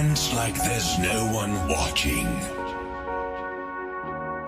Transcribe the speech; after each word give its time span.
Dance 0.00 0.32
like 0.32 0.54
there's 0.54 0.98
no 0.98 1.26
one 1.26 1.52
watching. 1.68 2.24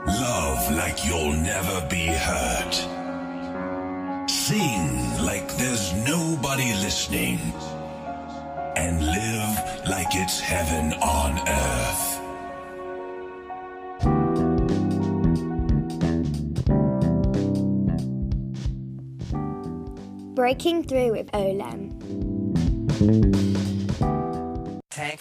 Love 0.06 0.72
like 0.72 1.04
you'll 1.04 1.34
never 1.34 1.86
be 1.90 2.06
hurt. 2.06 2.74
Sing 4.30 5.22
like 5.22 5.54
there's 5.58 5.92
nobody 6.06 6.72
listening. 6.86 7.38
And 8.76 9.04
live 9.04 9.86
like 9.86 10.12
it's 10.12 10.40
heaven 10.40 10.94
on 11.02 11.38
earth. 11.46 12.20
Breaking 20.34 20.82
Through 20.82 21.12
with 21.12 21.30
Olem. 21.32 21.92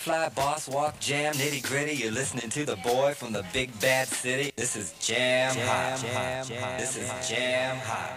Tank 0.03 0.33
fly, 0.35 0.43
boss 0.43 0.67
walk, 0.67 0.99
jam, 0.99 1.31
nitty 1.33 1.61
gritty. 1.61 1.93
You're 1.93 2.11
listening 2.11 2.49
to 2.49 2.65
the 2.65 2.75
boy 2.77 3.13
from 3.13 3.33
the 3.33 3.45
big 3.53 3.77
bad 3.79 4.07
city. 4.07 4.51
This 4.55 4.75
is 4.75 4.93
Jam, 4.99 5.55
Hot. 5.55 6.47
This 6.79 6.97
is 6.97 7.29
Jam 7.29 7.77
Hot. 7.83 8.11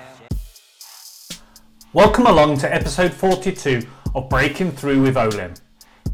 Welcome 1.92 2.26
along 2.26 2.56
to 2.58 2.74
episode 2.74 3.12
42 3.12 3.82
of 4.14 4.30
Breaking 4.30 4.72
Through 4.72 5.02
with 5.02 5.16
Olem. 5.16 5.60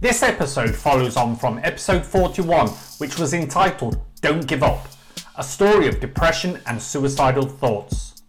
This 0.01 0.25
episode 0.25 0.75
follows 0.75 1.17
on 1.17 1.37
from 1.37 1.61
episode 1.63 2.05
41, 2.05 2.69
which 2.99 3.19
was 3.19 3.33
entitled 3.33 4.01
Don't 4.23 4.49
Give 4.49 4.65
Up, 4.65 4.89
a 5.37 5.45
story 5.45 5.87
of 5.87 6.01
depression 6.01 6.59
and 6.67 6.83
suicidal 6.83 7.47
thoughts. 7.47 8.23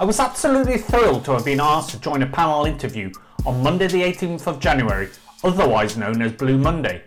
I 0.00 0.04
was 0.04 0.18
absolutely 0.18 0.78
thrilled 0.78 1.24
to 1.26 1.32
have 1.32 1.44
been 1.44 1.60
asked 1.60 1.90
to 1.90 2.00
join 2.00 2.22
a 2.22 2.26
panel 2.26 2.64
interview 2.64 3.12
on 3.46 3.62
Monday, 3.62 3.86
the 3.86 4.02
18th 4.02 4.48
of 4.48 4.58
January, 4.58 5.08
otherwise 5.44 5.96
known 5.96 6.22
as 6.22 6.32
Blue 6.32 6.58
Monday, 6.58 7.02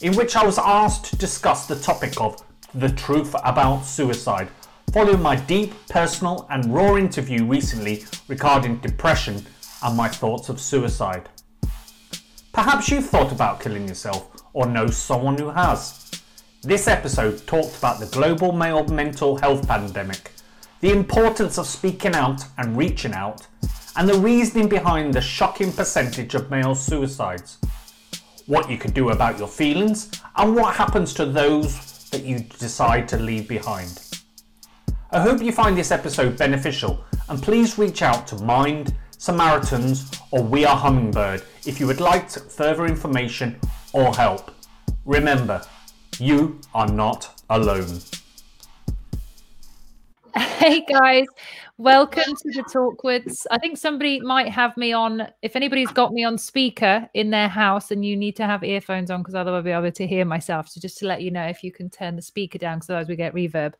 in 0.00 0.14
which 0.14 0.36
I 0.36 0.44
was 0.44 0.58
asked 0.58 1.06
to 1.06 1.16
discuss 1.16 1.66
the 1.66 1.76
topic 1.76 2.20
of 2.20 2.42
the 2.74 2.88
truth 2.90 3.34
about 3.44 3.82
suicide, 3.82 4.48
following 4.92 5.22
my 5.22 5.36
deep, 5.36 5.74
personal, 5.88 6.46
and 6.50 6.72
raw 6.72 6.96
interview 6.96 7.44
recently 7.44 8.04
regarding 8.28 8.76
depression 8.78 9.44
and 9.82 9.96
my 9.96 10.08
thoughts 10.08 10.48
of 10.48 10.60
suicide. 10.60 11.28
Perhaps 12.52 12.90
you've 12.90 13.08
thought 13.08 13.32
about 13.32 13.60
killing 13.60 13.88
yourself 13.88 14.30
or 14.52 14.66
know 14.66 14.86
someone 14.86 15.36
who 15.38 15.50
has. 15.50 16.10
This 16.62 16.88
episode 16.88 17.46
talked 17.46 17.76
about 17.78 18.00
the 18.00 18.06
global 18.06 18.52
male 18.52 18.84
mental 18.86 19.36
health 19.36 19.68
pandemic 19.68 20.32
the 20.80 20.92
importance 20.92 21.58
of 21.58 21.66
speaking 21.66 22.14
out 22.14 22.44
and 22.58 22.76
reaching 22.76 23.12
out, 23.12 23.46
and 23.96 24.08
the 24.08 24.18
reasoning 24.18 24.68
behind 24.68 25.14
the 25.14 25.20
shocking 25.20 25.72
percentage 25.72 26.34
of 26.34 26.50
male 26.50 26.74
suicides, 26.74 27.58
what 28.46 28.70
you 28.70 28.76
can 28.76 28.92
do 28.92 29.08
about 29.08 29.38
your 29.38 29.48
feelings, 29.48 30.10
and 30.36 30.54
what 30.54 30.74
happens 30.74 31.14
to 31.14 31.24
those 31.24 32.08
that 32.10 32.22
you 32.22 32.40
decide 32.58 33.08
to 33.08 33.16
leave 33.16 33.48
behind. 33.48 34.02
I 35.10 35.20
hope 35.20 35.40
you 35.40 35.50
find 35.50 35.76
this 35.76 35.90
episode 35.90 36.36
beneficial, 36.36 37.02
and 37.28 37.42
please 37.42 37.78
reach 37.78 38.02
out 38.02 38.26
to 38.28 38.36
Mind, 38.36 38.94
Samaritans, 39.16 40.10
or 40.30 40.42
We 40.42 40.66
Are 40.66 40.76
Hummingbird 40.76 41.42
if 41.64 41.80
you 41.80 41.86
would 41.86 42.00
like 42.00 42.28
further 42.28 42.84
information 42.84 43.58
or 43.94 44.14
help. 44.14 44.50
Remember, 45.06 45.62
you 46.18 46.60
are 46.74 46.88
not 46.88 47.42
alone. 47.48 48.00
Hey 50.36 50.84
guys, 50.84 51.26
welcome 51.78 52.34
to 52.34 52.50
the 52.52 52.62
Talkwoods. 52.62 53.46
I 53.50 53.58
think 53.58 53.76
somebody 53.76 54.20
might 54.20 54.48
have 54.48 54.76
me 54.76 54.92
on. 54.92 55.28
If 55.42 55.56
anybody's 55.56 55.90
got 55.90 56.12
me 56.12 56.24
on 56.24 56.38
speaker 56.38 57.08
in 57.14 57.30
their 57.30 57.48
house, 57.48 57.90
and 57.90 58.04
you 58.04 58.16
need 58.16 58.36
to 58.36 58.46
have 58.46 58.64
earphones 58.64 59.10
on 59.10 59.20
because 59.20 59.34
otherwise 59.34 59.58
I'll 59.58 59.62
be 59.62 59.70
able 59.70 59.92
to 59.92 60.06
hear 60.06 60.24
myself. 60.24 60.68
So 60.68 60.80
just 60.80 60.98
to 60.98 61.06
let 61.06 61.22
you 61.22 61.30
know, 61.30 61.46
if 61.46 61.62
you 61.62 61.72
can 61.72 61.90
turn 61.90 62.16
the 62.16 62.22
speaker 62.22 62.58
down, 62.58 62.78
because 62.78 62.90
otherwise 62.90 63.08
we 63.08 63.16
get 63.16 63.34
reverb. 63.34 63.74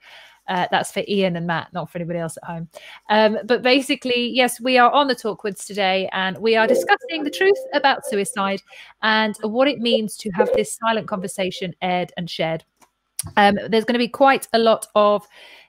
Uh, 0.49 0.67
that's 0.71 0.93
for 0.93 1.03
Ian 1.09 1.35
and 1.35 1.45
Matt, 1.45 1.73
not 1.73 1.91
for 1.91 1.99
anybody 1.99 2.21
else 2.21 2.39
at 2.41 2.49
home. 2.49 2.69
Um, 3.11 3.39
but 3.47 3.63
basically, 3.63 4.29
yes, 4.29 4.61
we 4.61 4.79
are 4.79 4.93
on 4.93 5.09
the 5.09 5.17
Talkwoods 5.17 5.67
today, 5.67 6.09
and 6.13 6.39
we 6.39 6.55
are 6.55 6.69
discussing 6.69 7.25
the 7.25 7.31
truth 7.31 7.59
about 7.75 8.07
suicide 8.07 8.63
and 9.03 9.35
what 9.43 9.67
it 9.67 9.81
means 9.81 10.17
to 10.19 10.31
have 10.31 10.49
this 10.55 10.77
silent 10.77 11.09
conversation 11.09 11.75
aired 11.83 12.13
and 12.17 12.31
shared. 12.31 12.63
Um, 13.37 13.59
there's 13.69 13.85
going 13.85 13.95
to 13.95 13.99
be 13.99 14.09
quite 14.09 14.47
a 14.53 14.59
lot 14.59 14.87
of 14.95 15.27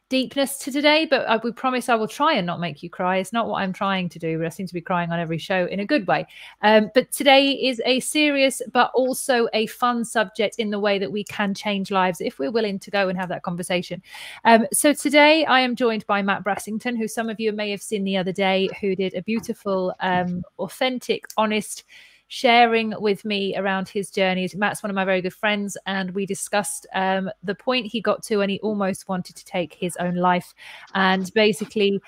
deepness 0.09 0.57
to 0.59 0.71
today, 0.71 1.05
but 1.05 1.27
I, 1.27 1.37
we 1.37 1.51
promise 1.51 1.89
I 1.89 1.95
will 1.95 2.07
try 2.07 2.33
and 2.33 2.47
not 2.47 2.59
make 2.59 2.81
you 2.81 2.89
cry. 2.89 3.17
It's 3.17 3.33
not 3.33 3.47
what 3.47 3.61
I'm 3.61 3.73
trying 3.73 4.07
to 4.09 4.19
do, 4.19 4.37
but 4.37 4.45
I 4.45 4.49
seem 4.49 4.67
to 4.67 4.73
be 4.73 4.81
crying 4.81 5.11
on 5.11 5.19
every 5.19 5.37
show 5.37 5.65
in 5.65 5.81
a 5.81 5.85
good 5.85 6.07
way. 6.07 6.25
Um, 6.61 6.89
but 6.93 7.11
today 7.11 7.51
is 7.51 7.81
a 7.85 7.99
serious 7.99 8.61
but 8.71 8.91
also 8.93 9.47
a 9.53 9.67
fun 9.67 10.05
subject 10.05 10.55
in 10.59 10.69
the 10.69 10.79
way 10.79 10.97
that 10.99 11.11
we 11.11 11.23
can 11.23 11.53
change 11.53 11.91
lives 11.91 12.21
if 12.21 12.39
we're 12.39 12.51
willing 12.51 12.79
to 12.79 12.91
go 12.91 13.09
and 13.09 13.17
have 13.17 13.29
that 13.29 13.43
conversation. 13.43 14.01
Um, 14.45 14.65
so 14.71 14.93
today 14.93 15.45
I 15.45 15.59
am 15.59 15.75
joined 15.75 16.05
by 16.07 16.21
Matt 16.21 16.43
Brassington, 16.43 16.97
who 16.97 17.07
some 17.07 17.29
of 17.29 17.39
you 17.39 17.51
may 17.51 17.69
have 17.71 17.81
seen 17.81 18.03
the 18.03 18.17
other 18.17 18.31
day, 18.31 18.69
who 18.79 18.95
did 18.95 19.13
a 19.13 19.21
beautiful, 19.21 19.93
um, 19.99 20.43
authentic, 20.59 21.25
honest 21.35 21.83
sharing 22.27 22.93
with 22.99 23.23
me 23.25 23.55
around 23.57 23.89
his 23.89 24.09
journeys. 24.09 24.55
Matt's 24.55 24.83
one 24.83 24.89
of 24.89 24.95
my 24.95 25.05
very 25.05 25.21
good 25.21 25.33
friends, 25.33 25.77
and 25.85 26.11
we 26.11 26.25
discussed 26.25 26.87
um, 26.93 27.29
the 27.43 27.55
point 27.55 27.85
he 27.85 28.01
got 28.01 28.23
to, 28.23 28.41
and 28.41 28.51
he 28.51 28.59
almost 28.59 29.07
wanted 29.07 29.35
to 29.35 29.45
take 29.45 29.73
his 29.73 29.95
own 29.97 30.15
life, 30.15 30.53
and 30.93 31.31
basically 31.33 32.01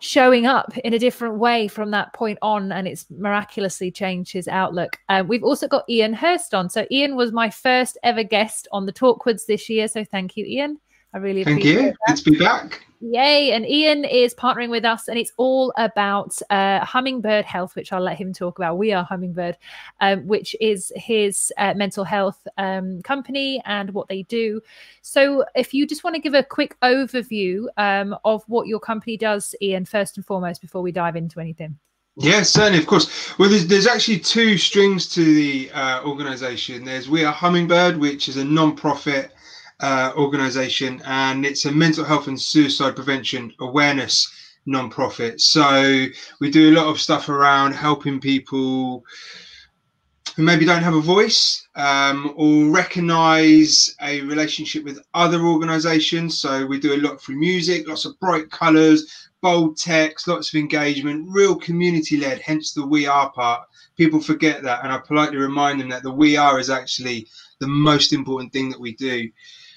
showing 0.00 0.44
up 0.44 0.76
in 0.78 0.92
a 0.92 0.98
different 0.98 1.38
way 1.38 1.66
from 1.66 1.90
that 1.90 2.12
point 2.12 2.38
on 2.42 2.70
and 2.72 2.86
it's 2.86 3.06
miraculously 3.10 3.90
changed 3.90 4.32
his 4.32 4.46
outlook. 4.48 4.98
Uh, 5.08 5.24
we've 5.26 5.44
also 5.44 5.66
got 5.66 5.88
ian 5.88 6.12
hurst 6.12 6.52
on. 6.52 6.68
So 6.68 6.86
ian 6.90 7.16
was 7.16 7.32
my 7.32 7.48
first 7.48 7.96
ever 8.02 8.22
guest 8.22 8.68
on 8.70 8.84
the 8.84 8.92
talkwoods 8.92 9.46
this 9.46 9.70
year 9.70 9.88
so 9.88 10.04
thank 10.04 10.36
you 10.36 10.44
ian 10.44 10.78
i 11.14 11.18
really 11.18 11.44
thank 11.44 11.64
you 11.64 11.94
good 12.06 12.16
to 12.16 12.30
be 12.30 12.38
back 12.38 12.84
Yay. 13.06 13.52
And 13.52 13.68
Ian 13.68 14.04
is 14.06 14.34
partnering 14.34 14.70
with 14.70 14.84
us, 14.86 15.08
and 15.08 15.18
it's 15.18 15.32
all 15.36 15.74
about 15.76 16.40
uh, 16.48 16.82
Hummingbird 16.86 17.44
Health, 17.44 17.76
which 17.76 17.92
I'll 17.92 18.00
let 18.00 18.16
him 18.16 18.32
talk 18.32 18.58
about. 18.58 18.78
We 18.78 18.94
are 18.94 19.04
Hummingbird, 19.04 19.58
um, 20.00 20.26
which 20.26 20.56
is 20.58 20.90
his 20.96 21.52
uh, 21.58 21.74
mental 21.74 22.04
health 22.04 22.46
um, 22.56 23.02
company 23.02 23.60
and 23.66 23.90
what 23.90 24.08
they 24.08 24.22
do. 24.22 24.62
So, 25.02 25.44
if 25.54 25.74
you 25.74 25.86
just 25.86 26.02
want 26.02 26.16
to 26.16 26.22
give 26.22 26.32
a 26.32 26.42
quick 26.42 26.80
overview 26.80 27.66
um, 27.76 28.16
of 28.24 28.42
what 28.46 28.68
your 28.68 28.80
company 28.80 29.18
does, 29.18 29.54
Ian, 29.60 29.84
first 29.84 30.16
and 30.16 30.24
foremost, 30.24 30.62
before 30.62 30.80
we 30.80 30.90
dive 30.90 31.16
into 31.16 31.40
anything. 31.40 31.76
Yeah, 32.16 32.42
certainly, 32.42 32.78
of 32.78 32.86
course. 32.86 33.38
Well, 33.38 33.50
there's, 33.50 33.66
there's 33.66 33.88
actually 33.88 34.20
two 34.20 34.56
strings 34.56 35.08
to 35.10 35.22
the 35.22 35.70
uh, 35.74 36.04
organization. 36.04 36.84
There's 36.84 37.10
We 37.10 37.24
Are 37.24 37.32
Hummingbird, 37.32 37.98
which 37.98 38.28
is 38.28 38.38
a 38.38 38.44
non-profit 38.44 39.32
uh, 39.80 40.12
organization, 40.16 41.02
and 41.04 41.44
it's 41.44 41.64
a 41.64 41.72
mental 41.72 42.04
health 42.04 42.28
and 42.28 42.40
suicide 42.40 42.96
prevention 42.96 43.52
awareness 43.60 44.30
nonprofit. 44.66 45.40
So 45.40 46.06
we 46.40 46.50
do 46.50 46.70
a 46.70 46.76
lot 46.76 46.86
of 46.86 47.00
stuff 47.00 47.28
around 47.28 47.72
helping 47.72 48.20
people 48.20 49.04
who 50.36 50.42
maybe 50.42 50.64
don't 50.64 50.82
have 50.82 50.94
a 50.94 51.00
voice 51.00 51.68
um, 51.76 52.32
or 52.36 52.70
recognize 52.70 53.94
a 54.02 54.20
relationship 54.22 54.84
with 54.84 55.04
other 55.14 55.42
organizations. 55.42 56.38
So 56.38 56.66
we 56.66 56.80
do 56.80 56.94
a 56.94 57.02
lot 57.02 57.20
through 57.20 57.36
music, 57.36 57.86
lots 57.86 58.04
of 58.04 58.18
bright 58.18 58.50
colors, 58.50 59.28
bold 59.42 59.76
text, 59.76 60.26
lots 60.26 60.52
of 60.52 60.58
engagement, 60.58 61.28
real 61.30 61.54
community 61.54 62.16
led, 62.16 62.40
hence 62.40 62.72
the 62.72 62.84
we 62.86 63.06
are 63.06 63.30
part. 63.30 63.68
People 63.96 64.20
forget 64.20 64.62
that, 64.62 64.82
and 64.82 64.92
I 64.92 64.98
politely 64.98 65.36
remind 65.36 65.80
them 65.80 65.90
that 65.90 66.02
the 66.02 66.10
we 66.10 66.36
are 66.36 66.58
is 66.58 66.70
actually 66.70 67.28
the 67.60 67.68
most 67.68 68.12
important 68.12 68.52
thing 68.52 68.70
that 68.70 68.80
we 68.80 68.94
do. 68.94 69.28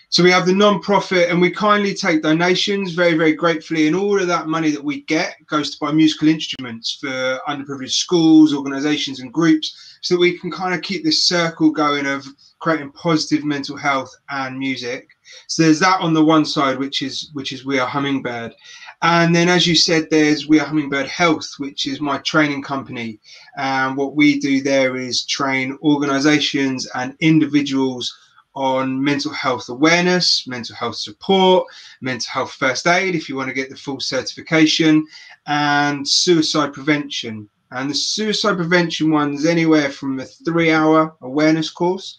So 0.10 0.24
we 0.24 0.32
have 0.32 0.46
the 0.46 0.54
non-profit 0.54 1.30
and 1.30 1.42
we 1.42 1.52
kindly 1.52 1.94
take 1.94 2.22
donations 2.22 2.94
very, 2.94 3.18
very 3.18 3.34
gratefully. 3.34 3.88
And 3.88 3.96
all 3.96 4.20
of 4.20 4.28
that 4.28 4.48
money 4.48 4.72
that 4.72 4.84
we 4.84 5.02
get 5.02 5.36
goes 5.48 5.72
to 5.72 5.78
buy 5.80 5.92
musical 5.92 6.30
instruments 6.30 6.98
for 7.02 7.40
underprivileged 7.48 7.92
schools, 7.92 8.54
organizations 8.54 9.20
and 9.20 9.34
groups 9.34 9.98
so 10.02 10.14
that 10.14 10.22
we 10.22 10.40
can 10.40 10.50
kind 10.50 10.74
of 10.74 10.82
keep 10.82 11.04
this 11.04 11.26
circle 11.26 11.72
going 11.72 12.06
of 12.06 12.26
creating 12.60 12.92
positive 12.94 13.44
mental 13.44 13.76
health 13.76 14.16
and 14.30 14.58
music. 14.58 15.10
So 15.48 15.64
there's 15.64 15.80
that 15.80 16.00
on 16.00 16.14
the 16.14 16.24
one 16.24 16.46
side, 16.46 16.80
which 16.80 17.02
is 17.02 17.30
which 17.34 17.52
is 17.52 17.66
We 17.66 17.80
Are 17.80 17.88
Hummingbird. 17.88 18.54
And 19.02 19.36
then, 19.36 19.50
as 19.50 19.68
you 19.68 19.76
said, 19.76 20.08
there's 20.10 20.48
We 20.48 20.60
Are 20.60 20.66
Hummingbird 20.66 21.08
Health, 21.08 21.50
which 21.58 21.86
is 21.86 22.00
my 22.00 22.18
training 22.20 22.64
company. 22.64 23.20
And 23.58 23.98
what 23.98 24.16
we 24.16 24.40
do 24.40 24.62
there 24.64 24.96
is 24.96 25.26
train 25.26 25.78
organizations 25.82 26.88
and 26.96 27.16
individuals 27.20 28.18
on 28.58 29.04
mental 29.04 29.32
health 29.32 29.70
awareness, 29.70 30.48
mental 30.48 30.76
health 30.76 30.96
support, 30.96 31.68
mental 32.02 32.28
health 32.32 32.52
first 32.54 32.88
aid 32.88 33.14
if 33.14 33.30
you 33.30 33.36
want 33.36 33.48
to 33.48 33.54
get 33.54 33.70
the 33.70 33.76
full 33.76 34.00
certification, 34.00 35.06
and 35.46 36.08
suicide 36.08 36.74
prevention. 36.74 37.48
And 37.70 37.88
the 37.88 37.94
suicide 37.94 38.56
prevention 38.56 39.12
one 39.12 39.36
is 39.36 39.46
anywhere 39.46 39.92
from 39.92 40.20
a 40.20 40.26
three 40.26 40.72
hour 40.72 41.16
awareness 41.22 41.70
course 41.70 42.18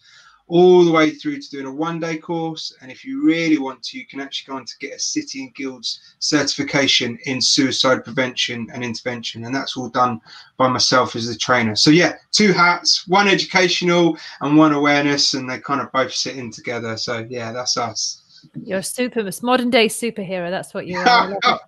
all 0.48 0.84
the 0.84 0.90
way 0.90 1.10
through 1.10 1.40
to 1.40 1.50
doing 1.50 1.66
a 1.66 1.72
one 1.72 2.00
day 2.00 2.16
course. 2.16 2.74
And 2.80 2.90
if 2.90 3.04
you 3.04 3.22
really 3.22 3.58
want 3.58 3.82
to, 3.84 3.98
you 3.98 4.06
can 4.06 4.20
actually 4.20 4.52
go 4.52 4.56
on 4.56 4.64
to 4.64 4.78
get 4.80 4.94
a 4.94 4.98
City 4.98 5.44
and 5.44 5.54
Guilds 5.54 6.00
certification 6.18 7.18
in 7.26 7.40
suicide 7.40 8.02
prevention 8.04 8.66
and 8.72 8.82
intervention. 8.82 9.44
And 9.44 9.54
that's 9.54 9.76
all 9.76 9.88
done 9.88 10.20
by 10.56 10.68
myself 10.68 11.14
as 11.14 11.28
the 11.28 11.36
trainer. 11.36 11.76
So, 11.76 11.90
yeah, 11.90 12.14
two 12.32 12.52
hats, 12.52 13.06
one 13.06 13.28
educational 13.28 14.18
and 14.40 14.56
one 14.56 14.72
awareness, 14.72 15.34
and 15.34 15.48
they 15.48 15.60
kind 15.60 15.80
of 15.80 15.92
both 15.92 16.12
sit 16.12 16.36
in 16.36 16.50
together. 16.50 16.96
So, 16.96 17.26
yeah, 17.28 17.52
that's 17.52 17.76
us. 17.76 18.22
You're 18.64 18.78
a 18.78 18.82
super 18.82 19.28
modern 19.42 19.70
day 19.70 19.86
superhero. 19.86 20.50
That's 20.50 20.72
what 20.72 20.86
you 20.86 20.98
are. 20.98 21.38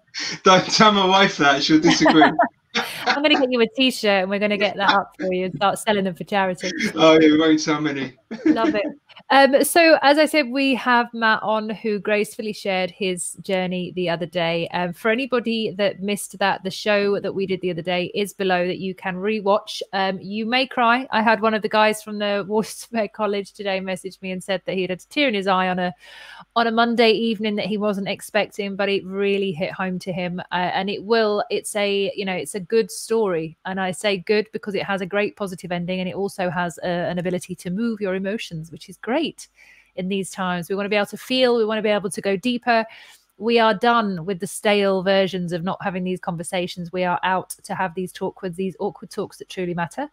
Don't 0.45 0.65
tell 0.67 0.93
my 0.93 1.07
wife 1.07 1.37
that; 1.37 1.63
she'll 1.63 1.81
disagree. 1.81 2.31
I'm 2.75 3.23
going 3.23 3.35
to 3.35 3.41
get 3.41 3.51
you 3.51 3.61
a 3.61 3.67
T-shirt, 3.67 4.23
and 4.23 4.31
we're 4.31 4.39
going 4.39 4.51
to 4.51 4.57
get 4.57 4.77
that 4.77 4.91
up 4.91 5.15
for 5.19 5.33
you 5.33 5.47
and 5.47 5.55
start 5.55 5.79
selling 5.79 6.05
them 6.05 6.15
for 6.15 6.25
charity. 6.25 6.71
Oh, 6.95 7.15
yeah, 7.15 7.31
we 7.31 7.39
won't 7.39 7.61
sell 7.61 7.81
many. 7.81 8.17
Love 8.47 8.75
it. 8.75 8.87
Um, 9.29 9.63
so, 9.65 9.99
as 10.03 10.19
I 10.19 10.27
said, 10.27 10.49
we 10.49 10.75
have 10.77 11.13
Matt 11.13 11.43
on 11.43 11.69
who 11.71 11.99
gracefully 11.99 12.53
shared 12.53 12.91
his 12.91 13.35
journey 13.43 13.93
the 13.95 14.09
other 14.09 14.27
day. 14.27 14.69
Um, 14.69 14.93
for 14.93 15.11
anybody 15.11 15.73
that 15.77 16.01
missed 16.01 16.39
that, 16.39 16.65
the 16.65 16.71
show 16.71 17.21
that 17.21 17.35
we 17.35 17.47
did 17.47 17.61
the 17.61 17.71
other 17.71 17.83
day 17.83 18.11
is 18.15 18.33
below 18.33 18.67
that 18.67 18.79
you 18.79 18.95
can 18.95 19.17
rewatch. 19.17 19.83
Um, 19.93 20.19
you 20.21 20.47
may 20.47 20.67
cry. 20.67 21.07
I 21.11 21.23
had 21.23 21.41
one 21.41 21.55
of 21.55 21.63
the 21.63 21.69
guys 21.69 22.03
from 22.03 22.19
the 22.19 22.45
Waterford 22.49 23.13
College 23.13 23.53
today 23.53 23.81
message 23.81 24.19
me 24.23 24.33
and 24.33 24.43
said 24.43 24.63
that 24.65 24.75
he 24.75 24.83
had 24.83 24.91
a 24.91 24.97
tear 24.97 25.29
in 25.29 25.35
his 25.35 25.47
eye 25.47 25.69
on 25.69 25.79
a 25.79 25.95
on 26.57 26.67
a 26.67 26.73
Monday 26.73 27.13
evening 27.13 27.57
that 27.57 27.67
he 27.67 27.77
wasn't 27.77 28.09
expecting, 28.09 28.75
but 28.75 28.89
it 28.89 29.05
really 29.05 29.53
hit 29.53 29.73
home 29.73 29.99
to 30.01 30.13
him. 30.13 30.41
Uh, 30.51 30.71
and 30.75 30.91
it 30.91 31.05
will. 31.05 31.45
It's 31.51 31.77
a 31.77 32.13
you 32.17 32.25
know 32.25 32.35
it's 32.35 32.55
a 32.55 32.61
good 32.61 32.91
story, 32.91 33.57
and 33.67 33.81
I 33.81 33.91
say 33.91 34.19
good 34.19 34.49
because 34.53 34.75
it 34.75 34.85
has 34.85 35.01
a 35.01 35.07
great 35.07 35.37
positive 35.37 35.73
ending, 35.73 36.01
and 36.01 36.09
it 36.09 36.15
also 36.15 36.51
has 36.51 36.79
a, 36.83 36.89
an 36.89 37.19
ability 37.19 37.55
to 37.57 37.71
move 37.71 38.01
your 38.01 38.15
emotions, 38.15 38.73
which 38.73 38.89
is 38.89 38.97
great 38.97 39.10
great 39.11 39.49
in 39.97 40.09
these 40.09 40.31
times. 40.31 40.69
We 40.69 40.77
want 40.77 40.87
to 40.87 40.91
be 40.91 40.97
able 40.97 41.07
to 41.07 41.17
feel, 41.17 41.57
we 41.57 41.65
want 41.65 41.79
to 41.79 41.83
be 41.83 41.89
able 41.89 42.11
to 42.11 42.21
go 42.21 42.37
deeper 42.37 42.87
we 43.41 43.59
are 43.59 43.73
done 43.73 44.27
with 44.27 44.39
the 44.39 44.47
stale 44.47 45.03
versions 45.03 45.53
of 45.53 45.65
not 45.65 45.83
having 45.83 46.05
these 46.05 46.21
conversations. 46.21 46.93
We 46.93 47.05
are 47.05 47.19
out 47.23 47.51
to 47.65 47.75
have 47.75 47.95
these 47.95 48.13
talk 48.13 48.43
with 48.43 48.55
these 48.55 48.77
awkward 48.79 49.11
talks 49.11 49.39
that 49.39 49.49
truly 49.49 49.73
matter. 49.73 50.09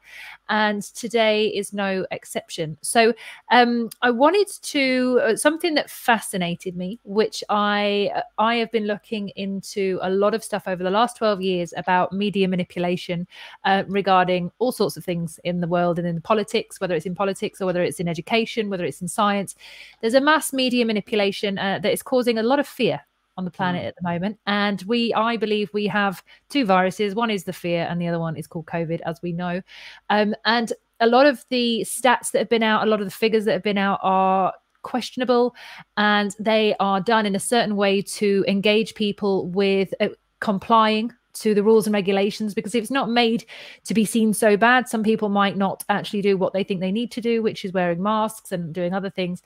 And 0.47 0.81
today 0.81 1.47
is 1.47 1.73
no 1.73 2.05
exception. 2.11 2.77
So 2.81 3.13
um, 3.51 3.89
I 4.01 4.11
wanted 4.11 4.47
to 4.47 5.19
uh, 5.21 5.35
something 5.35 5.75
that 5.75 5.89
fascinated 5.89 6.77
me, 6.77 6.99
which 7.03 7.43
I 7.49 8.23
I 8.37 8.55
have 8.55 8.71
been 8.71 8.87
looking 8.87 9.29
into 9.35 9.99
a 10.01 10.09
lot 10.09 10.33
of 10.33 10.41
stuff 10.41 10.63
over 10.65 10.81
the 10.81 10.89
last 10.89 11.17
12 11.17 11.41
years 11.41 11.73
about 11.75 12.13
media 12.13 12.47
manipulation 12.47 13.27
uh, 13.65 13.83
regarding 13.89 14.51
all 14.59 14.71
sorts 14.71 14.95
of 14.95 15.03
things 15.03 15.37
in 15.43 15.59
the 15.59 15.67
world 15.67 15.99
and 15.99 16.07
in 16.07 16.21
politics, 16.21 16.79
whether 16.79 16.95
it's 16.95 17.05
in 17.05 17.13
politics 17.13 17.59
or 17.59 17.65
whether 17.65 17.83
it's 17.83 17.99
in 17.99 18.07
education, 18.07 18.69
whether 18.69 18.85
it's 18.85 19.01
in 19.01 19.09
science. 19.09 19.53
There's 19.99 20.13
a 20.13 20.21
mass 20.21 20.53
media 20.53 20.85
manipulation 20.85 21.57
uh, 21.57 21.79
that 21.79 21.91
is 21.91 22.01
causing 22.01 22.37
a 22.37 22.43
lot 22.43 22.59
of 22.59 22.67
fear 22.67 23.01
on 23.37 23.45
the 23.45 23.51
planet 23.51 23.83
mm. 23.83 23.87
at 23.87 23.95
the 23.95 24.09
moment. 24.09 24.39
And 24.45 24.81
we, 24.87 25.13
I 25.13 25.37
believe, 25.37 25.69
we 25.73 25.87
have 25.87 26.23
two 26.49 26.65
viruses. 26.65 27.15
One 27.15 27.29
is 27.29 27.43
the 27.43 27.53
fear, 27.53 27.87
and 27.89 28.01
the 28.01 28.07
other 28.07 28.19
one 28.19 28.35
is 28.35 28.47
called 28.47 28.65
COVID, 28.65 29.01
as 29.05 29.21
we 29.21 29.31
know. 29.31 29.61
Um, 30.09 30.35
and 30.45 30.73
a 30.99 31.07
lot 31.07 31.25
of 31.25 31.45
the 31.49 31.85
stats 31.87 32.31
that 32.31 32.39
have 32.39 32.49
been 32.49 32.63
out, 32.63 32.85
a 32.85 32.89
lot 32.89 32.99
of 32.99 33.07
the 33.07 33.11
figures 33.11 33.45
that 33.45 33.53
have 33.53 33.63
been 33.63 33.77
out 33.77 33.99
are 34.01 34.53
questionable, 34.81 35.55
and 35.97 36.35
they 36.39 36.75
are 36.79 37.01
done 37.01 37.25
in 37.25 37.35
a 37.35 37.39
certain 37.39 37.75
way 37.75 38.01
to 38.01 38.43
engage 38.47 38.95
people 38.95 39.47
with 39.49 39.93
uh, 39.99 40.07
complying 40.39 41.11
to 41.39 41.53
the 41.53 41.63
rules 41.63 41.87
and 41.87 41.93
regulations 41.93 42.53
because 42.53 42.75
if 42.75 42.81
it's 42.83 42.91
not 42.91 43.09
made 43.09 43.45
to 43.83 43.93
be 43.93 44.05
seen 44.05 44.33
so 44.33 44.57
bad 44.57 44.87
some 44.87 45.03
people 45.03 45.29
might 45.29 45.57
not 45.57 45.83
actually 45.89 46.21
do 46.21 46.37
what 46.37 46.53
they 46.53 46.63
think 46.63 46.79
they 46.79 46.91
need 46.91 47.11
to 47.11 47.21
do 47.21 47.41
which 47.41 47.65
is 47.65 47.73
wearing 47.73 48.01
masks 48.01 48.51
and 48.51 48.73
doing 48.73 48.93
other 48.93 49.09
things. 49.09 49.41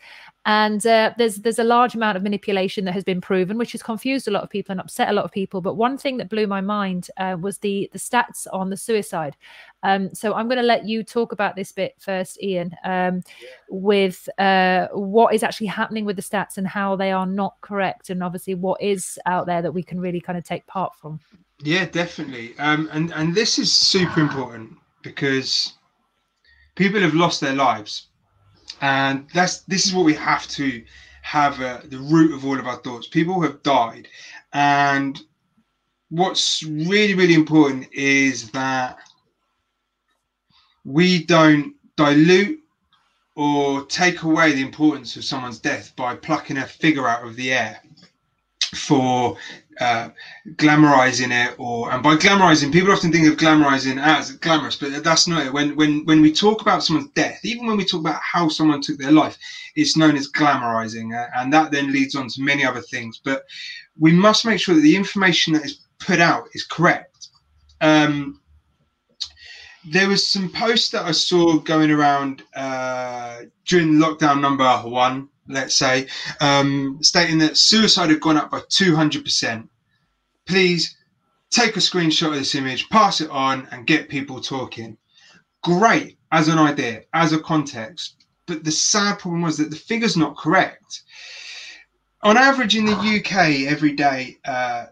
And 0.46 0.86
uh, 0.88 1.14
there's 1.18 1.38
there's 1.38 1.60
a 1.60 1.64
large 1.64 1.94
amount 1.94 2.18
of 2.18 2.24
manipulation 2.24 2.86
that 2.86 2.94
has 2.94 3.04
been 3.04 3.22
proven 3.22 3.58
which 3.58 3.74
has 3.74 3.84
confused 3.84 4.28
a 4.28 4.32
lot 4.32 4.44
of 4.44 4.50
people 4.50 4.72
and 4.72 4.82
upset 4.82 5.10
a 5.10 5.14
lot 5.14 5.26
of 5.26 5.32
people. 5.32 5.62
But 5.62 5.76
one 5.76 5.98
thing 5.98 6.18
that 6.18 6.30
blew 6.30 6.48
my 6.48 6.62
mind 6.62 7.10
uh, 7.18 7.38
was 7.40 7.60
the 7.60 7.90
the 7.94 8.00
stats 8.00 8.48
on 8.52 8.70
the 8.70 8.78
suicide. 8.78 9.36
Um, 9.84 10.14
so 10.14 10.36
i'm 10.36 10.48
going 10.48 10.60
to 10.60 10.64
let 10.64 10.86
you 10.86 11.04
talk 11.04 11.32
about 11.32 11.56
this 11.56 11.72
bit 11.72 11.96
first 11.98 12.40
ian 12.44 12.70
um, 12.84 13.24
with 13.68 14.30
uh, 14.38 14.88
what 14.94 15.34
is 15.34 15.42
actually 15.42 15.68
happening 15.68 16.06
with 16.06 16.18
the 16.18 16.22
stats 16.22 16.60
and 16.60 16.68
how 16.68 16.96
they 16.96 17.12
are 17.12 17.26
not 17.26 17.56
correct 17.62 18.12
and 18.12 18.22
obviously 18.22 18.54
what 18.54 18.80
is 18.80 19.18
out 19.26 19.48
there 19.48 19.64
that 19.64 19.72
we 19.72 19.82
can 19.82 20.00
really 20.00 20.22
kind 20.22 20.38
of 20.38 20.44
take 20.44 20.68
part 20.68 20.94
from 20.96 21.20
yeah, 21.64 21.86
definitely. 21.86 22.54
Um, 22.58 22.90
and 22.92 23.12
and 23.14 23.36
this 23.36 23.60
is 23.60 23.72
super 23.72 24.20
important 24.20 24.78
because 25.04 25.74
people 26.76 27.02
have 27.02 27.14
lost 27.14 27.42
their 27.42 27.56
lives, 27.56 28.08
and 28.82 29.28
that's 29.34 29.62
this 29.62 29.86
is 29.86 29.94
what 29.94 30.06
we 30.06 30.14
have 30.14 30.48
to 30.50 30.84
have 31.22 31.62
uh, 31.62 31.82
the 31.86 32.00
root 32.00 32.34
of 32.34 32.46
all 32.46 32.60
of 32.60 32.68
our 32.68 32.78
thoughts. 32.78 33.08
People 33.08 33.42
have 33.42 33.64
died, 33.64 34.08
and 34.54 35.22
what's 36.10 36.64
really 36.64 37.14
really 37.14 37.36
important 37.36 37.88
is 37.94 38.52
that 38.52 38.98
we 40.84 41.24
don't 41.26 41.76
dilute 41.96 42.60
or 43.36 43.86
take 43.86 44.24
away 44.24 44.54
the 44.54 44.62
importance 44.62 45.16
of 45.16 45.24
someone's 45.24 45.60
death 45.60 45.96
by 45.96 46.16
plucking 46.16 46.58
a 46.58 46.66
figure 46.66 47.08
out 47.08 47.24
of 47.24 47.36
the 47.36 47.54
air 47.54 47.82
for 48.76 49.38
uh, 49.80 50.10
glamorizing 50.56 51.32
it 51.32 51.56
or 51.58 51.92
and 51.92 52.04
by 52.04 52.16
glamorizing 52.16 52.74
people 52.74 52.92
often 52.92 53.12
think 53.12 53.28
of 53.28 53.38
glamorizing 53.38 54.02
as 54.02 54.32
glamorous 54.34 54.76
but 54.76 55.04
that's 55.04 55.28
not 55.28 55.46
it. 55.46 55.54
When 55.54 55.76
when 55.76 56.06
when 56.06 56.22
we 56.22 56.32
talk 56.32 56.62
about 56.62 56.84
someone's 56.84 57.10
death 57.12 57.40
even 57.44 57.66
when 57.66 57.78
we 57.78 57.86
talk 57.86 58.02
about 58.02 58.22
how 58.22 58.50
someone 58.50 58.82
took 58.82 58.98
their 58.98 59.12
life 59.12 59.38
it's 59.76 59.98
known 59.98 60.16
as 60.16 60.32
glamorizing 60.32 61.18
uh, 61.18 61.30
and 61.36 61.52
that 61.54 61.72
then 61.72 61.92
leads 61.92 62.16
on 62.16 62.28
to 62.30 62.42
many 62.42 62.66
other 62.66 62.82
things. 62.82 63.22
But 63.24 63.44
we 64.00 64.12
must 64.12 64.46
make 64.46 64.60
sure 64.60 64.76
that 64.76 64.82
the 64.82 64.96
information 64.96 65.54
that 65.54 65.66
is 65.66 65.86
put 66.00 66.20
out 66.20 66.48
is 66.54 66.66
correct. 66.66 67.30
Um, 67.80 68.42
there 69.90 70.08
was 70.08 70.26
some 70.26 70.50
posts 70.50 70.90
that 70.92 71.06
I 71.06 71.12
saw 71.12 71.58
going 71.58 71.90
around 71.90 72.44
uh, 72.56 73.42
during 73.66 73.94
lockdown 73.94 74.40
number 74.40 74.70
one 74.88 75.30
let's 75.52 75.76
say, 75.76 76.08
um, 76.40 77.00
stating 77.02 77.38
that 77.40 77.58
suicide 77.58 78.10
had 78.10 78.22
gone 78.22 78.38
up 78.38 78.52
by 78.52 78.60
200%. 78.60 79.68
Please 80.46 80.96
take 81.50 81.76
a 81.76 81.80
screenshot 81.80 82.28
of 82.28 82.36
this 82.36 82.56
image, 82.56 82.90
pass 82.90 83.22
it 83.22 83.30
on, 83.30 83.68
and 83.72 83.88
get 83.88 84.10
people 84.10 84.42
talking. 84.42 84.98
Great 85.64 86.18
as 86.32 86.48
an 86.48 86.58
idea, 86.58 87.04
as 87.14 87.34
a 87.34 87.40
context. 87.40 88.16
But 88.48 88.64
the 88.64 88.72
sad 88.72 89.20
problem 89.20 89.42
was 89.42 89.58
that 89.58 89.70
the 89.70 89.76
figure's 89.76 90.18
not 90.18 90.38
correct. 90.38 91.04
On 92.24 92.38
average, 92.38 92.76
in 92.76 92.86
the 92.86 92.94
UK, 92.94 93.68
every 93.68 93.94
day, 93.94 94.38
uh, 94.46 94.86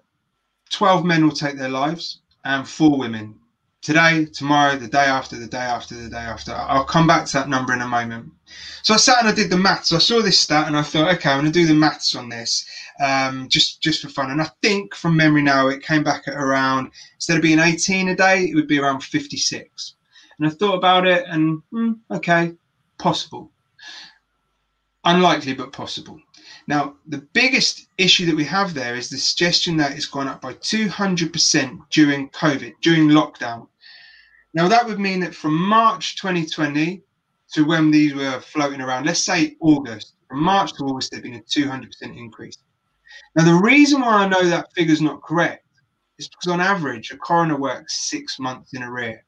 12 0.71 1.05
men 1.05 1.25
will 1.25 1.35
take 1.35 1.57
their 1.57 1.69
lives 1.69 2.21
and 2.43 2.67
four 2.67 2.97
women 2.97 3.39
today, 3.81 4.25
tomorrow, 4.25 4.75
the 4.75 4.87
day 4.87 5.05
after, 5.05 5.37
the 5.37 5.47
day 5.47 5.57
after, 5.57 5.95
the 5.95 6.09
day 6.09 6.17
after. 6.17 6.53
I'll 6.53 6.85
come 6.85 7.07
back 7.07 7.25
to 7.25 7.33
that 7.33 7.49
number 7.49 7.73
in 7.73 7.81
a 7.81 7.87
moment. 7.87 8.31
So 8.83 8.93
I 8.93 8.97
sat 8.97 9.19
and 9.19 9.27
I 9.27 9.33
did 9.33 9.49
the 9.49 9.57
maths. 9.57 9.91
I 9.91 9.97
saw 9.97 10.21
this 10.21 10.39
stat 10.39 10.67
and 10.67 10.77
I 10.77 10.81
thought, 10.81 11.13
okay, 11.15 11.29
I'm 11.29 11.41
going 11.41 11.51
to 11.51 11.59
do 11.59 11.67
the 11.67 11.73
maths 11.73 12.15
on 12.15 12.29
this, 12.29 12.65
um, 12.99 13.47
just 13.49 13.81
just 13.81 14.01
for 14.01 14.09
fun. 14.09 14.31
And 14.31 14.41
I 14.41 14.49
think 14.61 14.95
from 14.95 15.17
memory 15.17 15.41
now, 15.41 15.67
it 15.67 15.83
came 15.83 16.03
back 16.03 16.27
at 16.27 16.35
around 16.35 16.91
instead 17.15 17.37
of 17.37 17.43
being 17.43 17.59
18 17.59 18.09
a 18.09 18.15
day, 18.15 18.45
it 18.45 18.55
would 18.55 18.67
be 18.67 18.79
around 18.79 19.03
56. 19.03 19.95
And 20.39 20.47
I 20.47 20.51
thought 20.51 20.75
about 20.75 21.05
it, 21.05 21.25
and 21.27 21.61
hmm, 21.71 21.93
okay, 22.09 22.53
possible. 22.97 23.51
Unlikely, 25.03 25.53
but 25.53 25.73
possible. 25.73 26.19
Now, 26.67 26.95
the 27.07 27.27
biggest 27.33 27.87
issue 27.97 28.25
that 28.27 28.35
we 28.35 28.45
have 28.45 28.73
there 28.73 28.95
is 28.95 29.09
the 29.09 29.17
suggestion 29.17 29.75
that 29.77 29.93
it's 29.93 30.05
gone 30.05 30.27
up 30.27 30.41
by 30.41 30.53
200% 30.53 31.79
during 31.89 32.29
COVID, 32.29 32.75
during 32.81 33.07
lockdown. 33.07 33.67
Now, 34.53 34.67
that 34.67 34.85
would 34.85 34.99
mean 34.99 35.19
that 35.21 35.33
from 35.33 35.55
March 35.55 36.15
2020 36.17 37.01
to 37.53 37.65
when 37.65 37.91
these 37.91 38.13
were 38.13 38.39
floating 38.41 38.81
around, 38.81 39.05
let's 39.05 39.23
say 39.23 39.55
August, 39.59 40.13
from 40.27 40.43
March 40.43 40.73
to 40.73 40.83
August, 40.85 41.11
there's 41.11 41.23
been 41.23 41.35
a 41.35 41.41
200% 41.41 41.87
increase. 42.15 42.57
Now, 43.35 43.43
the 43.43 43.53
reason 43.53 44.01
why 44.01 44.23
I 44.23 44.27
know 44.27 44.43
that 44.43 44.71
figure 44.73 44.93
is 44.93 45.01
not 45.01 45.23
correct 45.23 45.65
is 46.19 46.27
because 46.27 46.51
on 46.51 46.61
average, 46.61 47.11
a 47.11 47.17
coroner 47.17 47.57
works 47.57 48.09
six 48.09 48.39
months 48.39 48.73
in 48.73 48.83
arrear. 48.83 49.25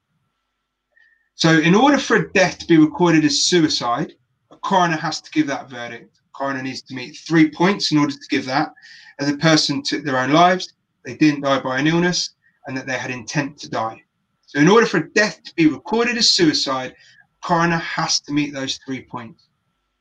So, 1.35 1.57
in 1.59 1.73
order 1.73 1.97
for 1.97 2.17
a 2.17 2.31
death 2.33 2.59
to 2.59 2.67
be 2.67 2.77
recorded 2.77 3.25
as 3.25 3.41
suicide, 3.41 4.13
a 4.51 4.57
coroner 4.57 4.97
has 4.97 5.21
to 5.21 5.31
give 5.31 5.47
that 5.47 5.69
verdict 5.69 6.19
A 6.19 6.37
coroner 6.37 6.61
needs 6.61 6.83
to 6.83 6.95
meet 6.95 7.17
three 7.17 7.49
points 7.49 7.91
in 7.91 7.97
order 7.97 8.13
to 8.13 8.27
give 8.29 8.45
that. 8.45 8.73
That 9.17 9.25
the 9.31 9.37
person 9.37 9.81
took 9.81 10.03
their 10.03 10.19
own 10.19 10.31
lives, 10.31 10.73
they 11.03 11.15
didn't 11.15 11.41
die 11.41 11.59
by 11.59 11.79
an 11.79 11.87
illness, 11.87 12.35
and 12.67 12.77
that 12.77 12.85
they 12.85 12.97
had 12.97 13.11
intent 13.11 13.57
to 13.59 13.69
die. 13.69 14.03
So, 14.45 14.59
in 14.59 14.67
order 14.67 14.85
for 14.85 14.97
a 14.97 15.09
death 15.13 15.41
to 15.43 15.55
be 15.55 15.67
recorded 15.67 16.17
as 16.17 16.29
suicide, 16.29 16.95
coroner 17.43 17.77
has 17.77 18.19
to 18.21 18.33
meet 18.33 18.53
those 18.53 18.79
three 18.85 19.03
points. 19.03 19.47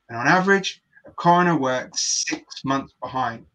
And 0.09 0.17
on 0.17 0.27
average, 0.27 0.81
a 1.05 1.11
coroner 1.11 1.57
works 1.57 2.25
six 2.27 2.63
months 2.63 2.93
behind. 3.01 3.45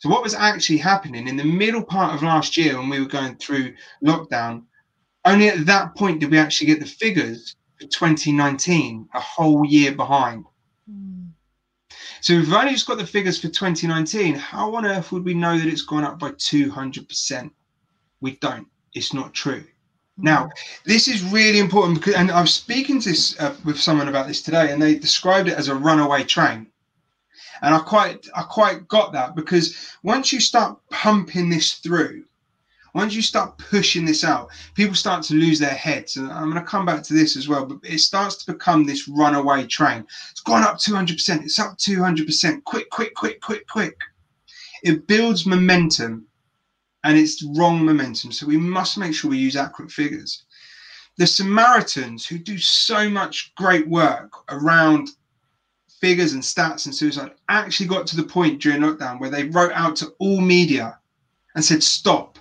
So, 0.00 0.08
what 0.08 0.22
was 0.22 0.34
actually 0.34 0.78
happening 0.78 1.26
in 1.26 1.36
the 1.36 1.44
middle 1.44 1.82
part 1.82 2.14
of 2.14 2.22
last 2.22 2.56
year 2.56 2.78
when 2.78 2.88
we 2.88 3.00
were 3.00 3.06
going 3.06 3.36
through 3.36 3.74
lockdown? 4.04 4.64
Only 5.24 5.48
at 5.48 5.66
that 5.66 5.96
point 5.96 6.20
did 6.20 6.30
we 6.30 6.38
actually 6.38 6.68
get 6.68 6.80
the 6.80 6.86
figures 6.86 7.56
for 7.80 7.86
2019, 7.86 9.08
a 9.14 9.20
whole 9.20 9.64
year 9.64 9.92
behind. 9.92 10.44
Mm. 10.90 11.30
So 12.20 12.36
we've 12.36 12.52
only 12.52 12.72
just 12.72 12.86
got 12.86 12.98
the 12.98 13.06
figures 13.06 13.40
for 13.40 13.48
2019, 13.48 14.34
how 14.34 14.74
on 14.74 14.86
earth 14.86 15.12
would 15.12 15.24
we 15.24 15.34
know 15.34 15.56
that 15.58 15.68
it's 15.68 15.82
gone 15.82 16.04
up 16.04 16.18
by 16.18 16.30
200%? 16.32 17.50
We 18.20 18.32
don't. 18.36 18.66
It's 18.94 19.14
not 19.14 19.34
true. 19.34 19.64
Now, 20.20 20.50
this 20.84 21.06
is 21.06 21.22
really 21.22 21.60
important 21.60 21.98
because, 21.98 22.14
and 22.14 22.32
I 22.32 22.40
was 22.40 22.52
speaking 22.52 23.00
to 23.00 23.08
this 23.08 23.38
uh, 23.38 23.54
with 23.64 23.78
someone 23.78 24.08
about 24.08 24.26
this 24.26 24.42
today, 24.42 24.72
and 24.72 24.82
they 24.82 24.96
described 24.96 25.48
it 25.48 25.56
as 25.56 25.68
a 25.68 25.74
runaway 25.74 26.24
train. 26.24 26.66
And 27.62 27.74
I 27.74 27.78
quite, 27.78 28.26
I 28.34 28.42
quite 28.42 28.88
got 28.88 29.12
that 29.12 29.36
because 29.36 29.96
once 30.02 30.32
you 30.32 30.40
start 30.40 30.78
pumping 30.90 31.48
this 31.48 31.74
through, 31.74 32.24
once 32.94 33.14
you 33.14 33.22
start 33.22 33.58
pushing 33.58 34.04
this 34.04 34.24
out, 34.24 34.50
people 34.74 34.94
start 34.94 35.22
to 35.24 35.34
lose 35.34 35.58
their 35.60 35.70
heads. 35.70 36.16
And 36.16 36.32
I'm 36.32 36.50
going 36.50 36.62
to 36.62 36.68
come 36.68 36.86
back 36.86 37.02
to 37.04 37.14
this 37.14 37.36
as 37.36 37.48
well, 37.48 37.64
but 37.66 37.78
it 37.82 37.98
starts 37.98 38.36
to 38.44 38.52
become 38.52 38.84
this 38.84 39.06
runaway 39.06 39.66
train. 39.66 40.04
It's 40.30 40.40
gone 40.40 40.64
up 40.64 40.78
200%. 40.78 41.44
It's 41.44 41.58
up 41.58 41.78
200%. 41.78 42.64
Quick, 42.64 42.90
quick, 42.90 43.14
quick, 43.14 43.40
quick, 43.40 43.68
quick. 43.68 43.96
It 44.82 45.06
builds 45.06 45.46
momentum 45.46 46.27
and 47.04 47.18
it's 47.18 47.42
wrong 47.56 47.84
momentum. 47.84 48.32
So 48.32 48.46
we 48.46 48.56
must 48.56 48.98
make 48.98 49.14
sure 49.14 49.30
we 49.30 49.38
use 49.38 49.56
accurate 49.56 49.90
figures. 49.90 50.44
The 51.16 51.26
Samaritans, 51.26 52.26
who 52.26 52.38
do 52.38 52.58
so 52.58 53.08
much 53.08 53.52
great 53.56 53.88
work 53.88 54.32
around 54.50 55.10
figures 56.00 56.32
and 56.32 56.42
stats 56.42 56.86
and 56.86 56.94
suicide, 56.94 57.32
actually 57.48 57.86
got 57.86 58.06
to 58.08 58.16
the 58.16 58.22
point 58.22 58.62
during 58.62 58.82
lockdown 58.82 59.20
where 59.20 59.30
they 59.30 59.44
wrote 59.44 59.72
out 59.72 59.96
to 59.96 60.12
all 60.18 60.40
media 60.40 60.98
and 61.54 61.64
said, 61.64 61.82
Stop, 61.82 62.38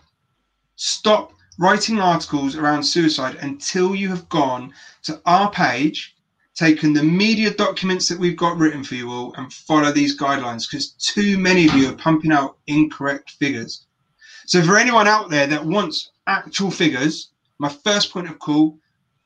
stop 0.75 1.33
writing 1.57 1.99
articles 1.99 2.55
around 2.55 2.83
suicide 2.83 3.35
until 3.41 3.95
you 3.95 4.09
have 4.09 4.29
gone 4.29 4.73
to 5.03 5.19
our 5.25 5.49
page, 5.49 6.15
taken 6.53 6.93
the 6.93 7.03
media 7.03 7.51
documents 7.51 8.07
that 8.07 8.19
we've 8.19 8.37
got 8.37 8.57
written 8.57 8.83
for 8.83 8.95
you 8.95 9.09
all, 9.11 9.33
and 9.35 9.51
follow 9.51 9.91
these 9.91 10.17
guidelines 10.17 10.69
because 10.69 10.91
too 10.91 11.37
many 11.37 11.67
of 11.67 11.73
you 11.73 11.89
are 11.89 11.95
pumping 11.95 12.31
out 12.31 12.57
incorrect 12.67 13.31
figures. 13.31 13.86
So 14.47 14.63
for 14.63 14.77
anyone 14.77 15.09
out 15.09 15.29
there 15.29 15.45
that 15.45 15.65
wants 15.65 16.11
actual 16.25 16.71
figures, 16.71 17.31
my 17.59 17.67
first 17.67 18.13
point 18.13 18.29
of 18.29 18.39
call, 18.39 18.79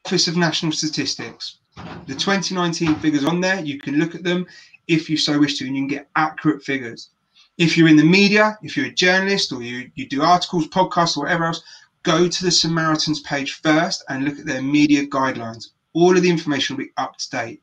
Office 0.04 0.28
of 0.28 0.36
National 0.36 0.72
Statistics. 0.72 1.60
The 2.08 2.16
2019 2.16 2.96
figures 2.96 3.24
on 3.24 3.40
there, 3.40 3.60
you 3.64 3.80
can 3.80 4.00
look 4.00 4.16
at 4.16 4.24
them 4.24 4.48
if 4.88 5.12
you 5.12 5.18
so 5.18 5.38
wish 5.38 5.60
to, 5.60 5.68
and 5.68 5.76
you 5.76 5.84
can 5.84 5.88
get 5.88 6.10
accurate 6.16 6.64
figures. 6.64 7.12
If 7.60 7.78
you're 7.78 7.88
in 7.88 7.98
the 7.98 8.04
media, 8.04 8.58
if 8.64 8.76
you're 8.76 8.88
a 8.88 8.94
journalist 8.94 9.52
or 9.52 9.62
you, 9.62 9.92
you 9.94 10.10
do 10.10 10.24
articles, 10.24 10.68
podcasts, 10.70 11.16
or 11.16 11.26
whatever 11.26 11.46
else, 11.46 11.62
go 12.02 12.28
to 12.28 12.44
the 12.44 12.50
Samaritans 12.50 13.20
page 13.20 13.62
first 13.62 14.04
and 14.10 14.26
look 14.26 14.40
at 14.40 14.48
their 14.48 14.64
media 14.64 15.06
guidelines. 15.06 15.68
All 15.94 16.18
of 16.18 16.24
the 16.24 16.32
information 16.32 16.76
will 16.76 16.86
be 16.86 16.94
up 16.98 17.18
to 17.18 17.30
date 17.30 17.62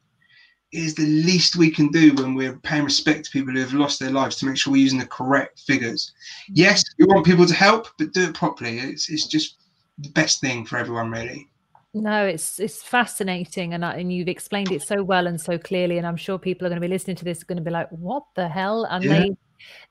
is 0.72 0.94
the 0.94 1.06
least 1.06 1.56
we 1.56 1.70
can 1.70 1.88
do 1.88 2.12
when 2.14 2.34
we're 2.34 2.56
paying 2.58 2.84
respect 2.84 3.25
to 3.25 3.30
people 3.30 3.52
who 3.52 3.60
have 3.60 3.72
lost 3.72 3.98
their 3.98 4.10
lives 4.10 4.37
to 4.37 4.46
make 4.46 4.56
sure 4.56 4.72
we're 4.72 4.82
using 4.82 4.98
the 4.98 5.06
correct 5.06 5.60
figures. 5.60 6.12
Yes, 6.48 6.84
we 6.98 7.06
want 7.06 7.25
people 7.25 7.46
to 7.46 7.54
help, 7.54 7.88
but 7.98 8.12
do 8.12 8.25
it 8.25 8.34
properly. 8.34 8.78
It's, 8.78 9.08
it's 9.08 9.26
just 9.26 9.56
the 9.98 10.10
best 10.10 10.40
thing 10.40 10.66
for 10.66 10.78
everyone, 10.78 11.10
really. 11.10 11.48
No, 11.94 12.26
it's 12.26 12.60
it's 12.60 12.82
fascinating, 12.82 13.72
and 13.72 13.82
and 13.82 14.12
you've 14.12 14.28
explained 14.28 14.70
it 14.70 14.82
so 14.82 15.02
well 15.02 15.26
and 15.26 15.40
so 15.40 15.58
clearly, 15.58 15.96
and 15.96 16.06
I'm 16.06 16.18
sure 16.18 16.38
people 16.38 16.66
are 16.66 16.68
going 16.68 16.80
to 16.80 16.87
be 16.87 16.92
listening 16.92 17.16
to 17.16 17.25
this 17.25 17.42
going 17.42 17.56
to 17.56 17.64
be 17.64 17.70
like, 17.70 17.88
"What 17.88 18.25
the 18.37 18.46
hell?" 18.46 18.84
And 18.84 19.02
yeah. 19.02 19.10
they 19.10 19.37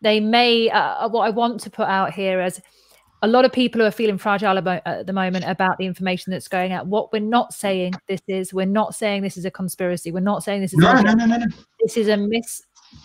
they 0.02 0.20
may 0.20 0.70
uh, 0.70 1.10
what 1.10 1.22
I 1.22 1.32
want 1.32 1.60
to 1.62 1.72
put 1.72 1.88
out 1.88 2.14
here 2.14 2.40
as 2.40 2.62
a 3.22 3.28
lot 3.28 3.46
of 3.46 3.52
people 3.52 3.82
who 3.82 3.88
are 3.88 3.92
feeling 3.92 4.18
fragile 4.18 4.58
about, 4.58 4.82
at 4.86 5.08
the 5.08 5.14
moment 5.14 5.46
about 5.48 5.78
the 5.78 5.86
information 5.86 6.32
that's 6.32 6.48
going 6.48 6.72
out. 6.72 6.88
What 6.88 7.12
we're 7.12 7.20
not 7.20 7.54
saying 7.54 7.94
this 8.08 8.22
is, 8.28 8.54
we're 8.54 8.66
not 8.66 8.96
saying 8.96 9.24
this 9.24 9.38
is 9.38 9.46
a 9.46 9.52
conspiracy. 9.52 10.12
We're 10.12 10.20
not 10.20 10.44
saying 10.44 10.62
this 10.62 10.74
is 10.74 10.80
no, 10.80 10.94
no, 10.94 11.14
no, 11.14 11.26
no, 11.26 11.38
no. 11.38 11.46
This 11.80 11.98
is 11.98 12.08
a 12.08 12.18
mis 12.18 12.62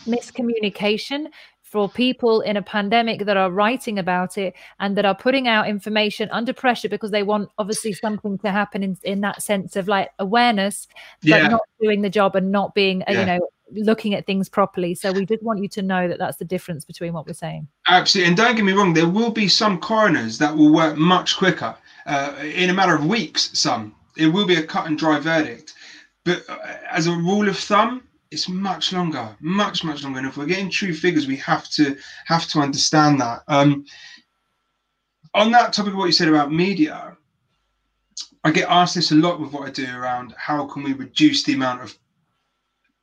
miscommunication 0.06 1.26
for 1.72 1.88
people 1.88 2.42
in 2.42 2.58
a 2.58 2.62
pandemic 2.62 3.24
that 3.24 3.38
are 3.38 3.50
writing 3.50 3.98
about 3.98 4.36
it 4.36 4.54
and 4.78 4.94
that 4.94 5.06
are 5.06 5.14
putting 5.14 5.48
out 5.48 5.66
information 5.66 6.28
under 6.30 6.52
pressure 6.52 6.88
because 6.88 7.10
they 7.10 7.22
want 7.22 7.48
obviously 7.56 7.94
something 7.94 8.36
to 8.36 8.50
happen 8.50 8.82
in, 8.82 8.98
in 9.04 9.22
that 9.22 9.40
sense 9.40 9.74
of 9.74 9.88
like 9.88 10.10
awareness, 10.18 10.86
but 11.22 11.28
yeah. 11.28 11.48
not 11.48 11.62
doing 11.80 12.02
the 12.02 12.10
job 12.10 12.36
and 12.36 12.52
not 12.52 12.74
being, 12.74 13.02
yeah. 13.08 13.20
you 13.20 13.26
know, 13.26 13.48
looking 13.74 14.14
at 14.14 14.26
things 14.26 14.48
properly. 14.48 14.94
So 14.94 15.12
we 15.12 15.24
did 15.24 15.40
want 15.42 15.60
you 15.60 15.68
to 15.68 15.82
know 15.82 16.08
that 16.08 16.18
that's 16.18 16.36
the 16.36 16.44
difference 16.44 16.84
between 16.84 17.12
what 17.12 17.26
we're 17.26 17.32
saying. 17.32 17.68
Absolutely. 17.88 18.28
And 18.28 18.36
don't 18.36 18.56
get 18.56 18.64
me 18.64 18.72
wrong, 18.72 18.94
there 18.94 19.08
will 19.08 19.30
be 19.30 19.48
some 19.48 19.78
coroners 19.78 20.38
that 20.38 20.56
will 20.56 20.72
work 20.72 20.96
much 20.96 21.36
quicker 21.36 21.74
uh, 22.06 22.34
in 22.42 22.70
a 22.70 22.74
matter 22.74 22.94
of 22.94 23.06
weeks. 23.06 23.50
Some 23.58 23.94
it 24.16 24.26
will 24.26 24.46
be 24.46 24.56
a 24.56 24.62
cut 24.62 24.86
and 24.86 24.98
dry 24.98 25.18
verdict. 25.18 25.74
But 26.24 26.44
uh, 26.48 26.58
as 26.90 27.06
a 27.06 27.12
rule 27.12 27.48
of 27.48 27.58
thumb, 27.58 28.02
it's 28.30 28.48
much 28.48 28.92
longer, 28.92 29.36
much 29.40 29.84
much 29.84 30.02
longer. 30.02 30.18
And 30.18 30.28
if 30.28 30.36
we're 30.36 30.46
getting 30.46 30.70
true 30.70 30.94
figures, 30.94 31.26
we 31.26 31.36
have 31.36 31.68
to 31.70 31.96
have 32.26 32.46
to 32.48 32.60
understand 32.60 33.20
that. 33.20 33.42
Um, 33.48 33.84
on 35.34 35.50
that 35.52 35.72
topic 35.72 35.92
of 35.92 35.98
what 35.98 36.06
you 36.06 36.12
said 36.12 36.28
about 36.28 36.52
media, 36.52 37.16
I 38.44 38.50
get 38.50 38.68
asked 38.68 38.94
this 38.94 39.12
a 39.12 39.16
lot 39.16 39.40
with 39.40 39.52
what 39.52 39.68
I 39.68 39.70
do 39.70 39.86
around 39.94 40.34
how 40.36 40.66
can 40.66 40.82
we 40.82 40.92
reduce 40.92 41.42
the 41.44 41.54
amount 41.54 41.82
of 41.82 41.96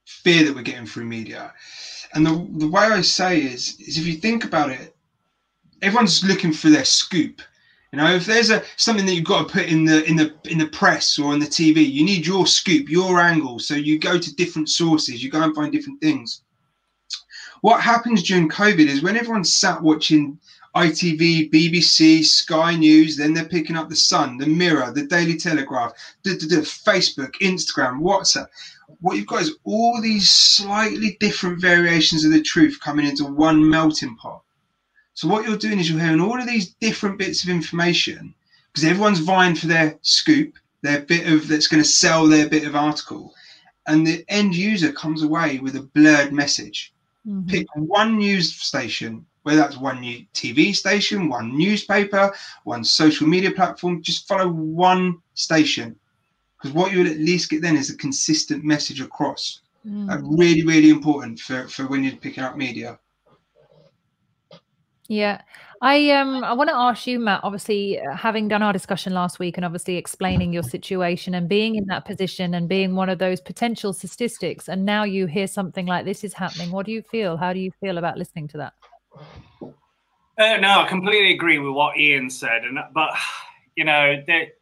fear 0.10 0.44
that 0.44 0.56
we're 0.56 0.62
getting 0.62 0.88
through 0.88 1.06
media. 1.06 1.54
And 2.14 2.26
the, 2.26 2.48
the 2.58 2.68
way 2.68 2.84
I 2.84 3.02
say 3.02 3.42
is, 3.42 3.80
is 3.80 3.98
if 3.98 4.06
you 4.06 4.16
think 4.16 4.44
about 4.44 4.72
it, 4.72 4.96
everyone's 5.82 6.24
looking 6.24 6.52
for 6.52 6.70
their 6.70 6.86
scoop. 6.86 7.42
You 7.92 7.98
know, 7.98 8.12
if 8.14 8.26
there's 8.26 8.52
a 8.52 8.64
something 8.76 9.06
that 9.06 9.14
you've 9.14 9.26
got 9.26 9.48
to 9.48 9.54
put 9.54 9.66
in 9.66 9.86
the 9.86 10.04
in 10.06 10.16
the 10.16 10.36
in 10.46 10.60
the 10.60 10.68
press 10.68 11.18
or 11.18 11.32
on 11.32 11.40
the 11.40 11.48
TV, 11.48 11.90
you 11.90 12.04
need 12.04 12.26
your 12.26 12.46
scoop, 12.46 12.88
your 12.88 13.20
angle. 13.20 13.58
So 13.60 13.74
you 13.74 13.98
go 13.98 14.20
to 14.20 14.36
different 14.36 14.70
sources, 14.70 15.24
you 15.24 15.32
go 15.32 15.42
and 15.42 15.56
find 15.56 15.72
different 15.72 16.00
things. 16.02 16.42
What 17.62 17.82
happens 17.82 18.24
during 18.24 18.48
COVID 18.50 18.88
is 18.88 19.02
when 19.02 19.18
everyone's 19.18 19.54
sat 19.54 19.82
watching 19.82 20.40
ITV, 20.76 21.52
BBC, 21.52 22.24
Sky 22.24 22.76
News, 22.76 23.18
then 23.18 23.34
they're 23.34 23.46
picking 23.46 23.76
up 23.76 23.90
the 23.90 23.96
Sun, 23.96 24.38
the 24.38 24.46
Mirror, 24.46 24.92
the 24.92 25.08
Daily 25.08 25.36
Telegraph, 25.36 25.94
the, 26.24 26.36
the, 26.36 26.46
the 26.46 26.62
Facebook, 26.62 27.34
Instagram, 27.42 28.02
WhatsApp 28.02 28.48
what 29.00 29.16
you've 29.18 29.28
got 29.28 29.42
is 29.42 29.56
all 29.64 30.02
these 30.02 30.30
slightly 30.30 31.18
different 31.20 31.62
variations 31.62 32.26
of 32.26 32.32
the 32.32 32.42
truth 32.42 32.80
coming 32.82 33.06
into 33.06 33.26
one 33.26 33.68
melting 33.70 34.16
pot. 34.16 34.42
So 35.14 35.28
what 35.28 35.48
you're 35.48 35.58
doing 35.58 35.80
is 35.80 35.90
you're 35.90 36.00
hearing 36.00 36.22
all 36.22 36.40
of 36.40 36.48
these 36.48 36.74
different 36.76 37.18
bits 37.18 37.44
of 37.44 37.50
information 37.50 38.34
because 38.68 38.86
everyone's 38.88 39.20
vying 39.20 39.56
for 39.56 39.68
their 39.68 39.98
scoop, 40.02 40.58
their 40.82 41.02
bit 41.02 41.28
of 41.28 41.48
that's 41.48 41.68
going 41.68 41.84
to 41.84 41.90
sell 41.90 42.28
their 42.28 42.48
bit 42.48 42.66
of 42.66 42.76
article, 42.76 43.34
and 43.88 44.06
the 44.06 44.24
end 44.30 44.56
user 44.56 44.92
comes 44.92 45.24
away 45.24 45.60
with 45.60 45.76
a 45.76 45.82
blurred 45.82 46.32
message. 46.32 46.94
Mm-hmm. 47.28 47.50
Pick 47.50 47.68
one 47.76 48.18
news 48.18 48.54
station, 48.54 49.26
whether 49.44 49.60
that's 49.60 49.78
one 49.78 50.00
new 50.00 50.26
TV 50.34 50.74
station, 50.76 51.28
one 51.28 51.58
newspaper, 51.58 52.34
one 52.64 52.84
social 52.84 53.28
media 53.28 53.52
platform. 53.52 54.02
Just 54.02 54.28
follow 54.28 54.48
one 54.48 55.18
station 55.34 55.99
because 56.60 56.76
what 56.76 56.92
you'll 56.92 57.08
at 57.08 57.18
least 57.18 57.50
get 57.50 57.62
then 57.62 57.78
is 57.78 57.90
a 57.90 57.98
consistent 57.98 58.64
message 58.64 59.02
across. 59.02 59.62
Mm. 59.88 60.12
Uh, 60.12 60.22
really, 60.38 60.66
really 60.66 60.90
important 60.90 61.40
for, 61.40 61.68
for 61.70 61.88
when 61.88 62.04
you're 62.04 62.18
picking 62.18 62.44
up 62.44 62.58
media. 62.58 63.00
Yeah, 65.08 65.42
I 65.82 66.12
um 66.12 66.44
I 66.44 66.54
want 66.54 66.70
to 66.70 66.76
ask 66.76 67.08
you, 67.08 67.20
Matt. 67.20 67.42
Obviously, 67.44 68.00
uh, 68.00 68.16
having 68.16 68.48
done 68.48 68.62
our 68.62 68.72
discussion 68.72 69.12
last 69.12 69.40
week 69.40 69.58
and 69.58 69.66
obviously 69.66 69.96
explaining 69.96 70.54
your 70.54 70.62
situation 70.62 71.34
and 71.34 71.50
being 71.50 71.76
in 71.76 71.86
that 71.86 72.06
position 72.06 72.54
and 72.54 72.70
being 72.70 72.96
one 72.96 73.10
of 73.10 73.18
those 73.18 73.42
potential 73.42 73.92
statistics, 73.92 74.70
and 74.70 74.86
now 74.86 75.04
you 75.04 75.26
hear 75.26 75.48
something 75.48 75.88
like 75.88 76.06
this 76.06 76.24
is 76.24 76.34
happening. 76.34 76.72
What 76.72 76.86
do 76.86 76.92
you 76.92 77.02
feel? 77.02 77.38
How 77.38 77.54
do 77.54 77.60
you 77.60 77.72
feel 77.80 77.98
about 77.98 78.20
listening 78.20 78.48
to 78.50 78.58
that? 78.58 78.74
Uh, 80.38 80.58
no, 80.58 80.82
I 80.82 80.88
completely 80.88 81.34
agree 81.34 81.58
with 81.58 81.74
what 81.74 81.98
Ian 81.98 82.30
said, 82.30 82.64
and 82.64 82.78
but 82.94 83.10
you 83.76 83.86
know 83.86 84.22
that 84.28 84.59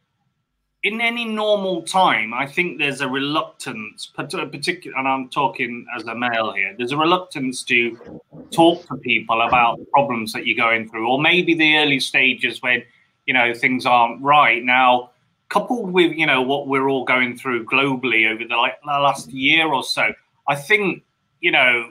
in 0.84 1.00
any 1.00 1.24
normal 1.24 1.82
time, 1.82 2.32
I 2.32 2.46
think 2.46 2.78
there's 2.78 3.00
a 3.00 3.08
reluctance, 3.08 4.06
particular, 4.06 4.96
and 4.96 5.08
I'm 5.08 5.28
talking 5.28 5.84
as 5.96 6.04
a 6.04 6.14
male 6.14 6.52
here. 6.52 6.74
There's 6.76 6.92
a 6.92 6.96
reluctance 6.96 7.64
to 7.64 8.20
talk 8.52 8.86
to 8.86 8.96
people 8.96 9.42
about 9.42 9.78
the 9.78 9.86
problems 9.86 10.32
that 10.34 10.46
you're 10.46 10.56
going 10.56 10.88
through, 10.88 11.08
or 11.08 11.20
maybe 11.20 11.54
the 11.54 11.78
early 11.78 11.98
stages 11.98 12.62
when 12.62 12.84
you 13.26 13.34
know 13.34 13.52
things 13.54 13.86
aren't 13.86 14.22
right. 14.22 14.62
Now, 14.62 15.10
coupled 15.48 15.90
with 15.92 16.12
you 16.12 16.26
know 16.26 16.42
what 16.42 16.68
we're 16.68 16.88
all 16.88 17.04
going 17.04 17.36
through 17.36 17.64
globally 17.64 18.30
over 18.32 18.44
the, 18.44 18.56
like, 18.56 18.80
the 18.80 18.86
last 18.86 19.30
year 19.30 19.66
or 19.66 19.82
so, 19.82 20.12
I 20.46 20.54
think 20.54 21.02
you 21.40 21.50
know, 21.50 21.90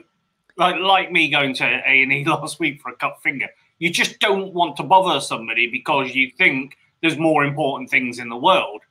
like 0.56 0.76
like 0.80 1.12
me 1.12 1.28
going 1.28 1.54
to 1.56 1.64
A 1.64 2.02
and 2.02 2.12
E 2.12 2.24
last 2.26 2.58
week 2.58 2.80
for 2.80 2.90
a 2.90 2.96
cut 2.96 3.20
finger, 3.22 3.48
you 3.78 3.90
just 3.90 4.18
don't 4.18 4.54
want 4.54 4.78
to 4.78 4.82
bother 4.82 5.20
somebody 5.20 5.70
because 5.70 6.14
you 6.14 6.30
think 6.38 6.78
there's 7.02 7.18
more 7.18 7.44
important 7.44 7.90
things 7.90 8.18
in 8.18 8.28
the 8.28 8.36
world. 8.36 8.82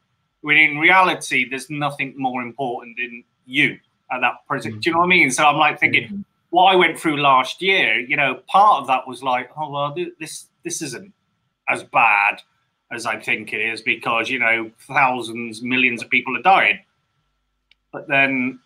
When 0.41 0.57
in 0.57 0.77
reality, 0.77 1.49
there's 1.49 1.69
nothing 1.69 2.13
more 2.17 2.41
important 2.41 2.97
than 2.97 3.23
you 3.45 3.77
at 4.11 4.21
that 4.21 4.45
present. 4.47 4.75
Mm-hmm. 4.75 4.79
Do 4.81 4.89
you 4.89 4.93
know 4.93 4.99
what 4.99 5.05
I 5.05 5.09
mean? 5.09 5.31
So 5.31 5.45
I'm 5.45 5.57
like 5.57 5.79
thinking, 5.79 6.03
mm-hmm. 6.03 6.21
what 6.51 6.65
I 6.65 6.75
went 6.75 6.99
through 6.99 7.17
last 7.17 7.61
year, 7.61 7.99
you 7.99 8.15
know, 8.15 8.41
part 8.47 8.81
of 8.81 8.87
that 8.87 9.07
was 9.07 9.23
like, 9.23 9.49
oh 9.57 9.71
well, 9.71 9.95
this 10.19 10.47
this 10.63 10.81
isn't 10.81 11.13
as 11.69 11.83
bad 11.83 12.41
as 12.91 13.05
I 13.05 13.19
think 13.19 13.51
it 13.51 13.61
is 13.61 13.81
because 13.81 14.29
you 14.29 14.39
know 14.39 14.71
thousands, 14.87 15.61
millions 15.61 16.01
of 16.01 16.09
people 16.09 16.37
are 16.37 16.41
dying. 16.41 16.79
But 17.91 18.07
then, 18.07 18.59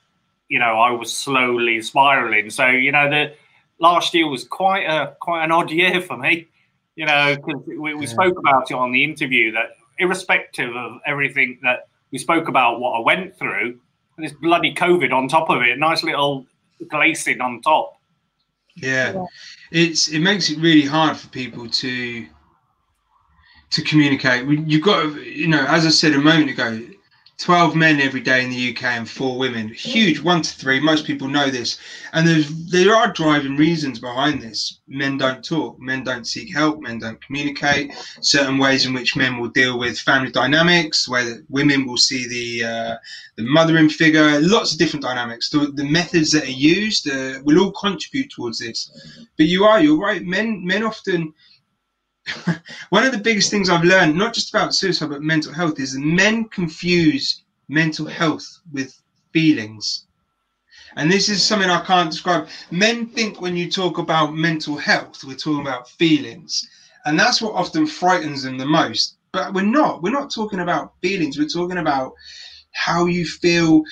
you 0.50 0.60
know 0.60 0.80
I 0.80 0.92
was 0.92 1.16
slowly 1.16 1.82
spiraling. 1.82 2.50
So 2.50 2.68
you 2.68 2.92
know 2.92 3.10
the 3.10 3.34
last 3.80 4.14
year 4.14 4.28
was 4.28 4.44
quite 4.44 4.84
a 4.84 5.16
quite 5.20 5.44
an 5.44 5.52
odd 5.52 5.72
year 5.72 6.02
for 6.02 6.18
me. 6.18 6.48
You 6.96 7.06
know, 7.06 7.36
because 7.36 7.64
we, 7.66 7.94
we 7.94 8.06
yeah. 8.06 8.12
spoke 8.12 8.38
about 8.38 8.70
it 8.70 8.74
on 8.74 8.92
the 8.92 9.04
interview 9.04 9.52
that 9.54 9.72
irrespective 9.98 10.76
of 10.76 11.00
everything 11.06 11.60
that 11.64 11.88
we 12.12 12.18
spoke 12.18 12.48
about, 12.48 12.80
what 12.80 13.00
I 13.00 13.00
went 13.00 13.38
through, 13.38 13.80
and 14.18 14.26
this 14.26 14.34
bloody 14.34 14.74
COVID 14.74 15.14
on 15.14 15.28
top 15.28 15.50
of 15.50 15.62
it, 15.62 15.78
nice 15.80 16.04
little 16.04 16.46
glazing 16.90 17.40
on 17.42 17.62
top. 17.62 17.98
Yeah. 18.76 19.14
yeah, 19.14 19.26
it's 19.72 20.08
it 20.08 20.20
makes 20.20 20.50
it 20.50 20.58
really 20.60 20.86
hard 20.86 21.18
for 21.18 21.28
people 21.30 21.70
to 21.70 22.26
to 23.72 23.82
communicate. 23.84 24.46
You've 24.46 24.84
got 24.84 25.04
to, 25.04 25.22
you 25.22 25.48
know, 25.48 25.66
as 25.68 25.86
I 25.86 25.90
said 25.90 26.14
a 26.14 26.20
moment 26.20 26.50
ago, 26.50 26.82
12 27.42 27.76
men 27.76 28.00
every 28.00 28.22
day 28.22 28.44
in 28.44 28.52
the 28.52 28.70
UK 28.70 28.84
and 28.84 29.10
four 29.10 29.38
women. 29.38 29.70
Huge, 29.70 30.20
one 30.20 30.44
to 30.44 30.56
three. 30.56 30.80
Most 30.80 31.08
people 31.08 31.28
know 31.28 31.50
this. 31.50 31.80
And 32.14 32.28
there's 32.28 32.48
there 32.70 32.96
are 32.96 33.12
driving 33.12 33.58
reasons 33.58 33.98
behind 33.98 34.42
this. 34.42 34.80
Men 34.88 35.18
don't 35.18 35.44
talk, 35.44 35.80
men 35.80 36.04
don't 36.04 36.28
seek 36.28 36.54
help, 36.54 36.82
men 36.82 37.00
don't 37.00 37.24
communicate. 37.26 37.94
Certain 38.22 38.60
ways 38.60 38.86
in 38.86 38.94
which 38.94 39.16
men 39.16 39.40
will 39.40 39.50
deal 39.50 39.80
with 39.80 39.98
family 40.00 40.32
dynamics, 40.32 41.10
where 41.10 41.42
women 41.50 41.88
will 41.88 41.98
see 41.98 42.28
the 42.28 42.68
uh, 42.68 42.96
the 43.38 43.44
mothering 43.44 43.90
figure. 43.90 44.40
Lots 44.42 44.74
of 44.74 44.78
different 44.78 45.04
dynamics. 45.04 45.50
The, 45.50 45.72
the 45.74 45.86
methods 45.86 46.32
that 46.34 46.44
are 46.44 46.60
used 46.78 47.10
uh, 47.10 47.40
will 47.44 47.60
all 47.60 47.72
contribute 47.72 48.30
towards 48.30 48.60
this. 48.60 48.92
But 49.38 49.48
you 49.48 49.64
are, 49.64 49.82
you're 49.82 50.00
right. 50.00 50.24
Men 50.24 50.64
men 50.66 50.84
often 50.84 51.34
one 52.90 53.04
of 53.04 53.12
the 53.12 53.18
biggest 53.18 53.52
things 53.52 53.70
I've 53.70 53.84
learned, 53.84 54.16
not 54.16 54.34
just 54.34 54.50
about 54.50 54.76
suicide 54.76 55.10
but 55.10 55.22
mental 55.22 55.54
health, 55.54 55.80
is 55.80 55.98
men 55.98 56.46
confuse 56.46 57.44
mental 57.68 58.06
health 58.06 58.48
with 58.72 59.00
feelings. 59.34 60.06
And 60.98 61.10
this 61.10 61.30
is 61.30 61.44
something 61.44 61.70
I 61.70 61.86
can't 61.86 62.12
describe. 62.12 62.50
Men 62.70 63.08
think 63.08 63.40
when 63.40 63.56
you 63.56 63.72
talk 63.72 63.98
about 63.98 64.36
mental 64.36 64.78
health, 64.78 65.24
we're 65.24 65.36
talking 65.36 65.62
about 65.62 65.90
feelings. 65.90 66.68
And 67.06 67.20
that's 67.20 67.42
what 67.42 67.54
often 67.54 67.88
frightens 67.88 68.44
them 68.44 68.58
the 68.58 68.66
most. 68.66 69.18
But 69.32 69.54
we're 69.54 69.62
not. 69.62 70.04
We're 70.04 70.12
not 70.12 70.32
talking 70.32 70.60
about 70.60 70.94
feelings. 71.02 71.38
We're 71.38 71.48
talking 71.48 71.78
about 71.78 72.14
how 72.74 73.06
you 73.06 73.26
feel 73.26 73.84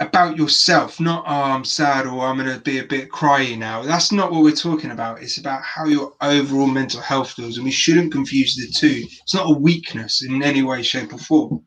about 0.00 0.36
yourself, 0.36 0.98
not 0.98 1.24
oh, 1.26 1.42
I'm 1.52 1.64
sad 1.64 2.06
or 2.06 2.26
I'm 2.26 2.38
going 2.38 2.52
to 2.52 2.60
be 2.60 2.78
a 2.78 2.84
bit 2.84 3.10
cryy 3.10 3.56
now. 3.56 3.82
That's 3.82 4.10
not 4.10 4.32
what 4.32 4.42
we're 4.42 4.52
talking 4.52 4.90
about. 4.90 5.22
It's 5.22 5.36
about 5.36 5.62
how 5.62 5.84
your 5.84 6.14
overall 6.22 6.66
mental 6.66 7.02
health 7.02 7.32
feels, 7.32 7.56
and 7.56 7.64
we 7.64 7.70
shouldn't 7.70 8.12
confuse 8.12 8.56
the 8.56 8.66
two. 8.72 9.06
It's 9.22 9.34
not 9.34 9.50
a 9.50 9.58
weakness 9.58 10.24
in 10.24 10.42
any 10.42 10.62
way, 10.62 10.82
shape, 10.82 11.12
or 11.12 11.18
form. 11.18 11.64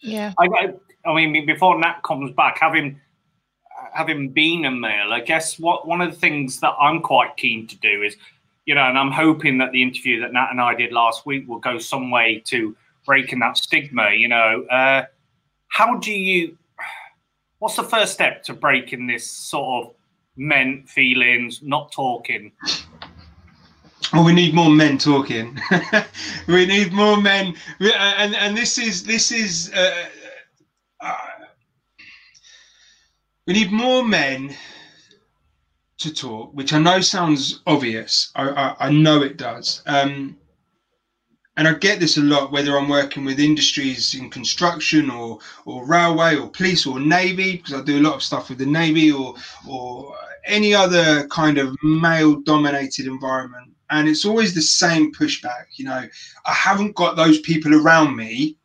Yeah. 0.00 0.32
I, 0.38 0.72
I 1.06 1.14
mean, 1.14 1.46
before 1.46 1.78
Nat 1.78 2.00
comes 2.04 2.32
back, 2.32 2.58
having 2.58 3.00
having 3.94 4.30
been 4.30 4.64
a 4.64 4.70
male, 4.70 5.12
I 5.12 5.20
guess 5.20 5.58
what 5.58 5.86
one 5.86 6.00
of 6.00 6.10
the 6.10 6.18
things 6.18 6.60
that 6.60 6.74
I'm 6.80 7.02
quite 7.02 7.36
keen 7.36 7.66
to 7.68 7.76
do 7.78 8.02
is, 8.02 8.16
you 8.64 8.74
know, 8.74 8.82
and 8.82 8.98
I'm 8.98 9.12
hoping 9.12 9.58
that 9.58 9.70
the 9.70 9.82
interview 9.82 10.20
that 10.20 10.32
Nat 10.32 10.48
and 10.50 10.60
I 10.60 10.74
did 10.74 10.92
last 10.92 11.24
week 11.24 11.48
will 11.48 11.60
go 11.60 11.78
some 11.78 12.10
way 12.10 12.42
to 12.46 12.76
breaking 13.06 13.38
that 13.40 13.58
stigma. 13.58 14.10
You 14.10 14.28
know, 14.28 14.64
uh, 14.70 15.04
how 15.68 15.98
do 15.98 16.12
you 16.12 16.56
what's 17.62 17.76
the 17.76 17.84
first 17.84 18.12
step 18.12 18.42
to 18.42 18.52
breaking 18.52 19.06
this 19.06 19.30
sort 19.30 19.86
of 19.86 19.94
men 20.36 20.82
feelings, 20.84 21.60
not 21.62 21.92
talking? 21.92 22.50
Well, 24.12 24.24
we 24.24 24.32
need 24.32 24.52
more 24.52 24.68
men 24.68 24.98
talking. 24.98 25.56
we 26.48 26.66
need 26.66 26.92
more 26.92 27.22
men, 27.22 27.54
and 27.78 28.34
and 28.34 28.56
this 28.56 28.78
is 28.78 29.04
this 29.04 29.30
is. 29.30 29.70
Uh, 29.72 30.06
uh, 31.00 31.16
we 33.46 33.52
need 33.52 33.70
more 33.70 34.04
men 34.04 34.56
to 35.98 36.12
talk, 36.12 36.52
which 36.54 36.72
I 36.72 36.80
know 36.80 37.00
sounds 37.00 37.60
obvious. 37.68 38.32
I, 38.34 38.48
I, 38.48 38.86
I 38.86 38.90
know 38.90 39.22
it 39.22 39.36
does. 39.36 39.82
Um, 39.86 40.36
and 41.56 41.68
I 41.68 41.74
get 41.74 42.00
this 42.00 42.16
a 42.16 42.22
lot, 42.22 42.50
whether 42.50 42.76
I'm 42.76 42.88
working 42.88 43.24
with 43.24 43.38
industries 43.38 44.14
in 44.14 44.30
construction 44.30 45.10
or 45.10 45.38
or 45.66 45.86
railway 45.86 46.36
or 46.36 46.48
police 46.48 46.86
or 46.86 46.98
navy, 46.98 47.56
because 47.56 47.74
I 47.74 47.82
do 47.82 47.98
a 47.98 48.02
lot 48.02 48.14
of 48.14 48.22
stuff 48.22 48.48
with 48.48 48.58
the 48.58 48.66
navy 48.66 49.12
or 49.12 49.34
or 49.68 50.16
any 50.46 50.74
other 50.74 51.26
kind 51.28 51.58
of 51.58 51.76
male 51.82 52.40
dominated 52.40 53.06
environment. 53.06 53.72
And 53.90 54.08
it's 54.08 54.24
always 54.24 54.54
the 54.54 54.62
same 54.62 55.12
pushback. 55.12 55.66
You 55.76 55.84
know, 55.84 56.08
I 56.46 56.52
haven't 56.52 56.96
got 56.96 57.16
those 57.16 57.40
people 57.40 57.74
around 57.74 58.16
me, 58.16 58.56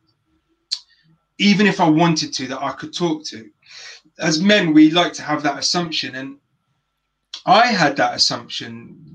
even 1.36 1.66
if 1.66 1.80
I 1.80 1.88
wanted 1.88 2.32
to, 2.34 2.48
that 2.48 2.62
I 2.62 2.72
could 2.72 2.94
talk 2.94 3.24
to. 3.26 3.48
As 4.18 4.42
men, 4.42 4.72
we 4.72 4.90
like 4.90 5.12
to 5.14 5.22
have 5.22 5.42
that 5.42 5.58
assumption. 5.58 6.14
And 6.14 6.38
I 7.44 7.66
had 7.66 7.96
that 7.96 8.14
assumption 8.14 9.07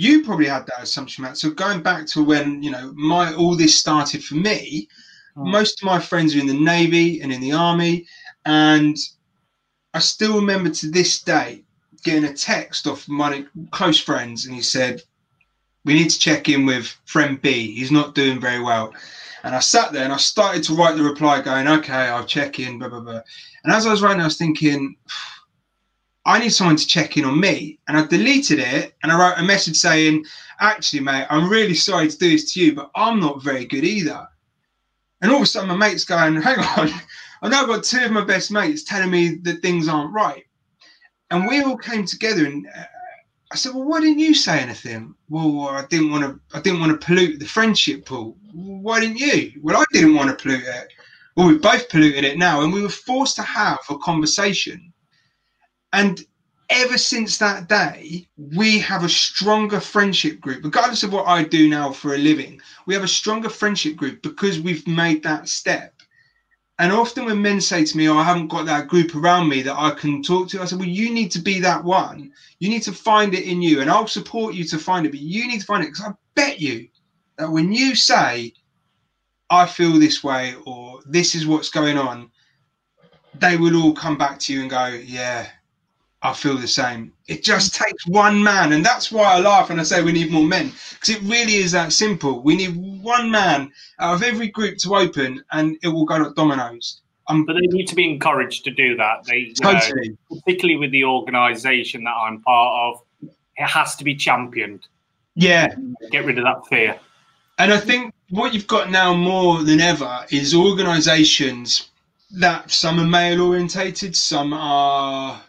you 0.00 0.24
probably 0.24 0.46
had 0.46 0.64
that 0.66 0.82
assumption, 0.82 1.24
Matt. 1.24 1.36
So 1.36 1.50
going 1.50 1.82
back 1.82 2.06
to 2.06 2.24
when 2.24 2.62
you 2.62 2.70
know 2.70 2.90
my 2.94 3.34
all 3.34 3.54
this 3.54 3.76
started 3.76 4.24
for 4.24 4.34
me, 4.34 4.88
oh. 5.36 5.44
most 5.44 5.82
of 5.82 5.86
my 5.86 6.00
friends 6.00 6.34
are 6.34 6.38
in 6.38 6.46
the 6.46 6.54
navy 6.54 7.20
and 7.20 7.30
in 7.30 7.40
the 7.42 7.52
army, 7.52 8.06
and 8.46 8.96
I 9.92 9.98
still 9.98 10.36
remember 10.36 10.70
to 10.70 10.90
this 10.90 11.20
day 11.20 11.64
getting 12.02 12.24
a 12.24 12.32
text 12.32 12.86
off 12.86 13.06
my 13.08 13.44
close 13.72 14.00
friends, 14.00 14.46
and 14.46 14.54
he 14.54 14.62
said, 14.62 15.02
"We 15.84 15.92
need 15.92 16.08
to 16.08 16.18
check 16.18 16.48
in 16.48 16.64
with 16.64 16.86
friend 17.04 17.38
B. 17.42 17.74
He's 17.74 17.92
not 17.92 18.14
doing 18.14 18.40
very 18.40 18.62
well." 18.62 18.94
And 19.42 19.54
I 19.54 19.60
sat 19.60 19.92
there 19.92 20.04
and 20.04 20.14
I 20.14 20.18
started 20.18 20.62
to 20.64 20.74
write 20.74 20.96
the 20.96 21.02
reply, 21.02 21.42
going, 21.42 21.68
"Okay, 21.68 22.08
I'll 22.08 22.24
check 22.24 22.58
in." 22.58 22.78
Blah 22.78 22.88
blah 22.88 23.00
blah. 23.00 23.20
And 23.64 23.72
as 23.74 23.86
I 23.86 23.90
was 23.90 24.00
writing, 24.00 24.22
I 24.22 24.24
was 24.24 24.38
thinking 24.38 24.96
I 26.26 26.38
need 26.38 26.50
someone 26.50 26.76
to 26.76 26.86
check 26.86 27.16
in 27.16 27.24
on 27.24 27.40
me. 27.40 27.78
And 27.88 27.96
I 27.96 28.06
deleted 28.06 28.58
it 28.58 28.94
and 29.02 29.10
I 29.10 29.18
wrote 29.18 29.38
a 29.38 29.42
message 29.42 29.76
saying, 29.76 30.24
actually, 30.60 31.00
mate, 31.00 31.26
I'm 31.30 31.48
really 31.48 31.74
sorry 31.74 32.08
to 32.08 32.18
do 32.18 32.30
this 32.30 32.52
to 32.52 32.60
you, 32.60 32.74
but 32.74 32.90
I'm 32.94 33.20
not 33.20 33.42
very 33.42 33.64
good 33.64 33.84
either. 33.84 34.28
And 35.22 35.30
all 35.30 35.38
of 35.38 35.42
a 35.42 35.46
sudden, 35.46 35.68
my 35.68 35.76
mate's 35.76 36.04
going, 36.04 36.40
hang 36.40 36.58
on, 36.58 36.90
I've 37.42 37.50
now 37.50 37.66
got 37.66 37.84
two 37.84 38.04
of 38.04 38.12
my 38.12 38.24
best 38.24 38.50
mates 38.50 38.84
telling 38.84 39.10
me 39.10 39.36
that 39.42 39.62
things 39.62 39.88
aren't 39.88 40.12
right. 40.12 40.44
And 41.30 41.46
we 41.46 41.62
all 41.62 41.76
came 41.76 42.04
together 42.04 42.44
and 42.44 42.66
uh, 42.66 42.84
I 43.52 43.56
said, 43.56 43.74
well, 43.74 43.84
why 43.84 44.00
didn't 44.00 44.18
you 44.18 44.34
say 44.34 44.60
anything? 44.60 45.14
Well, 45.28 45.68
I 45.68 45.84
didn't 45.86 46.10
want 46.10 46.24
to, 46.24 46.56
I 46.56 46.60
didn't 46.60 46.80
want 46.80 46.92
to 46.92 47.04
pollute 47.04 47.40
the 47.40 47.46
friendship 47.46 48.04
pool. 48.04 48.36
Why 48.52 49.00
didn't 49.00 49.18
you? 49.18 49.52
Well, 49.62 49.76
I 49.76 49.84
didn't 49.92 50.14
want 50.14 50.30
to 50.30 50.40
pollute 50.40 50.64
it. 50.64 50.92
Well, 51.36 51.48
we 51.48 51.58
both 51.58 51.88
polluted 51.88 52.24
it 52.24 52.38
now. 52.38 52.62
And 52.62 52.72
we 52.72 52.82
were 52.82 52.88
forced 52.88 53.36
to 53.36 53.42
have 53.42 53.78
a 53.88 53.98
conversation 53.98 54.89
and 55.92 56.24
ever 56.70 56.96
since 56.96 57.36
that 57.38 57.68
day, 57.68 58.28
we 58.36 58.78
have 58.78 59.04
a 59.04 59.08
stronger 59.08 59.80
friendship 59.80 60.40
group, 60.40 60.64
regardless 60.64 61.02
of 61.02 61.12
what 61.12 61.26
I 61.26 61.42
do 61.42 61.68
now 61.68 61.90
for 61.92 62.14
a 62.14 62.18
living. 62.18 62.60
We 62.86 62.94
have 62.94 63.02
a 63.02 63.08
stronger 63.08 63.48
friendship 63.48 63.96
group 63.96 64.22
because 64.22 64.60
we've 64.60 64.86
made 64.86 65.22
that 65.24 65.48
step. 65.48 65.94
And 66.78 66.92
often 66.92 67.26
when 67.26 67.42
men 67.42 67.60
say 67.60 67.84
to 67.84 67.96
me, 67.96 68.08
Oh, 68.08 68.16
I 68.16 68.24
haven't 68.24 68.48
got 68.48 68.64
that 68.66 68.88
group 68.88 69.14
around 69.14 69.48
me 69.48 69.60
that 69.62 69.76
I 69.76 69.90
can 69.90 70.22
talk 70.22 70.48
to, 70.48 70.62
I 70.62 70.64
said, 70.64 70.78
Well, 70.78 70.88
you 70.88 71.12
need 71.12 71.30
to 71.32 71.40
be 71.40 71.60
that 71.60 71.84
one. 71.84 72.32
You 72.58 72.70
need 72.70 72.82
to 72.84 72.92
find 72.92 73.34
it 73.34 73.44
in 73.44 73.60
you, 73.60 73.80
and 73.80 73.90
I'll 73.90 74.06
support 74.06 74.54
you 74.54 74.64
to 74.64 74.78
find 74.78 75.04
it, 75.04 75.10
but 75.10 75.20
you 75.20 75.46
need 75.46 75.60
to 75.60 75.66
find 75.66 75.82
it 75.84 75.88
because 75.88 76.06
I 76.06 76.12
bet 76.34 76.60
you 76.60 76.88
that 77.36 77.50
when 77.50 77.72
you 77.72 77.94
say, 77.94 78.54
I 79.50 79.66
feel 79.66 79.98
this 79.98 80.22
way, 80.22 80.54
or 80.64 81.00
this 81.04 81.34
is 81.34 81.46
what's 81.46 81.68
going 81.68 81.98
on, 81.98 82.30
they 83.34 83.56
will 83.56 83.76
all 83.82 83.92
come 83.92 84.16
back 84.16 84.38
to 84.40 84.54
you 84.54 84.62
and 84.62 84.70
go, 84.70 84.86
Yeah, 84.86 85.48
I 86.22 86.34
feel 86.34 86.56
the 86.56 86.68
same. 86.68 87.12
It 87.28 87.42
just 87.42 87.74
takes 87.74 88.06
one 88.06 88.42
man, 88.42 88.72
and 88.72 88.84
that's 88.84 89.10
why 89.10 89.24
I 89.24 89.40
laugh 89.40 89.70
and 89.70 89.80
I 89.80 89.84
say 89.84 90.02
we 90.02 90.12
need 90.12 90.30
more 90.30 90.44
men 90.44 90.72
because 90.92 91.08
it 91.08 91.22
really 91.22 91.54
is 91.54 91.72
that 91.72 91.92
simple. 91.92 92.42
We 92.42 92.56
need 92.56 92.76
one 93.02 93.30
man 93.30 93.72
out 93.98 94.14
of 94.16 94.22
every 94.22 94.48
group 94.48 94.76
to 94.78 94.96
open, 94.96 95.42
and 95.52 95.78
it 95.82 95.88
will 95.88 96.04
go 96.04 96.16
like 96.16 96.34
dominoes. 96.34 97.00
Um, 97.28 97.46
but 97.46 97.54
they 97.54 97.66
need 97.68 97.86
to 97.86 97.94
be 97.94 98.10
encouraged 98.10 98.64
to 98.64 98.70
do 98.70 98.96
that. 98.96 99.24
They 99.24 99.52
totally, 99.62 100.10
know, 100.10 100.40
particularly 100.40 100.76
with 100.76 100.90
the 100.90 101.04
organisation 101.04 102.04
that 102.04 102.14
I'm 102.14 102.42
part 102.42 102.96
of, 102.96 103.30
it 103.56 103.66
has 103.66 103.96
to 103.96 104.04
be 104.04 104.14
championed. 104.14 104.86
Yeah, 105.34 105.74
get 106.10 106.26
rid 106.26 106.38
of 106.38 106.44
that 106.44 106.66
fear. 106.66 106.98
And 107.58 107.72
I 107.72 107.78
think 107.78 108.12
what 108.30 108.52
you've 108.52 108.66
got 108.66 108.90
now 108.90 109.14
more 109.14 109.62
than 109.62 109.80
ever 109.80 110.26
is 110.30 110.54
organisations 110.54 111.88
that 112.32 112.70
some 112.70 112.98
are 112.98 113.06
male 113.06 113.42
orientated, 113.42 114.16
some 114.16 114.52
are 114.52 115.40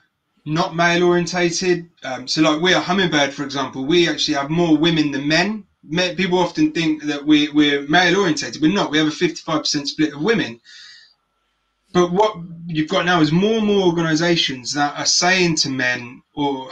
not 0.45 0.75
male 0.75 1.03
orientated. 1.03 1.89
Um, 2.03 2.27
so, 2.27 2.41
like 2.41 2.61
we 2.61 2.73
are 2.73 2.81
Hummingbird, 2.81 3.33
for 3.33 3.43
example, 3.43 3.85
we 3.85 4.09
actually 4.09 4.35
have 4.35 4.49
more 4.49 4.75
women 4.77 5.11
than 5.11 5.27
men. 5.27 5.65
People 6.15 6.37
often 6.39 6.71
think 6.71 7.03
that 7.03 7.25
we, 7.25 7.49
we're 7.49 7.81
male 7.87 8.19
orientated. 8.19 8.61
We're 8.61 8.73
not. 8.73 8.91
We 8.91 8.97
have 8.97 9.07
a 9.07 9.11
55% 9.11 9.87
split 9.87 10.13
of 10.13 10.21
women. 10.21 10.59
But 11.93 12.11
what 12.11 12.37
you've 12.67 12.89
got 12.89 13.05
now 13.05 13.19
is 13.19 13.31
more 13.31 13.57
and 13.57 13.67
more 13.67 13.85
organisations 13.87 14.73
that 14.73 14.97
are 14.97 15.05
saying 15.05 15.55
to 15.57 15.69
men 15.69 16.21
or 16.35 16.69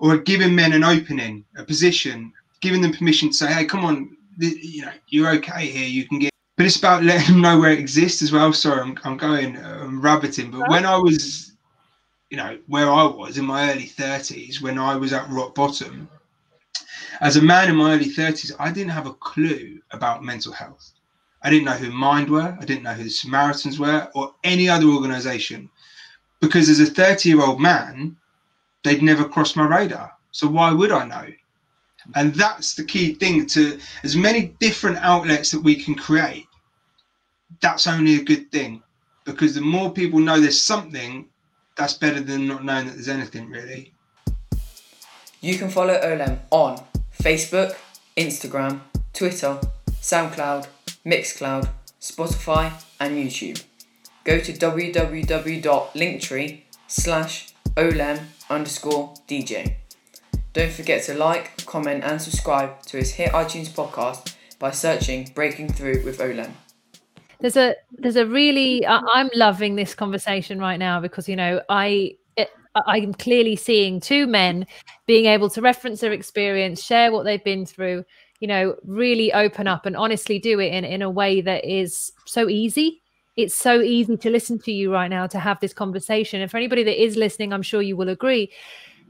or 0.00 0.16
giving 0.16 0.54
men 0.54 0.72
an 0.72 0.82
opening, 0.82 1.44
a 1.56 1.62
position, 1.62 2.32
giving 2.60 2.80
them 2.80 2.92
permission 2.92 3.28
to 3.28 3.34
say, 3.34 3.52
"Hey, 3.52 3.64
come 3.66 3.84
on, 3.84 4.16
you 4.38 4.82
know, 4.82 4.92
you're 5.08 5.30
okay 5.36 5.66
here. 5.66 5.86
You 5.86 6.08
can 6.08 6.18
get 6.18 6.30
but 6.60 6.66
it's 6.66 6.76
about 6.76 7.02
letting 7.02 7.32
them 7.32 7.40
know 7.40 7.58
where 7.58 7.70
it 7.70 7.78
exists 7.78 8.20
as 8.20 8.32
well. 8.32 8.52
Sorry, 8.52 8.82
I'm, 8.82 8.94
I'm 9.02 9.16
going 9.16 9.56
um, 9.64 9.98
rabbiting, 9.98 10.50
but 10.50 10.68
when 10.68 10.84
I 10.84 10.98
was, 10.98 11.49
you 12.30 12.36
know, 12.36 12.58
where 12.66 12.90
I 12.90 13.04
was 13.04 13.38
in 13.38 13.44
my 13.44 13.70
early 13.70 13.86
30s, 13.86 14.62
when 14.62 14.78
I 14.78 14.96
was 14.96 15.12
at 15.12 15.28
rock 15.28 15.54
bottom, 15.54 16.08
as 17.20 17.36
a 17.36 17.42
man 17.42 17.68
in 17.68 17.76
my 17.76 17.94
early 17.94 18.06
30s, 18.06 18.52
I 18.58 18.72
didn't 18.72 18.92
have 18.92 19.06
a 19.06 19.14
clue 19.14 19.80
about 19.90 20.24
mental 20.24 20.52
health. 20.52 20.92
I 21.42 21.50
didn't 21.50 21.64
know 21.64 21.72
who 21.72 21.90
Mind 21.90 22.30
were, 22.30 22.56
I 22.60 22.64
didn't 22.64 22.84
know 22.84 22.94
who 22.94 23.04
the 23.04 23.10
Samaritans 23.10 23.78
were, 23.78 24.08
or 24.14 24.34
any 24.44 24.68
other 24.68 24.86
organization, 24.86 25.68
because 26.40 26.68
as 26.68 26.80
a 26.80 26.86
30 26.86 27.28
year 27.28 27.42
old 27.42 27.60
man, 27.60 28.16
they'd 28.84 29.02
never 29.02 29.28
crossed 29.28 29.56
my 29.56 29.66
radar. 29.66 30.12
So 30.32 30.48
why 30.48 30.72
would 30.72 30.92
I 30.92 31.04
know? 31.06 31.26
And 32.14 32.34
that's 32.34 32.74
the 32.74 32.84
key 32.84 33.14
thing 33.14 33.46
to 33.48 33.78
as 34.04 34.16
many 34.16 34.54
different 34.60 34.98
outlets 34.98 35.50
that 35.50 35.60
we 35.60 35.76
can 35.76 35.94
create 35.94 36.46
that's 37.60 37.86
only 37.86 38.16
a 38.16 38.24
good 38.24 38.50
thing 38.50 38.82
because 39.24 39.54
the 39.54 39.60
more 39.60 39.92
people 39.92 40.20
know 40.20 40.40
there's 40.40 40.60
something, 40.60 41.28
that's 41.76 41.94
better 41.94 42.20
than 42.20 42.46
not 42.46 42.64
knowing 42.64 42.86
that 42.86 42.94
there's 42.94 43.08
anything 43.08 43.48
really. 43.48 43.92
You 45.40 45.56
can 45.56 45.70
follow 45.70 45.94
Olem 45.94 46.40
on 46.50 46.82
Facebook, 47.18 47.74
Instagram, 48.16 48.80
Twitter, 49.12 49.58
SoundCloud, 49.90 50.66
Mixcloud, 51.06 51.68
Spotify, 52.00 52.72
and 52.98 53.16
YouTube. 53.16 53.64
Go 54.24 54.38
to 54.38 54.52
www.linktree 54.52 56.60
slash 56.86 57.54
olem 57.76 58.20
underscore 58.50 59.14
DJ. 59.26 59.76
Don't 60.52 60.72
forget 60.72 61.04
to 61.04 61.14
like, 61.14 61.64
comment, 61.64 62.04
and 62.04 62.20
subscribe 62.20 62.82
to 62.82 62.98
his 62.98 63.12
Hit 63.12 63.32
iTunes 63.32 63.68
podcast 63.68 64.34
by 64.58 64.72
searching 64.72 65.30
Breaking 65.34 65.72
Through 65.72 66.04
with 66.04 66.18
Olem 66.18 66.50
there's 67.40 67.56
a 67.56 67.74
there's 67.98 68.16
a 68.16 68.26
really 68.26 68.86
i'm 68.86 69.30
loving 69.34 69.76
this 69.76 69.94
conversation 69.94 70.58
right 70.58 70.78
now 70.78 71.00
because 71.00 71.28
you 71.28 71.36
know 71.36 71.60
i 71.68 72.14
i'm 72.86 73.12
clearly 73.14 73.56
seeing 73.56 74.00
two 74.00 74.26
men 74.26 74.66
being 75.06 75.26
able 75.26 75.48
to 75.48 75.60
reference 75.60 76.00
their 76.00 76.12
experience 76.12 76.82
share 76.82 77.10
what 77.10 77.24
they've 77.24 77.44
been 77.44 77.66
through 77.66 78.04
you 78.40 78.48
know 78.48 78.74
really 78.84 79.32
open 79.32 79.66
up 79.66 79.86
and 79.86 79.96
honestly 79.96 80.38
do 80.38 80.58
it 80.58 80.72
in 80.72 80.84
in 80.84 81.02
a 81.02 81.10
way 81.10 81.40
that 81.40 81.64
is 81.64 82.12
so 82.26 82.48
easy. 82.48 83.02
It's 83.36 83.54
so 83.54 83.80
easy 83.80 84.16
to 84.16 84.30
listen 84.30 84.58
to 84.60 84.72
you 84.72 84.92
right 84.92 85.08
now 85.08 85.26
to 85.28 85.38
have 85.38 85.60
this 85.60 85.72
conversation. 85.72 86.40
And 86.40 86.50
for 86.50 86.56
anybody 86.56 86.82
that 86.82 87.02
is 87.02 87.16
listening 87.16 87.52
i'm 87.52 87.62
sure 87.62 87.82
you 87.82 87.96
will 87.96 88.08
agree. 88.08 88.50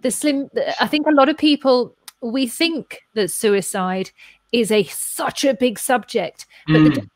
The 0.02 0.10
slim 0.10 0.50
i 0.80 0.86
think 0.86 1.06
a 1.06 1.14
lot 1.14 1.28
of 1.28 1.38
people 1.38 1.96
we 2.20 2.46
think 2.46 3.00
that 3.14 3.30
suicide 3.30 4.10
is 4.52 4.70
a 4.72 4.82
such 4.84 5.44
a 5.44 5.54
big 5.54 5.78
subject 5.78 6.44
but 6.66 6.74
mm. 6.74 6.94
the 6.94 7.06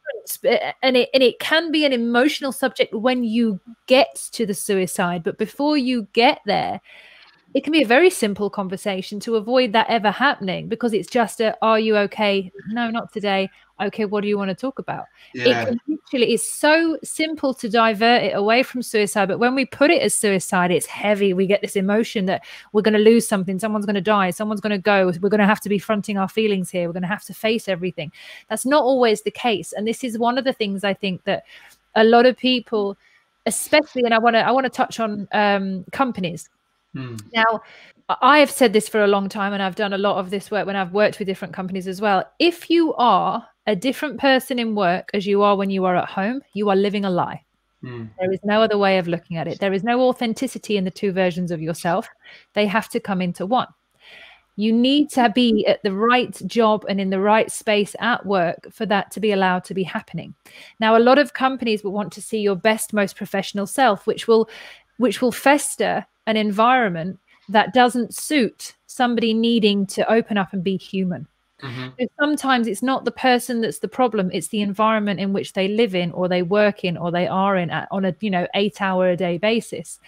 and 0.83 0.97
it 0.97 1.11
and 1.13 1.23
it 1.23 1.39
can 1.39 1.71
be 1.71 1.85
an 1.85 1.93
emotional 1.93 2.53
subject 2.53 2.95
when 2.95 3.25
you 3.25 3.61
get 3.87 4.15
to 4.33 4.47
the 4.47 4.55
suicide 4.55 5.23
but 5.23 5.39
before 5.39 5.77
you 5.77 6.07
get 6.13 6.41
there 6.47 6.81
it 7.55 7.63
can 7.63 7.73
be 7.73 7.83
a 7.83 7.87
very 7.87 8.11
simple 8.11 8.51
conversation 8.51 9.21
to 9.21 9.37
avoid 9.37 9.73
that 9.73 9.89
ever 9.89 10.11
happening 10.11 10.69
because 10.69 10.93
it's 10.93 11.09
just 11.09 11.41
a 11.41 11.57
are 11.63 11.79
you 11.79 11.97
okay? 11.97 12.51
No 12.69 12.91
not 12.91 13.13
today 13.13 13.49
okay 13.81 14.05
what 14.05 14.21
do 14.21 14.29
you 14.29 14.39
want 14.39 14.49
to 14.49 14.55
talk 14.55 14.79
about 14.79 15.07
yeah. 15.35 15.69
it 15.69 15.79
literally 15.89 16.33
is 16.33 16.47
so 16.47 16.97
simple 17.03 17.53
to 17.53 17.69
divert 17.69 18.23
it 18.23 18.37
away 18.37 18.63
from 18.63 18.83
suicide 18.83 19.27
but 19.27 19.39
when 19.39 19.55
we 19.55 19.65
put 19.65 19.91
it 19.91 20.01
as 20.01 20.15
suicide 20.15 20.71
it's 20.71 20.87
heavy 20.87 21.33
we 21.33 21.47
get 21.47 21.61
this 21.61 21.77
emotion 21.77 22.27
that 22.27 22.45
we're 22.73 22.83
going 22.83 22.95
to 22.95 23.01
lose 23.01 23.27
something 23.27 23.59
someone's 23.59 23.87
going 23.87 23.95
to 23.95 24.01
die 24.01 24.31
someone's 24.31 24.61
going 24.61 24.71
to 24.71 24.79
go 24.79 25.13
we're 25.21 25.29
going 25.29 25.41
to 25.41 25.47
have 25.47 25.61
to 25.61 25.69
be 25.69 25.79
fronting 25.79 26.17
our 26.17 26.29
feelings 26.29 26.71
here 26.71 26.89
we're 26.89 26.93
going 26.93 27.03
to 27.03 27.09
have 27.09 27.25
to 27.25 27.35
face 27.35 27.69
everything 27.69 28.13
that's 28.49 28.67
not 28.67 28.83
always 28.83 29.23
the 29.23 29.31
case 29.31 29.73
and 29.73 29.87
this 29.87 30.05
is 30.05 30.19
one 30.19 30.39
of 30.39 30.45
the 30.45 30.53
things 30.53 30.85
i 30.85 30.95
think 30.95 31.23
that 31.25 31.45
a 31.97 32.05
lot 32.05 32.27
of 32.27 32.37
people 32.37 32.97
especially 33.47 34.03
and 34.05 34.15
i 34.15 34.19
want 34.19 34.35
to 34.35 34.41
i 34.41 34.51
want 34.51 34.65
to 34.65 34.71
touch 34.71 35.01
on 35.01 35.29
um, 35.33 35.85
companies 35.91 36.49
Hmm. 36.95 37.17
Now, 37.35 37.61
I 38.09 38.39
have 38.39 38.51
said 38.51 38.73
this 38.73 38.89
for 38.89 39.03
a 39.03 39.09
long 39.09 39.29
time, 39.29 39.53
and 39.53 39.63
I've 39.63 39.75
done 39.75 39.93
a 39.93 39.99
lot 39.99 40.17
of 40.17 40.31
this 40.31 40.51
work 40.51 40.67
when 40.67 40.77
I've 40.77 40.93
worked 40.93 41.19
with 41.19 41.27
different 41.27 41.55
companies 41.55 41.89
as 41.89 42.01
well. 42.01 42.25
If 42.39 42.71
you 42.71 42.95
are 42.95 43.47
a 43.67 43.77
different 43.77 44.19
person 44.19 44.59
in 44.59 44.75
work 44.75 45.11
as 45.15 45.27
you 45.27 45.43
are 45.43 45.57
when 45.57 45.71
you 45.71 45.85
are 45.85 45.97
at 45.97 46.09
home, 46.09 46.43
you 46.53 46.69
are 46.69 46.77
living 46.77 47.05
a 47.05 47.11
lie. 47.11 47.43
Hmm. 47.83 48.07
There 48.19 48.33
is 48.33 48.41
no 48.45 48.63
other 48.63 48.79
way 48.79 48.99
of 48.99 49.09
looking 49.09 49.37
at 49.37 49.49
it. 49.49 49.61
There 49.61 49.73
is 49.73 49.85
no 49.85 50.01
authenticity 50.09 50.77
in 50.77 50.85
the 50.85 50.91
two 50.91 51.13
versions 51.13 51.51
of 51.51 51.61
yourself. 51.61 52.09
They 52.55 52.67
have 52.67 52.89
to 52.91 53.01
come 53.01 53.21
into 53.21 53.47
one. 53.47 53.69
You 54.57 54.73
need 54.73 55.11
to 55.11 55.31
be 55.35 55.67
at 55.67 55.83
the 55.83 55.93
right 55.93 56.41
job 56.47 56.85
and 56.89 57.01
in 57.01 57.11
the 57.11 57.21
right 57.21 57.51
space 57.51 57.97
at 57.99 58.25
work 58.25 58.73
for 58.73 58.87
that 58.87 59.11
to 59.13 59.21
be 59.21 59.33
allowed 59.33 59.65
to 59.65 59.75
be 59.75 59.83
happening. 59.83 60.35
Now, 60.79 60.97
a 60.97 61.01
lot 61.01 61.19
of 61.19 61.35
companies 61.35 61.83
will 61.83 61.93
want 61.93 62.13
to 62.13 62.23
see 62.23 62.39
your 62.39 62.55
best, 62.55 62.93
most 62.93 63.17
professional 63.17 63.67
self, 63.67 64.07
which 64.07 64.29
will 64.29 64.49
which 64.99 65.21
will 65.21 65.33
fester 65.33 66.07
an 66.27 66.37
environment 66.37 67.19
that 67.49 67.75
doesn't 67.75 68.15
suit 68.15 68.77
somebody 68.87 69.35
needing 69.35 69.87
to 69.87 70.11
open 70.11 70.39
up 70.39 70.53
and 70.53 70.63
be 70.63 70.77
human. 70.77 71.27
Mm-hmm. 71.65 71.89
So 71.99 72.07
sometimes 72.21 72.67
it's 72.67 72.83
not 72.83 73.05
the 73.05 73.11
person 73.11 73.61
that's 73.61 73.79
the 73.79 73.89
problem; 73.89 74.31
it's 74.33 74.49
the 74.49 74.61
environment 74.61 75.21
in 75.21 75.33
which 75.33 75.55
they 75.55 75.69
live 75.69 75.95
in, 75.95 76.13
or 76.13 76.29
they 76.29 76.43
work 76.43 76.85
in, 76.85 76.97
or 76.97 77.11
they 77.11 77.27
are 77.27 77.57
in 77.57 77.71
at, 77.71 77.89
on 77.91 78.05
a 78.05 78.15
you 78.21 78.31
know 78.31 78.47
eight 78.55 78.83
hour 78.83 79.09
a 79.09 79.17
day 79.17 79.39
basis. 79.39 79.99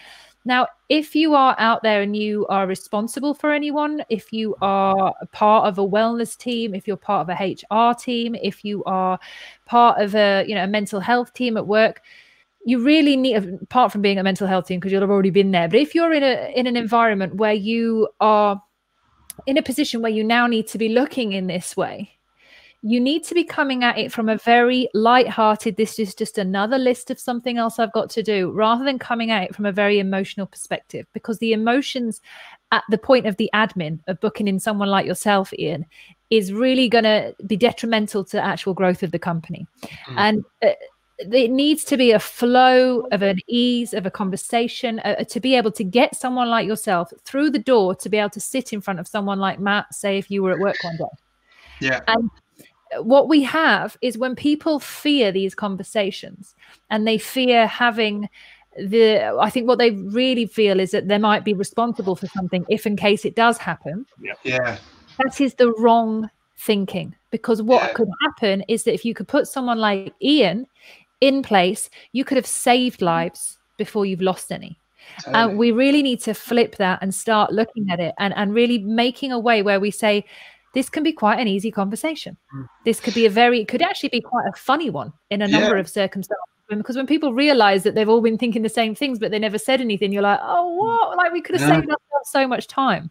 Now, 0.45 0.67
if 0.87 1.13
you 1.13 1.33
are 1.35 1.55
out 1.59 1.83
there 1.83 2.01
and 2.01 2.15
you 2.15 2.47
are 2.47 2.67
responsible 2.67 3.33
for 3.33 3.51
anyone, 3.51 4.03
if 4.09 4.31
you 4.31 4.55
are 4.61 5.13
part 5.33 5.67
of 5.67 5.77
a 5.77 5.85
wellness 5.85 6.37
team, 6.37 6.73
if 6.73 6.87
you're 6.87 6.95
part 6.95 7.29
of 7.29 7.35
a 7.35 7.43
HR 7.43 7.93
team, 7.93 8.33
if 8.35 8.63
you 8.63 8.83
are 8.85 9.19
part 9.65 10.01
of 10.01 10.15
a 10.15 10.45
you 10.47 10.55
know 10.55 10.63
a 10.63 10.67
mental 10.67 10.99
health 10.99 11.33
team 11.33 11.57
at 11.57 11.67
work, 11.67 12.01
you 12.67 12.79
really 12.79 13.15
need 13.15 13.35
apart 13.61 13.91
from 13.91 14.01
being 14.01 14.19
a 14.19 14.23
mental 14.23 14.45
health 14.45 14.67
team 14.67 14.79
because 14.79 14.91
you'll 14.91 15.01
have 15.01 15.09
already 15.09 15.29
been 15.29 15.51
there 15.51 15.69
but 15.69 15.79
if 15.79 15.95
you're 15.95 16.13
in 16.13 16.21
a 16.21 16.51
in 16.53 16.67
an 16.67 16.75
environment 16.75 17.35
where 17.35 17.53
you 17.53 18.09
are 18.19 18.61
in 19.45 19.57
a 19.57 19.61
position 19.61 20.01
where 20.01 20.11
you 20.11 20.23
now 20.23 20.47
need 20.47 20.67
to 20.67 20.77
be 20.77 20.89
looking 20.89 21.33
in 21.33 21.47
this 21.47 21.77
way. 21.77 22.11
You 22.81 22.99
need 22.99 23.23
to 23.25 23.33
be 23.33 23.43
coming 23.43 23.83
at 23.83 23.97
it 23.97 24.11
from 24.11 24.29
a 24.29 24.37
very 24.37 24.87
light-hearted 24.93 25.77
this 25.77 25.99
is 25.99 26.13
just 26.13 26.37
another 26.37 26.77
list 26.77 27.09
of 27.09 27.19
something 27.19 27.57
else 27.57 27.79
i've 27.79 27.91
got 27.91 28.09
to 28.11 28.21
do 28.21 28.51
rather 28.51 28.85
than 28.85 28.99
coming 28.99 29.31
at 29.31 29.43
it 29.43 29.55
from 29.55 29.65
a 29.65 29.71
very 29.71 29.99
emotional 29.99 30.45
perspective. 30.45 31.05
Because 31.13 31.39
the 31.39 31.53
emotions 31.53 32.21
at 32.71 32.83
the 32.89 32.97
point 32.97 33.25
of 33.25 33.37
the 33.37 33.49
admin 33.53 33.99
of 34.07 34.19
booking 34.19 34.47
in 34.47 34.59
someone 34.59 34.89
like 34.89 35.05
yourself 35.05 35.51
ian 35.57 35.85
is 36.29 36.53
really 36.53 36.89
going 36.89 37.05
to 37.05 37.33
be 37.45 37.55
detrimental 37.55 38.23
to 38.25 38.43
actual 38.43 38.73
growth 38.73 39.01
of 39.01 39.11
the 39.11 39.19
company. 39.19 39.65
Mm. 40.07 40.15
and 40.17 40.45
uh, 40.63 40.73
it 41.19 41.51
needs 41.51 41.83
to 41.85 41.97
be 41.97 42.11
a 42.11 42.19
flow 42.19 43.01
of 43.11 43.21
an 43.21 43.39
ease 43.47 43.93
of 43.93 44.05
a 44.05 44.11
conversation 44.11 44.99
uh, 44.99 45.23
to 45.23 45.39
be 45.39 45.55
able 45.55 45.71
to 45.71 45.83
get 45.83 46.15
someone 46.15 46.49
like 46.49 46.67
yourself 46.67 47.11
through 47.23 47.49
the 47.49 47.59
door 47.59 47.95
to 47.95 48.09
be 48.09 48.17
able 48.17 48.29
to 48.29 48.39
sit 48.39 48.71
in 48.71 48.81
front 48.81 48.99
of 48.99 49.07
someone 49.07 49.39
like 49.39 49.59
Matt, 49.59 49.93
say 49.93 50.17
if 50.17 50.29
you 50.29 50.43
were 50.43 50.51
at 50.51 50.59
work 50.59 50.75
one 50.83 50.97
day. 50.97 51.03
Yeah. 51.81 52.01
And 52.07 52.29
what 52.99 53.27
we 53.27 53.43
have 53.43 53.97
is 54.01 54.17
when 54.17 54.35
people 54.35 54.79
fear 54.79 55.31
these 55.31 55.55
conversations 55.55 56.55
and 56.89 57.07
they 57.07 57.17
fear 57.17 57.67
having 57.67 58.29
the 58.77 59.35
I 59.39 59.49
think 59.49 59.67
what 59.67 59.79
they 59.79 59.91
really 59.91 60.45
feel 60.45 60.79
is 60.79 60.91
that 60.91 61.07
they 61.07 61.17
might 61.17 61.43
be 61.43 61.53
responsible 61.53 62.15
for 62.15 62.27
something 62.27 62.63
if 62.69 62.85
in 62.85 62.95
case 62.95 63.25
it 63.25 63.35
does 63.35 63.57
happen. 63.57 64.05
Yeah. 64.21 64.33
Yeah. 64.43 64.77
That 65.17 65.41
is 65.41 65.55
the 65.55 65.73
wrong 65.79 66.29
thinking 66.59 67.15
because 67.31 67.61
what 67.61 67.81
yeah. 67.81 67.93
could 67.93 68.09
happen 68.21 68.63
is 68.67 68.83
that 68.83 68.93
if 68.93 69.03
you 69.03 69.15
could 69.15 69.27
put 69.27 69.47
someone 69.47 69.79
like 69.79 70.13
Ian 70.21 70.67
in 71.21 71.41
place, 71.41 71.89
you 72.11 72.23
could 72.23 72.37
have 72.37 72.45
saved 72.45 72.97
mm-hmm. 72.97 73.05
lives 73.05 73.57
before 73.77 74.05
you've 74.05 74.21
lost 74.21 74.51
any. 74.51 74.77
Uh, 75.19 75.21
totally. 75.21 75.43
And 75.43 75.57
we 75.57 75.71
really 75.71 76.01
need 76.01 76.21
to 76.21 76.33
flip 76.33 76.75
that 76.77 76.99
and 77.01 77.13
start 77.13 77.51
looking 77.51 77.89
at 77.89 77.99
it 77.99 78.13
and, 78.17 78.33
and 78.35 78.53
really 78.53 78.79
making 78.79 79.31
a 79.31 79.39
way 79.39 79.61
where 79.61 79.79
we 79.79 79.91
say, 79.91 80.25
this 80.73 80.89
can 80.89 81.03
be 81.03 81.13
quite 81.13 81.39
an 81.39 81.47
easy 81.47 81.71
conversation. 81.71 82.37
Mm. 82.53 82.67
This 82.85 82.99
could 82.99 83.13
be 83.13 83.25
a 83.25 83.29
very, 83.29 83.61
it 83.61 83.67
could 83.67 83.81
actually 83.81 84.09
be 84.09 84.21
quite 84.21 84.45
a 84.47 84.55
funny 84.55 84.89
one 84.89 85.13
in 85.29 85.41
a 85.41 85.47
number 85.47 85.75
yeah. 85.75 85.79
of 85.79 85.89
circumstances. 85.89 86.43
Because 86.69 86.97
when 86.97 87.07
people 87.07 87.33
realize 87.33 87.83
that 87.83 87.95
they've 87.95 88.09
all 88.09 88.21
been 88.21 88.37
thinking 88.37 88.61
the 88.61 88.69
same 88.69 88.93
things, 88.93 89.19
but 89.19 89.31
they 89.31 89.39
never 89.39 89.57
said 89.57 89.79
anything, 89.79 90.11
you're 90.11 90.21
like, 90.21 90.39
oh, 90.41 90.69
mm. 90.71 90.77
what? 90.77 91.17
Like 91.17 91.31
we 91.31 91.41
could 91.41 91.55
have 91.55 91.67
yeah. 91.67 91.75
saved 91.75 91.89
ourselves 91.89 92.29
so 92.29 92.47
much 92.47 92.67
time. 92.67 93.09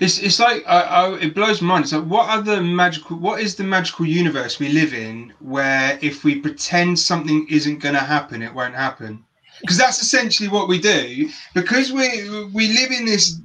It's 0.00 0.18
it's 0.18 0.40
like 0.40 0.64
I, 0.66 0.80
I, 0.80 1.18
it 1.18 1.34
blows 1.34 1.60
my 1.60 1.74
mind. 1.74 1.84
It's 1.84 1.92
like 1.92 2.04
what 2.04 2.28
other 2.28 2.62
magical? 2.62 3.18
What 3.18 3.40
is 3.40 3.56
the 3.56 3.64
magical 3.64 4.06
universe 4.06 4.58
we 4.58 4.68
live 4.70 4.94
in 4.94 5.32
where 5.40 5.98
if 6.00 6.24
we 6.24 6.40
pretend 6.40 6.98
something 6.98 7.46
isn't 7.50 7.78
going 7.78 7.94
to 7.94 8.00
happen, 8.00 8.42
it 8.42 8.54
won't 8.54 8.74
happen? 8.74 9.24
Because 9.60 9.76
that's 9.76 10.02
essentially 10.02 10.48
what 10.48 10.66
we 10.66 10.80
do. 10.80 11.28
Because 11.54 11.92
we 11.92 12.48
we 12.48 12.68
live 12.68 12.90
in 12.90 13.04
this 13.04 13.38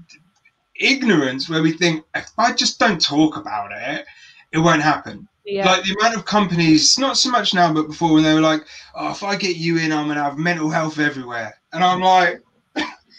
ignorance 0.80 1.50
where 1.50 1.62
we 1.62 1.74
think 1.74 2.06
if 2.16 2.32
I 2.38 2.54
just 2.54 2.80
don't 2.80 3.02
talk 3.02 3.36
about 3.36 3.72
it, 3.74 4.06
it 4.52 4.60
won't 4.60 4.82
happen. 4.82 5.28
Yeah. 5.46 5.66
Like 5.66 5.84
the 5.84 5.96
amount 6.00 6.16
of 6.16 6.26
companies, 6.26 6.98
not 6.98 7.18
so 7.18 7.30
much 7.30 7.54
now, 7.54 7.74
but 7.74 7.88
before 7.88 8.14
when 8.14 8.24
they 8.24 8.34
were 8.34 8.42
like, 8.42 8.66
"Oh, 8.96 9.12
if 9.12 9.24
I 9.24 9.36
get 9.36 9.58
you 9.58 9.78
in, 9.78 9.92
I'm 9.92 10.08
gonna 10.08 10.24
have 10.24 10.38
mental 10.38 10.70
health 10.70 11.00
everywhere," 11.00 11.58
and 11.74 11.84
I'm 11.84 12.02
like, 12.02 12.42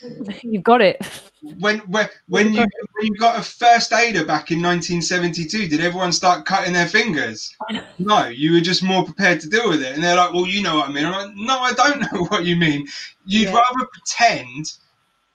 You've 0.42 0.62
got 0.62 0.80
it. 0.80 1.00
When 1.58 1.78
when 1.80 2.08
when 2.28 2.52
you 2.52 2.60
when 2.60 3.06
you 3.06 3.14
got 3.16 3.38
a 3.38 3.42
first 3.42 3.92
aider 3.92 4.24
back 4.24 4.50
in 4.50 4.60
1972, 4.60 5.68
did 5.68 5.80
everyone 5.80 6.12
start 6.12 6.44
cutting 6.46 6.72
their 6.72 6.88
fingers? 6.88 7.54
No, 7.98 8.26
you 8.26 8.52
were 8.52 8.60
just 8.60 8.82
more 8.82 9.04
prepared 9.04 9.40
to 9.40 9.48
deal 9.48 9.68
with 9.68 9.82
it. 9.82 9.94
And 9.94 10.02
they're 10.04 10.16
like, 10.16 10.32
"Well, 10.32 10.46
you 10.46 10.62
know 10.62 10.76
what 10.76 10.88
I 10.88 10.92
mean." 10.92 11.04
I'm 11.04 11.12
like, 11.12 11.34
"No, 11.36 11.58
I 11.58 11.72
don't 11.72 12.00
know 12.12 12.24
what 12.26 12.44
you 12.44 12.56
mean. 12.56 12.86
You'd 13.26 13.48
Yeah. 13.48 13.54
rather 13.54 13.86
pretend 13.92 14.72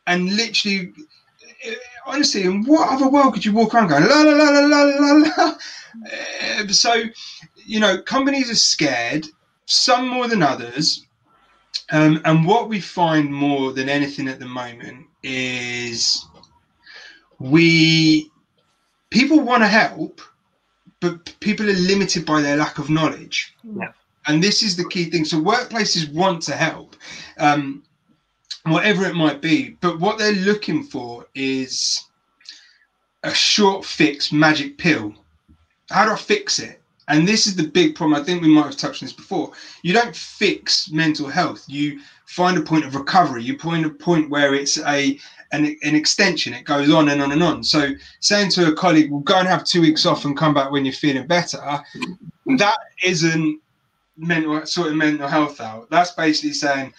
and 0.08 0.36
literally." 0.36 0.94
eh, 1.64 1.76
Honestly, 2.06 2.44
in 2.44 2.64
what 2.66 2.90
other 2.90 3.08
world 3.10 3.34
could 3.34 3.46
you 3.46 3.54
walk 3.54 3.74
around 3.74 3.88
going 3.88 4.04
la 4.06 4.22
la 4.22 4.32
la 4.32 4.50
la 4.50 4.82
la 4.84 4.84
la 4.84 5.12
la? 5.38 5.58
Eh, 6.12 6.68
So, 6.68 7.04
you 7.66 7.80
know, 7.80 8.02
companies 8.02 8.50
are 8.52 8.56
scared, 8.56 9.26
some 9.66 10.08
more 10.08 10.28
than 10.28 10.44
others. 10.44 11.06
Um, 11.94 12.20
and 12.26 12.44
what 12.44 12.70
we 12.70 12.82
find 12.82 13.32
more 13.32 13.72
than 13.72 13.88
anything 13.88 14.28
at 14.28 14.40
the 14.40 14.48
moment 14.48 15.06
is 15.22 16.26
we 17.40 18.32
people 19.12 19.40
want 19.40 19.62
to 19.62 19.68
help, 19.68 20.20
but 21.00 21.40
people 21.40 21.70
are 21.70 21.74
limited 21.74 22.26
by 22.26 22.42
their 22.42 22.58
lack 22.58 22.80
of 22.80 22.90
knowledge. 22.90 23.56
Yeah. 23.64 23.92
And 24.26 24.44
this 24.44 24.64
is 24.64 24.76
the 24.76 24.90
key 24.90 25.06
thing. 25.06 25.24
So 25.24 25.40
workplaces 25.40 26.12
want 26.12 26.42
to 26.44 26.56
help, 26.56 26.96
um, 27.38 27.84
whatever 28.64 29.06
it 29.06 29.14
might 29.14 29.42
be, 29.42 29.78
but 29.80 30.00
what 30.00 30.18
they're 30.18 30.34
looking 30.34 30.84
for 30.84 31.28
is 31.36 32.04
a 33.22 33.34
short 33.34 33.86
fix 33.86 34.32
magic 34.32 34.80
pill. 34.80 35.14
How 35.92 36.06
do 36.06 36.12
I 36.12 36.18
fix 36.18 36.58
it? 36.58 36.82
And 37.08 37.28
this 37.28 37.48
is 37.48 37.56
the 37.56 37.68
big 37.68 37.96
problem. 37.96 38.20
I 38.20 38.24
think 38.24 38.42
we 38.42 38.48
might 38.48 38.66
have 38.66 38.78
touched 38.78 39.04
on 39.04 39.08
this 39.08 39.16
before. 39.16 39.52
You 39.82 39.94
don't 39.94 40.16
fix 40.16 40.90
mental 40.92 41.28
health. 41.28 41.66
You 41.68 42.00
find 42.26 42.58
a 42.58 42.62
point 42.62 42.86
of 42.86 42.96
recovery. 42.96 43.44
You 43.44 43.58
find 43.58 43.86
a 43.86 43.90
point 43.90 44.30
where 44.30 44.54
it's 44.54 44.80
a 44.80 45.20
an, 45.52 45.78
an 45.84 45.96
extension. 45.96 46.54
It 46.54 46.66
goes 46.66 46.92
on 46.92 47.10
and 47.10 47.22
on 47.22 47.32
and 47.32 47.44
on. 47.44 47.64
So 47.64 47.92
saying 48.22 48.50
to 48.52 48.70
a 48.70 48.74
colleague, 48.74 49.12
"Well, 49.12 49.22
go 49.22 49.36
and 49.36 49.48
have 49.48 49.64
two 49.64 49.82
weeks 49.82 50.06
off 50.06 50.26
and 50.26 50.38
come 50.38 50.54
back 50.54 50.72
when 50.72 50.86
you're 50.86 50.94
feeling 50.94 51.28
better," 51.28 51.82
that 52.58 52.78
isn't 53.04 53.60
mental 54.18 54.66
sort 54.66 54.88
of 54.90 54.96
mental 54.96 55.28
health 55.28 55.60
out. 55.62 55.90
That's 55.90 56.12
basically 56.12 56.54
saying, 56.54 56.94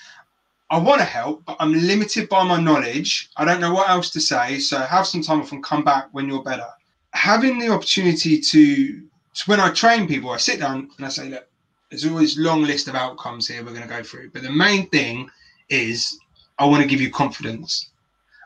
"I 0.71 0.79
want 0.79 1.01
to 1.01 1.05
help, 1.05 1.45
but 1.47 1.57
I'm 1.61 1.73
limited 1.73 2.29
by 2.29 2.45
my 2.45 2.61
knowledge. 2.61 3.31
I 3.37 3.45
don't 3.45 3.61
know 3.61 3.73
what 3.73 3.89
else 3.89 4.11
to 4.11 4.21
say. 4.21 4.59
So 4.59 4.79
have 4.79 5.07
some 5.07 5.23
time 5.23 5.41
off 5.41 5.53
and 5.53 5.65
come 5.65 5.83
back 5.83 6.09
when 6.13 6.29
you're 6.29 6.43
better." 6.43 6.69
Having 7.13 7.59
the 7.61 7.69
opportunity 7.69 8.41
to 8.41 9.03
so 9.35 9.45
when 9.47 9.61
I 9.61 9.71
train 9.71 10.07
people, 10.07 10.31
I 10.31 10.37
sit 10.37 10.61
down 10.61 10.89
and 10.97 11.05
I 11.05 11.09
say, 11.09 11.29
look, 11.29 11.47
there's 11.91 12.07
always 12.07 12.39
long 12.39 12.63
list 12.63 12.87
of 12.89 12.95
outcomes 12.95 13.49
here 13.49 13.65
we're 13.65 13.71
going 13.71 13.83
to 13.83 13.89
go 13.89 14.03
through. 14.03 14.31
But 14.31 14.43
the 14.43 14.51
main 14.51 14.89
thing 14.89 15.29
is 15.69 16.19
I 16.59 16.65
want 16.65 16.83
to 16.83 16.89
give 16.89 17.01
you 17.01 17.11
confidence. 17.11 17.91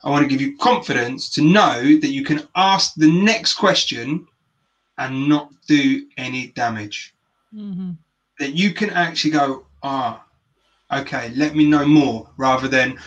I 0.02 0.10
want 0.10 0.22
to 0.22 0.28
give 0.28 0.40
you 0.40 0.56
confidence 0.56 1.28
to 1.34 1.42
know 1.42 1.82
that 1.82 2.10
you 2.10 2.24
can 2.24 2.48
ask 2.56 2.94
the 2.94 3.10
next 3.10 3.54
question 3.54 4.26
and 4.96 5.28
not 5.28 5.50
do 5.66 6.06
any 6.16 6.48
damage. 6.48 7.14
Mhm. 7.54 7.98
That 8.38 8.54
you 8.54 8.72
can 8.72 8.90
actually 8.90 9.32
go, 9.32 9.66
ah, 9.82 10.24
okay, 10.90 11.32
let 11.34 11.54
me 11.54 11.66
know 11.66 11.84
more 11.84 12.30
rather 12.38 12.66
than 12.66 12.98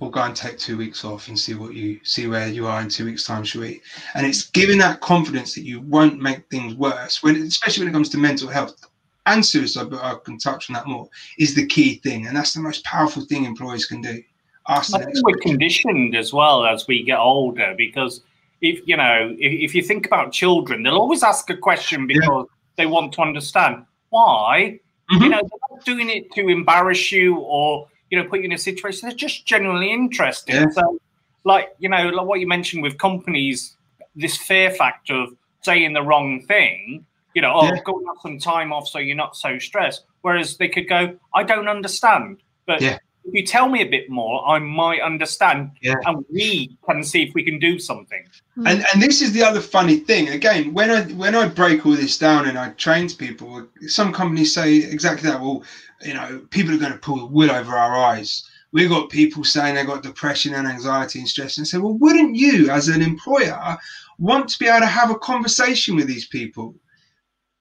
we'll 0.00 0.10
go 0.10 0.22
and 0.22 0.34
take 0.34 0.58
two 0.58 0.78
weeks 0.78 1.04
off 1.04 1.28
and 1.28 1.38
see 1.38 1.54
what 1.54 1.74
you 1.74 2.00
see 2.02 2.26
where 2.26 2.48
you 2.48 2.66
are 2.66 2.80
in 2.80 2.88
two 2.88 3.04
weeks' 3.04 3.24
time, 3.24 3.44
shall 3.44 3.60
we? 3.60 3.80
And 4.14 4.26
it's 4.26 4.50
giving 4.50 4.78
that 4.78 5.00
confidence 5.00 5.54
that 5.54 5.64
you 5.64 5.80
won't 5.82 6.20
make 6.20 6.48
things 6.50 6.74
worse 6.74 7.22
when 7.22 7.36
especially 7.36 7.84
when 7.84 7.90
it 7.90 7.92
comes 7.92 8.08
to 8.10 8.18
mental 8.18 8.48
health 8.48 8.86
and 9.26 9.44
suicide, 9.44 9.90
but 9.90 10.02
I 10.02 10.14
can 10.24 10.38
touch 10.38 10.70
on 10.70 10.74
that 10.74 10.86
more, 10.86 11.08
is 11.38 11.54
the 11.54 11.66
key 11.66 11.96
thing. 11.96 12.26
And 12.26 12.36
that's 12.36 12.54
the 12.54 12.60
most 12.60 12.82
powerful 12.84 13.24
thing 13.26 13.44
employers 13.44 13.84
can 13.84 14.00
do. 14.00 14.22
Ask 14.68 14.94
I 14.94 15.04
think 15.04 15.16
we're 15.22 15.36
conditioned 15.36 16.16
as 16.16 16.32
well 16.32 16.64
as 16.64 16.86
we 16.86 17.02
get 17.02 17.18
older 17.18 17.74
because 17.76 18.22
if 18.60 18.80
you 18.86 18.96
know 18.96 19.34
if, 19.38 19.70
if 19.70 19.74
you 19.74 19.82
think 19.82 20.06
about 20.06 20.32
children, 20.32 20.82
they'll 20.82 20.98
always 20.98 21.22
ask 21.22 21.48
a 21.50 21.56
question 21.56 22.06
because 22.06 22.46
they 22.76 22.86
want 22.86 23.12
to 23.14 23.22
understand 23.22 23.84
why. 24.08 24.80
Mhm. 25.10 25.22
You 25.22 25.28
know, 25.28 25.40
they're 25.40 25.76
not 25.76 25.84
doing 25.84 26.08
it 26.08 26.32
to 26.34 26.48
embarrass 26.48 27.10
you 27.10 27.36
or 27.38 27.88
you 28.10 28.18
know 28.22 28.28
put 28.28 28.40
you 28.40 28.46
in 28.46 28.52
a 28.52 28.58
situation. 28.58 29.08
They're 29.08 29.16
just 29.16 29.46
genuinely 29.46 29.92
interesting. 29.92 30.56
Yeah. 30.56 30.70
So, 30.70 30.98
like 31.44 31.68
you 31.78 31.88
know, 31.88 32.08
like 32.08 32.26
what 32.26 32.40
you 32.40 32.46
mentioned 32.46 32.82
with 32.82 32.98
companies, 32.98 33.76
this 34.14 34.36
fear 34.36 34.70
factor 34.70 35.14
of 35.14 35.30
saying 35.62 35.92
the 35.92 36.02
wrong 36.02 36.42
thing. 36.42 37.06
You 37.34 37.42
know, 37.42 37.52
oh, 37.54 37.64
Yeah. 37.66 37.80
go 37.84 37.96
and 37.96 38.06
have 38.08 38.16
some 38.22 38.38
time 38.40 38.72
off 38.72 38.88
so 38.88 38.98
you're 38.98 39.16
not 39.16 39.36
so 39.36 39.58
stressed. 39.58 40.04
Whereas 40.22 40.56
they 40.56 40.68
could 40.68 40.88
go, 40.88 41.16
I 41.32 41.44
don't 41.44 41.68
understand, 41.68 42.38
but 42.66 42.80
Yeah. 42.82 42.98
if 43.24 43.32
you 43.32 43.46
tell 43.46 43.68
me 43.68 43.82
a 43.82 43.88
bit 43.88 44.10
more, 44.10 44.44
I 44.48 44.58
might 44.58 45.00
understand, 45.00 45.70
Yeah. 45.80 45.94
and 46.06 46.24
we 46.32 46.76
can 46.84 47.04
see 47.04 47.22
if 47.22 47.32
we 47.32 47.44
can 47.44 47.60
do 47.60 47.78
something. 47.78 48.24
Hmm. 48.56 48.66
and 48.66 48.84
and 48.92 49.00
this 49.00 49.22
is 49.22 49.30
the 49.32 49.44
other 49.44 49.60
funny 49.60 49.96
thing 49.96 50.28
again 50.30 50.74
when 50.74 50.90
i 50.90 51.02
when 51.22 51.36
i 51.36 51.46
break 51.46 51.86
all 51.86 51.92
this 51.92 52.18
down 52.18 52.48
and 52.48 52.58
i 52.58 52.70
train 52.70 53.06
to 53.06 53.16
people 53.16 53.64
some 53.86 54.12
companies 54.12 54.52
say 54.52 54.78
exactly 54.78 55.30
that 55.30 55.40
well 55.40 55.62
you 56.02 56.14
know 56.14 56.46
people 56.50 56.74
are 56.74 56.78
going 56.78 56.92
to 56.92 56.98
pull 56.98 57.18
the 57.18 57.26
wool 57.26 57.50
over 57.50 57.76
our 57.76 57.96
eyes 57.96 58.48
we've 58.72 58.90
got 58.90 59.10
people 59.10 59.44
saying 59.44 59.74
they've 59.74 59.86
got 59.86 60.02
depression 60.02 60.54
and 60.54 60.68
anxiety 60.68 61.18
and 61.20 61.28
stress 61.28 61.58
and 61.58 61.66
say 61.66 61.78
well 61.78 61.98
wouldn't 61.98 62.36
you 62.36 62.70
as 62.70 62.88
an 62.88 63.02
employer 63.02 63.76
want 64.18 64.48
to 64.48 64.58
be 64.58 64.66
able 64.68 64.80
to 64.80 64.86
have 64.86 65.10
a 65.10 65.18
conversation 65.18 65.96
with 65.96 66.06
these 66.06 66.26
people 66.26 66.74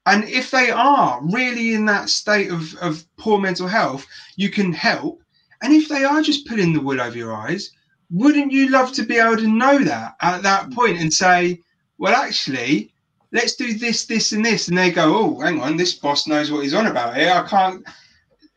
and 0.08 0.24
if 0.26 0.52
they 0.52 0.72
are 0.72 1.20
really 1.32 1.74
in 1.74 1.86
that 1.86 2.10
state 2.10 2.52
of, 2.52 2.76
of 2.78 3.06
poor 3.18 3.40
mental 3.40 3.68
health 3.68 4.06
you 4.38 4.50
can 4.50 4.74
help 4.74 5.22
and 5.64 5.74
if 5.74 5.90
they 5.90 6.04
are 6.06 6.22
just 6.22 6.48
pulling 6.48 6.74
the 6.74 6.82
wool 6.82 7.02
over 7.02 7.18
your 7.18 7.34
eyes 7.36 7.72
wouldn't 8.12 8.52
you 8.52 8.70
love 8.70 8.92
to 8.94 9.04
be 9.04 9.18
able 9.18 9.38
to 9.38 9.48
know 9.48 9.80
that 9.80 10.16
at 10.22 10.44
that 10.44 10.72
point 10.72 11.00
and 11.00 11.14
say, 11.14 11.62
well, 11.98 12.16
actually, 12.16 12.94
let's 13.32 13.56
do 13.56 13.74
this, 13.74 14.06
this, 14.06 14.32
and 14.32 14.46
this? 14.46 14.68
And 14.68 14.78
they 14.78 14.92
go, 14.92 15.16
oh, 15.18 15.40
hang 15.42 15.62
on, 15.62 15.78
this 15.78 15.94
boss 15.96 16.28
knows 16.28 16.52
what 16.52 16.64
he's 16.64 16.74
on 16.74 16.88
about 16.88 17.16
here. 17.16 17.32
I 17.32 17.48
can't. 17.48 17.86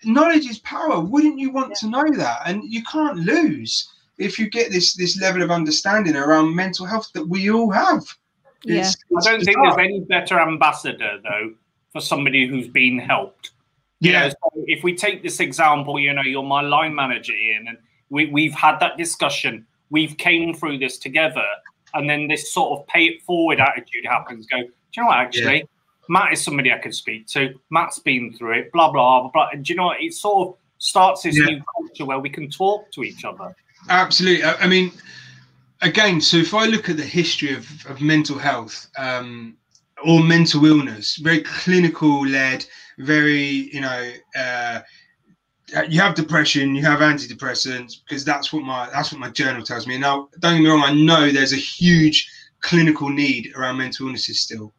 Knowledge 0.04 0.46
is 0.46 0.58
power. 0.60 1.00
Wouldn't 1.00 1.38
you 1.38 1.50
want 1.50 1.74
to 1.76 1.88
know 1.88 2.04
that? 2.16 2.40
And 2.46 2.64
you 2.64 2.82
can't 2.84 3.18
lose 3.18 3.88
if 4.18 4.38
you 4.38 4.48
get 4.50 4.70
this 4.70 4.94
this 4.94 5.20
level 5.20 5.42
of 5.42 5.50
understanding 5.50 6.16
around 6.16 6.54
mental 6.54 6.86
health 6.86 7.10
that 7.14 7.26
we 7.26 7.50
all 7.50 7.70
have. 7.70 8.02
Yeah. 8.64 8.76
It's- 8.80 8.96
I 9.16 9.30
don't 9.30 9.44
think 9.44 9.56
there's 9.62 9.78
any 9.78 10.00
better 10.00 10.38
ambassador 10.38 11.18
though 11.22 11.54
for 11.92 12.00
somebody 12.00 12.46
who's 12.46 12.68
been 12.68 12.98
helped. 12.98 13.50
You 14.00 14.12
Yeah. 14.12 14.20
know, 14.20 14.28
so 14.30 14.64
if 14.66 14.82
we 14.82 14.94
take 14.94 15.22
this 15.22 15.40
example, 15.40 15.98
you 15.98 16.12
know, 16.12 16.22
you're 16.22 16.42
my 16.42 16.60
line 16.62 16.94
manager, 16.94 17.34
Ian, 17.34 17.68
and 17.68 17.78
we, 18.10 18.26
we've 18.26 18.54
had 18.54 18.78
that 18.80 18.96
discussion. 18.96 19.66
We've 19.90 20.16
came 20.16 20.54
through 20.54 20.78
this 20.78 20.98
together, 20.98 21.44
and 21.94 22.08
then 22.08 22.26
this 22.28 22.52
sort 22.52 22.80
of 22.80 22.86
pay 22.86 23.04
it 23.06 23.22
forward 23.22 23.60
attitude 23.60 24.04
happens. 24.06 24.46
Go, 24.46 24.58
do 24.58 24.64
you 24.96 25.02
know 25.02 25.08
what? 25.08 25.18
Actually, 25.18 25.64
Matt 26.12 26.32
is 26.34 26.42
somebody 26.44 26.70
I 26.72 26.78
can 26.78 26.92
speak 26.92 27.26
to. 27.28 27.40
Matt's 27.70 27.98
been 27.98 28.34
through 28.36 28.54
it. 28.58 28.72
Blah 28.72 28.90
blah 28.92 29.22
blah. 29.22 29.30
blah. 29.34 29.48
And 29.52 29.64
do 29.64 29.72
you 29.72 29.76
know 29.78 29.86
what? 29.86 30.00
It 30.00 30.12
sort 30.12 30.48
of 30.48 30.54
starts 30.78 31.22
this 31.22 31.36
Yeah. 31.38 31.46
new 31.46 31.62
culture 31.74 32.04
where 32.04 32.20
we 32.26 32.28
can 32.28 32.50
talk 32.50 32.90
to 32.92 33.02
each 33.02 33.24
other. 33.24 33.48
Absolutely. 33.88 34.44
I 34.44 34.52
I 34.64 34.66
mean, 34.66 34.92
again, 35.80 36.20
so 36.20 36.36
if 36.36 36.52
I 36.52 36.66
look 36.66 36.88
at 36.90 36.96
the 36.98 37.10
history 37.20 37.54
of, 37.54 37.64
of 37.86 38.00
mental 38.00 38.38
health 38.38 38.76
um, 38.98 39.56
or 40.04 40.22
mental 40.22 40.64
illness, 40.66 41.16
very 41.16 41.40
clinical 41.42 42.26
led, 42.26 42.66
very, 42.98 43.70
you 43.74 43.80
know, 43.80 44.02
uh, 44.44 44.80
you 45.88 45.98
have 46.00 46.14
depression, 46.14 46.74
you 46.74 46.84
have 46.92 47.00
antidepressants, 47.00 47.92
because 48.02 48.22
that's 48.30 48.52
what 48.52 48.62
my 48.64 48.82
that's 48.94 49.10
what 49.12 49.20
my 49.26 49.30
journal 49.30 49.62
tells 49.62 49.86
me. 49.86 49.96
Now, 49.96 50.28
don't 50.40 50.56
get 50.56 50.62
me 50.64 50.68
wrong, 50.68 50.82
I 50.82 50.92
know 50.92 51.22
there's 51.30 51.54
a 51.54 51.64
huge 51.80 52.18
clinical 52.60 53.08
need 53.08 53.42
around 53.56 53.78
mental 53.78 54.06
illnesses 54.06 54.40
still. 54.40 54.72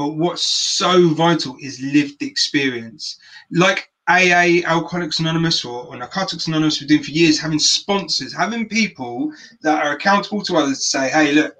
But 0.00 0.16
what's 0.16 0.46
so 0.46 1.10
vital 1.10 1.58
is 1.60 1.78
lived 1.82 2.22
experience. 2.22 3.18
Like 3.50 3.92
AA, 4.08 4.62
Alcoholics 4.64 5.18
Anonymous, 5.18 5.62
or, 5.62 5.84
or 5.84 5.94
Narcotics 5.94 6.46
Anonymous, 6.46 6.78
been 6.78 6.88
doing 6.88 7.02
for 7.02 7.10
years, 7.10 7.38
having 7.38 7.58
sponsors, 7.58 8.32
having 8.32 8.66
people 8.66 9.30
that 9.60 9.84
are 9.84 9.92
accountable 9.92 10.40
to 10.44 10.56
others 10.56 10.78
to 10.78 10.84
say, 10.84 11.10
hey, 11.10 11.32
look, 11.32 11.54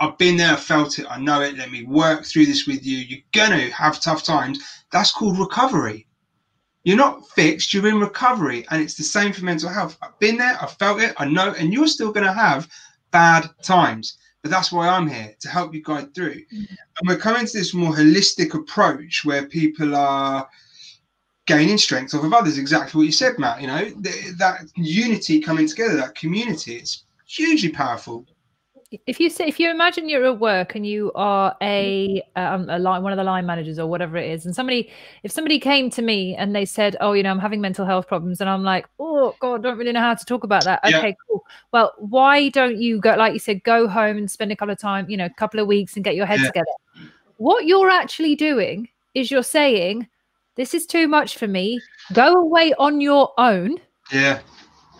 I've 0.00 0.16
been 0.16 0.38
there, 0.38 0.54
I 0.54 0.56
felt 0.56 0.98
it, 0.98 1.04
I 1.10 1.20
know 1.20 1.42
it, 1.42 1.58
let 1.58 1.70
me 1.70 1.82
work 1.82 2.24
through 2.24 2.46
this 2.46 2.66
with 2.66 2.82
you. 2.82 2.96
You're 2.96 3.20
going 3.34 3.60
to 3.60 3.70
have 3.74 4.00
tough 4.00 4.24
times. 4.24 4.58
That's 4.90 5.12
called 5.12 5.38
recovery. 5.38 6.06
You're 6.82 6.96
not 6.96 7.28
fixed, 7.32 7.74
you're 7.74 7.88
in 7.88 8.00
recovery. 8.00 8.64
And 8.70 8.80
it's 8.80 8.94
the 8.94 9.04
same 9.04 9.34
for 9.34 9.44
mental 9.44 9.68
health. 9.68 9.98
I've 10.00 10.18
been 10.18 10.38
there, 10.38 10.56
I've 10.62 10.78
felt 10.78 11.02
it, 11.02 11.12
I 11.18 11.26
know, 11.26 11.52
and 11.58 11.74
you're 11.74 11.88
still 11.88 12.10
going 12.10 12.26
to 12.26 12.32
have 12.32 12.70
bad 13.10 13.50
times. 13.62 14.16
But 14.42 14.50
that's 14.50 14.72
why 14.72 14.88
I'm 14.88 15.08
here 15.08 15.34
to 15.38 15.48
help 15.48 15.72
you 15.72 15.82
guide 15.82 16.14
through. 16.14 16.34
Mm. 16.34 16.68
And 16.68 17.08
we're 17.08 17.16
coming 17.16 17.46
to 17.46 17.52
this 17.52 17.72
more 17.72 17.94
holistic 17.94 18.54
approach 18.54 19.24
where 19.24 19.46
people 19.46 19.94
are 19.94 20.48
gaining 21.46 21.78
strength 21.78 22.14
off 22.14 22.24
of 22.24 22.32
others. 22.32 22.58
Exactly 22.58 22.98
what 22.98 23.06
you 23.06 23.12
said, 23.12 23.38
Matt. 23.38 23.60
You 23.60 23.68
know, 23.68 23.84
th- 23.84 24.36
that 24.38 24.62
unity 24.74 25.40
coming 25.40 25.68
together, 25.68 25.96
that 25.96 26.16
community, 26.16 26.74
it's 26.76 27.04
hugely 27.26 27.70
powerful. 27.70 28.26
If 29.06 29.18
you 29.20 29.30
say 29.30 29.46
if 29.46 29.58
you 29.60 29.70
imagine 29.70 30.08
you're 30.08 30.24
at 30.24 30.38
work 30.38 30.74
and 30.74 30.86
you 30.86 31.10
are 31.14 31.54
a 31.62 32.22
um, 32.36 32.68
a 32.68 32.78
line 32.78 33.02
one 33.02 33.12
of 33.12 33.16
the 33.16 33.24
line 33.24 33.46
managers 33.46 33.78
or 33.78 33.86
whatever 33.86 34.16
it 34.16 34.30
is 34.30 34.46
and 34.46 34.54
somebody 34.54 34.90
if 35.22 35.30
somebody 35.32 35.58
came 35.58 35.90
to 35.90 36.02
me 36.02 36.34
and 36.36 36.54
they 36.54 36.64
said 36.64 36.96
oh 37.00 37.12
you 37.12 37.22
know 37.22 37.30
i'm 37.30 37.38
having 37.38 37.60
mental 37.60 37.86
health 37.86 38.06
problems 38.06 38.40
and 38.40 38.50
i'm 38.50 38.62
like 38.62 38.86
oh 38.98 39.34
god 39.40 39.62
don't 39.62 39.78
really 39.78 39.92
know 39.92 40.00
how 40.00 40.14
to 40.14 40.24
talk 40.24 40.44
about 40.44 40.64
that 40.64 40.80
Yeah. 40.84 40.98
okay 40.98 41.16
cool 41.28 41.44
well 41.72 41.92
why 41.98 42.48
don't 42.50 42.78
you 42.78 43.00
go 43.00 43.14
like 43.14 43.32
you 43.32 43.38
said 43.38 43.62
go 43.64 43.88
home 43.88 44.16
and 44.18 44.30
spend 44.30 44.52
a 44.52 44.56
couple 44.56 44.72
of 44.72 44.78
time 44.78 45.08
you 45.08 45.16
know 45.16 45.26
a 45.26 45.30
couple 45.30 45.60
of 45.60 45.66
weeks 45.66 45.96
and 45.96 46.04
get 46.04 46.14
your 46.14 46.26
head 46.26 46.40
Yeah. 46.40 46.46
together 46.46 46.72
what 47.36 47.66
you're 47.66 47.90
actually 47.90 48.34
doing 48.36 48.88
is 49.14 49.30
you're 49.30 49.42
saying 49.42 50.08
this 50.56 50.74
is 50.74 50.86
too 50.86 51.08
much 51.08 51.38
for 51.38 51.48
me 51.48 51.80
go 52.12 52.32
away 52.34 52.74
on 52.78 53.00
your 53.00 53.32
own 53.38 53.78
Yeah. 54.12 54.40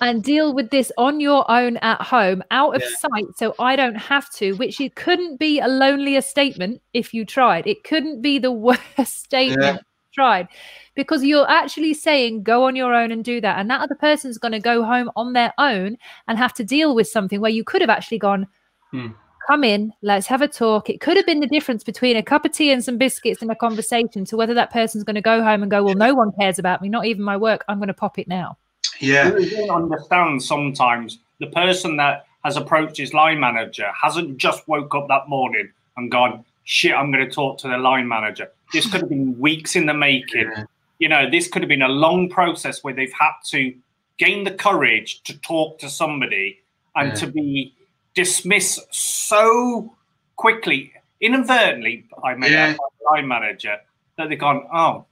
And 0.03 0.23
deal 0.23 0.53
with 0.53 0.69
this 0.71 0.91
on 0.99 1.21
your 1.21 1.49
own 1.51 1.77
at 1.79 2.03
home 2.03 2.43
out 2.51 2.75
of 2.75 2.83
Yeah. 2.83 2.89
sight 2.97 3.25
so 3.37 3.55
I 3.61 3.77
don't 3.77 3.95
have 3.95 4.29
to, 4.35 4.53
which 4.57 4.81
it 4.81 4.97
couldn't 4.97 5.39
be 5.39 5.61
a 5.61 5.69
lonelier 5.69 6.21
statement 6.21 6.83
if 6.93 7.15
you 7.15 7.25
tried. 7.25 7.67
It 7.69 7.85
couldn't 7.85 8.21
be 8.21 8.39
the 8.41 8.51
worst 8.67 8.81
statement 9.25 9.63
Yeah. 9.63 9.79
tried 10.13 10.49
because 10.97 11.25
you're 11.25 11.49
actually 11.49 11.95
saying 11.95 12.43
go 12.43 12.65
on 12.65 12.75
your 12.75 12.93
own 12.93 13.13
and 13.13 13.25
do 13.25 13.41
that. 13.41 13.59
And 13.61 13.71
that 13.71 13.81
other 13.81 13.95
person's 13.95 14.39
going 14.39 14.53
to 14.53 14.61
go 14.61 14.83
home 14.83 15.09
on 15.15 15.35
their 15.35 15.55
own 15.57 15.97
and 16.27 16.37
have 16.37 16.53
to 16.55 16.65
deal 16.65 16.95
with 16.97 17.07
something 17.07 17.41
where 17.41 17.51
you 17.53 17.63
could 17.63 17.81
have 17.81 17.91
actually 17.91 18.19
gone, 18.19 18.49
Hmm. 18.91 19.09
come 19.49 19.63
in, 19.63 19.93
let's 20.03 20.27
have 20.27 20.43
a 20.43 20.49
talk. 20.49 20.91
It 20.91 21.01
could 21.01 21.17
have 21.17 21.27
been 21.27 21.41
the 21.41 21.47
difference 21.47 21.85
between 21.85 22.17
a 22.17 22.23
cup 22.25 22.45
of 22.45 22.51
tea 22.53 22.73
and 22.73 22.85
some 22.85 22.99
biscuits 22.99 23.41
and 23.41 23.51
a 23.53 23.57
conversation 23.57 24.25
to 24.25 24.37
whether 24.37 24.55
that 24.55 24.73
person's 24.73 25.05
going 25.05 25.15
to 25.15 25.23
go 25.23 25.43
home 25.45 25.63
and 25.63 25.71
go, 25.71 25.85
well, 25.85 25.95
no 25.95 26.13
one 26.13 26.33
cares 26.41 26.59
about 26.59 26.83
me, 26.83 26.89
not 26.89 27.07
even 27.07 27.23
my 27.23 27.37
work. 27.37 27.65
I'm 27.69 27.79
going 27.79 27.87
to 27.89 27.95
pop 27.95 28.19
it 28.19 28.27
now. 28.27 28.59
Yeah. 29.01 29.37
You 29.37 29.67
don't 29.67 29.71
understand 29.71 30.43
sometimes 30.43 31.19
the 31.41 31.47
person 31.49 31.97
that 31.97 32.27
has 32.45 32.57
approached 32.57 32.97
his 32.97 33.15
line 33.15 33.41
manager 33.41 33.91
hasn't 34.01 34.37
just 34.37 34.67
woke 34.69 34.95
up 34.95 35.09
that 35.09 35.29
morning 35.29 35.71
and 35.97 36.11
gone, 36.11 36.45
shit, 36.65 36.93
I'm 36.93 37.11
going 37.13 37.25
to 37.27 37.33
talk 37.33 37.59
to 37.59 37.69
the 37.69 37.79
line 37.79 38.09
manager. 38.09 38.51
This 38.73 38.91
could 38.91 39.01
have 39.03 39.11
been 39.11 39.39
weeks 39.39 39.77
in 39.77 39.87
the 39.87 39.95
making. 39.95 40.51
Yeah. 40.57 40.65
You 40.99 41.09
know, 41.09 41.29
this 41.31 41.49
could 41.49 41.63
have 41.63 41.69
been 41.69 41.83
a 41.83 41.89
long 41.89 42.29
process 42.29 42.83
where 42.85 42.95
they've 42.95 43.13
had 43.19 43.33
to 43.47 43.75
gain 44.19 44.45
the 44.45 44.53
courage 44.53 45.23
to 45.25 45.37
talk 45.39 45.79
to 45.81 45.91
somebody 45.91 46.61
and 46.95 47.09
Yeah. 47.09 47.15
to 47.15 47.27
be 47.27 47.75
dismissed 48.15 48.81
so 48.95 49.97
quickly, 50.37 50.93
inadvertently, 51.21 52.05
I 52.23 52.35
mean, 52.35 52.53
Yeah. 52.53 52.67
add, 52.67 52.77
by 52.77 52.85
the 52.99 53.05
line 53.15 53.29
manager, 53.29 53.79
that 54.17 54.29
they've 54.29 54.39
gone, 54.39 54.67
oh, 54.73 55.07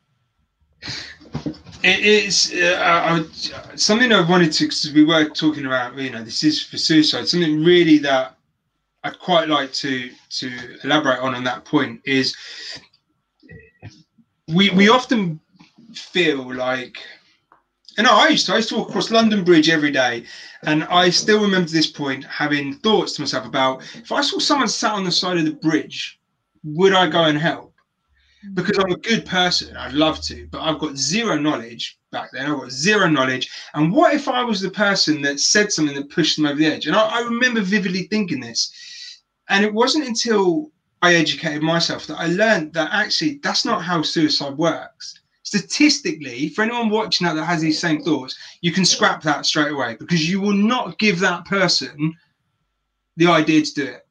It 1.83 2.01
is 2.01 2.53
uh, 2.55 2.79
I, 2.83 3.77
something 3.77 4.13
I 4.13 4.29
wanted 4.29 4.53
to, 4.53 4.65
because 4.65 4.93
we 4.93 5.05
were 5.05 5.29
talking 5.31 5.65
about, 5.65 5.97
you 5.97 6.11
know, 6.11 6.23
this 6.23 6.45
is 6.45 6.63
for 6.63 6.77
suicide. 6.77 7.27
Something 7.27 7.65
really 7.65 7.97
that 7.99 8.37
I'd 9.03 9.19
quite 9.19 9.49
like 9.49 9.73
to 9.75 10.11
to 10.31 10.51
elaborate 10.85 11.21
on 11.21 11.35
on 11.35 11.45
that 11.45 11.65
point 11.65 12.03
is 12.05 12.37
we 14.49 14.71
we 14.71 14.91
often 14.91 15.41
feel 15.95 16.55
like, 16.55 16.99
and 17.97 18.07
I 18.07 18.29
used 18.29 18.47
to 18.47 18.53
I 18.53 18.57
used 18.57 18.69
to 18.71 18.77
walk 18.77 18.91
across 18.91 19.11
London 19.11 19.43
Bridge 19.43 19.71
every 19.71 19.91
day, 19.91 20.25
and 20.65 20.85
I 20.85 21.09
still 21.09 21.41
remember 21.41 21.71
this 21.71 21.91
point 21.91 22.25
having 22.25 22.75
thoughts 22.75 23.15
to 23.15 23.23
myself 23.23 23.47
about 23.47 23.83
if 23.95 24.13
I 24.13 24.21
saw 24.21 24.39
someone 24.39 24.69
sat 24.69 24.93
on 24.93 25.05
the 25.05 25.13
side 25.13 25.39
of 25.39 25.47
the 25.47 25.53
bridge, 25.53 26.21
would 26.63 26.93
I 26.93 27.09
go 27.09 27.25
and 27.25 27.39
help? 27.39 27.70
Because 28.55 28.79
I'm 28.79 28.93
a 28.93 28.97
good 28.97 29.27
person, 29.27 29.77
I'd 29.77 29.93
love 29.93 30.21
to, 30.23 30.49
but 30.51 30.61
I've 30.63 30.79
got 30.79 30.97
zero 30.97 31.39
knowledge 31.39 31.99
back 32.11 32.31
then. 32.33 32.47
I've 32.51 32.59
got 32.59 32.71
zero 32.71 33.09
knowledge. 33.09 33.51
And 33.75 33.93
what 33.93 34.15
if 34.15 34.29
I 34.29 34.43
was 34.43 34.61
the 34.61 34.71
person 34.71 35.21
that 35.23 35.41
said 35.41 35.73
something 35.73 35.95
that 35.95 36.11
pushed 36.11 36.37
them 36.37 36.47
over 36.47 36.57
the 36.59 36.67
edge? 36.67 36.87
And 36.87 36.97
I, 36.97 37.19
I 37.19 37.21
remember 37.21 37.61
vividly 37.61 38.05
thinking 38.05 38.41
this. 38.41 39.23
And 39.49 39.65
it 39.65 39.73
wasn't 39.73 40.09
until 40.09 40.71
I 41.03 41.15
educated 41.15 41.63
myself 41.63 42.07
that 42.07 42.19
I 42.19 42.27
learned 42.27 42.73
that 42.75 42.91
actually 42.93 43.41
that's 43.43 43.65
not 43.65 43.83
how 43.83 44.03
suicide 44.03 44.57
works. 44.57 45.19
Statistically, 45.43 46.49
for 46.51 46.63
anyone 46.63 46.91
watching 46.91 47.27
that 47.27 47.35
that 47.35 47.45
has 47.45 47.61
these 47.61 47.81
same 47.81 48.03
thoughts, 48.03 48.37
you 48.61 48.73
can 48.73 48.85
scrap 48.85 49.23
that 49.23 49.45
straight 49.45 49.73
away 49.73 49.97
because 49.99 50.29
you 50.31 50.41
will 50.41 50.55
not 50.55 50.99
give 50.99 51.19
that 51.21 51.45
person 51.45 52.15
the 53.17 53.27
idea 53.27 53.63
to 53.63 53.75
do 53.75 53.85
it 53.85 54.07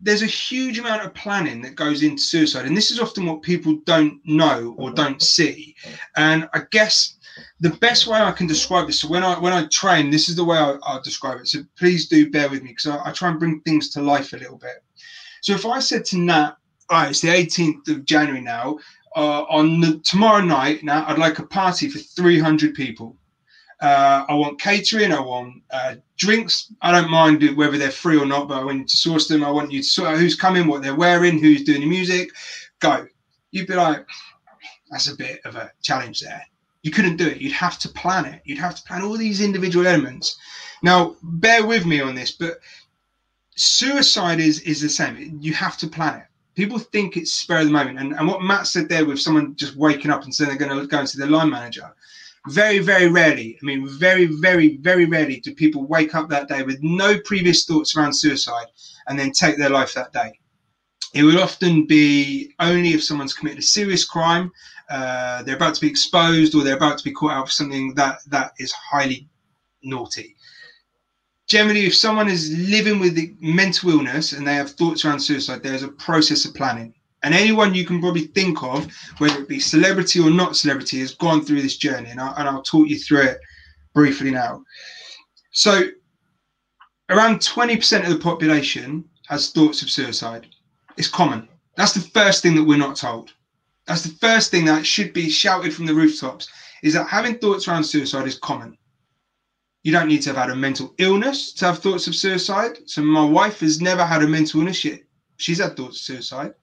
there's 0.00 0.22
a 0.22 0.26
huge 0.26 0.78
amount 0.78 1.04
of 1.04 1.14
planning 1.14 1.60
that 1.62 1.74
goes 1.74 2.02
into 2.02 2.22
suicide 2.22 2.66
and 2.66 2.76
this 2.76 2.90
is 2.90 3.00
often 3.00 3.26
what 3.26 3.42
people 3.42 3.76
don't 3.84 4.20
know 4.24 4.74
or 4.78 4.90
don't 4.90 5.22
see. 5.22 5.74
And 6.16 6.48
i 6.54 6.62
guess 6.70 7.16
the 7.60 7.70
best 7.70 8.06
way 8.06 8.18
i 8.18 8.32
can 8.32 8.46
describe 8.46 8.86
this 8.86 9.00
so 9.00 9.08
when 9.08 9.22
i 9.22 9.38
when 9.38 9.52
i 9.52 9.66
train 9.66 10.10
this 10.10 10.28
is 10.28 10.36
the 10.36 10.44
way 10.44 10.58
I, 10.58 10.76
i'll 10.82 11.02
describe 11.02 11.40
it 11.40 11.48
so 11.48 11.60
please 11.78 12.08
do 12.08 12.30
bear 12.30 12.48
with 12.48 12.62
me 12.62 12.70
because 12.70 12.86
I, 12.86 13.08
I 13.08 13.12
try 13.12 13.30
and 13.30 13.38
bring 13.38 13.60
things 13.60 13.90
to 13.90 14.02
life 14.02 14.32
a 14.32 14.36
little 14.36 14.58
bit. 14.58 14.82
So 15.42 15.54
if 15.54 15.64
i 15.66 15.78
said 15.78 16.04
to 16.06 16.18
nat 16.18 16.56
all 16.88 17.02
right 17.02 17.10
it's 17.10 17.20
the 17.20 17.28
18th 17.28 17.88
of 17.88 18.04
january 18.04 18.40
now 18.40 18.78
uh, 19.16 19.42
on 19.42 19.80
the, 19.80 19.98
tomorrow 20.04 20.42
night 20.42 20.82
now 20.82 21.04
i'd 21.08 21.18
like 21.18 21.38
a 21.38 21.46
party 21.46 21.88
for 21.88 21.98
300 21.98 22.74
people 22.74 23.16
uh, 23.80 24.26
I 24.28 24.34
want 24.34 24.60
catering. 24.60 25.12
I 25.12 25.20
want 25.20 25.62
uh, 25.70 25.94
drinks. 26.16 26.72
I 26.82 26.92
don't 26.92 27.10
mind 27.10 27.42
whether 27.56 27.78
they're 27.78 27.90
free 27.90 28.18
or 28.18 28.26
not, 28.26 28.48
but 28.48 28.60
I 28.60 28.64
want 28.64 28.78
you 28.78 28.84
to 28.84 28.96
source 28.96 29.26
them. 29.26 29.42
I 29.42 29.50
want 29.50 29.72
you 29.72 29.80
to 29.80 29.88
sort 29.88 30.10
out 30.10 30.18
who's 30.18 30.34
coming, 30.34 30.66
what 30.66 30.82
they're 30.82 30.94
wearing, 30.94 31.38
who's 31.38 31.64
doing 31.64 31.80
the 31.80 31.86
music. 31.86 32.30
Go. 32.80 33.06
You'd 33.52 33.66
be 33.66 33.74
like, 33.74 34.06
that's 34.90 35.10
a 35.10 35.16
bit 35.16 35.40
of 35.44 35.56
a 35.56 35.72
challenge 35.82 36.20
there. 36.20 36.44
You 36.82 36.90
couldn't 36.90 37.16
do 37.16 37.26
it. 37.26 37.40
You'd 37.40 37.52
have 37.52 37.78
to 37.80 37.88
plan 37.88 38.26
it. 38.26 38.42
You'd 38.44 38.58
have 38.58 38.74
to 38.74 38.82
plan 38.82 39.02
all 39.02 39.16
these 39.16 39.40
individual 39.40 39.86
elements. 39.86 40.38
Now, 40.82 41.16
bear 41.22 41.66
with 41.66 41.86
me 41.86 42.00
on 42.00 42.14
this, 42.14 42.32
but 42.32 42.60
suicide 43.56 44.40
is 44.40 44.60
is 44.60 44.80
the 44.80 44.88
same. 44.88 45.38
You 45.40 45.54
have 45.54 45.78
to 45.78 45.86
plan 45.86 46.20
it. 46.20 46.26
People 46.54 46.78
think 46.78 47.16
it's 47.16 47.32
spur 47.32 47.60
of 47.60 47.66
the 47.66 47.72
moment, 47.72 47.98
and, 47.98 48.12
and 48.12 48.28
what 48.28 48.42
Matt 48.42 48.66
said 48.66 48.88
there 48.88 49.06
with 49.06 49.20
someone 49.20 49.56
just 49.56 49.76
waking 49.76 50.10
up 50.10 50.24
and 50.24 50.34
saying 50.34 50.48
they're 50.48 50.68
going 50.68 50.78
to 50.78 50.86
go 50.86 50.98
and 50.98 51.08
see 51.08 51.18
their 51.18 51.28
line 51.28 51.48
manager 51.48 51.90
very 52.48 52.78
very 52.78 53.08
rarely 53.08 53.58
i 53.62 53.66
mean 53.66 53.86
very 53.86 54.24
very 54.24 54.78
very 54.78 55.04
rarely 55.04 55.40
do 55.40 55.54
people 55.54 55.86
wake 55.86 56.14
up 56.14 56.28
that 56.30 56.48
day 56.48 56.62
with 56.62 56.78
no 56.82 57.18
previous 57.20 57.66
thoughts 57.66 57.94
around 57.94 58.14
suicide 58.14 58.66
and 59.10 59.18
then 59.18 59.32
take 59.32 59.58
their 59.58 59.70
life 59.70 59.92
that 59.94 60.12
day. 60.12 60.32
It 61.12 61.24
would 61.24 61.36
often 61.36 61.86
be 61.86 62.54
only 62.60 62.90
if 62.90 63.02
someone's 63.02 63.34
committed 63.34 63.58
a 63.58 63.62
serious 63.62 64.04
crime 64.04 64.52
uh, 64.88 65.42
they're 65.42 65.56
about 65.56 65.74
to 65.74 65.80
be 65.80 65.88
exposed 65.88 66.54
or 66.54 66.64
they're 66.64 66.76
about 66.76 66.98
to 66.98 67.04
be 67.04 67.12
caught 67.12 67.32
out 67.32 67.46
for 67.46 67.52
something 67.52 67.94
that 67.94 68.18
that 68.28 68.52
is 68.58 68.72
highly 68.72 69.28
naughty. 69.82 70.36
Generally 71.48 71.86
if 71.86 71.94
someone 71.96 72.28
is 72.28 72.56
living 72.68 73.00
with 73.00 73.18
mental 73.40 73.90
illness 73.90 74.32
and 74.32 74.46
they 74.46 74.54
have 74.54 74.70
thoughts 74.70 75.04
around 75.04 75.20
suicide 75.20 75.62
there's 75.62 75.82
a 75.82 75.88
process 75.88 76.44
of 76.44 76.54
planning 76.54 76.94
and 77.22 77.34
anyone 77.34 77.74
you 77.74 77.84
can 77.84 78.00
probably 78.00 78.26
think 78.28 78.62
of, 78.62 78.88
whether 79.18 79.40
it 79.40 79.48
be 79.48 79.60
celebrity 79.60 80.20
or 80.20 80.30
not 80.30 80.56
celebrity, 80.56 81.00
has 81.00 81.14
gone 81.14 81.44
through 81.44 81.62
this 81.62 81.76
journey. 81.76 82.10
And, 82.10 82.20
I, 82.20 82.32
and 82.38 82.48
I'll 82.48 82.62
talk 82.62 82.88
you 82.88 82.98
through 82.98 83.22
it 83.22 83.40
briefly 83.94 84.30
now. 84.30 84.62
So, 85.52 85.88
around 87.10 87.40
20% 87.40 88.04
of 88.04 88.10
the 88.10 88.18
population 88.18 89.04
has 89.28 89.50
thoughts 89.50 89.82
of 89.82 89.90
suicide. 89.90 90.46
It's 90.96 91.08
common. 91.08 91.48
That's 91.76 91.92
the 91.92 92.00
first 92.00 92.42
thing 92.42 92.54
that 92.56 92.64
we're 92.64 92.78
not 92.78 92.96
told. 92.96 93.32
That's 93.86 94.02
the 94.02 94.16
first 94.18 94.50
thing 94.50 94.64
that 94.66 94.86
should 94.86 95.12
be 95.12 95.28
shouted 95.28 95.74
from 95.74 95.86
the 95.86 95.94
rooftops 95.94 96.48
is 96.82 96.94
that 96.94 97.08
having 97.08 97.38
thoughts 97.38 97.68
around 97.68 97.84
suicide 97.84 98.26
is 98.26 98.38
common. 98.38 98.76
You 99.82 99.92
don't 99.92 100.08
need 100.08 100.22
to 100.22 100.30
have 100.30 100.36
had 100.36 100.50
a 100.50 100.56
mental 100.56 100.94
illness 100.98 101.52
to 101.54 101.66
have 101.66 101.78
thoughts 101.78 102.06
of 102.06 102.14
suicide. 102.14 102.78
So, 102.86 103.02
my 103.02 103.24
wife 103.24 103.60
has 103.60 103.80
never 103.80 104.04
had 104.04 104.22
a 104.22 104.28
mental 104.28 104.60
illness 104.60 104.84
yet. 104.84 105.00
She's 105.36 105.60
had 105.60 105.76
thoughts 105.76 105.96
of 105.96 106.02
suicide. 106.02 106.54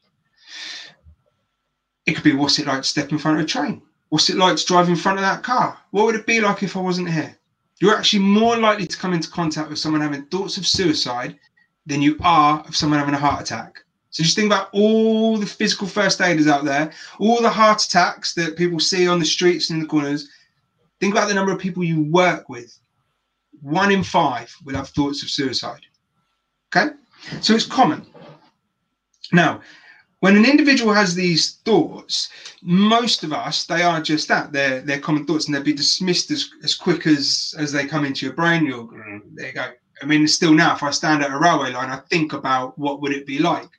It 2.06 2.14
could 2.14 2.24
be 2.24 2.34
what's 2.34 2.60
it 2.60 2.68
like 2.68 2.82
to 2.82 2.88
step 2.88 3.12
in 3.12 3.18
front 3.18 3.40
of 3.40 3.44
a 3.44 3.48
train? 3.48 3.82
What's 4.10 4.30
it 4.30 4.38
like 4.38 4.56
to 4.56 4.66
drive 4.66 4.88
in 4.88 4.96
front 4.96 5.18
of 5.18 5.24
that 5.24 5.44
car? 5.44 5.78
What 5.92 6.06
would 6.06 6.16
it 6.16 6.26
be 6.26 6.40
like 6.40 6.64
if 6.64 6.78
I 6.78 6.80
wasn't 6.80 7.12
here? 7.12 7.38
You're 7.80 7.96
actually 7.96 8.24
more 8.24 8.58
likely 8.58 8.88
to 8.88 8.98
come 8.98 9.14
into 9.14 9.30
contact 9.30 9.70
with 9.70 9.80
someone 9.80 10.02
having 10.02 10.26
thoughts 10.26 10.58
of 10.58 10.66
suicide 10.66 11.38
than 11.86 12.02
you 12.02 12.18
are 12.22 12.62
of 12.62 12.76
someone 12.76 13.00
having 13.00 13.14
a 13.14 13.20
heart 13.20 13.42
attack. 13.42 13.84
So 14.10 14.24
just 14.24 14.36
think 14.36 14.48
about 14.48 14.70
all 14.72 15.38
the 15.38 15.46
physical 15.46 15.88
first 15.88 16.22
aiders 16.22 16.48
out 16.48 16.66
there, 16.66 16.92
all 17.20 17.42
the 17.42 17.50
heart 17.50 17.84
attacks 17.84 18.34
that 18.34 18.58
people 18.58 18.80
see 18.80 19.08
on 19.08 19.20
the 19.20 19.26
streets 19.26 19.70
and 19.70 19.78
in 19.78 19.84
the 19.84 19.90
corners. 19.90 20.30
Think 21.00 21.14
about 21.14 21.28
the 21.28 21.36
number 21.36 21.52
of 21.52 21.60
people 21.60 21.84
you 21.84 22.04
work 22.04 22.50
with. 22.50 22.80
One 23.62 23.92
in 23.92 24.04
five 24.04 24.56
will 24.64 24.76
have 24.76 24.90
thoughts 24.90 25.22
of 25.22 25.30
suicide. 25.30 25.82
Okay? 26.76 26.94
So 27.42 27.54
it's 27.54 27.66
common. 27.66 28.06
Now, 29.32 29.62
when 30.20 30.36
an 30.36 30.46
individual 30.46 30.94
has 30.94 31.14
these 31.14 31.58
thoughts, 31.66 32.30
most 32.64 33.24
of 33.24 33.34
us 33.34 33.66
they 33.66 33.84
are 33.84 34.02
just 34.02 34.28
that 34.28 34.52
they're 34.52 34.82
they're 34.82 35.00
common 35.00 35.26
thoughts 35.26 35.46
and 35.46 35.56
they'll 35.56 35.64
be 35.64 35.74
dismissed 35.74 36.32
as, 36.32 36.50
as 36.64 36.74
quick 36.74 37.06
as 37.06 37.54
as 37.58 37.72
they 37.72 37.86
come 37.86 38.06
into 38.06 38.26
your 38.26 38.36
brain. 38.36 38.66
You're 38.66 38.88
"Mm, 38.88 39.22
there 39.36 39.48
you 39.48 39.54
go. 39.54 39.72
I 40.02 40.06
mean, 40.06 40.28
still 40.28 40.54
now, 40.54 40.76
if 40.76 40.84
I 40.84 40.92
stand 40.92 41.24
at 41.24 41.32
a 41.32 41.40
railway 41.40 41.72
line, 41.72 41.90
I 41.90 41.98
think 42.10 42.34
about 42.34 42.78
what 42.78 43.02
would 43.02 43.14
it 43.14 43.26
be 43.26 43.40
like. 43.40 43.70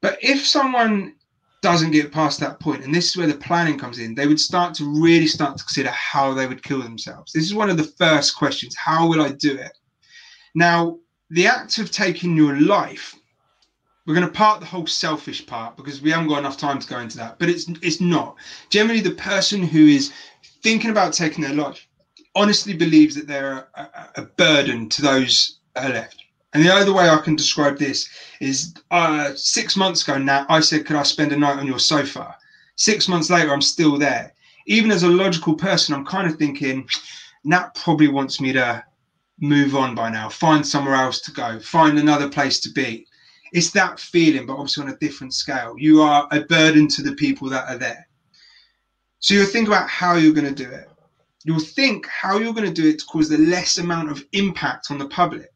But 0.00 0.18
if 0.22 0.46
someone 0.46 1.14
doesn't 1.62 1.90
get 1.90 2.12
past 2.12 2.38
that 2.38 2.60
point, 2.60 2.84
and 2.84 2.94
this 2.94 3.10
is 3.10 3.16
where 3.16 3.26
the 3.26 3.34
planning 3.34 3.76
comes 3.76 3.98
in, 3.98 4.14
they 4.14 4.28
would 4.28 4.38
start 4.38 4.74
to 4.74 4.84
really 4.84 5.26
start 5.26 5.56
to 5.56 5.64
consider 5.64 5.90
how 5.90 6.32
they 6.32 6.46
would 6.46 6.62
kill 6.62 6.80
themselves. 6.80 7.32
This 7.32 7.44
is 7.44 7.54
one 7.54 7.70
of 7.70 7.76
the 7.76 7.92
first 7.98 8.36
questions: 8.36 8.76
How 8.76 9.08
will 9.08 9.22
I 9.22 9.30
do 9.30 9.56
it? 9.56 9.76
Now, 10.54 10.98
the 11.30 11.46
act 11.46 11.78
of 11.78 11.90
taking 11.90 12.36
your 12.36 12.60
life, 12.60 13.17
we're 14.08 14.14
going 14.14 14.26
to 14.26 14.32
part 14.32 14.58
the 14.58 14.64
whole 14.64 14.86
selfish 14.86 15.44
part 15.44 15.76
because 15.76 16.00
we 16.00 16.10
haven't 16.10 16.28
got 16.28 16.38
enough 16.38 16.56
time 16.56 16.78
to 16.78 16.88
go 16.88 16.98
into 16.98 17.18
that. 17.18 17.38
But 17.38 17.50
it's 17.50 17.68
it's 17.82 18.00
not. 18.00 18.36
Generally, 18.70 19.02
the 19.02 19.10
person 19.10 19.62
who 19.62 19.86
is 19.86 20.14
thinking 20.62 20.90
about 20.90 21.12
taking 21.12 21.44
their 21.44 21.52
life 21.52 21.86
honestly 22.34 22.72
believes 22.72 23.14
that 23.16 23.26
they're 23.26 23.68
a, 23.74 23.88
a 24.16 24.22
burden 24.22 24.88
to 24.88 25.02
those 25.02 25.58
are 25.76 25.90
left. 25.90 26.24
And 26.54 26.64
the 26.64 26.74
other 26.74 26.94
way 26.94 27.10
I 27.10 27.18
can 27.18 27.36
describe 27.36 27.76
this 27.76 28.08
is 28.40 28.72
uh, 28.90 29.34
six 29.34 29.76
months 29.76 30.08
ago 30.08 30.16
now, 30.16 30.46
I 30.48 30.60
said, 30.60 30.86
Could 30.86 30.96
I 30.96 31.02
spend 31.02 31.32
a 31.32 31.36
night 31.36 31.58
on 31.58 31.66
your 31.66 31.78
sofa? 31.78 32.34
Six 32.76 33.08
months 33.08 33.28
later, 33.28 33.52
I'm 33.52 33.60
still 33.60 33.98
there. 33.98 34.32
Even 34.66 34.90
as 34.90 35.02
a 35.02 35.08
logical 35.08 35.54
person, 35.54 35.94
I'm 35.94 36.06
kind 36.06 36.30
of 36.30 36.38
thinking, 36.38 36.88
Nat 37.44 37.74
probably 37.74 38.08
wants 38.08 38.40
me 38.40 38.54
to 38.54 38.82
move 39.38 39.76
on 39.76 39.94
by 39.94 40.08
now, 40.08 40.30
find 40.30 40.66
somewhere 40.66 40.94
else 40.94 41.20
to 41.20 41.30
go, 41.30 41.60
find 41.60 41.98
another 41.98 42.30
place 42.30 42.58
to 42.60 42.70
be. 42.72 43.06
It's 43.52 43.70
that 43.72 43.98
feeling, 43.98 44.46
but 44.46 44.54
obviously 44.54 44.84
on 44.84 44.90
a 44.90 44.96
different 44.96 45.34
scale. 45.34 45.74
You 45.78 46.02
are 46.02 46.28
a 46.30 46.40
burden 46.40 46.88
to 46.88 47.02
the 47.02 47.14
people 47.14 47.48
that 47.50 47.68
are 47.68 47.78
there. 47.78 48.06
So 49.20 49.34
you'll 49.34 49.46
think 49.46 49.68
about 49.68 49.88
how 49.88 50.14
you're 50.14 50.34
going 50.34 50.54
to 50.54 50.64
do 50.64 50.70
it. 50.70 50.88
You'll 51.44 51.60
think 51.60 52.06
how 52.06 52.38
you're 52.38 52.52
going 52.52 52.72
to 52.72 52.82
do 52.82 52.88
it 52.88 52.98
to 52.98 53.06
cause 53.06 53.28
the 53.28 53.38
less 53.38 53.78
amount 53.78 54.10
of 54.10 54.24
impact 54.32 54.90
on 54.90 54.98
the 54.98 55.08
public. 55.08 55.50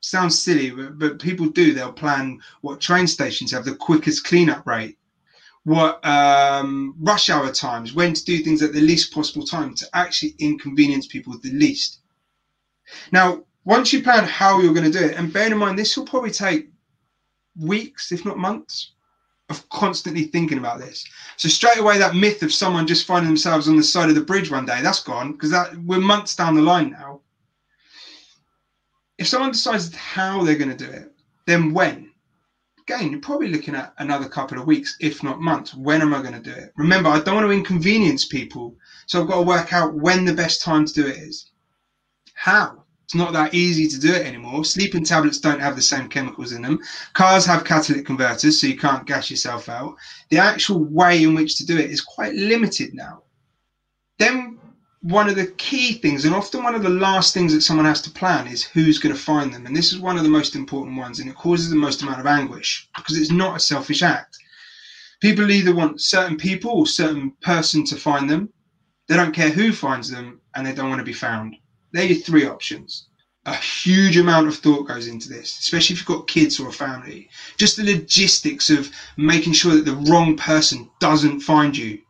Sounds 0.00 0.38
silly, 0.38 0.70
but, 0.70 0.98
but 0.98 1.18
people 1.18 1.48
do. 1.48 1.72
They'll 1.72 1.92
plan 1.92 2.40
what 2.60 2.80
train 2.80 3.06
stations 3.06 3.50
have 3.52 3.64
the 3.64 3.74
quickest 3.74 4.24
cleanup 4.24 4.66
rate, 4.66 4.98
what 5.64 6.04
um, 6.06 6.94
rush 7.00 7.30
hour 7.30 7.50
times, 7.50 7.92
when 7.92 8.14
to 8.14 8.24
do 8.24 8.38
things 8.38 8.62
at 8.62 8.72
the 8.72 8.80
least 8.80 9.12
possible 9.12 9.44
time 9.44 9.74
to 9.74 9.86
actually 9.94 10.34
inconvenience 10.38 11.06
people 11.06 11.36
the 11.40 11.50
least. 11.52 12.00
Now, 13.10 13.44
once 13.64 13.92
you 13.92 14.02
plan 14.02 14.24
how 14.24 14.60
you're 14.60 14.74
going 14.74 14.90
to 14.90 14.96
do 14.96 15.04
it, 15.06 15.16
and 15.16 15.32
bear 15.32 15.50
in 15.50 15.58
mind, 15.58 15.76
this 15.76 15.96
will 15.96 16.06
probably 16.06 16.30
take 16.30 16.68
weeks, 17.60 18.12
if 18.12 18.24
not 18.24 18.38
months, 18.38 18.92
of 19.48 19.68
constantly 19.68 20.24
thinking 20.24 20.58
about 20.58 20.78
this. 20.78 21.04
So 21.36 21.48
straight 21.48 21.78
away, 21.78 21.98
that 21.98 22.14
myth 22.16 22.42
of 22.42 22.52
someone 22.52 22.86
just 22.86 23.06
finding 23.06 23.28
themselves 23.28 23.68
on 23.68 23.76
the 23.76 23.82
side 23.82 24.08
of 24.08 24.14
the 24.14 24.20
bridge 24.20 24.50
one 24.50 24.66
day, 24.66 24.80
that's 24.82 25.02
gone 25.02 25.32
because 25.32 25.50
that 25.50 25.76
we're 25.84 26.00
months 26.00 26.34
down 26.34 26.54
the 26.54 26.62
line 26.62 26.90
now. 26.90 27.20
If 29.18 29.28
someone 29.28 29.52
decides 29.52 29.94
how 29.94 30.42
they're 30.42 30.58
going 30.58 30.76
to 30.76 30.84
do 30.84 30.90
it, 30.90 31.12
then 31.46 31.72
when? 31.72 32.10
Again, 32.80 33.10
you're 33.10 33.20
probably 33.20 33.48
looking 33.48 33.74
at 33.74 33.94
another 33.98 34.28
couple 34.28 34.58
of 34.58 34.66
weeks, 34.66 34.96
if 35.00 35.22
not 35.22 35.40
months. 35.40 35.74
When 35.74 36.02
am 36.02 36.14
I 36.14 36.22
going 36.22 36.40
to 36.40 36.40
do 36.40 36.52
it? 36.52 36.72
Remember, 36.76 37.08
I 37.08 37.20
don't 37.20 37.34
want 37.34 37.46
to 37.46 37.52
inconvenience 37.52 38.26
people. 38.26 38.76
So 39.06 39.20
I've 39.20 39.28
got 39.28 39.36
to 39.36 39.42
work 39.42 39.72
out 39.72 39.94
when 39.94 40.24
the 40.24 40.34
best 40.34 40.62
time 40.62 40.84
to 40.84 40.92
do 40.92 41.06
it 41.06 41.16
is. 41.16 41.50
How? 42.34 42.84
It's 43.06 43.14
not 43.14 43.32
that 43.34 43.54
easy 43.54 43.86
to 43.86 44.00
do 44.00 44.12
it 44.12 44.26
anymore. 44.26 44.64
Sleeping 44.64 45.04
tablets 45.04 45.38
don't 45.38 45.60
have 45.60 45.76
the 45.76 45.82
same 45.82 46.08
chemicals 46.08 46.50
in 46.50 46.60
them. 46.60 46.80
Cars 47.12 47.46
have 47.46 47.62
catalytic 47.62 48.04
converters, 48.04 48.60
so 48.60 48.66
you 48.66 48.76
can't 48.76 49.06
gas 49.06 49.30
yourself 49.30 49.68
out. 49.68 49.94
The 50.30 50.38
actual 50.38 50.82
way 50.82 51.22
in 51.22 51.36
which 51.36 51.56
to 51.58 51.66
do 51.66 51.78
it 51.78 51.88
is 51.88 52.00
quite 52.00 52.34
limited 52.34 52.94
now. 52.94 53.22
Then, 54.18 54.58
one 55.02 55.28
of 55.28 55.36
the 55.36 55.46
key 55.46 55.92
things, 55.92 56.24
and 56.24 56.34
often 56.34 56.64
one 56.64 56.74
of 56.74 56.82
the 56.82 56.88
last 56.88 57.32
things 57.32 57.54
that 57.54 57.60
someone 57.60 57.86
has 57.86 58.02
to 58.02 58.10
plan, 58.10 58.48
is 58.48 58.64
who's 58.64 58.98
going 58.98 59.14
to 59.14 59.20
find 59.20 59.54
them. 59.54 59.66
And 59.66 59.76
this 59.76 59.92
is 59.92 60.00
one 60.00 60.16
of 60.16 60.24
the 60.24 60.28
most 60.28 60.56
important 60.56 60.98
ones, 60.98 61.20
and 61.20 61.30
it 61.30 61.36
causes 61.36 61.70
the 61.70 61.76
most 61.76 62.02
amount 62.02 62.18
of 62.18 62.26
anguish 62.26 62.88
because 62.96 63.16
it's 63.16 63.30
not 63.30 63.56
a 63.56 63.60
selfish 63.60 64.02
act. 64.02 64.36
People 65.20 65.52
either 65.52 65.72
want 65.72 66.00
certain 66.00 66.36
people 66.36 66.72
or 66.72 66.88
certain 66.88 67.30
person 67.40 67.84
to 67.84 67.94
find 67.94 68.28
them. 68.28 68.52
They 69.06 69.14
don't 69.14 69.32
care 69.32 69.50
who 69.50 69.72
finds 69.72 70.10
them, 70.10 70.40
and 70.56 70.66
they 70.66 70.74
don't 70.74 70.88
want 70.88 70.98
to 70.98 71.04
be 71.04 71.12
found. 71.12 71.54
They're 71.96 72.06
your 72.06 72.18
three 72.18 72.46
options. 72.46 73.06
A 73.46 73.54
huge 73.54 74.16
amount 74.16 74.48
of 74.48 74.56
thought 74.56 74.88
goes 74.88 75.06
into 75.06 75.28
this, 75.28 75.58
especially 75.60 75.94
if 75.94 76.00
you've 76.00 76.06
got 76.06 76.28
kids 76.28 76.58
or 76.58 76.68
a 76.68 76.72
family. 76.72 77.30
Just 77.56 77.76
the 77.76 77.84
logistics 77.84 78.70
of 78.70 78.90
making 79.16 79.54
sure 79.54 79.74
that 79.74 79.84
the 79.84 80.10
wrong 80.10 80.36
person 80.36 80.90
doesn't 81.00 81.40
find 81.40 81.76
you. 81.76 82.00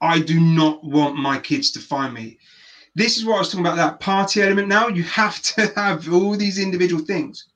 I 0.00 0.20
do 0.20 0.38
not 0.38 0.84
want 0.84 1.16
my 1.16 1.38
kids 1.38 1.70
to 1.72 1.80
find 1.80 2.12
me. 2.12 2.38
This 2.94 3.16
is 3.16 3.24
what 3.24 3.36
I 3.36 3.38
was 3.40 3.48
talking 3.48 3.66
about 3.66 3.76
that 3.76 3.98
party 3.98 4.40
element 4.42 4.68
now. 4.68 4.88
You 4.88 5.02
have 5.04 5.42
to 5.42 5.72
have 5.76 6.12
all 6.12 6.36
these 6.36 6.58
individual 6.58 7.02
things. 7.04 7.46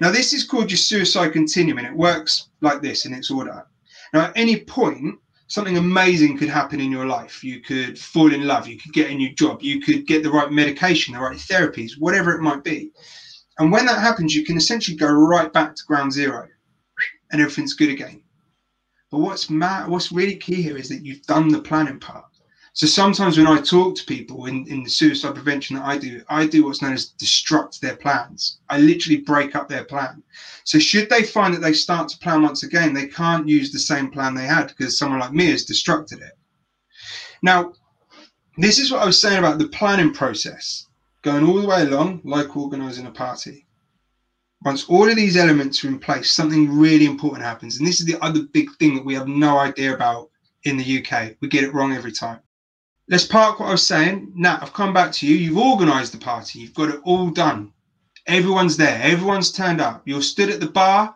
Now, 0.00 0.10
this 0.10 0.32
is 0.32 0.42
called 0.42 0.70
your 0.70 0.78
suicide 0.78 1.32
continuum, 1.32 1.78
and 1.78 1.86
it 1.86 1.94
works 1.94 2.48
like 2.62 2.82
this 2.82 3.04
in 3.04 3.14
its 3.14 3.30
order. 3.30 3.64
Now, 4.12 4.24
at 4.26 4.32
any 4.36 4.60
point, 4.60 5.18
something 5.52 5.76
amazing 5.76 6.38
could 6.38 6.48
happen 6.48 6.80
in 6.80 6.90
your 6.90 7.04
life. 7.04 7.44
You 7.44 7.60
could 7.60 7.98
fall 7.98 8.32
in 8.32 8.46
love, 8.46 8.66
you 8.66 8.78
could 8.78 8.94
get 8.94 9.10
a 9.10 9.14
new 9.14 9.34
job, 9.34 9.62
you 9.62 9.82
could 9.82 10.06
get 10.06 10.22
the 10.22 10.30
right 10.30 10.50
medication, 10.50 11.12
the 11.12 11.20
right 11.20 11.36
therapies, 11.36 11.90
whatever 11.98 12.34
it 12.34 12.40
might 12.40 12.64
be. 12.64 12.90
And 13.58 13.70
when 13.70 13.84
that 13.84 14.00
happens, 14.00 14.34
you 14.34 14.46
can 14.46 14.56
essentially 14.56 14.96
go 14.96 15.10
right 15.10 15.52
back 15.52 15.74
to 15.74 15.84
ground 15.86 16.12
zero 16.12 16.48
and 17.30 17.40
everything's 17.42 17.74
good 17.74 17.90
again. 17.90 18.22
But 19.10 19.18
what's 19.18 19.50
ma- 19.50 19.86
what's 19.86 20.10
really 20.10 20.36
key 20.36 20.62
here 20.62 20.78
is 20.78 20.88
that 20.88 21.04
you've 21.04 21.22
done 21.24 21.48
the 21.48 21.60
planning 21.60 22.00
part. 22.00 22.24
So 22.74 22.86
sometimes 22.86 23.36
when 23.36 23.46
I 23.46 23.60
talk 23.60 23.96
to 23.96 24.04
people 24.04 24.46
in, 24.46 24.66
in 24.66 24.82
the 24.82 24.88
suicide 24.88 25.34
prevention 25.34 25.76
that 25.76 25.84
I 25.84 25.98
do, 25.98 26.22
I 26.30 26.46
do 26.46 26.64
what's 26.64 26.80
known 26.80 26.94
as 26.94 27.12
destruct 27.20 27.80
their 27.80 27.96
plans. 27.96 28.60
I 28.70 28.78
literally 28.78 29.18
break 29.18 29.54
up 29.54 29.68
their 29.68 29.84
plan. 29.84 30.22
So 30.64 30.78
should 30.78 31.10
they 31.10 31.22
find 31.22 31.52
that 31.52 31.60
they 31.60 31.74
start 31.74 32.08
to 32.08 32.18
plan 32.18 32.40
once 32.40 32.62
again, 32.62 32.94
they 32.94 33.08
can't 33.08 33.46
use 33.46 33.72
the 33.72 33.78
same 33.78 34.10
plan 34.10 34.34
they 34.34 34.46
had 34.46 34.68
because 34.68 34.96
someone 34.96 35.20
like 35.20 35.34
me 35.34 35.50
has 35.50 35.66
destructed 35.66 36.22
it. 36.22 36.32
Now, 37.42 37.74
this 38.56 38.78
is 38.78 38.90
what 38.90 39.02
I 39.02 39.06
was 39.06 39.20
saying 39.20 39.38
about 39.38 39.58
the 39.58 39.68
planning 39.68 40.14
process, 40.14 40.86
going 41.20 41.44
all 41.44 41.60
the 41.60 41.68
way 41.68 41.82
along, 41.82 42.22
like 42.24 42.56
organizing 42.56 43.06
a 43.06 43.10
party. 43.10 43.66
Once 44.64 44.84
all 44.84 45.10
of 45.10 45.16
these 45.16 45.36
elements 45.36 45.84
are 45.84 45.88
in 45.88 45.98
place, 45.98 46.32
something 46.32 46.78
really 46.78 47.04
important 47.04 47.44
happens. 47.44 47.76
And 47.76 47.86
this 47.86 48.00
is 48.00 48.06
the 48.06 48.22
other 48.24 48.44
big 48.44 48.70
thing 48.76 48.94
that 48.94 49.04
we 49.04 49.12
have 49.14 49.28
no 49.28 49.58
idea 49.58 49.94
about 49.94 50.30
in 50.64 50.78
the 50.78 51.04
UK. 51.04 51.36
We 51.42 51.48
get 51.48 51.64
it 51.64 51.74
wrong 51.74 51.92
every 51.92 52.12
time 52.12 52.40
let's 53.12 53.26
park 53.26 53.60
what 53.60 53.68
I 53.68 53.72
was 53.72 53.86
saying. 53.86 54.32
Now 54.34 54.58
I've 54.62 54.72
come 54.72 54.94
back 54.94 55.12
to 55.12 55.26
you. 55.26 55.36
You've 55.36 55.58
organised 55.58 56.12
the 56.12 56.18
party. 56.18 56.60
You've 56.60 56.72
got 56.72 56.88
it 56.88 57.00
all 57.04 57.28
done. 57.28 57.70
Everyone's 58.26 58.78
there. 58.78 58.98
Everyone's 59.02 59.52
turned 59.52 59.82
up. 59.82 60.02
You're 60.06 60.22
stood 60.22 60.48
at 60.48 60.60
the 60.60 60.70
bar. 60.70 61.14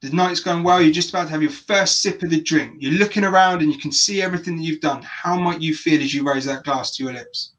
The 0.00 0.08
night's 0.10 0.40
going 0.40 0.62
well. 0.62 0.80
You're 0.80 0.94
just 0.94 1.10
about 1.10 1.24
to 1.24 1.30
have 1.32 1.42
your 1.42 1.50
first 1.50 2.00
sip 2.00 2.22
of 2.22 2.30
the 2.30 2.40
drink. 2.40 2.76
You're 2.78 2.98
looking 2.98 3.24
around 3.24 3.60
and 3.60 3.70
you 3.70 3.78
can 3.78 3.92
see 3.92 4.22
everything 4.22 4.56
that 4.56 4.62
you've 4.62 4.80
done. 4.80 5.02
How 5.02 5.38
might 5.38 5.60
you 5.60 5.74
feel 5.74 6.00
as 6.00 6.14
you 6.14 6.26
raise 6.26 6.46
that 6.46 6.64
glass 6.64 6.96
to 6.96 7.04
your 7.04 7.12
lips? 7.12 7.52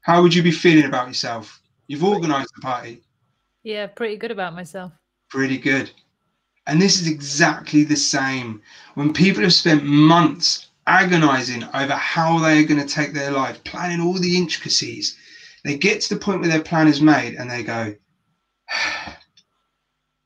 How 0.00 0.20
would 0.20 0.34
you 0.34 0.42
be 0.42 0.50
feeling 0.50 0.86
about 0.86 1.06
yourself? 1.06 1.60
You've 1.86 2.02
organised 2.02 2.52
the 2.56 2.60
party. 2.60 3.02
Yeah, 3.62 3.86
pretty 3.86 4.16
good 4.16 4.32
about 4.32 4.56
myself. 4.56 4.90
Pretty 5.28 5.58
good. 5.58 5.92
And 6.66 6.82
this 6.82 7.00
is 7.00 7.06
exactly 7.06 7.84
the 7.84 7.94
same. 7.94 8.62
When 8.94 9.12
people 9.12 9.44
have 9.44 9.54
spent 9.54 9.84
months 9.84 10.70
agonizing 10.86 11.64
over 11.74 11.94
how 11.94 12.38
they 12.38 12.60
are 12.60 12.66
going 12.66 12.80
to 12.80 12.86
take 12.86 13.12
their 13.12 13.30
life, 13.30 13.62
planning 13.64 14.00
all 14.00 14.14
the 14.14 14.36
intricacies. 14.36 15.16
They 15.64 15.76
get 15.78 16.02
to 16.02 16.14
the 16.14 16.20
point 16.20 16.40
where 16.40 16.50
their 16.50 16.62
plan 16.62 16.88
is 16.88 17.00
made 17.00 17.34
and 17.34 17.50
they 17.50 17.62
go, 17.62 17.94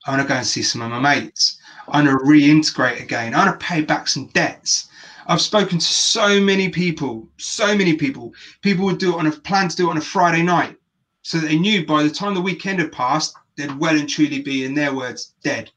I 0.07 0.11
want 0.11 0.23
to 0.23 0.29
go 0.29 0.35
and 0.35 0.47
see 0.47 0.63
some 0.63 0.81
of 0.81 0.91
my 0.91 1.01
mates. 1.01 1.59
I 1.87 2.03
want 2.03 2.09
to 2.09 2.25
reintegrate 2.25 3.03
again. 3.03 3.35
I 3.35 3.45
want 3.47 3.61
to 3.61 3.67
pay 3.67 3.83
back 3.83 4.09
some 4.09 4.29
debts. 4.29 4.89
I've 5.27 5.41
spoken 5.41 5.79
to 5.79 5.85
so 5.85 6.41
many 6.41 6.71
people, 6.71 7.29
so 7.37 7.77
many 7.77 7.95
people. 7.95 8.33
People 8.63 8.87
would 8.87 8.99
do 8.99 9.13
it 9.13 9.19
on 9.19 9.27
a 9.27 9.33
plan 9.33 9.69
to 9.69 9.77
do 9.77 9.89
it 9.89 9.91
on 9.91 9.99
a 9.99 10.03
Friday 10.03 10.43
night. 10.43 10.77
So 11.23 11.39
they 11.39 11.59
knew 11.59 11.85
by 11.85 12.03
the 12.03 12.11
time 12.11 12.35
the 12.35 12.41
weekend 12.41 12.79
had 12.79 12.93
passed, 12.93 13.35
they'd 13.57 13.79
well 13.79 13.99
and 13.99 14.09
truly 14.09 14.41
be, 14.41 14.65
in 14.65 14.75
their 14.75 14.95
words, 14.95 15.35
dead. 15.45 15.71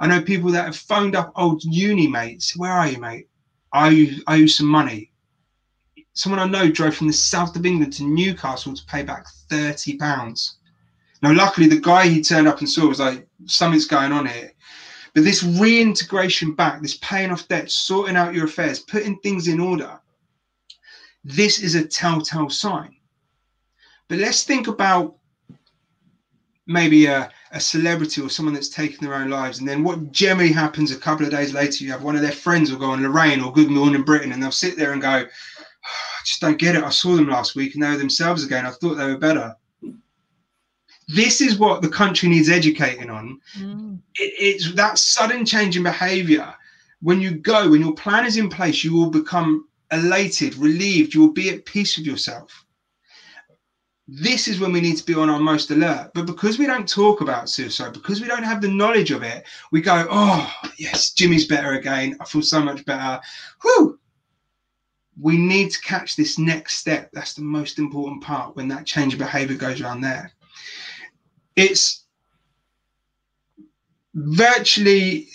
I 0.00 0.06
know 0.06 0.22
people 0.22 0.50
that 0.52 0.64
have 0.64 0.76
phoned 0.76 1.14
up 1.14 1.32
old 1.36 1.62
uni 1.64 2.06
mates. 2.06 2.56
Where 2.56 2.72
are 2.72 2.88
you, 2.88 2.98
mate? 2.98 3.28
I 3.76 4.22
owe, 4.28 4.32
owe 4.34 4.46
some 4.46 4.66
money. 4.66 5.12
Someone 6.14 6.40
I 6.40 6.46
know 6.46 6.70
drove 6.70 6.96
from 6.96 7.08
the 7.08 7.12
south 7.12 7.56
of 7.56 7.66
England 7.66 7.92
to 7.94 8.04
Newcastle 8.04 8.74
to 8.74 8.86
pay 8.86 9.02
back 9.02 9.26
thirty 9.50 9.98
pounds. 9.98 10.56
Now, 11.22 11.34
luckily, 11.34 11.68
the 11.68 11.80
guy 11.80 12.08
he 12.08 12.22
turned 12.22 12.48
up 12.48 12.60
and 12.60 12.68
saw 12.68 12.88
was 12.88 13.00
like, 13.00 13.26
something's 13.44 13.86
going 13.86 14.12
on 14.12 14.26
here. 14.26 14.52
But 15.14 15.24
this 15.24 15.42
reintegration 15.42 16.54
back, 16.54 16.80
this 16.80 16.98
paying 17.02 17.30
off 17.30 17.48
debt, 17.48 17.70
sorting 17.70 18.16
out 18.16 18.34
your 18.34 18.46
affairs, 18.46 18.80
putting 18.80 19.18
things 19.20 19.48
in 19.48 19.60
order, 19.60 20.00
this 21.24 21.60
is 21.60 21.74
a 21.74 21.86
telltale 21.86 22.50
sign. 22.50 22.96
But 24.08 24.18
let's 24.18 24.44
think 24.44 24.68
about 24.68 25.16
maybe 26.66 27.06
a, 27.06 27.30
a 27.52 27.60
celebrity 27.60 28.20
or 28.20 28.28
someone 28.28 28.54
that's 28.54 28.68
taken 28.68 29.04
their 29.04 29.14
own 29.14 29.30
lives. 29.30 29.58
And 29.58 29.68
then 29.68 29.84
what 29.84 30.10
generally 30.10 30.52
happens 30.52 30.90
a 30.90 30.98
couple 30.98 31.24
of 31.24 31.30
days 31.32 31.54
later, 31.54 31.84
you 31.84 31.92
have 31.92 32.02
one 32.02 32.16
of 32.16 32.22
their 32.22 32.32
friends 32.32 32.70
will 32.70 32.78
go 32.78 32.90
on 32.90 33.02
Lorraine 33.02 33.40
or 33.40 33.52
Good 33.52 33.70
Morning 33.70 34.02
Britain 34.02 34.32
and 34.32 34.42
they'll 34.42 34.50
sit 34.50 34.76
there 34.76 34.92
and 34.92 35.00
go, 35.00 35.08
oh, 35.08 35.22
I 35.88 36.20
just 36.24 36.40
don't 36.40 36.58
get 36.58 36.74
it. 36.74 36.82
I 36.82 36.90
saw 36.90 37.14
them 37.14 37.28
last 37.28 37.54
week 37.54 37.74
and 37.74 37.82
they 37.82 37.88
were 37.88 37.96
themselves 37.96 38.44
again. 38.44 38.66
I 38.66 38.70
thought 38.70 38.96
they 38.96 39.06
were 39.06 39.18
better. 39.18 39.54
This 41.08 41.40
is 41.40 41.56
what 41.56 41.82
the 41.82 41.88
country 41.88 42.28
needs 42.28 42.48
educating 42.48 43.10
on. 43.10 43.40
Mm. 43.56 44.00
It, 44.16 44.32
it's 44.38 44.72
that 44.74 44.98
sudden 44.98 45.46
change 45.46 45.76
in 45.76 45.84
behavior. 45.84 46.52
When 47.00 47.20
you 47.20 47.36
go, 47.36 47.70
when 47.70 47.80
your 47.80 47.94
plan 47.94 48.26
is 48.26 48.36
in 48.36 48.48
place, 48.48 48.82
you 48.82 48.92
will 48.92 49.10
become 49.10 49.68
elated, 49.92 50.56
relieved, 50.56 51.14
you 51.14 51.20
will 51.20 51.32
be 51.32 51.50
at 51.50 51.64
peace 51.64 51.96
with 51.96 52.06
yourself 52.06 52.65
this 54.08 54.46
is 54.46 54.60
when 54.60 54.72
we 54.72 54.80
need 54.80 54.96
to 54.96 55.04
be 55.04 55.14
on 55.14 55.28
our 55.28 55.40
most 55.40 55.70
alert. 55.70 56.12
But 56.14 56.26
because 56.26 56.58
we 56.58 56.66
don't 56.66 56.88
talk 56.88 57.20
about 57.20 57.50
suicide, 57.50 57.92
because 57.92 58.20
we 58.20 58.28
don't 58.28 58.44
have 58.44 58.60
the 58.60 58.68
knowledge 58.68 59.10
of 59.10 59.22
it, 59.24 59.44
we 59.72 59.80
go, 59.80 60.06
oh, 60.10 60.52
yes, 60.76 61.12
Jimmy's 61.12 61.46
better 61.46 61.72
again. 61.72 62.16
I 62.20 62.24
feel 62.24 62.42
so 62.42 62.62
much 62.62 62.84
better. 62.84 63.20
Whew. 63.62 63.98
We 65.20 65.36
need 65.38 65.70
to 65.70 65.80
catch 65.80 66.14
this 66.14 66.38
next 66.38 66.76
step. 66.76 67.10
That's 67.12 67.34
the 67.34 67.42
most 67.42 67.78
important 67.78 68.22
part 68.22 68.54
when 68.54 68.68
that 68.68 68.86
change 68.86 69.12
of 69.14 69.18
behavior 69.18 69.56
goes 69.56 69.80
around 69.80 70.02
there. 70.02 70.30
It's 71.56 72.04
virtually 74.14 75.28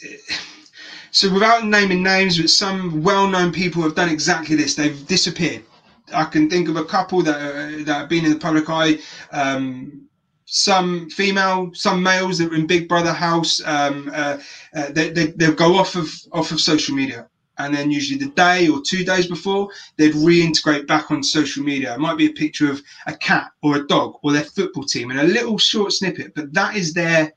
so 1.10 1.34
without 1.34 1.66
naming 1.66 2.04
names, 2.04 2.40
but 2.40 2.50
some 2.50 3.04
well-known 3.04 3.52
people 3.52 3.82
have 3.82 3.96
done 3.96 4.08
exactly 4.10 4.56
this. 4.56 4.76
They've 4.76 5.06
disappeared 5.08 5.66
I 6.14 6.26
can 6.26 6.50
think 6.50 6.70
of 6.70 6.76
a 6.76 6.86
couple 6.86 7.22
that 7.24 7.42
are, 7.42 7.84
that 7.84 7.94
have 7.94 8.10
been 8.10 8.26
in 8.26 8.32
the 8.32 8.40
public 8.40 8.70
eye. 8.70 9.00
Um, 9.32 10.08
some 10.46 11.10
female, 11.10 11.72
some 11.74 12.04
males 12.04 12.38
that 12.38 12.52
are 12.52 12.56
in 12.56 12.68
Big 12.68 12.90
Brother 12.90 13.14
house. 13.14 13.62
Um, 13.66 14.12
uh, 14.14 14.38
uh, 14.76 14.92
they, 14.92 15.10
they 15.10 15.28
they'll 15.28 15.54
go 15.54 15.76
off 15.76 15.96
of 15.96 16.14
off 16.34 16.52
of 16.52 16.60
social 16.60 16.94
media, 16.94 17.30
and 17.58 17.74
then 17.74 17.90
usually 17.90 18.20
the 18.20 18.32
day 18.32 18.68
or 18.68 18.82
two 18.82 19.06
days 19.06 19.28
before, 19.28 19.70
they'd 19.96 20.14
reintegrate 20.14 20.88
back 20.88 21.10
on 21.10 21.24
social 21.24 21.64
media. 21.64 21.94
It 21.94 22.02
might 22.02 22.18
be 22.18 22.26
a 22.26 22.34
picture 22.34 22.70
of 22.70 22.82
a 23.08 23.16
cat 23.16 23.52
or 23.64 23.78
a 23.78 23.88
dog 23.88 24.16
or 24.24 24.34
their 24.34 24.44
football 24.44 24.84
team, 24.84 25.10
and 25.10 25.22
a 25.22 25.24
little 25.24 25.58
short 25.58 25.94
snippet, 25.94 26.34
but 26.36 26.54
that 26.54 26.76
is 26.76 26.94
their 26.94 27.32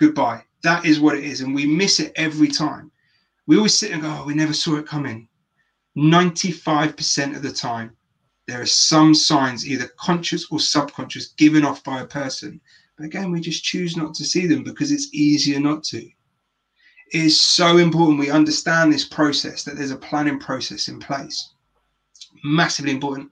goodbye. 0.00 0.42
That 0.64 0.84
is 0.84 0.98
what 0.98 1.16
it 1.16 1.22
is, 1.22 1.40
and 1.40 1.54
we 1.54 1.66
miss 1.66 2.00
it 2.00 2.12
every 2.16 2.48
time. 2.48 2.90
We 3.46 3.56
always 3.56 3.78
sit 3.78 3.92
and 3.92 4.02
go, 4.02 4.18
"Oh, 4.20 4.26
we 4.26 4.34
never 4.34 4.52
saw 4.52 4.74
it 4.74 4.86
coming." 4.86 5.28
95% 5.96 7.36
of 7.36 7.42
the 7.42 7.52
time, 7.52 7.96
there 8.46 8.60
are 8.60 8.66
some 8.66 9.14
signs, 9.14 9.66
either 9.66 9.90
conscious 9.98 10.46
or 10.50 10.58
subconscious, 10.58 11.28
given 11.28 11.64
off 11.64 11.84
by 11.84 12.00
a 12.00 12.06
person. 12.06 12.60
But 12.96 13.06
again, 13.06 13.30
we 13.30 13.40
just 13.40 13.64
choose 13.64 13.96
not 13.96 14.14
to 14.14 14.24
see 14.24 14.46
them 14.46 14.64
because 14.64 14.90
it's 14.90 15.12
easier 15.12 15.60
not 15.60 15.84
to. 15.84 15.98
It 15.98 16.12
is 17.12 17.38
so 17.40 17.76
important 17.76 18.18
we 18.18 18.30
understand 18.30 18.92
this 18.92 19.04
process, 19.04 19.64
that 19.64 19.76
there's 19.76 19.90
a 19.90 19.96
planning 19.96 20.38
process 20.38 20.88
in 20.88 20.98
place. 20.98 21.52
Massively 22.42 22.92
important. 22.92 23.30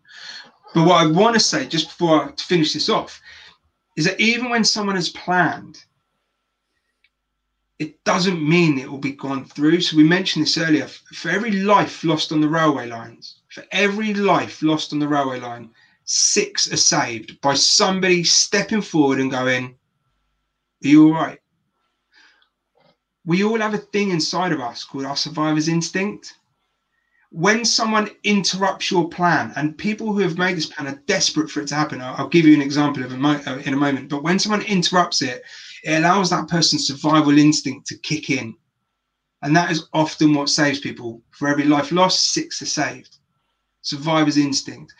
But 0.75 0.87
what 0.87 1.03
I 1.05 1.11
want 1.11 1.35
to 1.35 1.41
say, 1.41 1.67
just 1.67 1.89
before 1.89 2.25
I 2.25 2.33
finish 2.39 2.73
this 2.73 2.89
off, 2.89 3.21
is 3.97 4.05
that 4.05 4.21
even 4.21 4.51
when 4.51 4.65
someone 4.65 4.97
has 4.97 5.09
planned, 5.09 5.83
it 7.81 8.05
doesn't 8.05 8.47
mean 8.47 8.79
it 8.79 8.91
will 8.91 8.99
be 8.99 9.13
gone 9.13 9.47
through. 9.47 9.81
So 9.81 9.97
we 9.97 10.05
mentioned 10.05 10.45
this 10.45 10.59
earlier. 10.59 10.87
For 10.87 11.31
every 11.31 11.51
life 11.51 12.05
lost 12.05 12.31
on 12.31 12.43
the 12.43 12.49
railway 12.49 12.87
lines, 12.87 13.37
for 13.49 13.65
every 13.73 14.13
life 14.13 14.63
lost 14.63 14.93
on 14.93 14.99
the 14.99 15.09
railway 15.09 15.41
line, 15.41 15.71
six 16.05 16.71
are 16.71 16.77
saved 16.77 17.41
by 17.41 17.55
somebody 17.55 18.23
stepping 18.23 18.83
forward 18.83 19.19
and 19.19 19.31
going, 19.31 19.77
Are 20.85 20.89
you 20.89 21.07
all 21.07 21.15
right? 21.15 21.39
We 23.25 23.45
all 23.45 23.59
have 23.59 23.73
a 23.75 23.79
thing 23.79 24.11
inside 24.11 24.53
of 24.53 24.61
us 24.61 24.85
called 24.85 25.07
our 25.07 25.17
survivor's 25.17 25.69
instinct. 25.69 26.35
When 27.31 27.65
someone 27.65 28.11
interrupts 28.25 28.91
your 28.91 29.09
plan, 29.09 29.55
and 29.57 29.79
people 29.79 30.13
who 30.13 30.19
have 30.19 30.37
made 30.37 30.57
this 30.57 30.67
plan 30.67 30.89
are 30.89 31.03
desperate 31.07 31.51
for 31.51 31.61
it 31.61 31.69
to 31.69 31.77
happen, 31.77 32.03
I'll, 32.03 32.29
give 32.29 32.45
you 32.45 32.55
an 32.55 32.61
example 32.61 33.05
of 33.05 33.13
a 33.13 33.17
mo- 33.17 33.41
uh, 33.47 33.59
in 33.65 33.73
a 33.73 33.77
moment. 33.77 34.11
But 34.11 34.23
when 34.23 34.39
someone 34.39 34.63
interrupts 34.63 35.23
it, 35.23 35.43
it 35.85 35.99
allows 35.99 36.31
that 36.31 36.49
person's 36.49 36.87
survival 36.87 37.39
instinct 37.39 37.87
to 37.89 37.99
kick 37.99 38.31
in. 38.31 38.55
And 39.43 39.57
that 39.57 39.71
is 39.71 39.89
often 39.93 40.35
what 40.35 40.51
saves 40.51 40.81
people. 40.81 41.23
For 41.31 41.49
every 41.49 41.65
life 41.65 41.93
lost, 41.93 42.33
six 42.33 42.61
are 42.63 42.67
saved. 42.67 43.17
Survivor's 43.83 44.37
instinct. 44.37 44.93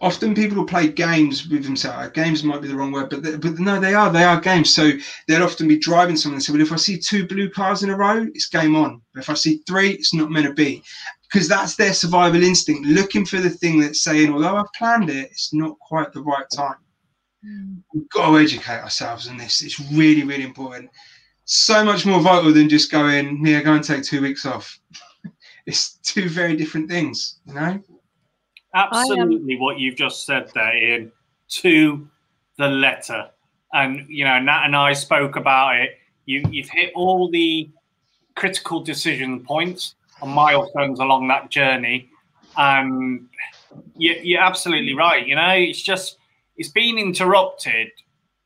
Often 0.00 0.36
people 0.36 0.58
will 0.58 0.64
play 0.64 0.86
games 0.88 1.48
with 1.48 1.64
themselves. 1.64 2.06
Uh, 2.06 2.10
games 2.10 2.44
might 2.44 2.62
be 2.62 2.68
the 2.68 2.76
wrong 2.76 2.92
word, 2.92 3.10
but 3.10 3.24
they, 3.24 3.36
but 3.36 3.58
no, 3.58 3.80
they 3.80 3.94
are. 3.94 4.12
They 4.12 4.22
are 4.22 4.40
games. 4.40 4.72
So 4.72 4.92
they'll 5.26 5.42
often 5.42 5.66
be 5.66 5.76
driving 5.76 6.16
someone 6.16 6.36
and 6.36 6.42
say, 6.44 6.52
"Well, 6.52 6.62
if 6.62 6.70
I 6.70 6.76
see 6.76 6.98
two 6.98 7.26
blue 7.26 7.50
cars 7.50 7.82
in 7.82 7.90
a 7.90 7.96
row, 7.96 8.24
it's 8.32 8.46
game 8.46 8.76
on. 8.76 9.02
But 9.12 9.24
if 9.24 9.30
I 9.30 9.34
see 9.34 9.60
three, 9.66 9.90
it's 9.90 10.14
not 10.14 10.30
meant 10.30 10.46
to 10.46 10.52
be." 10.52 10.84
Because 11.24 11.48
that's 11.48 11.74
their 11.74 11.92
survival 11.92 12.44
instinct, 12.44 12.86
looking 12.86 13.26
for 13.26 13.38
the 13.38 13.50
thing 13.50 13.80
that's 13.80 14.02
saying, 14.02 14.32
"Although 14.32 14.56
I've 14.56 14.72
planned 14.72 15.10
it, 15.10 15.30
it's 15.32 15.52
not 15.52 15.76
quite 15.80 16.12
the 16.12 16.22
right 16.22 16.46
time." 16.54 16.76
Mm. 17.44 17.82
We've 17.94 18.08
got 18.10 18.30
to 18.30 18.38
educate 18.38 18.80
ourselves 18.80 19.26
in 19.26 19.36
this. 19.36 19.62
It's 19.62 19.80
really, 19.92 20.24
really 20.24 20.44
important. 20.44 20.90
So 21.44 21.84
much 21.84 22.04
more 22.04 22.20
vital 22.20 22.52
than 22.52 22.68
just 22.68 22.90
going, 22.90 23.44
yeah, 23.46 23.62
go 23.62 23.74
and 23.74 23.84
take 23.84 24.02
two 24.02 24.20
weeks 24.20 24.44
off. 24.44 24.78
it's 25.66 25.94
two 26.02 26.28
very 26.28 26.56
different 26.56 26.90
things, 26.90 27.40
you 27.46 27.54
know? 27.54 27.80
Absolutely, 28.74 29.56
what 29.56 29.78
you've 29.78 29.96
just 29.96 30.26
said 30.26 30.50
there, 30.54 30.76
Ian, 30.76 31.12
to 31.48 32.06
the 32.58 32.68
letter. 32.68 33.30
And, 33.72 34.06
you 34.08 34.24
know, 34.24 34.38
Nat 34.38 34.64
and 34.66 34.76
I 34.76 34.92
spoke 34.92 35.36
about 35.36 35.76
it. 35.76 35.92
You, 36.26 36.44
you've 36.50 36.68
hit 36.68 36.92
all 36.94 37.30
the 37.30 37.70
critical 38.34 38.80
decision 38.80 39.44
points 39.44 39.94
and 40.20 40.30
milestones 40.30 41.00
along 41.00 41.28
that 41.28 41.50
journey. 41.50 42.10
And 42.56 43.26
you, 43.96 44.16
you're 44.22 44.42
absolutely 44.42 44.94
right. 44.94 45.26
You 45.26 45.36
know, 45.36 45.50
it's 45.50 45.82
just 45.82 46.17
it's 46.58 46.68
been 46.68 46.98
interrupted 46.98 47.88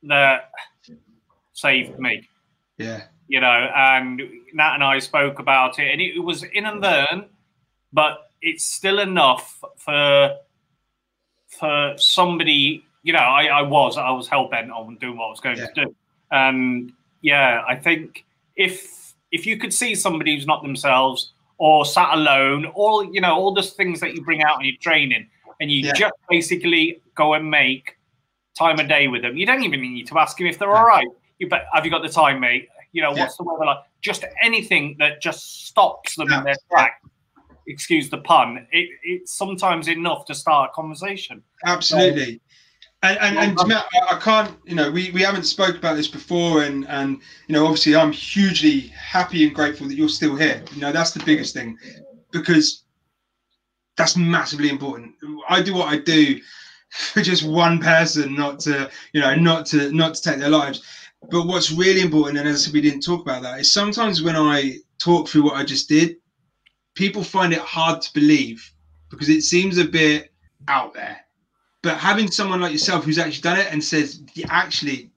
that 0.04 0.50
saved 1.52 1.98
me. 1.98 2.28
Yeah. 2.76 3.04
You 3.28 3.40
know, 3.40 3.70
and 3.74 4.20
Nat 4.52 4.74
and 4.74 4.84
I 4.84 4.98
spoke 4.98 5.38
about 5.38 5.78
it, 5.78 5.90
and 5.90 6.00
it, 6.00 6.18
was 6.22 6.42
in 6.42 6.66
and 6.66 6.84
then, 6.84 7.24
but 7.92 8.30
it's 8.42 8.64
still 8.64 8.98
enough 8.98 9.62
for 9.78 10.36
for 11.48 11.94
somebody. 11.96 12.84
You 13.02 13.14
know, 13.14 13.20
I, 13.20 13.44
I 13.46 13.62
was 13.62 13.96
I 13.96 14.10
was 14.10 14.28
hell 14.28 14.48
bent 14.48 14.70
on 14.70 14.96
doing 14.96 15.16
what 15.16 15.26
I 15.26 15.30
was 15.30 15.40
going 15.40 15.56
yeah. 15.56 15.66
to 15.66 15.84
do, 15.86 15.94
and 16.30 16.92
yeah, 17.22 17.62
I 17.66 17.76
think 17.76 18.26
if 18.54 19.14
if 19.30 19.46
you 19.46 19.56
could 19.56 19.72
see 19.72 19.94
somebody 19.94 20.34
who's 20.34 20.46
not 20.46 20.62
themselves 20.62 21.32
or 21.56 21.86
sat 21.86 22.12
alone, 22.12 22.66
all 22.66 23.02
you 23.02 23.22
know, 23.22 23.34
all 23.34 23.54
those 23.54 23.70
things 23.70 24.00
that 24.00 24.14
you 24.14 24.22
bring 24.22 24.42
out 24.42 24.58
in 24.60 24.66
your 24.66 24.76
training, 24.78 25.26
and 25.58 25.70
you 25.70 25.86
yeah. 25.86 25.94
just 25.94 26.14
basically 26.28 27.00
go 27.14 27.32
and 27.32 27.50
make 27.50 27.96
time 28.58 28.78
of 28.78 28.88
day 28.88 29.08
with 29.08 29.22
them. 29.22 29.36
You 29.36 29.46
don't 29.46 29.62
even 29.62 29.80
need 29.80 30.06
to 30.08 30.18
ask 30.18 30.36
them 30.38 30.46
if 30.46 30.58
they're 30.58 30.74
all 30.74 30.86
right. 30.86 31.06
You 31.38 31.48
bet. 31.48 31.66
Have 31.72 31.84
you 31.84 31.90
got 31.90 32.02
the 32.02 32.08
time, 32.08 32.40
mate? 32.40 32.68
You 32.92 33.02
know, 33.02 33.12
what's 33.12 33.36
the 33.36 33.44
weather 33.44 33.64
like? 33.64 33.78
Just 34.00 34.24
anything 34.42 34.96
that 34.98 35.22
just 35.22 35.66
stops 35.66 36.16
them 36.16 36.28
yeah. 36.30 36.38
in 36.38 36.44
their 36.44 36.56
track. 36.70 37.02
Excuse 37.66 38.10
the 38.10 38.18
pun. 38.18 38.66
It, 38.70 38.88
it's 39.02 39.32
sometimes 39.32 39.88
enough 39.88 40.26
to 40.26 40.34
start 40.34 40.70
a 40.70 40.74
conversation. 40.74 41.42
Absolutely. 41.64 42.40
and 43.02 43.18
and, 43.20 43.58
and 43.58 43.68
Matt, 43.68 43.86
I 44.10 44.18
can't, 44.18 44.56
you 44.64 44.74
know, 44.74 44.90
we, 44.90 45.10
we 45.10 45.22
haven't 45.22 45.44
spoke 45.44 45.76
about 45.76 45.96
this 45.96 46.08
before, 46.08 46.62
and 46.62 46.86
and 46.88 47.20
you 47.48 47.52
know, 47.54 47.64
obviously, 47.64 47.96
I'm 47.96 48.12
hugely 48.12 48.80
happy 48.88 49.44
and 49.44 49.54
grateful 49.54 49.88
that 49.88 49.96
you're 49.96 50.08
still 50.08 50.36
here. 50.36 50.62
You 50.72 50.80
know, 50.80 50.92
that's 50.92 51.12
the 51.12 51.24
biggest 51.24 51.54
thing, 51.54 51.76
because 52.30 52.84
that's 53.96 54.16
massively 54.16 54.68
important. 54.68 55.14
I 55.48 55.62
do 55.62 55.74
what 55.74 55.88
I 55.88 55.98
do 55.98 56.40
for 56.92 57.22
just 57.30 57.42
one 57.42 57.80
person 57.80 58.34
not 58.34 58.60
to 58.60 58.90
you 59.12 59.20
know 59.20 59.34
not 59.34 59.66
to 59.66 59.90
not 59.92 60.14
to 60.14 60.22
take 60.22 60.38
their 60.38 60.50
lives. 60.50 60.82
But 61.30 61.46
what's 61.46 61.70
really 61.70 62.00
important 62.00 62.38
and 62.38 62.48
as 62.48 62.72
we 62.72 62.80
didn't 62.80 63.02
talk 63.02 63.22
about 63.22 63.42
that 63.42 63.60
is 63.60 63.72
sometimes 63.72 64.22
when 64.22 64.34
i 64.34 64.74
talk 64.98 65.28
through 65.28 65.44
what 65.44 65.54
i 65.54 65.62
just 65.62 65.88
did 65.88 66.16
people 66.94 67.22
find 67.22 67.52
it 67.52 67.60
hard 67.60 68.02
to 68.02 68.12
believe 68.12 68.72
because 69.10 69.28
it 69.28 69.42
seems 69.42 69.78
a 69.78 69.84
bit 69.84 70.32
out 70.68 70.94
there. 70.94 71.20
But 71.82 71.96
having 71.96 72.30
someone 72.30 72.60
like 72.60 72.72
yourself 72.72 73.04
who's 73.04 73.18
actually 73.18 73.42
done 73.42 73.58
it 73.58 73.72
and 73.72 73.82
says 73.82 74.22
actually 74.48 75.10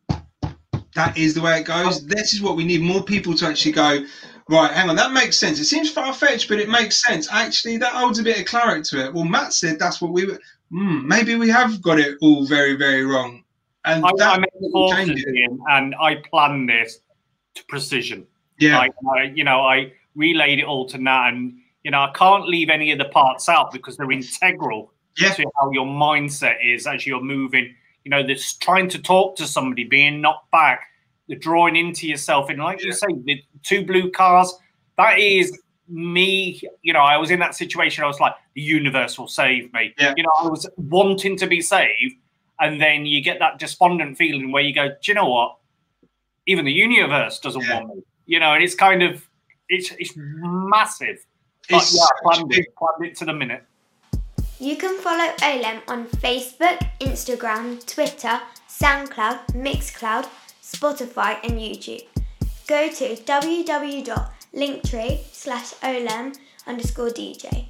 that 0.95 1.17
is 1.17 1.33
the 1.33 1.41
way 1.41 1.59
it 1.59 1.65
goes 1.65 2.05
this 2.07 2.33
is 2.33 2.41
what 2.41 2.55
we 2.55 2.63
need 2.63 2.81
more 2.81 3.03
people 3.03 3.35
to 3.35 3.45
actually 3.45 3.73
go 3.73 4.05
right 4.49 4.71
hang 4.71 4.89
on 4.89 4.95
that 4.95 5.11
makes 5.11 5.37
sense. 5.37 5.59
It 5.59 5.65
seems 5.65 5.91
far-fetched 5.91 6.49
but 6.49 6.59
it 6.59 6.69
makes 6.69 7.03
sense. 7.03 7.27
Actually 7.31 7.77
that 7.77 7.93
holds 7.93 8.19
a 8.19 8.23
bit 8.23 8.39
of 8.39 8.45
clarity 8.45 8.83
to 8.89 9.05
it. 9.05 9.13
Well 9.13 9.25
matt 9.25 9.53
said 9.53 9.77
that's 9.77 10.01
what 10.01 10.11
we 10.11 10.25
were 10.25 10.39
hmm, 10.69 11.07
maybe 11.07 11.35
we 11.35 11.49
have 11.49 11.81
got 11.81 11.99
it 11.99 12.17
all 12.21 12.45
very, 12.45 12.75
very 12.75 13.05
wrong. 13.05 13.43
And 13.85 14.03
I, 14.03 14.09
that 14.17 14.39
in, 14.57 15.59
and 15.69 15.95
I 16.01 16.15
planned 16.15 16.69
this 16.69 16.99
to 17.55 17.63
precision. 17.65 18.25
Yeah. 18.59 18.77
Like, 18.79 18.93
I, 19.15 19.23
you 19.23 19.43
know, 19.43 19.61
I 19.61 19.93
relayed 20.15 20.59
it 20.59 20.65
all 20.65 20.87
to 20.87 20.97
Nat, 20.97 21.29
and 21.29 21.57
you 21.83 21.91
know, 21.91 21.99
I 21.99 22.11
can't 22.15 22.47
leave 22.47 22.69
any 22.69 22.91
of 22.91 22.97
the 22.97 23.05
parts 23.05 23.47
out 23.47 23.71
because 23.71 23.97
they're 23.97 24.11
integral 24.11 24.91
yeah. 25.17 25.33
to 25.33 25.45
how 25.59 25.71
your 25.71 25.85
mindset 25.85 26.55
is 26.63 26.87
as 26.87 27.05
you're 27.05 27.21
moving. 27.21 27.75
You 28.03 28.11
know, 28.11 28.25
this 28.25 28.53
trying 28.55 28.89
to 28.89 28.99
talk 28.99 29.35
to 29.37 29.47
somebody, 29.47 29.83
being 29.83 30.21
knocked 30.21 30.49
back, 30.51 30.81
the 31.27 31.35
drawing 31.35 31.75
into 31.75 32.07
yourself, 32.07 32.49
and 32.49 32.59
like 32.59 32.79
yeah. 32.79 32.87
you 32.87 32.93
say, 32.93 33.07
the 33.23 33.43
two 33.63 33.85
blue 33.85 34.11
cars. 34.11 34.53
That 34.97 35.19
is 35.19 35.59
me, 35.87 36.61
you 36.81 36.93
know, 36.93 36.99
I 36.99 37.17
was 37.17 37.31
in 37.31 37.39
that 37.39 37.55
situation. 37.55 38.03
I 38.03 38.07
was 38.07 38.19
like, 38.19 38.33
the 38.53 38.61
universe 38.61 39.17
will 39.19 39.27
save 39.27 39.71
me. 39.73 39.93
Yeah. 39.97 40.13
You 40.15 40.23
know, 40.23 40.31
I 40.39 40.47
was 40.47 40.67
wanting 40.77 41.37
to 41.37 41.47
be 41.47 41.61
saved. 41.61 42.15
And 42.59 42.79
then 42.81 43.05
you 43.05 43.21
get 43.21 43.39
that 43.39 43.59
despondent 43.59 44.17
feeling 44.17 44.51
where 44.51 44.63
you 44.63 44.73
go, 44.73 44.87
do 44.87 44.95
you 45.03 45.13
know 45.13 45.29
what? 45.29 45.57
Even 46.47 46.65
the 46.65 46.71
universe 46.71 47.39
doesn't 47.39 47.63
yeah. 47.63 47.81
want 47.81 47.95
me. 47.95 48.03
You 48.25 48.39
know, 48.39 48.53
and 48.53 48.63
it's 48.63 48.75
kind 48.75 49.03
of, 49.03 49.27
it's 49.67 49.91
it's 49.99 50.13
massive. 50.15 51.25
But 51.69 51.81
it's 51.83 51.95
yeah, 51.95 52.05
planned 52.23 52.53
it, 52.53 52.67
planned 52.75 53.11
it 53.11 53.17
to 53.17 53.25
the 53.25 53.33
minute. 53.33 53.63
You 54.59 54.77
can 54.77 54.97
follow 54.99 55.33
Olem 55.41 55.81
on 55.89 56.07
Facebook, 56.07 56.79
Instagram, 56.99 57.85
Twitter, 57.85 58.39
SoundCloud, 58.69 59.47
Mixcloud, 59.53 60.29
Spotify, 60.63 61.39
and 61.43 61.59
YouTube. 61.59 62.05
Go 62.67 62.89
to 62.89 63.15
www.linktree 64.55 65.19
slash 65.31 65.73
olem 65.83 66.35
underscore 66.67 67.09
DJ. 67.09 67.65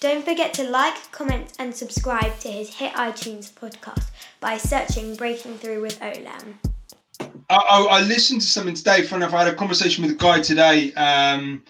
Don't 0.00 0.24
forget 0.24 0.52
to 0.54 0.64
like, 0.64 1.12
comment, 1.12 1.52
and 1.58 1.74
subscribe 1.74 2.38
to 2.40 2.48
his 2.48 2.74
hit 2.74 2.92
iTunes 2.94 3.52
podcast 3.52 4.10
by 4.40 4.56
searching 4.56 5.14
Breaking 5.14 5.56
Through 5.58 5.82
with 5.82 6.00
Olem. 6.00 6.54
I, 7.48 7.56
I, 7.56 7.86
I 7.98 8.00
listened 8.02 8.40
to 8.40 8.46
something 8.46 8.74
today. 8.74 9.02
Funny 9.02 9.22
enough, 9.22 9.34
I 9.34 9.44
had 9.44 9.52
a 9.52 9.56
conversation 9.56 10.02
with 10.02 10.12
a 10.12 10.16
guy 10.16 10.40
today, 10.40 10.92
um, 10.94 11.62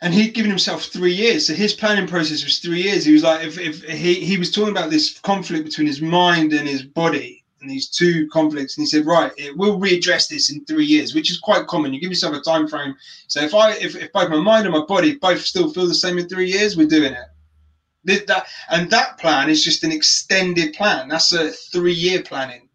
and 0.00 0.14
he'd 0.14 0.32
given 0.32 0.50
himself 0.50 0.84
three 0.84 1.12
years. 1.12 1.46
So 1.46 1.52
his 1.52 1.74
planning 1.74 2.06
process 2.06 2.44
was 2.44 2.60
three 2.60 2.82
years. 2.82 3.04
He 3.04 3.12
was 3.12 3.22
like, 3.22 3.46
if, 3.46 3.58
if 3.58 3.82
he 3.82 4.14
he 4.14 4.38
was 4.38 4.50
talking 4.50 4.70
about 4.70 4.88
this 4.88 5.18
conflict 5.18 5.64
between 5.66 5.86
his 5.86 6.00
mind 6.00 6.54
and 6.54 6.66
his 6.66 6.82
body, 6.82 7.39
and 7.60 7.70
these 7.70 7.88
two 7.88 8.28
conflicts, 8.28 8.76
and 8.76 8.82
he 8.82 8.86
said, 8.86 9.06
right, 9.06 9.32
it 9.36 9.56
will 9.56 9.78
readdress 9.78 10.28
this 10.28 10.50
in 10.50 10.64
three 10.64 10.84
years, 10.84 11.14
which 11.14 11.30
is 11.30 11.38
quite 11.38 11.66
common. 11.66 11.92
You 11.92 12.00
give 12.00 12.10
yourself 12.10 12.36
a 12.36 12.40
time 12.40 12.66
frame. 12.66 12.94
So 13.26 13.40
if 13.40 13.54
I 13.54 13.72
if, 13.72 13.96
if 13.96 14.12
both 14.12 14.30
my 14.30 14.40
mind 14.40 14.66
and 14.66 14.74
my 14.74 14.84
body 14.84 15.16
both 15.16 15.40
still 15.42 15.72
feel 15.72 15.86
the 15.86 15.94
same 15.94 16.18
in 16.18 16.28
three 16.28 16.50
years, 16.50 16.76
we're 16.76 16.86
doing 16.86 17.12
it. 17.12 18.26
That 18.26 18.46
and 18.70 18.90
that 18.90 19.18
plan 19.18 19.50
is 19.50 19.62
just 19.62 19.84
an 19.84 19.92
extended 19.92 20.72
plan. 20.72 21.08
That's 21.08 21.32
a 21.32 21.50
three-year 21.50 22.22
planning. 22.22 22.68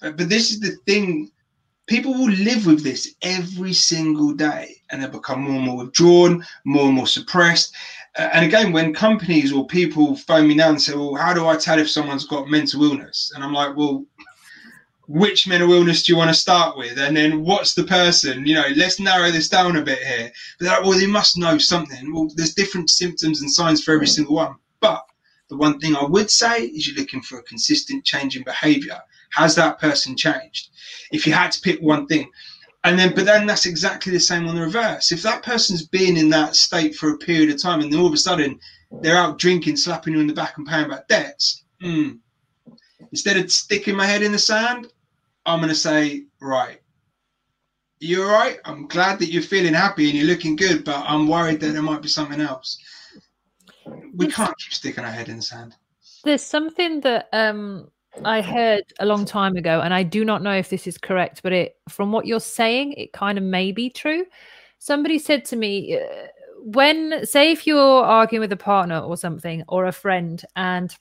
But, 0.00 0.16
but 0.16 0.28
this 0.28 0.50
is 0.50 0.60
the 0.60 0.76
thing 0.86 1.30
people 1.86 2.14
will 2.14 2.30
live 2.30 2.66
with 2.66 2.82
this 2.82 3.14
every 3.22 3.72
single 3.72 4.32
day 4.32 4.76
and 4.90 5.02
they'll 5.02 5.10
become 5.10 5.42
more 5.42 5.56
and 5.56 5.64
more 5.66 5.76
withdrawn, 5.84 6.44
more 6.64 6.86
and 6.86 6.94
more 6.94 7.06
suppressed. 7.06 7.74
Uh, 8.18 8.28
and 8.32 8.44
again, 8.44 8.72
when 8.72 8.94
companies 8.94 9.52
or 9.52 9.66
people 9.66 10.16
phone 10.16 10.46
me 10.46 10.54
now 10.54 10.68
and 10.68 10.80
say, 10.80 10.94
Well, 10.94 11.14
how 11.14 11.32
do 11.32 11.46
I 11.48 11.56
tell 11.56 11.78
if 11.78 11.90
someone's 11.90 12.26
got 12.26 12.48
mental 12.48 12.84
illness? 12.84 13.32
And 13.34 13.42
I'm 13.42 13.52
like, 13.52 13.76
Well, 13.76 14.04
which 15.12 15.46
mental 15.46 15.70
illness 15.74 16.02
do 16.02 16.10
you 16.10 16.16
want 16.16 16.30
to 16.30 16.34
start 16.34 16.74
with? 16.74 16.98
And 16.98 17.14
then 17.14 17.44
what's 17.44 17.74
the 17.74 17.84
person? 17.84 18.46
You 18.46 18.54
know, 18.54 18.64
let's 18.74 18.98
narrow 18.98 19.30
this 19.30 19.50
down 19.50 19.76
a 19.76 19.82
bit 19.82 19.98
here. 19.98 20.32
But 20.58 20.68
like, 20.68 20.82
well, 20.84 20.98
they 20.98 21.06
must 21.06 21.36
know 21.36 21.58
something. 21.58 22.14
Well, 22.14 22.30
there's 22.34 22.54
different 22.54 22.88
symptoms 22.88 23.42
and 23.42 23.52
signs 23.52 23.84
for 23.84 23.92
every 23.92 24.06
single 24.06 24.36
one. 24.36 24.54
But 24.80 25.04
the 25.50 25.58
one 25.58 25.78
thing 25.78 25.94
I 25.94 26.04
would 26.04 26.30
say 26.30 26.64
is 26.64 26.88
you're 26.88 26.96
looking 26.96 27.20
for 27.20 27.38
a 27.38 27.42
consistent 27.42 28.06
change 28.06 28.38
in 28.38 28.42
behavior. 28.42 28.98
Has 29.34 29.54
that 29.56 29.78
person 29.78 30.16
changed? 30.16 30.70
If 31.10 31.26
you 31.26 31.34
had 31.34 31.52
to 31.52 31.60
pick 31.60 31.82
one 31.82 32.06
thing, 32.06 32.30
and 32.82 32.98
then, 32.98 33.14
but 33.14 33.26
then 33.26 33.44
that's 33.44 33.66
exactly 33.66 34.14
the 34.14 34.18
same 34.18 34.48
on 34.48 34.54
the 34.54 34.62
reverse. 34.62 35.12
If 35.12 35.20
that 35.24 35.42
person's 35.42 35.86
been 35.86 36.16
in 36.16 36.30
that 36.30 36.56
state 36.56 36.96
for 36.96 37.10
a 37.10 37.18
period 37.18 37.50
of 37.50 37.60
time 37.60 37.82
and 37.82 37.92
then 37.92 38.00
all 38.00 38.06
of 38.06 38.14
a 38.14 38.16
sudden 38.16 38.58
they're 39.02 39.18
out 39.18 39.38
drinking, 39.38 39.76
slapping 39.76 40.14
you 40.14 40.20
in 40.20 40.26
the 40.26 40.32
back 40.32 40.56
and 40.56 40.66
paying 40.66 40.88
back 40.88 41.06
debts, 41.06 41.64
mm, 41.82 42.18
instead 43.10 43.36
of 43.36 43.52
sticking 43.52 43.94
my 43.94 44.06
head 44.06 44.22
in 44.22 44.32
the 44.32 44.38
sand, 44.38 44.86
I'm 45.46 45.58
going 45.58 45.68
to 45.68 45.74
say, 45.74 46.24
right, 46.40 46.80
you're 48.00 48.30
right. 48.30 48.58
I'm 48.64 48.86
glad 48.88 49.18
that 49.20 49.30
you're 49.30 49.42
feeling 49.42 49.74
happy 49.74 50.08
and 50.08 50.18
you're 50.18 50.26
looking 50.26 50.56
good, 50.56 50.84
but 50.84 51.04
I'm 51.06 51.28
worried 51.28 51.60
that 51.60 51.72
there 51.72 51.82
might 51.82 52.02
be 52.02 52.08
something 52.08 52.40
else. 52.40 52.78
We 54.14 54.26
can't 54.26 54.56
keep 54.58 54.72
sticking 54.72 55.04
our 55.04 55.10
head 55.10 55.28
in 55.28 55.36
the 55.36 55.42
sand. 55.42 55.74
There's 56.24 56.42
something 56.42 57.00
that 57.00 57.28
um, 57.32 57.90
I 58.24 58.40
heard 58.40 58.84
a 59.00 59.06
long 59.06 59.24
time 59.24 59.56
ago, 59.56 59.80
and 59.80 59.94
I 59.94 60.02
do 60.02 60.24
not 60.24 60.42
know 60.42 60.54
if 60.54 60.68
this 60.68 60.86
is 60.86 60.98
correct, 60.98 61.42
but 61.42 61.52
it 61.52 61.76
from 61.88 62.12
what 62.12 62.26
you're 62.26 62.40
saying, 62.40 62.92
it 62.94 63.12
kind 63.12 63.38
of 63.38 63.44
may 63.44 63.72
be 63.72 63.88
true. 63.88 64.26
Somebody 64.78 65.18
said 65.18 65.44
to 65.46 65.56
me, 65.56 65.96
uh, 65.96 66.26
when 66.64 67.24
say 67.24 67.50
if 67.50 67.66
you're 67.66 68.04
arguing 68.04 68.40
with 68.40 68.52
a 68.52 68.56
partner 68.56 68.98
or 68.98 69.16
something 69.16 69.64
or 69.68 69.86
a 69.86 69.92
friend, 69.92 70.44
and 70.56 70.94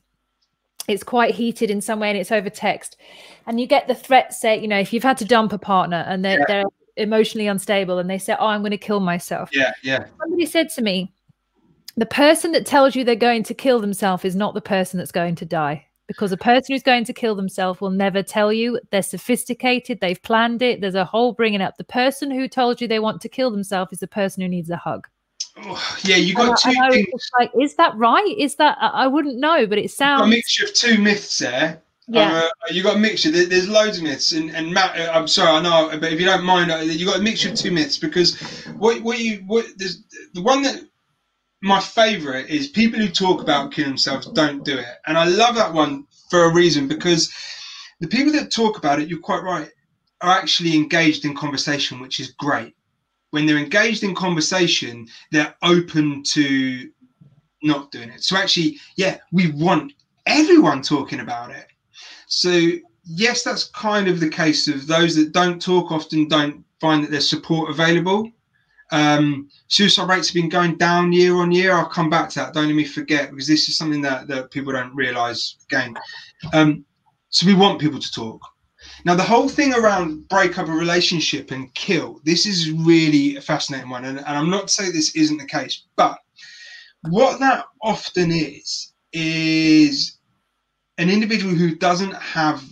it's 0.87 1.03
quite 1.03 1.35
heated 1.35 1.69
in 1.69 1.81
some 1.81 1.99
way 1.99 2.09
and 2.09 2.17
it's 2.17 2.31
over 2.31 2.49
text, 2.49 2.97
and 3.47 3.59
you 3.59 3.67
get 3.67 3.87
the 3.87 3.95
threat 3.95 4.33
say, 4.33 4.59
you 4.59 4.67
know, 4.67 4.79
if 4.79 4.93
you've 4.93 5.03
had 5.03 5.17
to 5.17 5.25
dump 5.25 5.53
a 5.53 5.57
partner 5.57 6.03
and 6.07 6.23
they're, 6.25 6.39
yeah. 6.39 6.45
they're 6.47 6.65
emotionally 6.97 7.47
unstable 7.47 7.99
and 7.99 8.09
they 8.09 8.17
say, 8.17 8.35
Oh, 8.39 8.47
I'm 8.47 8.61
going 8.61 8.71
to 8.71 8.77
kill 8.77 8.99
myself. 8.99 9.49
Yeah, 9.53 9.71
yeah. 9.83 10.05
Somebody 10.19 10.45
said 10.45 10.69
to 10.69 10.81
me, 10.81 11.13
the 11.97 12.05
person 12.05 12.51
that 12.53 12.65
tells 12.65 12.95
you 12.95 13.03
they're 13.03 13.15
going 13.15 13.43
to 13.43 13.53
kill 13.53 13.79
themselves 13.79 14.25
is 14.25 14.35
not 14.35 14.53
the 14.53 14.61
person 14.61 14.97
that's 14.97 15.11
going 15.11 15.35
to 15.35 15.45
die 15.45 15.85
because 16.07 16.31
a 16.31 16.37
person 16.37 16.73
who's 16.73 16.83
going 16.83 17.05
to 17.05 17.13
kill 17.13 17.35
themselves 17.35 17.79
will 17.79 17.89
never 17.89 18.23
tell 18.23 18.51
you 18.51 18.79
they're 18.91 19.01
sophisticated 19.01 19.99
they've 19.99 20.21
planned 20.23 20.61
it 20.61 20.81
there's 20.81 20.95
a 20.95 21.05
whole 21.05 21.33
bringing 21.33 21.61
up 21.61 21.77
the 21.77 21.83
person 21.83 22.31
who 22.31 22.47
told 22.47 22.81
you 22.81 22.87
they 22.87 22.99
want 22.99 23.21
to 23.21 23.29
kill 23.29 23.51
themselves 23.51 23.93
is 23.93 23.99
the 23.99 24.07
person 24.07 24.41
who 24.41 24.47
needs 24.47 24.69
a 24.69 24.77
hug 24.77 25.07
oh, 25.57 25.97
yeah 26.03 26.15
you 26.15 26.33
got 26.33 26.49
and 26.65 26.75
two 26.75 26.81
I, 26.81 26.89
things 26.91 27.29
like 27.39 27.51
is 27.59 27.75
that 27.75 27.95
right 27.95 28.35
is 28.37 28.55
that 28.55 28.77
i 28.79 29.07
wouldn't 29.07 29.37
know 29.37 29.67
but 29.67 29.77
it 29.77 29.91
sounds 29.91 30.23
a 30.23 30.27
mixture 30.27 30.65
of 30.65 30.73
two 30.73 30.97
myths 30.97 31.39
there 31.39 31.81
yeah. 32.07 32.41
Uh, 32.43 32.73
you 32.73 32.83
got 32.83 32.97
a 32.97 32.99
mixture. 32.99 33.31
there's 33.31 33.69
loads 33.69 33.97
of 33.97 34.03
myths, 34.03 34.33
and, 34.33 34.53
and 34.53 34.73
Matt, 34.73 34.99
uh, 34.99 35.11
I'm 35.13 35.29
sorry, 35.29 35.51
I 35.51 35.61
know, 35.61 35.97
but 35.97 36.11
if 36.11 36.19
you 36.19 36.25
don't 36.25 36.43
mind, 36.43 36.69
uh, 36.69 36.79
you 36.79 37.05
got 37.05 37.19
a 37.19 37.21
mixture 37.21 37.49
of 37.49 37.55
two 37.55 37.71
myths 37.71 37.97
because 37.97 38.37
what 38.77 39.01
what 39.01 39.19
you 39.19 39.43
what 39.47 39.65
there's 39.77 40.03
the 40.33 40.41
one 40.41 40.61
that 40.63 40.81
my 41.61 41.79
favorite 41.79 42.49
is 42.49 42.67
people 42.67 42.99
who 42.99 43.07
talk 43.07 43.41
about 43.41 43.71
killing 43.71 43.91
themselves 43.91 44.27
don't 44.31 44.65
do 44.65 44.77
it. 44.77 44.85
And 45.05 45.17
I 45.17 45.25
love 45.25 45.55
that 45.55 45.73
one 45.73 46.05
for 46.29 46.45
a 46.45 46.53
reason 46.53 46.87
because 46.87 47.31
the 47.99 48.07
people 48.07 48.33
that 48.33 48.51
talk 48.51 48.77
about 48.77 48.99
it, 48.99 49.07
you're 49.07 49.19
quite 49.19 49.43
right, 49.43 49.69
are 50.21 50.31
actually 50.31 50.75
engaged 50.75 51.23
in 51.23 51.35
conversation, 51.35 51.99
which 51.99 52.19
is 52.19 52.31
great. 52.31 52.75
When 53.31 53.45
they're 53.45 53.57
engaged 53.57 54.03
in 54.03 54.13
conversation, 54.13 55.07
they're 55.31 55.55
open 55.63 56.23
to 56.23 56.89
not 57.63 57.91
doing 57.91 58.09
it. 58.09 58.23
So 58.23 58.37
actually, 58.37 58.77
yeah, 58.95 59.17
we 59.31 59.51
want 59.51 59.93
everyone 60.25 60.81
talking 60.81 61.21
about 61.21 61.51
it. 61.51 61.67
So 62.27 62.71
yes, 63.05 63.43
that's 63.43 63.65
kind 63.69 64.07
of 64.07 64.19
the 64.19 64.29
case 64.29 64.67
of 64.67 64.87
those 64.87 65.15
that 65.15 65.31
don't 65.31 65.61
talk 65.61 65.91
often 65.91 66.27
don't 66.27 66.63
find 66.79 67.03
that 67.03 67.11
there's 67.11 67.29
support 67.29 67.69
available. 67.69 68.31
Um, 68.91 69.49
suicide 69.67 70.09
rates 70.09 70.27
have 70.27 70.35
been 70.35 70.49
going 70.49 70.75
down 70.77 71.13
year 71.13 71.35
on 71.37 71.51
year. 71.51 71.71
I'll 71.73 71.85
come 71.85 72.09
back 72.09 72.29
to 72.29 72.39
that. 72.39 72.53
Don't 72.53 72.67
let 72.67 72.75
me 72.75 72.83
forget 72.83 73.29
because 73.29 73.47
this 73.47 73.69
is 73.69 73.77
something 73.77 74.01
that, 74.01 74.27
that 74.27 74.51
people 74.51 74.73
don't 74.73 74.93
realise 74.93 75.55
again. 75.69 75.95
Um, 76.53 76.85
so 77.29 77.47
we 77.47 77.53
want 77.53 77.79
people 77.79 77.99
to 77.99 78.11
talk. 78.11 78.41
Now, 79.03 79.15
the 79.15 79.23
whole 79.23 79.49
thing 79.49 79.73
around 79.73 80.27
break 80.27 80.57
up 80.57 80.67
a 80.67 80.71
relationship 80.71 81.51
and 81.51 81.73
kill, 81.73 82.19
this 82.23 82.45
is 82.45 82.71
really 82.71 83.35
a 83.35 83.41
fascinating 83.41 83.89
one. 83.89 84.05
And, 84.05 84.19
and 84.19 84.27
I'm 84.27 84.49
not 84.49 84.69
saying 84.69 84.93
this 84.93 85.15
isn't 85.15 85.37
the 85.37 85.47
case, 85.47 85.83
but 85.95 86.19
what 87.09 87.39
that 87.39 87.65
often 87.81 88.31
is, 88.31 88.93
is 89.11 90.17
an 90.97 91.09
individual 91.09 91.53
who 91.53 91.75
doesn't 91.75 92.15
have 92.15 92.63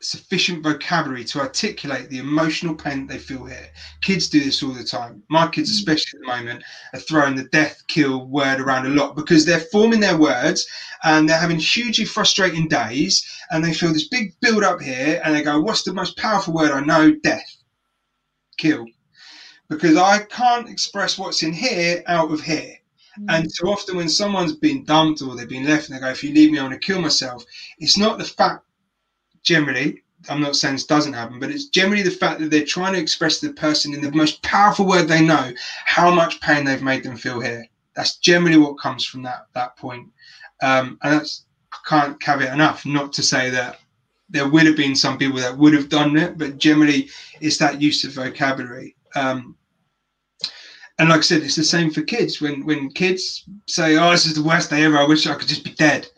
sufficient 0.00 0.62
vocabulary 0.62 1.24
to 1.24 1.40
articulate 1.40 2.08
the 2.08 2.18
emotional 2.18 2.74
pain 2.74 3.06
they 3.06 3.18
feel 3.18 3.44
here. 3.44 3.68
Kids 4.00 4.28
do 4.28 4.38
this 4.40 4.62
all 4.62 4.72
the 4.72 4.84
time. 4.84 5.22
My 5.28 5.48
kids, 5.48 5.70
mm. 5.70 5.74
especially 5.74 6.18
at 6.18 6.20
the 6.20 6.26
moment, 6.26 6.64
are 6.94 7.00
throwing 7.00 7.34
the 7.34 7.44
death 7.44 7.82
kill 7.88 8.26
word 8.26 8.60
around 8.60 8.86
a 8.86 8.90
lot 8.90 9.16
because 9.16 9.44
they're 9.44 9.60
forming 9.72 10.00
their 10.00 10.16
words 10.16 10.66
and 11.02 11.28
they're 11.28 11.38
having 11.38 11.58
hugely 11.58 12.04
frustrating 12.04 12.68
days 12.68 13.24
and 13.50 13.64
they 13.64 13.74
feel 13.74 13.92
this 13.92 14.08
big 14.08 14.34
build 14.40 14.62
up 14.62 14.80
here 14.80 15.20
and 15.24 15.34
they 15.34 15.42
go, 15.42 15.60
What's 15.60 15.82
the 15.82 15.92
most 15.92 16.16
powerful 16.16 16.54
word 16.54 16.70
I 16.70 16.80
know? 16.80 17.12
Death. 17.22 17.56
Kill. 18.56 18.86
Because 19.68 19.96
I 19.96 20.20
can't 20.20 20.68
express 20.68 21.18
what's 21.18 21.42
in 21.42 21.52
here 21.52 22.02
out 22.06 22.30
of 22.30 22.40
here. 22.40 22.76
Mm. 23.18 23.24
And 23.28 23.52
so 23.52 23.68
often 23.68 23.96
when 23.96 24.08
someone's 24.08 24.54
been 24.54 24.84
dumped 24.84 25.22
or 25.22 25.34
they've 25.34 25.48
been 25.48 25.66
left 25.66 25.88
and 25.88 25.96
they 25.96 26.00
go, 26.00 26.08
if 26.08 26.22
you 26.22 26.32
leave 26.32 26.52
me, 26.52 26.58
I'm 26.58 26.68
going 26.68 26.80
to 26.80 26.86
kill 26.86 27.00
myself, 27.00 27.44
it's 27.78 27.98
not 27.98 28.18
the 28.18 28.24
fact 28.24 28.64
generally, 29.48 30.02
I'm 30.28 30.42
not 30.42 30.56
saying 30.56 30.74
this 30.74 30.84
doesn't 30.84 31.14
happen, 31.14 31.40
but 31.40 31.50
it's 31.50 31.68
generally 31.68 32.02
the 32.02 32.10
fact 32.10 32.38
that 32.38 32.50
they're 32.50 32.64
trying 32.66 32.92
to 32.92 33.00
express 33.00 33.40
to 33.40 33.48
the 33.48 33.54
person 33.54 33.94
in 33.94 34.02
the 34.02 34.12
most 34.12 34.42
powerful 34.42 34.86
word 34.86 35.08
they 35.08 35.24
know 35.24 35.52
how 35.86 36.14
much 36.14 36.40
pain 36.42 36.64
they've 36.64 36.82
made 36.82 37.02
them 37.02 37.16
feel 37.16 37.40
here. 37.40 37.66
That's 37.96 38.18
generally 38.18 38.58
what 38.58 38.78
comes 38.78 39.04
from 39.04 39.22
that 39.22 39.46
that 39.54 39.76
point. 39.78 40.08
Um, 40.62 40.98
and 41.02 41.14
that's 41.14 41.46
I 41.72 41.78
can't 41.88 42.20
caveat 42.20 42.52
enough 42.52 42.84
not 42.84 43.12
to 43.14 43.22
say 43.22 43.48
that 43.50 43.78
there 44.28 44.48
would 44.48 44.66
have 44.66 44.76
been 44.76 44.94
some 44.94 45.16
people 45.16 45.38
that 45.38 45.56
would 45.56 45.72
have 45.72 45.88
done 45.88 46.16
it, 46.18 46.36
but 46.36 46.58
generally 46.58 47.08
it's 47.40 47.56
that 47.58 47.80
use 47.80 48.04
of 48.04 48.12
vocabulary. 48.12 48.96
Um, 49.14 49.56
and 50.98 51.08
like 51.08 51.18
I 51.18 51.22
said, 51.22 51.42
it's 51.42 51.56
the 51.56 51.64
same 51.64 51.90
for 51.90 52.02
kids. 52.02 52.40
When 52.40 52.66
when 52.66 52.90
kids 52.90 53.44
say, 53.66 53.96
"Oh, 53.96 54.10
this 54.10 54.26
is 54.26 54.34
the 54.34 54.42
worst 54.42 54.68
day 54.68 54.84
ever. 54.84 54.98
I 54.98 55.06
wish 55.06 55.26
I 55.26 55.34
could 55.34 55.48
just 55.48 55.64
be 55.64 55.70
dead," 55.70 56.08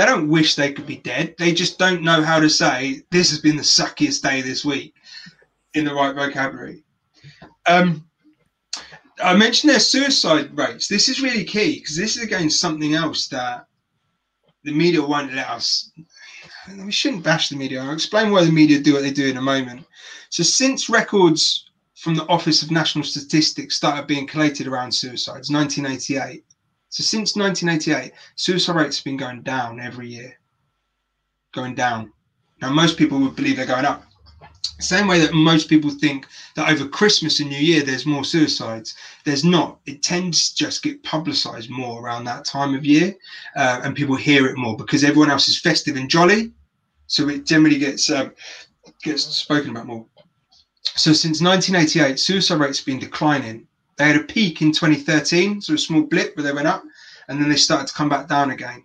they 0.00 0.06
don't 0.06 0.30
wish 0.30 0.54
they 0.54 0.72
could 0.72 0.86
be 0.86 0.96
dead. 0.96 1.34
They 1.36 1.52
just 1.52 1.78
don't 1.78 2.00
know 2.00 2.22
how 2.22 2.40
to 2.40 2.48
say 2.48 3.02
this 3.10 3.28
has 3.28 3.38
been 3.38 3.56
the 3.56 3.62
suckiest 3.62 4.22
day 4.22 4.40
this 4.40 4.64
week 4.64 4.94
in 5.74 5.84
the 5.84 5.94
right 5.94 6.14
vocabulary. 6.14 6.84
Um, 7.66 8.06
I 9.22 9.36
mentioned 9.36 9.70
their 9.70 9.78
suicide 9.78 10.56
rates. 10.56 10.88
This 10.88 11.10
is 11.10 11.20
really 11.20 11.44
key 11.44 11.80
because 11.80 11.98
this 11.98 12.16
is 12.16 12.22
again 12.22 12.48
something 12.48 12.94
else 12.94 13.28
that 13.28 13.66
the 14.64 14.72
media 14.72 15.02
won't 15.02 15.34
let 15.34 15.50
us. 15.50 15.92
We 16.82 16.92
shouldn't 16.92 17.22
bash 17.22 17.50
the 17.50 17.56
media. 17.56 17.82
I'll 17.82 17.92
explain 17.92 18.32
why 18.32 18.46
the 18.46 18.52
media 18.52 18.80
do 18.80 18.94
what 18.94 19.02
they 19.02 19.10
do 19.10 19.28
in 19.28 19.36
a 19.36 19.42
moment. 19.42 19.84
So, 20.30 20.42
since 20.42 20.88
records 20.88 21.68
from 21.96 22.14
the 22.14 22.26
Office 22.28 22.62
of 22.62 22.70
National 22.70 23.04
Statistics 23.04 23.76
started 23.76 24.06
being 24.06 24.26
collated 24.26 24.66
around 24.66 24.92
suicides, 24.92 25.50
1988, 25.50 26.42
So 26.90 27.04
since 27.04 27.36
1988, 27.36 28.12
suicide 28.34 28.76
rates 28.76 28.98
have 28.98 29.04
been 29.04 29.16
going 29.16 29.42
down 29.42 29.80
every 29.80 30.08
year. 30.08 30.34
Going 31.54 31.74
down. 31.74 32.12
Now 32.60 32.70
most 32.70 32.98
people 32.98 33.18
would 33.20 33.36
believe 33.36 33.56
they're 33.56 33.66
going 33.66 33.84
up. 33.84 34.04
Same 34.80 35.06
way 35.06 35.20
that 35.20 35.32
most 35.32 35.68
people 35.68 35.90
think 35.90 36.26
that 36.56 36.68
over 36.68 36.88
Christmas 36.88 37.38
and 37.38 37.50
New 37.50 37.58
Year 37.58 37.82
there's 37.82 38.06
more 38.06 38.24
suicides. 38.24 38.94
There's 39.24 39.44
not. 39.44 39.78
It 39.86 40.02
tends 40.02 40.50
to 40.50 40.56
just 40.56 40.82
get 40.82 41.02
publicised 41.02 41.70
more 41.70 42.02
around 42.02 42.24
that 42.24 42.44
time 42.44 42.74
of 42.74 42.84
year, 42.84 43.14
uh, 43.56 43.82
and 43.84 43.94
people 43.94 44.16
hear 44.16 44.46
it 44.46 44.56
more 44.56 44.76
because 44.76 45.04
everyone 45.04 45.30
else 45.30 45.48
is 45.48 45.60
festive 45.60 45.96
and 45.96 46.08
jolly. 46.08 46.52
So 47.06 47.28
it 47.28 47.46
generally 47.46 47.78
gets 47.78 48.10
uh, 48.10 48.30
gets 49.02 49.24
spoken 49.24 49.70
about 49.70 49.86
more. 49.86 50.06
So 50.82 51.12
since 51.12 51.42
1988, 51.42 52.18
suicide 52.18 52.60
rates 52.60 52.78
have 52.78 52.86
been 52.86 52.98
declining. 52.98 53.66
They 54.00 54.06
had 54.06 54.16
a 54.16 54.24
peak 54.24 54.62
in 54.62 54.72
2013, 54.72 55.60
so 55.60 55.74
a 55.74 55.78
small 55.78 56.00
blip 56.00 56.34
where 56.34 56.42
they 56.42 56.54
went 56.54 56.66
up, 56.66 56.82
and 57.28 57.38
then 57.38 57.50
they 57.50 57.56
started 57.56 57.86
to 57.86 57.92
come 57.92 58.08
back 58.08 58.28
down 58.28 58.50
again. 58.50 58.82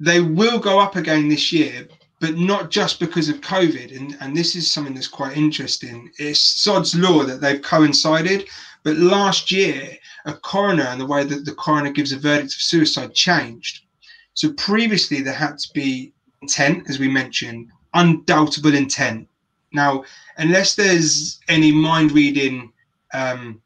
They 0.00 0.20
will 0.20 0.58
go 0.58 0.80
up 0.80 0.96
again 0.96 1.28
this 1.28 1.52
year, 1.52 1.86
but 2.18 2.36
not 2.36 2.72
just 2.72 2.98
because 2.98 3.28
of 3.28 3.40
COVID. 3.42 3.96
And, 3.96 4.16
and 4.18 4.36
this 4.36 4.56
is 4.56 4.68
something 4.68 4.92
that's 4.92 5.06
quite 5.06 5.36
interesting. 5.36 6.10
It's 6.18 6.40
Sod's 6.40 6.96
law 6.96 7.22
that 7.22 7.40
they've 7.40 7.62
coincided. 7.62 8.48
But 8.82 8.96
last 8.96 9.52
year, 9.52 9.98
a 10.24 10.32
coroner 10.32 10.88
and 10.88 11.00
the 11.00 11.06
way 11.06 11.22
that 11.22 11.44
the 11.44 11.54
coroner 11.54 11.92
gives 11.92 12.10
a 12.10 12.18
verdict 12.18 12.54
of 12.54 12.60
suicide 12.60 13.14
changed. 13.14 13.84
So 14.32 14.52
previously, 14.54 15.20
there 15.20 15.32
had 15.32 15.58
to 15.58 15.68
be 15.72 16.12
intent, 16.42 16.90
as 16.90 16.98
we 16.98 17.06
mentioned, 17.06 17.70
undoubtable 17.94 18.74
intent. 18.74 19.28
Now, 19.72 20.02
unless 20.38 20.74
there's 20.74 21.38
any 21.46 21.70
mind 21.70 22.10
reading 22.10 22.72
um, 23.14 23.62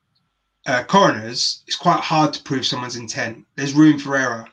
uh, 0.67 0.85
coroners, 0.85 1.63
it's 1.67 1.77
quite 1.77 2.01
hard 2.01 2.33
to 2.35 2.43
prove 2.43 2.67
someone's 2.67 2.97
intent. 2.97 3.45
There's 3.57 3.73
room 3.73 3.99
for 3.99 4.17
error. 4.17 4.47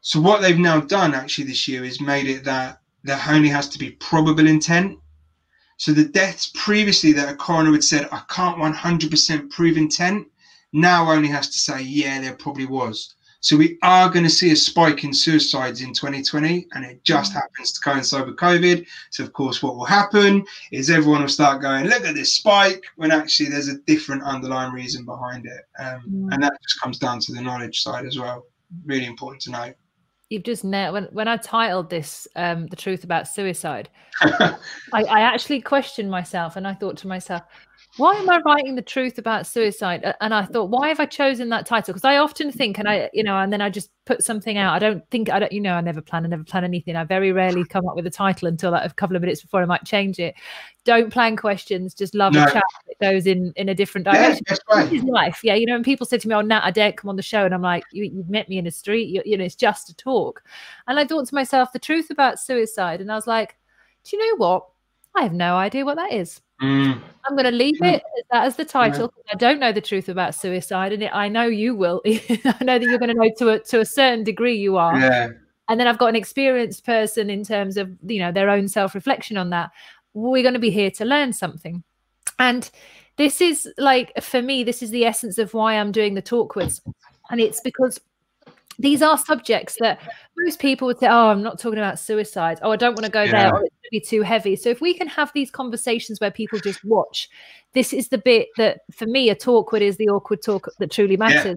So 0.00 0.20
what 0.20 0.40
they've 0.40 0.58
now 0.58 0.80
done 0.80 1.14
actually 1.14 1.48
this 1.48 1.66
year 1.66 1.84
is 1.84 2.00
made 2.00 2.26
it 2.26 2.44
that 2.44 2.80
there 3.02 3.20
only 3.28 3.48
has 3.48 3.68
to 3.70 3.78
be 3.78 3.90
probable 3.90 4.46
intent. 4.46 4.98
So 5.76 5.92
the 5.92 6.04
deaths 6.04 6.50
previously 6.54 7.12
that 7.12 7.28
a 7.28 7.36
coroner 7.36 7.72
had 7.72 7.84
said, 7.84 8.08
I 8.10 8.22
can't 8.28 8.58
100% 8.58 9.50
prove 9.50 9.76
intent, 9.76 10.28
now 10.72 11.10
only 11.10 11.28
has 11.28 11.48
to 11.48 11.58
say, 11.58 11.82
yeah, 11.82 12.20
there 12.20 12.34
probably 12.34 12.66
was. 12.66 13.14
So 13.40 13.56
we 13.56 13.78
are 13.82 14.10
going 14.10 14.24
to 14.24 14.30
see 14.30 14.50
a 14.50 14.56
spike 14.56 15.04
in 15.04 15.14
suicides 15.14 15.80
in 15.80 15.92
2020, 15.92 16.66
and 16.72 16.84
it 16.84 17.04
just 17.04 17.32
happens 17.32 17.72
to 17.72 17.80
coincide 17.80 18.26
with 18.26 18.36
COVID. 18.36 18.84
So 19.10 19.22
of 19.22 19.32
course, 19.32 19.62
what 19.62 19.76
will 19.76 19.84
happen 19.84 20.44
is 20.72 20.90
everyone 20.90 21.20
will 21.20 21.28
start 21.28 21.62
going, 21.62 21.86
"Look 21.86 22.04
at 22.04 22.14
this 22.14 22.32
spike," 22.32 22.82
when 22.96 23.12
actually 23.12 23.48
there's 23.50 23.68
a 23.68 23.78
different 23.86 24.24
underlying 24.24 24.72
reason 24.72 25.04
behind 25.04 25.46
it, 25.46 25.62
um, 25.78 26.28
and 26.32 26.42
that 26.42 26.58
just 26.62 26.80
comes 26.80 26.98
down 26.98 27.20
to 27.20 27.32
the 27.32 27.40
knowledge 27.40 27.80
side 27.80 28.06
as 28.06 28.18
well. 28.18 28.44
Really 28.84 29.06
important 29.06 29.42
to 29.42 29.50
know. 29.50 29.72
You've 30.30 30.42
just 30.42 30.64
nailed 30.64 30.94
when 30.94 31.04
when 31.12 31.28
I 31.28 31.36
titled 31.36 31.90
this 31.90 32.26
um, 32.34 32.66
"The 32.66 32.76
Truth 32.76 33.04
About 33.04 33.28
Suicide," 33.28 33.88
I, 34.20 34.56
I 34.92 35.20
actually 35.20 35.60
questioned 35.60 36.10
myself, 36.10 36.56
and 36.56 36.66
I 36.66 36.74
thought 36.74 36.96
to 36.98 37.06
myself, 37.06 37.42
why 37.96 38.14
am 38.14 38.30
I 38.30 38.40
writing 38.46 38.76
the 38.76 38.82
truth 38.82 39.18
about 39.18 39.46
suicide? 39.46 40.14
And 40.20 40.32
I 40.32 40.44
thought, 40.44 40.70
why 40.70 40.88
have 40.88 41.00
I 41.00 41.06
chosen 41.06 41.48
that 41.48 41.66
title? 41.66 41.92
Because 41.92 42.04
I 42.04 42.18
often 42.18 42.52
think, 42.52 42.78
and 42.78 42.88
I, 42.88 43.10
you 43.12 43.24
know, 43.24 43.36
and 43.36 43.52
then 43.52 43.60
I 43.60 43.70
just 43.70 43.90
put 44.04 44.22
something 44.22 44.56
out. 44.56 44.74
I 44.74 44.78
don't 44.78 45.08
think, 45.10 45.30
I 45.30 45.40
don't, 45.40 45.50
you 45.52 45.60
know, 45.60 45.74
I 45.74 45.80
never 45.80 46.00
plan, 46.00 46.24
I 46.24 46.28
never 46.28 46.44
plan 46.44 46.62
anything. 46.64 46.94
I 46.94 47.04
very 47.04 47.32
rarely 47.32 47.64
come 47.64 47.88
up 47.88 47.96
with 47.96 48.06
a 48.06 48.10
title 48.10 48.46
until 48.46 48.70
like 48.70 48.88
a 48.88 48.94
couple 48.94 49.16
of 49.16 49.22
minutes 49.22 49.42
before 49.42 49.62
I 49.62 49.64
might 49.64 49.84
change 49.84 50.18
it. 50.20 50.34
Don't 50.84 51.12
plan 51.12 51.36
questions, 51.36 51.92
just 51.92 52.14
love 52.14 52.34
No. 52.34 52.44
a 52.44 52.50
chat 52.52 52.62
that 52.86 52.98
goes 53.00 53.26
in 53.26 53.52
in 53.56 53.68
a 53.68 53.74
different 53.74 54.06
Yeah, 54.06 54.22
direction. 54.22 54.44
that's 54.48 54.60
right. 54.70 54.88
This 54.88 55.02
is 55.02 55.04
life, 55.08 55.40
yeah. 55.42 55.54
You 55.54 55.66
know, 55.66 55.74
and 55.74 55.84
people 55.84 56.06
say 56.06 56.18
to 56.18 56.28
me, 56.28 56.34
"Oh, 56.34 56.40
Nat, 56.40 56.62
I 56.64 56.70
daren't 56.70 56.96
come 56.96 57.10
on 57.10 57.16
the 57.16 57.22
show," 57.22 57.44
and 57.44 57.52
I'm 57.52 57.62
like, 57.62 57.84
"You, 57.90 58.04
you've 58.04 58.30
met 58.30 58.48
me 58.48 58.58
in 58.58 58.64
the 58.64 58.70
street. 58.70 59.08
You, 59.08 59.22
you 59.26 59.36
know, 59.36 59.44
it's 59.44 59.54
just 59.56 59.90
a 59.90 59.96
talk." 59.96 60.42
And 60.86 60.98
I 60.98 61.04
thought 61.04 61.26
to 61.28 61.34
myself, 61.34 61.72
the 61.72 61.78
truth 61.78 62.10
about 62.10 62.38
suicide, 62.40 63.00
and 63.00 63.10
I 63.10 63.16
was 63.16 63.26
like, 63.26 63.56
"Do 64.04 64.16
you 64.16 64.30
know 64.30 64.36
what? 64.36 64.66
I 65.14 65.22
have 65.24 65.34
no 65.34 65.56
idea 65.56 65.84
what 65.84 65.96
that 65.96 66.12
is." 66.12 66.40
Mm, 66.62 67.00
I'm 67.28 67.34
going 67.36 67.44
to 67.44 67.50
leave 67.52 67.76
Mm. 67.80 67.94
it 67.94 68.02
as 68.18 68.24
that 68.30 68.44
as 68.44 68.56
the 68.56 68.64
title. 68.64 69.12
I 69.32 69.36
don't 69.36 69.60
know 69.60 69.72
the 69.72 69.80
truth 69.80 70.08
about 70.08 70.34
suicide, 70.34 70.92
and 70.92 71.02
it, 71.04 71.10
I 71.14 71.28
know 71.28 71.44
you 71.46 71.74
will. 71.74 72.02
I 72.06 72.56
know 72.62 72.78
that 72.78 72.86
you're 72.88 72.98
going 72.98 73.10
to 73.10 73.14
know 73.14 73.30
to 73.38 73.48
a 73.50 73.58
to 73.60 73.80
a 73.80 73.84
certain 73.84 74.24
degree. 74.24 74.56
You 74.56 74.76
are, 74.76 74.98
yeah, 74.98 75.28
and 75.68 75.78
then 75.78 75.86
I've 75.86 75.98
got 75.98 76.08
an 76.08 76.16
experienced 76.16 76.84
person 76.84 77.30
in 77.30 77.44
terms 77.44 77.76
of 77.76 77.90
you 78.04 78.18
know 78.18 78.32
their 78.32 78.50
own 78.50 78.66
self 78.68 78.94
reflection 78.94 79.36
on 79.36 79.50
that. 79.50 79.70
We're 80.14 80.42
going 80.42 80.54
to 80.54 80.60
be 80.60 80.70
here 80.70 80.90
to 80.92 81.04
learn 81.04 81.32
something, 81.32 81.84
and 82.38 82.68
this 83.18 83.40
is 83.40 83.68
like 83.78 84.12
for 84.22 84.42
me, 84.42 84.64
this 84.64 84.82
is 84.82 84.90
the 84.90 85.04
essence 85.04 85.38
of 85.38 85.54
why 85.54 85.74
I'm 85.74 85.92
doing 85.92 86.14
the 86.14 86.22
talkwards, 86.22 86.80
and 87.30 87.40
it's 87.40 87.60
because 87.60 88.00
these 88.78 89.02
are 89.02 89.18
subjects 89.18 89.76
that 89.80 89.98
most 90.36 90.60
people 90.60 90.86
would 90.86 90.98
say, 90.98 91.08
"Oh, 91.08 91.28
I'm 91.28 91.42
not 91.42 91.58
talking 91.58 91.78
about 91.78 91.98
suicide. 91.98 92.58
Oh, 92.62 92.70
I 92.70 92.76
don't 92.76 92.94
want 92.94 93.04
to 93.06 93.10
go 93.10 93.22
Yeah. 93.24 93.32
there. 93.32 93.54
Or 93.54 93.64
it's 93.64 93.74
going 93.74 93.82
to 93.84 93.90
be 93.90 94.00
too 94.00 94.22
heavy." 94.22 94.54
So 94.56 94.70
if 94.70 94.80
we 94.80 94.94
can 94.94 95.08
have 95.08 95.32
these 95.34 95.50
conversations 95.50 96.20
where 96.20 96.30
people 96.30 96.58
just 96.60 96.84
watch, 96.84 97.28
this 97.74 97.92
is 97.92 98.08
the 98.08 98.18
bit 98.18 98.48
that 98.56 98.80
for 98.92 99.06
me 99.06 99.30
a 99.30 99.34
talkward 99.34 99.82
is 99.82 99.96
the 99.96 100.08
awkward 100.08 100.42
talk 100.42 100.68
that 100.78 100.90
truly 100.90 101.16
matters. 101.16 101.56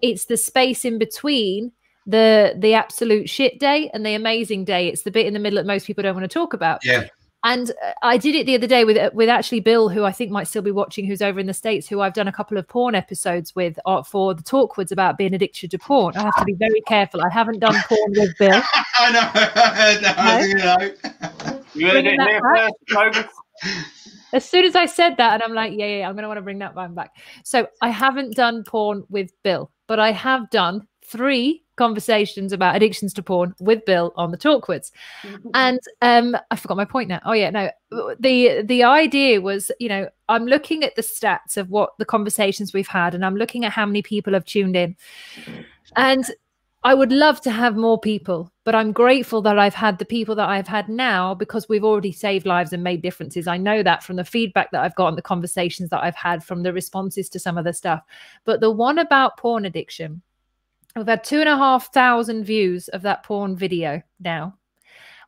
It's 0.00 0.24
the 0.24 0.36
space 0.36 0.84
in 0.84 0.98
between 0.98 1.72
the 2.06 2.54
the 2.58 2.74
absolute 2.74 3.28
shit 3.28 3.60
day 3.60 3.88
and 3.94 4.04
the 4.04 4.14
amazing 4.14 4.64
day. 4.64 4.88
It's 4.88 5.02
the 5.02 5.10
bit 5.10 5.26
in 5.26 5.34
the 5.34 5.38
middle 5.40 5.58
that 5.58 5.66
most 5.66 5.86
people 5.86 6.02
don't 6.02 6.16
want 6.16 6.28
to 6.28 6.34
talk 6.34 6.52
about. 6.54 6.84
yeah, 6.84 7.04
And 7.44 7.70
uh, 7.70 7.92
I 8.02 8.18
did 8.18 8.34
it 8.34 8.46
the 8.46 8.54
other 8.54 8.66
day 8.66 8.84
with 8.84 8.96
uh, 8.96 9.10
with 9.12 9.28
actually 9.28 9.60
Bill, 9.60 9.88
who 9.88 10.04
I 10.04 10.12
think 10.12 10.30
might 10.30 10.46
still 10.46 10.62
be 10.62 10.70
watching, 10.70 11.06
who's 11.06 11.20
over 11.22 11.40
in 11.40 11.46
the 11.46 11.54
states, 11.54 11.88
who 11.88 12.00
I've 12.00 12.14
done 12.14 12.28
a 12.28 12.32
couple 12.32 12.56
of 12.56 12.68
porn 12.68 12.94
episodes 12.94 13.54
with 13.56 13.78
uh, 13.84 14.02
for 14.02 14.34
the 14.34 14.42
talkwards 14.42 14.92
about 14.92 15.18
being 15.18 15.34
addicted 15.34 15.70
to 15.72 15.78
porn. 15.78 16.16
I 16.16 16.22
have 16.22 16.36
to 16.36 16.44
be 16.44 16.54
very 16.54 16.80
careful. 16.82 17.20
I 17.22 17.30
haven't 17.30 17.58
done 17.58 17.74
porn 17.88 18.12
with 18.16 18.36
Bill. 18.38 18.62
I 18.98 19.12
know, 19.12 19.30
I 19.34 19.98
know, 20.00 20.76
I. 20.78 21.58
You 21.74 21.88
heard 21.88 22.06
it 22.06 22.16
that 22.18 22.28
here 22.28 22.40
back. 22.42 22.72
first, 23.14 23.28
As 24.32 24.48
soon 24.48 24.64
as 24.64 24.76
I 24.76 24.86
said 24.86 25.16
that, 25.16 25.34
and 25.34 25.42
I'm 25.42 25.54
like, 25.54 25.72
yeah, 25.74 25.86
yeah, 25.86 26.08
I'm 26.08 26.14
going 26.14 26.22
to 26.22 26.28
want 26.28 26.38
to 26.38 26.42
bring 26.42 26.58
that 26.58 26.74
one 26.76 26.94
back. 26.94 27.16
So 27.44 27.66
I 27.80 27.88
haven't 27.88 28.36
done 28.36 28.62
porn 28.64 29.04
with 29.08 29.30
Bill, 29.42 29.70
but 29.88 29.98
I 29.98 30.12
have 30.12 30.50
done 30.50 30.86
three 31.04 31.61
conversations 31.76 32.52
about 32.52 32.76
addictions 32.76 33.14
to 33.14 33.22
porn 33.22 33.54
with 33.60 33.84
Bill 33.84 34.12
on 34.16 34.30
the 34.30 34.36
Talkwards. 34.36 34.92
And 35.54 35.80
um, 36.00 36.36
I 36.50 36.56
forgot 36.56 36.76
my 36.76 36.84
point 36.84 37.08
now. 37.08 37.20
Oh 37.24 37.32
yeah, 37.32 37.50
no. 37.50 37.70
The 38.18 38.62
the 38.62 38.84
idea 38.84 39.40
was, 39.40 39.70
you 39.78 39.88
know, 39.88 40.08
I'm 40.28 40.46
looking 40.46 40.82
at 40.82 40.96
the 40.96 41.02
stats 41.02 41.56
of 41.56 41.70
what 41.70 41.90
the 41.98 42.04
conversations 42.04 42.72
we've 42.72 42.88
had, 42.88 43.14
and 43.14 43.24
I'm 43.24 43.36
looking 43.36 43.64
at 43.64 43.72
how 43.72 43.86
many 43.86 44.02
people 44.02 44.32
have 44.32 44.44
tuned 44.44 44.76
in. 44.76 44.96
And 45.96 46.24
I 46.84 46.94
would 46.94 47.12
love 47.12 47.40
to 47.42 47.50
have 47.50 47.76
more 47.76 48.00
people, 48.00 48.50
but 48.64 48.74
I'm 48.74 48.90
grateful 48.90 49.40
that 49.42 49.56
I've 49.56 49.74
had 49.74 49.98
the 49.98 50.04
people 50.04 50.34
that 50.34 50.48
I've 50.48 50.66
had 50.66 50.88
now 50.88 51.32
because 51.32 51.68
we've 51.68 51.84
already 51.84 52.10
saved 52.10 52.44
lives 52.44 52.72
and 52.72 52.82
made 52.82 53.02
differences. 53.02 53.46
I 53.46 53.56
know 53.56 53.84
that 53.84 54.02
from 54.02 54.16
the 54.16 54.24
feedback 54.24 54.72
that 54.72 54.82
I've 54.82 54.96
got 54.96 55.08
and 55.08 55.18
the 55.18 55.22
conversations 55.22 55.90
that 55.90 56.02
I've 56.02 56.16
had 56.16 56.42
from 56.42 56.64
the 56.64 56.72
responses 56.72 57.28
to 57.30 57.38
some 57.38 57.56
of 57.56 57.64
the 57.64 57.72
stuff. 57.72 58.02
But 58.44 58.60
the 58.60 58.70
one 58.70 58.98
about 58.98 59.36
porn 59.36 59.64
addiction, 59.64 60.22
we've 60.96 61.06
had 61.06 61.24
two 61.24 61.40
and 61.40 61.48
a 61.48 61.56
half 61.56 61.92
thousand 61.92 62.44
views 62.44 62.88
of 62.88 63.02
that 63.02 63.22
porn 63.22 63.56
video 63.56 64.02
now. 64.20 64.56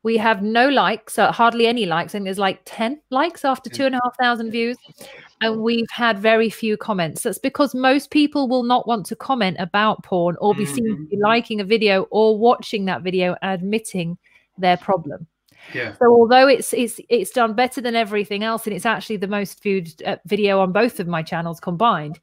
We 0.02 0.18
have 0.18 0.42
no 0.42 0.68
likes, 0.68 1.18
uh, 1.18 1.32
hardly 1.32 1.66
any 1.66 1.86
likes. 1.86 2.10
I 2.10 2.18
think 2.18 2.26
there's 2.26 2.38
like 2.38 2.60
10 2.66 3.00
likes 3.10 3.42
after 3.42 3.70
two 3.70 3.86
and 3.86 3.94
a 3.94 4.00
half 4.04 4.14
thousand 4.18 4.50
views. 4.50 4.76
And 5.40 5.62
we've 5.62 5.90
had 5.90 6.18
very 6.18 6.50
few 6.50 6.76
comments. 6.76 7.22
That's 7.22 7.38
because 7.38 7.74
most 7.74 8.10
people 8.10 8.46
will 8.46 8.64
not 8.64 8.86
want 8.86 9.06
to 9.06 9.16
comment 9.16 9.56
about 9.58 10.02
porn 10.04 10.36
or 10.40 10.54
be 10.54 10.66
seen 10.66 10.84
to 10.84 11.06
be 11.06 11.16
liking 11.16 11.60
a 11.62 11.64
video 11.64 12.02
or 12.10 12.36
watching 12.36 12.84
that 12.84 13.00
video 13.00 13.34
and 13.40 13.52
admitting 13.52 14.18
their 14.58 14.76
problem. 14.76 15.26
Yeah, 15.72 15.94
So 15.94 16.06
although 16.10 16.48
it's 16.48 16.74
it's 16.74 17.00
it's 17.08 17.30
done 17.30 17.54
better 17.54 17.80
than 17.80 17.94
everything 17.94 18.44
else, 18.44 18.66
and 18.66 18.76
it's 18.76 18.84
actually 18.84 19.16
the 19.16 19.28
most 19.28 19.62
viewed 19.62 19.90
uh, 20.02 20.16
video 20.26 20.60
on 20.60 20.72
both 20.72 21.00
of 21.00 21.06
my 21.06 21.22
channels 21.22 21.60
combined, 21.60 22.20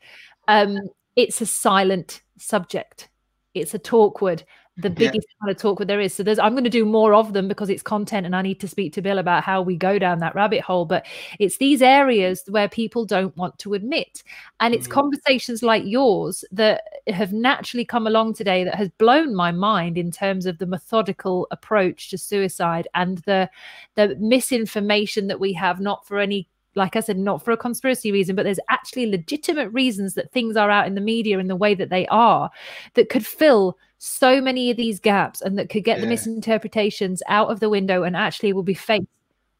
um, 0.47 0.77
it's 1.15 1.41
a 1.41 1.47
silent 1.47 2.21
subject. 2.37 3.09
It's 3.53 3.73
a 3.73 3.79
talkward, 3.79 4.43
the 4.77 4.89
Yeah. 4.89 5.11
biggest 5.11 5.27
kind 5.41 5.51
of 5.51 5.57
talkward 5.57 5.89
there 5.89 5.99
is. 5.99 6.13
So 6.13 6.23
there's 6.23 6.39
I'm 6.39 6.53
going 6.53 6.63
to 6.63 6.69
do 6.69 6.85
more 6.85 7.13
of 7.13 7.33
them 7.33 7.47
because 7.49 7.69
it's 7.69 7.83
content, 7.83 8.25
and 8.25 8.33
I 8.35 8.41
need 8.41 8.59
to 8.61 8.67
speak 8.67 8.93
to 8.93 9.01
Bill 9.01 9.17
about 9.19 9.43
how 9.43 9.61
we 9.61 9.75
go 9.75 9.99
down 9.99 10.19
that 10.19 10.33
rabbit 10.35 10.61
hole. 10.61 10.85
But 10.85 11.05
it's 11.39 11.57
these 11.57 11.81
areas 11.81 12.43
where 12.47 12.69
people 12.69 13.05
don't 13.05 13.35
want 13.35 13.59
to 13.59 13.73
admit, 13.73 14.23
and 14.61 14.73
it's 14.73 14.87
Mhm. 14.87 14.91
conversations 14.91 15.61
like 15.63 15.83
yours 15.85 16.45
that 16.51 16.83
have 17.07 17.33
naturally 17.33 17.83
come 17.85 18.07
along 18.07 18.35
today 18.35 18.63
that 18.63 18.75
has 18.75 18.89
blown 18.97 19.35
my 19.35 19.51
mind 19.51 19.97
in 19.97 20.11
terms 20.11 20.45
of 20.45 20.57
the 20.57 20.65
methodical 20.65 21.47
approach 21.51 22.09
to 22.09 22.17
suicide 22.17 22.87
and 22.95 23.17
the 23.19 23.49
the 23.95 24.15
misinformation 24.19 25.27
that 25.27 25.39
we 25.41 25.51
have 25.53 25.81
not 25.81 26.07
for 26.07 26.19
any 26.19 26.47
like 26.75 26.95
I 26.95 27.01
said, 27.01 27.17
not 27.17 27.43
for 27.43 27.51
a 27.51 27.57
conspiracy 27.57 28.11
reason, 28.11 28.35
but 28.35 28.43
there's 28.43 28.59
actually 28.69 29.07
legitimate 29.07 29.69
reasons 29.69 30.13
that 30.13 30.31
things 30.31 30.55
are 30.55 30.69
out 30.69 30.87
in 30.87 30.95
the 30.95 31.01
media 31.01 31.37
in 31.39 31.47
the 31.47 31.55
way 31.55 31.75
that 31.75 31.89
they 31.89 32.07
are 32.07 32.49
that 32.93 33.09
could 33.09 33.25
fill 33.25 33.77
so 33.97 34.41
many 34.41 34.71
of 34.71 34.77
these 34.77 34.99
gaps 34.99 35.41
and 35.41 35.57
that 35.59 35.69
could 35.69 35.83
get 35.83 35.99
the 35.99 36.07
misinterpretations 36.07 37.21
out 37.27 37.51
of 37.51 37.59
the 37.59 37.69
window 37.69 38.03
and 38.03 38.15
actually 38.15 38.53
will 38.53 38.63
be 38.63 38.73
faced 38.73 39.05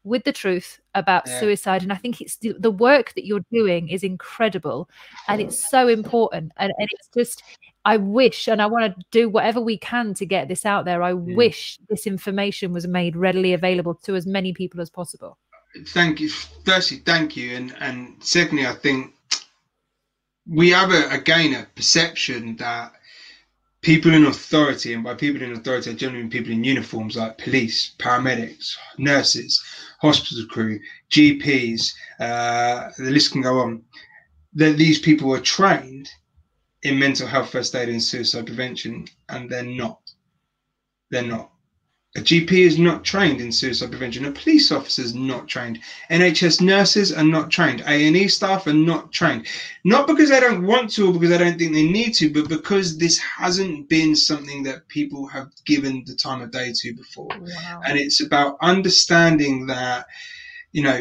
with 0.04 0.24
the 0.24 0.32
truth 0.32 0.80
about 0.94 1.22
Yeah. 1.28 1.38
suicide. 1.38 1.82
And 1.82 1.92
I 1.92 1.96
think 1.96 2.20
it's 2.20 2.36
the, 2.36 2.54
the 2.58 2.70
work 2.72 3.12
that 3.14 3.24
you're 3.24 3.44
doing 3.52 3.88
is 3.88 4.02
incredible 4.02 4.88
and 5.28 5.40
it's 5.40 5.70
so 5.70 5.86
important. 5.86 6.50
And, 6.56 6.72
and 6.76 6.88
it's 6.90 7.08
just, 7.16 7.42
I 7.84 7.98
wish, 7.98 8.48
and 8.48 8.60
I 8.60 8.66
want 8.66 8.96
to 8.96 9.04
do 9.12 9.28
whatever 9.28 9.60
we 9.60 9.78
can 9.78 10.12
to 10.14 10.26
get 10.26 10.48
this 10.48 10.66
out 10.66 10.86
there. 10.86 11.02
I 11.04 11.12
Mm. 11.12 11.36
wish 11.36 11.78
this 11.88 12.06
information 12.06 12.72
was 12.72 12.86
made 12.88 13.14
readily 13.16 13.52
available 13.52 13.94
to 14.06 14.16
as 14.16 14.26
many 14.26 14.52
people 14.52 14.80
as 14.80 14.90
possible. 14.90 15.38
Thank 15.88 16.20
you 16.20 16.28
firstly 16.28 16.98
thank 16.98 17.36
you 17.36 17.56
and 17.56 17.74
and 17.80 18.16
secondly 18.20 18.66
i 18.66 18.72
think 18.72 19.14
we 20.46 20.70
have 20.70 20.90
a 20.90 21.08
again 21.10 21.54
a 21.54 21.66
perception 21.74 22.56
that 22.56 22.92
people 23.80 24.12
in 24.12 24.26
authority 24.26 24.92
and 24.92 25.02
by 25.02 25.14
people 25.14 25.42
in 25.42 25.52
authority 25.52 25.90
i 25.90 25.94
generally 25.94 26.22
mean 26.22 26.30
people 26.30 26.52
in 26.52 26.64
uniforms 26.64 27.16
like 27.16 27.38
police 27.38 27.94
paramedics 27.98 28.76
nurses 28.98 29.62
hospital 30.00 30.44
crew 30.46 30.78
gps 31.10 31.92
uh, 32.20 32.90
the 32.98 33.10
list 33.10 33.32
can 33.32 33.42
go 33.42 33.58
on 33.60 33.82
that 34.54 34.76
these 34.76 34.98
people 34.98 35.32
are 35.32 35.40
trained 35.40 36.08
in 36.82 36.98
mental 36.98 37.26
health 37.26 37.50
first 37.50 37.74
aid 37.74 37.88
and 37.88 38.02
suicide 38.02 38.46
prevention 38.46 39.06
and 39.28 39.48
they're 39.48 39.62
not. 39.62 40.00
They're 41.10 41.22
not 41.22 41.51
a 42.14 42.20
GP 42.20 42.52
is 42.52 42.78
not 42.78 43.04
trained 43.04 43.40
in 43.40 43.50
suicide 43.50 43.90
prevention. 43.90 44.26
A 44.26 44.32
police 44.32 44.70
officer 44.70 45.00
is 45.00 45.14
not 45.14 45.48
trained. 45.48 45.80
NHS 46.10 46.60
nurses 46.60 47.10
are 47.10 47.24
not 47.24 47.50
trained. 47.50 47.82
A&E 47.86 48.28
staff 48.28 48.66
are 48.66 48.74
not 48.74 49.12
trained. 49.12 49.46
Not 49.84 50.06
because 50.06 50.28
they 50.28 50.38
don't 50.38 50.66
want 50.66 50.90
to 50.92 51.08
or 51.08 51.12
because 51.14 51.30
they 51.30 51.38
don't 51.38 51.58
think 51.58 51.72
they 51.72 51.88
need 51.88 52.12
to, 52.16 52.30
but 52.30 52.50
because 52.50 52.98
this 52.98 53.18
hasn't 53.18 53.88
been 53.88 54.14
something 54.14 54.62
that 54.64 54.86
people 54.88 55.26
have 55.28 55.48
given 55.64 56.04
the 56.06 56.14
time 56.14 56.42
of 56.42 56.50
day 56.50 56.72
to 56.74 56.94
before. 56.94 57.28
Wow. 57.28 57.80
And 57.86 57.98
it's 57.98 58.22
about 58.22 58.58
understanding 58.60 59.66
that, 59.68 60.04
you 60.72 60.82
know, 60.82 61.00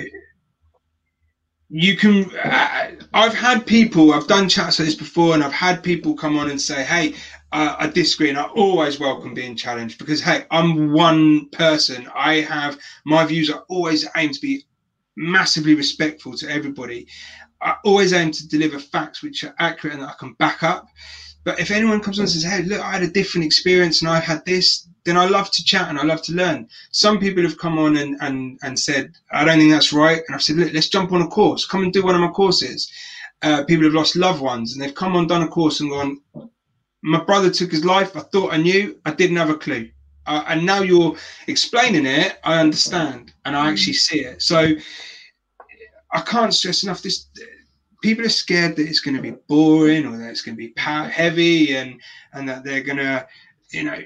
you 1.72 1.98
can. 1.98 2.26
Uh, 2.38 2.92
I've 3.14 3.34
had 3.34 3.66
people, 3.66 4.14
I've 4.14 4.28
done 4.28 4.48
chats 4.48 4.80
like 4.80 4.86
this 4.86 4.96
before, 4.96 5.34
and 5.34 5.44
I've 5.44 5.54
had 5.54 5.84
people 5.84 6.14
come 6.14 6.38
on 6.38 6.50
and 6.50 6.60
say, 6.60 6.84
hey, 6.84 7.16
uh, 7.52 7.76
I 7.80 7.88
disagree, 7.88 8.30
and 8.30 8.38
I 8.38 8.44
always 8.44 9.00
welcome 9.00 9.34
being 9.34 9.56
challenged 9.56 10.00
because, 10.00 10.22
hey, 10.22 10.46
I'm 10.52 10.92
one 10.92 11.50
person. 11.50 12.10
I 12.16 12.36
have 12.36 12.80
my 13.06 13.26
views 13.26 13.50
are 13.50 13.66
always 13.68 14.08
aim 14.16 14.32
to 14.32 14.40
be 14.40 14.66
massively 15.18 15.76
respectful 15.76 16.34
to 16.38 16.50
everybody. 16.50 17.08
I 17.62 17.76
always 17.84 18.14
aim 18.14 18.32
to 18.32 18.48
deliver 18.48 18.80
facts 18.80 19.22
which 19.22 19.44
are 19.44 19.54
accurate 19.60 19.96
and 19.96 20.04
that 20.04 20.12
I 20.12 20.16
can 20.20 20.34
back 20.34 20.64
up. 20.64 20.88
But 21.44 21.60
if 21.60 21.72
anyone 21.72 22.00
comes 22.02 22.20
on 22.20 22.24
and 22.24 22.32
says, 22.32 22.44
hey, 22.44 22.64
look, 22.64 22.82
I 22.82 22.92
had 22.92 23.04
a 23.04 23.08
different 23.08 23.46
experience 23.46 24.02
and 24.02 24.10
I 24.10 24.20
had 24.20 24.46
this, 24.46 24.88
then 25.06 25.18
I 25.18 25.26
love 25.26 25.50
to 25.52 25.64
chat 25.64 25.90
and 25.90 25.98
I 25.98 26.04
love 26.04 26.22
to 26.24 26.34
learn. 26.34 26.68
Some 26.92 27.20
people 27.20 27.44
have 27.44 27.58
come 27.58 27.80
on 27.80 27.98
and, 27.98 28.16
and, 28.22 28.60
and 28.62 28.80
said, 28.80 29.14
I 29.32 29.44
don't 29.44 29.58
think 29.58 29.72
that's 29.72 29.92
right. 29.92 30.22
And 30.28 30.36
I've 30.36 30.44
said, 30.44 30.58
look, 30.58 30.74
let's 30.74 30.90
jump 30.90 31.12
on 31.12 31.22
a 31.22 31.28
course. 31.28 31.66
Come 31.66 31.84
and 31.84 31.92
do 31.92 32.04
one 32.04 32.16
of 32.16 32.22
my 32.22 32.30
courses. 32.30 32.92
Uh, 33.42 33.64
people 33.66 33.86
have 33.86 33.94
lost 33.94 34.16
loved 34.16 34.42
ones 34.42 34.74
and 34.74 34.82
they've 34.82 34.94
come 34.94 35.16
on, 35.16 35.26
done 35.26 35.42
a 35.42 35.48
course 35.48 35.80
and 35.80 35.90
gone, 35.90 36.22
my 37.02 37.24
brother 37.24 37.50
took 37.50 37.72
his 37.72 37.86
life. 37.86 38.16
I 38.16 38.22
thought 38.22 38.54
I 38.54 38.58
knew. 38.58 39.00
I 39.06 39.12
didn't 39.12 39.38
have 39.38 39.50
a 39.50 39.56
clue. 39.56 39.90
Uh, 40.28 40.44
and 40.48 40.66
now 40.66 40.82
you're 40.82 41.16
explaining 41.48 42.06
it. 42.06 42.40
I 42.44 42.60
understand 42.60 43.34
and 43.46 43.56
I 43.56 43.70
actually 43.70 43.94
see 43.94 44.20
it. 44.20 44.42
So 44.42 44.74
I 46.12 46.22
can't 46.22 46.54
stress 46.54 46.84
enough 46.84 47.02
this. 47.02 47.28
People 48.04 48.26
are 48.26 48.30
scared 48.30 48.76
that 48.76 48.88
it's 48.88 49.00
going 49.00 49.16
to 49.16 49.22
be 49.22 49.36
boring 49.48 50.06
or 50.06 50.18
that 50.18 50.30
it's 50.30 50.42
going 50.42 50.56
to 50.56 50.62
be 50.62 50.70
power 50.70 51.08
heavy 51.08 51.76
and 51.76 52.00
and 52.34 52.48
that 52.48 52.64
they're 52.64 52.82
going 52.82 52.98
to, 52.98 53.28
you 53.72 53.84
know, 53.84 54.00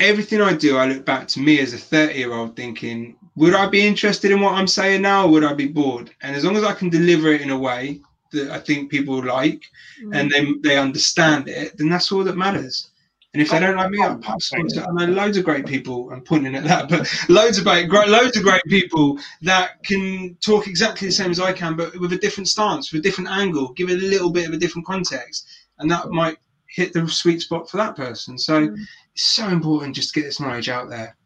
everything 0.00 0.40
I 0.40 0.54
do, 0.54 0.76
I 0.76 0.86
look 0.86 1.04
back 1.04 1.28
to 1.28 1.40
me 1.40 1.60
as 1.60 1.72
a 1.72 1.78
30 1.78 2.18
year 2.18 2.32
old 2.32 2.56
thinking, 2.56 3.16
would 3.36 3.54
I 3.54 3.68
be 3.68 3.86
interested 3.86 4.30
in 4.32 4.40
what 4.40 4.54
I'm 4.54 4.66
saying 4.66 5.02
now 5.02 5.26
or 5.26 5.30
would 5.30 5.44
I 5.44 5.54
be 5.54 5.68
bored? 5.68 6.10
And 6.22 6.34
as 6.34 6.44
long 6.44 6.56
as 6.56 6.64
I 6.64 6.72
can 6.72 6.88
deliver 6.88 7.28
it 7.28 7.42
in 7.42 7.50
a 7.50 7.58
way 7.58 8.00
that 8.32 8.50
I 8.50 8.58
think 8.58 8.90
people 8.90 9.24
like 9.24 9.64
and 10.12 10.30
mm. 10.30 10.62
they, 10.62 10.68
they 10.68 10.78
understand 10.78 11.48
it, 11.48 11.76
then 11.76 11.88
that's 11.88 12.10
all 12.12 12.24
that 12.24 12.36
matters. 12.36 12.90
And 13.32 13.40
if 13.40 13.50
they 13.50 13.58
oh, 13.58 13.60
don't 13.60 13.76
like 13.76 13.90
me, 13.90 14.02
I'll 14.02 14.18
pass 14.18 14.52
on 14.52 14.66
to. 14.68 14.82
I 14.88 15.06
know 15.06 15.12
loads 15.12 15.36
of 15.36 15.44
great 15.44 15.64
people. 15.64 16.10
I'm 16.10 16.22
pointing 16.22 16.56
at 16.56 16.64
that, 16.64 16.88
but 16.88 17.08
loads 17.28 17.58
of 17.58 17.64
great, 17.64 17.88
great, 17.88 18.08
loads 18.08 18.36
of 18.36 18.42
great 18.42 18.62
people 18.64 19.18
that 19.42 19.82
can 19.84 20.36
talk 20.40 20.66
exactly 20.66 21.06
the 21.08 21.12
same 21.12 21.30
as 21.30 21.38
I 21.38 21.52
can, 21.52 21.76
but 21.76 21.96
with 22.00 22.12
a 22.12 22.18
different 22.18 22.48
stance, 22.48 22.92
with 22.92 23.00
a 23.00 23.02
different 23.02 23.30
angle, 23.30 23.72
give 23.74 23.88
it 23.88 24.02
a 24.02 24.06
little 24.06 24.30
bit 24.30 24.48
of 24.48 24.54
a 24.54 24.58
different 24.58 24.86
context, 24.86 25.46
and 25.78 25.88
that 25.90 26.04
mm. 26.06 26.10
might 26.10 26.38
hit 26.66 26.92
the 26.92 27.06
sweet 27.06 27.40
spot 27.40 27.70
for 27.70 27.76
that 27.76 27.94
person. 27.94 28.36
So 28.36 28.66
mm. 28.66 28.76
it's 29.14 29.24
so 29.24 29.46
important 29.48 29.94
just 29.94 30.12
to 30.12 30.20
get 30.20 30.26
this 30.26 30.40
knowledge 30.40 30.68
out 30.68 30.88
there. 30.88 31.16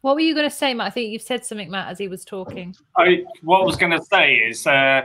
What 0.00 0.14
were 0.14 0.20
you 0.20 0.34
going 0.34 0.48
to 0.48 0.54
say, 0.54 0.72
Matt? 0.74 0.86
I 0.86 0.90
think 0.90 1.10
you've 1.10 1.22
said 1.22 1.44
something, 1.44 1.70
Matt, 1.70 1.88
as 1.88 1.98
he 1.98 2.08
was 2.08 2.24
talking. 2.24 2.74
I, 2.96 3.24
what 3.42 3.62
I 3.62 3.64
was 3.64 3.76
going 3.76 3.92
to 3.92 4.02
say 4.04 4.34
is, 4.34 4.66
uh, 4.66 5.02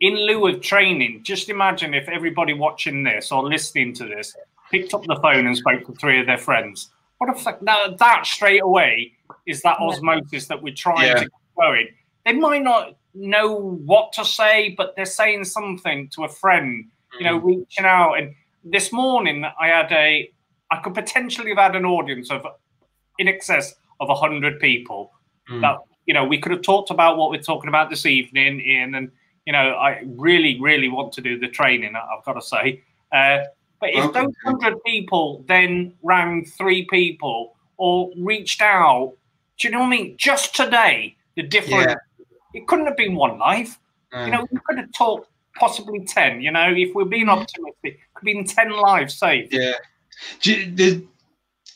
in 0.00 0.14
lieu 0.14 0.46
of 0.48 0.60
training, 0.60 1.22
just 1.22 1.48
imagine 1.48 1.92
if 1.94 2.08
everybody 2.08 2.52
watching 2.54 3.02
this 3.02 3.30
or 3.30 3.42
listening 3.44 3.92
to 3.94 4.04
this 4.04 4.34
picked 4.70 4.94
up 4.94 5.02
the 5.04 5.16
phone 5.16 5.46
and 5.46 5.56
spoke 5.56 5.84
to 5.86 5.92
three 5.92 6.20
of 6.20 6.26
their 6.26 6.38
friends. 6.38 6.90
What 7.18 7.34
the 7.34 7.40
fuck? 7.42 7.60
Now, 7.60 7.88
that 7.98 8.24
straight 8.26 8.62
away 8.62 9.12
is 9.46 9.62
that 9.62 9.76
Yeah. 9.80 9.86
osmosis 9.88 10.46
that 10.46 10.62
we're 10.62 10.74
trying 10.74 11.06
Yeah. 11.06 11.14
to 11.14 11.20
get 11.20 11.30
going. 11.58 11.88
They 12.24 12.32
might 12.32 12.62
not 12.62 12.96
know 13.14 13.54
what 13.84 14.12
to 14.14 14.24
say, 14.24 14.70
but 14.70 14.94
they're 14.96 15.04
saying 15.04 15.44
something 15.44 16.08
to 16.10 16.24
a 16.24 16.28
friend, 16.28 16.86
you 17.18 17.24
know, 17.24 17.36
reaching 17.36 17.84
out. 17.84 18.14
And 18.14 18.34
this 18.64 18.92
morning, 18.92 19.44
I 19.58 19.68
had 19.68 19.90
a, 19.92 20.30
I 20.70 20.76
could 20.78 20.94
potentially 20.94 21.48
have 21.50 21.58
had 21.58 21.76
an 21.76 21.84
audience 21.84 22.30
of 22.30 22.46
in 23.18 23.28
excess 23.28 23.74
of 23.98 24.08
100 24.08 24.60
people 24.60 25.12
Mm. 25.50 25.60
that 25.62 25.78
you 26.06 26.14
know 26.14 26.24
we 26.24 26.38
could 26.38 26.52
have 26.52 26.62
talked 26.62 26.90
about 26.90 27.16
what 27.18 27.30
we're 27.30 27.42
talking 27.42 27.68
about 27.68 27.90
this 27.90 28.06
evening 28.06 28.60
ian 28.60 28.94
and 28.94 29.10
you 29.50 29.52
know 29.58 29.70
i 29.88 30.00
really 30.06 30.60
really 30.60 30.88
want 30.88 31.12
to 31.12 31.20
do 31.20 31.36
the 31.36 31.48
training 31.48 31.96
I- 31.96 32.06
i've 32.16 32.24
got 32.24 32.34
to 32.34 32.42
say 32.54 32.64
uh, 33.10 33.38
but 33.80 33.90
if 33.90 34.04
Okay. 34.04 34.20
those 34.20 34.34
100 34.44 34.84
people 34.84 35.44
then 35.48 35.92
rang 36.04 36.44
three 36.44 36.86
people 36.88 37.56
or 37.76 38.12
reached 38.16 38.62
out 38.62 39.12
do 39.58 39.66
you 39.66 39.72
know 39.72 39.80
what 39.80 39.86
i 39.86 39.96
mean 39.96 40.14
just 40.16 40.54
today 40.54 41.16
the 41.34 41.42
difference 41.42 41.94
it 42.54 42.68
couldn't 42.68 42.86
have 42.86 42.96
been 42.96 43.16
one 43.16 43.38
life 43.40 43.72
Um, 44.12 44.26
you 44.26 44.30
know 44.34 44.46
we 44.52 44.58
could 44.66 44.78
have 44.78 44.92
talked 44.92 45.28
possibly 45.58 45.98
10 46.04 46.40
you 46.42 46.52
know 46.52 46.68
if 46.84 46.94
we're 46.94 47.12
being 47.18 47.28
optimistic 47.28 47.92
could 48.14 48.22
have 48.22 48.30
been 48.32 48.44
10 48.44 48.70
lives 48.70 49.14
saved 49.18 49.52
yeah. 49.52 49.72
You- 50.42 50.70
the, 50.80 50.88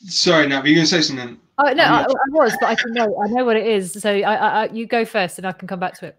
sorry, 0.07 0.47
Nat, 0.47 0.61
were 0.61 0.67
you 0.69 0.75
going 0.75 0.85
to 0.87 0.95
say 0.95 1.01
something? 1.01 1.37
Oh 1.57 1.71
no, 1.73 1.83
I, 1.83 2.03
I 2.03 2.27
was, 2.29 2.55
but 2.61 2.67
I 2.73 2.75
can 2.75 2.93
know. 2.93 3.09
I 3.23 3.27
know 3.27 3.43
what 3.43 3.55
it 3.55 3.65
is. 3.65 3.93
So 3.93 4.09
I, 4.11 4.21
I, 4.21 4.47
I, 4.61 4.63
you 4.71 4.85
go 4.85 5.03
first, 5.03 5.39
and 5.39 5.47
I 5.47 5.51
can 5.51 5.67
come 5.67 5.79
back 5.79 5.95
to 5.99 6.05
it. 6.07 6.15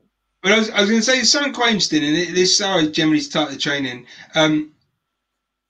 But 0.47 0.53
I 0.53 0.59
was, 0.59 0.71
I 0.71 0.81
was 0.81 0.91
going 0.91 1.03
to 1.03 1.05
say 1.05 1.23
something 1.25 1.53
quite 1.53 1.73
interesting, 1.73 2.05
and 2.05 2.15
this 2.15 2.53
is 2.53 2.65
how 2.65 2.79
I 2.79 2.87
generally 2.87 3.19
start 3.19 3.51
the 3.51 3.57
training. 3.57 4.07
Um, 4.37 4.71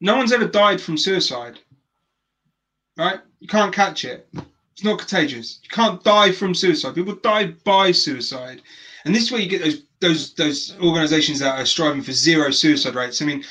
no 0.02 0.18
one's 0.18 0.32
ever 0.32 0.46
died 0.46 0.82
from 0.82 0.98
suicide, 0.98 1.58
right? 2.98 3.20
You 3.40 3.48
can't 3.48 3.74
catch 3.74 4.04
it. 4.04 4.28
It's 4.34 4.84
not 4.84 4.98
contagious. 4.98 5.60
You 5.62 5.70
can't 5.70 6.04
die 6.04 6.30
from 6.30 6.54
suicide. 6.54 6.94
People 6.94 7.14
die 7.14 7.54
by 7.64 7.90
suicide, 7.90 8.60
and 9.06 9.14
this 9.14 9.22
is 9.22 9.32
where 9.32 9.40
you 9.40 9.48
get 9.48 9.62
those 9.62 9.82
those 10.00 10.34
those 10.34 10.76
organisations 10.78 11.38
that 11.38 11.58
are 11.58 11.64
striving 11.64 12.02
for 12.02 12.12
zero 12.12 12.50
suicide 12.50 12.94
rates. 12.94 13.22
I 13.22 13.24
mean, 13.24 13.44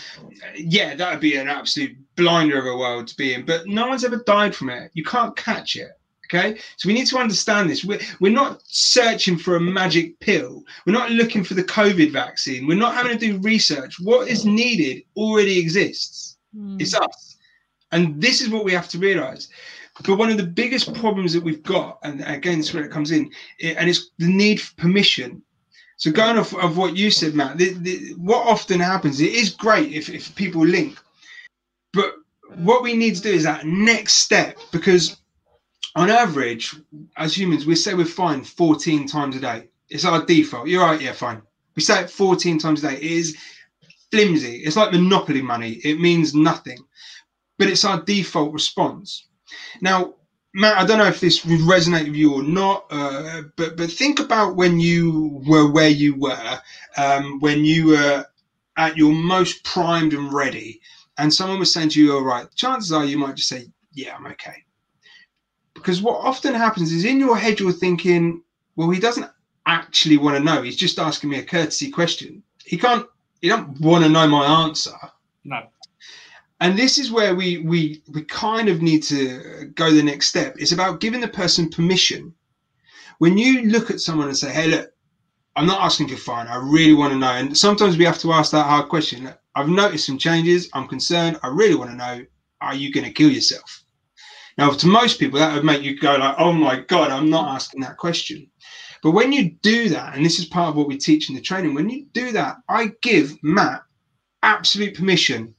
yeah, 0.55 0.93
that 0.93 1.11
would 1.11 1.21
be 1.21 1.37
an 1.37 1.49
absolute 1.49 1.97
blinder 2.15 2.59
of 2.59 2.67
a 2.67 2.77
world 2.77 3.07
to 3.07 3.17
be 3.17 3.33
in, 3.33 3.47
but 3.47 3.65
no 3.65 3.87
one's 3.87 4.05
ever 4.05 4.23
died 4.27 4.53
from 4.53 4.69
it. 4.69 4.91
You 4.93 5.03
can't 5.03 5.35
catch 5.35 5.75
it. 5.75 5.94
Okay, 6.25 6.59
so 6.77 6.87
we 6.87 6.93
need 6.93 7.07
to 7.07 7.17
understand 7.17 7.69
this. 7.69 7.85
We're, 7.85 7.99
we're 8.19 8.31
not 8.31 8.61
searching 8.65 9.37
for 9.37 9.55
a 9.55 9.61
magic 9.61 10.19
pill. 10.19 10.63
We're 10.85 10.93
not 10.93 11.11
looking 11.11 11.43
for 11.43 11.53
the 11.53 11.63
COVID 11.63 12.11
vaccine. 12.11 12.65
We're 12.65 12.77
not 12.77 12.95
having 12.95 13.17
to 13.17 13.33
do 13.33 13.37
research. 13.39 13.99
What 13.99 14.27
is 14.27 14.45
needed 14.45 15.03
already 15.15 15.59
exists. 15.59 16.37
Hmm. 16.55 16.77
It's 16.79 16.95
us. 16.95 17.37
And 17.91 18.19
this 18.19 18.41
is 18.41 18.49
what 18.49 18.65
we 18.65 18.71
have 18.73 18.89
to 18.89 18.97
realize. 18.97 19.49
But 20.03 20.17
one 20.17 20.29
of 20.29 20.37
the 20.37 20.43
biggest 20.43 20.93
problems 20.95 21.31
that 21.33 21.43
we've 21.43 21.63
got, 21.63 21.99
and 22.03 22.21
again, 22.25 22.57
this 22.57 22.69
is 22.69 22.73
where 22.73 22.83
it 22.83 22.91
comes 22.91 23.11
in, 23.11 23.31
and 23.61 23.89
it's 23.89 24.09
the 24.17 24.27
need 24.27 24.59
for 24.59 24.75
permission. 24.75 25.41
So 25.97 26.11
going 26.11 26.37
off 26.37 26.53
of 26.53 26.75
what 26.75 26.97
you 26.97 27.09
said, 27.09 27.35
Matt, 27.35 27.57
the, 27.57 27.73
the, 27.73 28.13
what 28.17 28.45
often 28.45 28.79
happens, 28.79 29.21
it 29.21 29.31
is 29.31 29.51
great 29.51 29.93
if, 29.93 30.09
if 30.09 30.35
people 30.35 30.65
link, 30.65 30.97
but 31.93 32.13
what 32.55 32.83
we 32.83 32.93
need 32.93 33.15
to 33.15 33.21
do 33.21 33.31
is 33.31 33.43
that 33.43 33.65
next 33.65 34.15
step 34.15 34.57
because 34.71 35.17
on 35.95 36.09
average, 36.09 36.75
as 37.17 37.37
humans, 37.37 37.65
we 37.65 37.75
say 37.75 37.93
we're 37.93 38.05
fine 38.05 38.43
14 38.43 39.07
times 39.07 39.35
a 39.37 39.39
day. 39.39 39.69
It's 39.89 40.05
our 40.05 40.25
default. 40.25 40.67
You're 40.67 40.83
right, 40.83 41.01
yeah, 41.01 41.13
fine. 41.13 41.41
We 41.75 41.83
say 41.83 42.01
it 42.03 42.09
14 42.09 42.59
times 42.59 42.83
a 42.83 42.89
day. 42.89 42.95
It 42.97 43.03
is 43.03 43.37
flimsy. 44.11 44.57
It's 44.65 44.77
like 44.77 44.93
monopoly 44.93 45.41
money. 45.41 45.73
It 45.83 45.99
means 45.99 46.35
nothing, 46.35 46.79
but 47.59 47.69
it's 47.69 47.85
our 47.85 48.01
default 48.03 48.53
response. 48.53 49.27
Now, 49.81 50.15
Matt, 50.55 50.77
I 50.77 50.85
don't 50.85 50.99
know 50.99 51.07
if 51.07 51.21
this 51.21 51.45
would 51.45 51.61
resonate 51.61 52.05
with 52.07 52.15
you 52.15 52.33
or 52.33 52.43
not, 52.43 52.85
uh, 52.91 53.43
but 53.57 53.77
but 53.77 53.91
think 53.91 54.19
about 54.19 54.55
when 54.57 54.79
you 54.79 55.41
were 55.47 55.71
where 55.71 55.89
you 55.89 56.15
were, 56.17 56.61
um, 56.97 57.39
when 57.41 57.65
you 57.65 57.87
were 57.87 58.25
at 58.77 58.97
your 58.97 59.13
most 59.13 59.63
primed 59.65 60.13
and 60.13 60.33
ready, 60.33 60.81
and 61.19 61.33
someone 61.33 61.59
was 61.59 61.73
saying 61.73 61.89
to 61.91 62.01
you, 62.03 62.13
"All 62.15 62.23
right," 62.23 62.47
chances 62.55 62.91
are 62.93 63.05
you 63.05 63.17
might 63.19 63.35
just 63.35 63.49
say, 63.49 63.67
"Yeah, 63.93 64.15
I'm 64.17 64.27
okay." 64.27 64.64
Because 65.85 66.01
what 66.01 66.25
often 66.25 66.55
happens 66.55 66.91
is 66.91 67.05
in 67.05 67.19
your 67.19 67.37
head 67.37 67.59
you're 67.59 67.71
thinking, 67.71 68.41
"Well, 68.75 68.89
he 68.89 68.99
doesn't 68.99 69.29
actually 69.67 70.17
want 70.17 70.35
to 70.35 70.43
know. 70.43 70.63
He's 70.63 70.75
just 70.75 70.97
asking 70.97 71.29
me 71.29 71.37
a 71.37 71.43
courtesy 71.43 71.91
question. 71.91 72.41
He 72.65 72.75
can't. 72.75 73.05
He 73.39 73.49
don't 73.49 73.79
want 73.79 74.03
to 74.03 74.09
know 74.09 74.27
my 74.27 74.63
answer." 74.63 74.95
no 75.43 75.61
and 76.59 76.75
this 76.75 76.97
is 76.97 77.11
where 77.11 77.35
we 77.35 77.59
we 77.59 78.01
we 78.07 78.23
kind 78.23 78.67
of 78.67 78.81
need 78.81 79.03
to 79.03 79.71
go 79.75 79.91
the 79.91 80.01
next 80.01 80.27
step. 80.27 80.55
It's 80.57 80.71
about 80.71 81.01
giving 81.01 81.21
the 81.21 81.27
person 81.27 81.69
permission. 81.69 82.33
When 83.19 83.37
you 83.37 83.69
look 83.69 83.91
at 83.91 84.01
someone 84.01 84.27
and 84.27 84.37
say, 84.37 84.51
"Hey, 84.51 84.67
look, 84.67 84.91
I'm 85.55 85.67
not 85.67 85.81
asking 85.81 86.07
for 86.07 86.17
fine. 86.17 86.47
I 86.47 86.55
really 86.55 86.95
want 86.95 87.13
to 87.13 87.19
know." 87.19 87.31
And 87.31 87.55
sometimes 87.55 87.95
we 87.95 88.05
have 88.05 88.19
to 88.19 88.33
ask 88.33 88.51
that 88.51 88.65
hard 88.65 88.89
question. 88.89 89.31
I've 89.53 89.69
noticed 89.69 90.07
some 90.07 90.17
changes. 90.17 90.67
I'm 90.73 90.87
concerned. 90.87 91.39
I 91.43 91.49
really 91.49 91.75
want 91.75 91.91
to 91.91 91.97
know: 91.97 92.25
Are 92.61 92.73
you 92.75 92.91
going 92.91 93.05
to 93.05 93.11
kill 93.11 93.29
yourself? 93.29 93.84
Now, 94.57 94.71
to 94.71 94.87
most 94.87 95.19
people, 95.19 95.39
that 95.39 95.53
would 95.53 95.65
make 95.65 95.83
you 95.83 95.97
go 95.99 96.15
like, 96.15 96.35
"Oh 96.37 96.53
my 96.53 96.79
god, 96.79 97.11
I'm 97.11 97.29
not 97.29 97.53
asking 97.55 97.81
that 97.81 97.97
question." 97.97 98.47
But 99.03 99.11
when 99.11 99.31
you 99.33 99.51
do 99.61 99.89
that, 99.89 100.15
and 100.15 100.25
this 100.25 100.39
is 100.39 100.45
part 100.45 100.69
of 100.69 100.75
what 100.75 100.87
we 100.87 100.97
teach 100.97 101.29
in 101.29 101.35
the 101.35 101.41
training, 101.41 101.73
when 101.73 101.89
you 101.89 102.05
do 102.13 102.31
that, 102.31 102.57
I 102.69 102.91
give 103.01 103.37
Matt 103.43 103.83
absolute 104.43 104.95
permission 104.95 105.53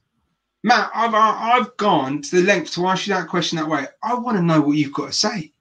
Matt, 0.63 0.91
I've 0.93 1.13
I've 1.13 1.77
gone 1.77 2.21
to 2.23 2.35
the 2.35 2.41
length 2.47 2.73
to 2.73 2.87
ask 2.87 3.07
you 3.07 3.13
that 3.13 3.29
question 3.29 3.57
that 3.57 3.69
way. 3.69 3.87
I 4.03 4.15
want 4.15 4.37
to 4.37 4.43
know 4.43 4.59
what 4.59 4.77
you've 4.77 4.93
got 4.93 5.07
to 5.07 5.13
say. 5.13 5.53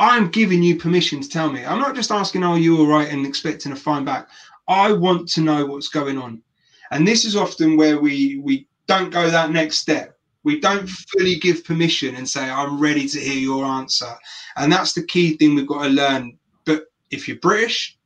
I'm 0.00 0.30
giving 0.30 0.62
you 0.62 0.76
permission 0.78 1.20
to 1.20 1.28
tell 1.28 1.52
me. 1.52 1.64
I'm 1.64 1.78
not 1.78 1.94
just 1.94 2.10
asking, 2.10 2.42
"Are 2.42 2.58
you 2.58 2.78
all 2.78 2.88
right?" 2.88 3.08
and 3.08 3.26
expecting 3.26 3.72
a 3.72 3.76
fine 3.76 4.04
back. 4.04 4.28
I 4.68 4.92
want 4.92 5.28
to 5.30 5.42
know 5.42 5.66
what's 5.66 5.88
going 5.88 6.18
on, 6.18 6.42
and 6.90 7.06
this 7.06 7.24
is 7.24 7.36
often 7.36 7.76
where 7.76 8.00
we 8.00 8.38
we 8.38 8.68
don't 8.88 9.10
go 9.10 9.30
that 9.30 9.52
next 9.52 9.78
step. 9.78 10.18
We 10.42 10.60
don't 10.60 10.88
fully 10.88 11.36
give 11.36 11.64
permission 11.64 12.14
and 12.14 12.28
say, 12.28 12.48
"I'm 12.48 12.78
ready 12.78 13.06
to 13.08 13.20
hear 13.20 13.38
your 13.38 13.64
answer," 13.64 14.12
and 14.56 14.72
that's 14.72 14.94
the 14.94 15.04
key 15.04 15.36
thing 15.36 15.54
we've 15.54 15.66
got 15.66 15.84
to 15.84 15.90
learn. 15.90 16.38
But 16.64 16.86
if 17.10 17.28
you're 17.28 17.38
British 17.38 17.96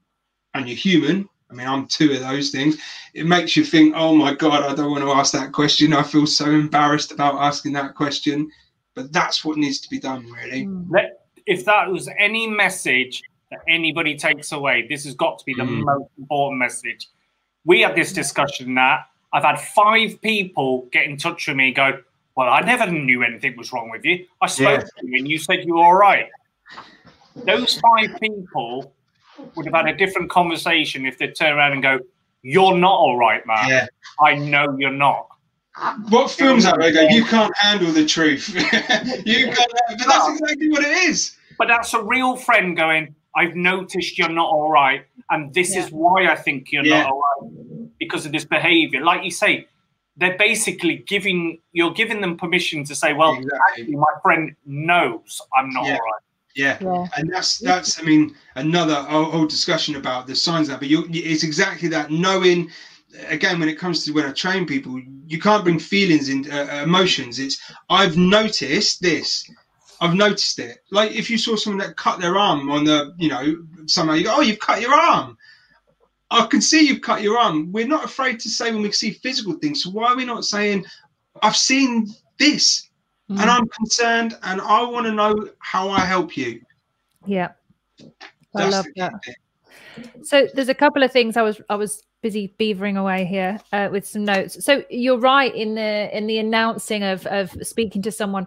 and 0.54 0.68
you're 0.68 0.76
human, 0.76 1.28
I 1.50 1.54
mean, 1.54 1.68
I'm 1.68 1.86
two 1.86 2.12
of 2.12 2.20
those 2.20 2.50
things. 2.50 2.78
It 3.14 3.26
makes 3.26 3.56
you 3.56 3.64
think, 3.64 3.94
oh 3.96 4.14
my 4.14 4.34
God, 4.34 4.64
I 4.64 4.74
don't 4.74 4.90
want 4.90 5.04
to 5.04 5.12
ask 5.12 5.32
that 5.34 5.52
question. 5.52 5.92
I 5.92 6.02
feel 6.02 6.26
so 6.26 6.46
embarrassed 6.46 7.12
about 7.12 7.36
asking 7.36 7.74
that 7.74 7.94
question. 7.94 8.50
But 8.94 9.12
that's 9.12 9.44
what 9.44 9.56
needs 9.56 9.80
to 9.80 9.90
be 9.90 9.98
done, 9.98 10.26
really. 10.30 10.64
Hmm. 10.64 10.92
If 11.46 11.64
that 11.64 11.90
was 11.90 12.08
any 12.18 12.46
message 12.46 13.22
that 13.50 13.60
anybody 13.68 14.16
takes 14.16 14.52
away, 14.52 14.86
this 14.88 15.04
has 15.04 15.14
got 15.14 15.38
to 15.38 15.44
be 15.44 15.54
the 15.54 15.62
mm. 15.62 15.84
most 15.84 16.10
important 16.18 16.58
message. 16.58 17.08
We 17.64 17.82
had 17.82 17.94
this 17.94 18.12
discussion 18.12 18.74
that 18.76 19.06
I've 19.32 19.42
had 19.42 19.60
five 19.60 20.20
people 20.22 20.88
get 20.92 21.06
in 21.06 21.16
touch 21.16 21.48
with 21.48 21.56
me 21.56 21.72
go, 21.72 22.00
Well, 22.36 22.48
I 22.48 22.60
never 22.60 22.90
knew 22.90 23.22
anything 23.22 23.56
was 23.56 23.72
wrong 23.72 23.90
with 23.90 24.04
you. 24.04 24.26
I 24.40 24.48
spoke 24.48 24.80
yeah. 24.80 25.00
to 25.00 25.06
you 25.06 25.18
and 25.18 25.28
you 25.28 25.38
said 25.38 25.64
you 25.64 25.74
were 25.74 25.84
all 25.84 25.94
right. 25.94 26.28
Those 27.36 27.80
five 27.80 28.18
people 28.20 28.92
would 29.54 29.66
have 29.66 29.74
had 29.74 29.88
a 29.88 29.96
different 29.96 30.30
conversation 30.30 31.06
if 31.06 31.18
they 31.18 31.28
turn 31.28 31.56
around 31.56 31.72
and 31.72 31.82
go, 31.82 31.98
"You're 32.42 32.76
not 32.76 32.92
all 32.92 33.16
right, 33.16 33.44
man. 33.46 33.68
Yeah. 33.68 33.86
I 34.20 34.34
know 34.34 34.76
you're 34.78 34.90
not." 34.90 35.28
What 36.08 36.30
films 36.30 36.64
are 36.64 36.78
They 36.78 36.92
go, 36.92 37.02
"You 37.02 37.24
can't 37.24 37.56
handle 37.56 37.92
the 37.92 38.06
truth." 38.06 38.48
you 39.24 39.46
can't, 39.46 39.72
but 39.88 40.06
that's 40.06 40.28
exactly 40.28 40.70
what 40.70 40.84
it 40.84 40.96
is. 41.08 41.36
But 41.58 41.68
that's 41.68 41.94
a 41.94 42.02
real 42.02 42.36
friend 42.36 42.76
going. 42.76 43.14
I've 43.36 43.56
noticed 43.56 44.16
you're 44.16 44.28
not 44.28 44.48
all 44.48 44.70
right, 44.70 45.04
and 45.30 45.52
this 45.52 45.74
yeah. 45.74 45.84
is 45.84 45.90
why 45.90 46.28
I 46.28 46.36
think 46.36 46.70
you're 46.70 46.84
yeah. 46.84 47.02
not 47.02 47.10
all 47.10 47.22
right 47.40 47.88
because 47.98 48.26
of 48.26 48.32
this 48.32 48.44
behavior. 48.44 49.02
Like 49.02 49.24
you 49.24 49.30
say, 49.30 49.66
they're 50.16 50.38
basically 50.38 51.04
giving 51.06 51.60
you're 51.72 51.92
giving 51.92 52.20
them 52.20 52.36
permission 52.36 52.84
to 52.84 52.94
say, 52.94 53.12
"Well, 53.12 53.34
exactly. 53.34 53.58
actually, 53.70 53.96
my 53.96 54.14
friend 54.22 54.56
knows 54.64 55.40
I'm 55.56 55.70
not 55.70 55.86
yeah. 55.86 55.92
all 55.92 55.98
right." 55.98 56.22
Yeah. 56.54 56.78
yeah. 56.80 57.06
and 57.16 57.32
that's 57.32 57.58
that's 57.58 58.00
I 58.00 58.04
mean 58.04 58.36
another 58.54 58.94
whole 58.94 59.46
discussion 59.46 59.96
about 59.96 60.26
the 60.26 60.36
signs 60.36 60.68
that, 60.68 60.78
but 60.78 60.88
you 60.88 61.06
it's 61.10 61.42
exactly 61.42 61.88
that 61.88 62.10
knowing. 62.10 62.70
Again, 63.28 63.60
when 63.60 63.68
it 63.68 63.78
comes 63.78 64.04
to 64.04 64.12
when 64.12 64.26
I 64.26 64.32
train 64.32 64.66
people, 64.66 65.00
you 65.26 65.38
can't 65.38 65.62
bring 65.62 65.78
feelings 65.78 66.28
and 66.28 66.52
uh, 66.52 66.82
emotions. 66.82 67.38
It's 67.38 67.60
I've 67.88 68.16
noticed 68.16 69.02
this. 69.02 69.48
I've 70.00 70.14
noticed 70.14 70.58
it. 70.58 70.78
Like 70.90 71.12
if 71.12 71.30
you 71.30 71.38
saw 71.38 71.54
someone 71.54 71.86
that 71.86 71.96
cut 71.96 72.20
their 72.20 72.36
arm 72.36 72.68
on 72.70 72.84
the, 72.84 73.14
you 73.16 73.28
know, 73.28 73.56
somehow 73.86 74.14
you 74.14 74.24
go, 74.24 74.34
oh, 74.36 74.40
you've 74.40 74.58
cut 74.58 74.80
your 74.80 74.92
arm. 74.92 75.38
I 76.34 76.46
can 76.46 76.60
see 76.60 76.86
you've 76.86 77.02
cut 77.02 77.22
your 77.22 77.38
arm. 77.38 77.72
We're 77.72 77.86
not 77.86 78.04
afraid 78.04 78.40
to 78.40 78.48
say 78.48 78.72
when 78.72 78.82
we 78.82 78.92
see 78.92 79.12
physical 79.12 79.54
things. 79.54 79.82
So 79.82 79.90
why 79.90 80.12
are 80.12 80.16
we 80.16 80.24
not 80.24 80.44
saying, 80.44 80.84
I've 81.42 81.56
seen 81.56 82.08
this? 82.38 82.88
mm. 83.30 83.40
and 83.40 83.50
I'm 83.50 83.68
concerned 83.68 84.36
and 84.42 84.60
I 84.60 84.82
want 84.82 85.06
to 85.06 85.12
know 85.12 85.48
how 85.58 85.90
I 85.90 86.00
help 86.00 86.36
you. 86.36 86.60
Yeah. 87.26 87.52
I 88.54 88.68
love 88.68 88.86
that. 88.96 89.12
So 90.22 90.48
there's 90.54 90.68
a 90.68 90.74
couple 90.74 91.02
of 91.02 91.12
things 91.12 91.36
I 91.36 91.42
was 91.42 91.60
I 91.68 91.76
was 91.76 92.02
busy 92.20 92.54
beavering 92.58 92.96
away 92.98 93.24
here 93.24 93.60
uh, 93.72 93.88
with 93.90 94.06
some 94.06 94.24
notes. 94.24 94.64
So 94.64 94.84
you're 94.90 95.18
right 95.18 95.54
in 95.54 95.74
the 95.74 96.16
in 96.16 96.26
the 96.26 96.38
announcing 96.38 97.02
of 97.02 97.26
of 97.26 97.50
speaking 97.62 98.02
to 98.02 98.12
someone. 98.12 98.46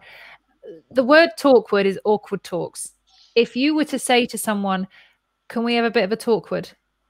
The 0.92 1.04
word 1.04 1.32
talk 1.38 1.72
word 1.72 1.86
is 1.86 2.00
awkward 2.04 2.44
talks. 2.44 2.94
If 3.36 3.56
you 3.56 3.76
were 3.76 3.86
to 3.86 4.00
say 4.00 4.26
to 4.28 4.38
someone, 4.38 4.88
"Can 5.48 5.64
we 5.64 5.76
have 5.76 5.86
a 5.86 5.92
bit 5.92 6.04
of 6.04 6.12
a 6.12 6.18
talkward 6.18 6.70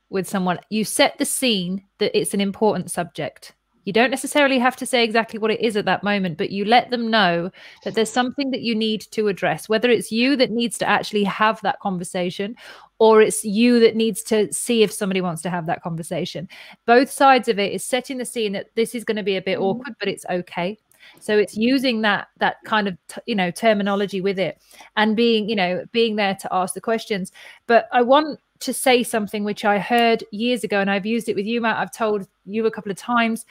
with 0.09 0.27
someone?" 0.27 0.59
You 0.69 0.83
set 0.83 1.17
the 1.17 1.25
scene 1.25 1.83
that 1.99 2.17
it's 2.17 2.33
an 2.33 2.41
important 2.41 2.91
subject. 2.91 3.53
You 3.87 3.93
don't 3.93 4.11
necessarily 4.11 4.59
have 4.59 4.75
to 4.77 4.85
say 4.85 5.05
exactly 5.05 5.39
what 5.39 5.49
it 5.49 5.61
is 5.61 5.77
at 5.77 5.85
that 5.85 6.03
moment, 6.03 6.37
but 6.37 6.49
you 6.49 6.65
let 6.65 6.89
them 6.89 7.09
know 7.09 7.49
that 7.85 7.95
there's 7.95 8.11
something 8.11 8.51
that 8.51 8.59
you 8.59 8.75
need 8.75 8.99
to 9.11 9.29
address, 9.29 9.69
whether 9.69 9.89
it's 9.89 10.11
you 10.11 10.35
that 10.35 10.51
needs 10.51 10.77
to 10.79 10.89
actually 10.89 11.23
have 11.23 11.61
that 11.61 11.79
conversation 11.79 12.57
or 12.99 13.21
it's 13.21 13.45
you 13.45 13.79
that 13.79 13.95
needs 13.95 14.23
to 14.23 14.51
see 14.51 14.83
if 14.83 14.91
somebody 14.91 15.21
wants 15.21 15.41
to 15.43 15.49
have 15.49 15.67
that 15.67 15.81
conversation. 15.81 16.49
Both 16.85 17.09
sides 17.09 17.47
of 17.47 17.59
it 17.59 17.71
is 17.71 17.81
setting 17.81 18.17
the 18.17 18.25
scene 18.25 18.51
that 18.51 18.75
this 18.75 18.93
is 18.93 19.05
going 19.05 19.15
to 19.15 19.23
be 19.23 19.37
a 19.37 19.41
bit 19.41 19.57
mm-hmm. 19.57 19.79
awkward, 19.79 19.95
but 19.99 20.09
it's 20.09 20.25
okay. 20.29 20.77
So 21.21 21.37
it's 21.37 21.55
using 21.55 22.01
that 22.01 22.27
that 22.39 22.57
kind 22.65 22.89
of 22.89 22.97
you 23.25 23.35
know 23.35 23.51
terminology 23.51 24.19
with 24.19 24.37
it 24.37 24.61
and 24.97 25.15
being 25.15 25.47
you 25.47 25.55
know 25.55 25.85
being 25.93 26.17
there 26.17 26.35
to 26.35 26.53
ask 26.53 26.73
the 26.73 26.81
questions. 26.81 27.31
But 27.65 27.87
I 27.93 28.01
want 28.01 28.39
to 28.59 28.73
say 28.73 29.03
something 29.03 29.43
which 29.43 29.65
I 29.65 29.79
heard 29.79 30.23
years 30.31 30.63
ago, 30.63 30.79
and 30.79 30.89
I've 30.89 31.05
used 31.05 31.29
it 31.29 31.35
with 31.35 31.45
you, 31.45 31.61
Matt. 31.61 31.77
I've 31.77 31.91
told 31.91 32.27
you 32.45 32.65
a 32.65 32.71
couple 32.71 32.91
of 32.91 32.97
times 32.97 33.45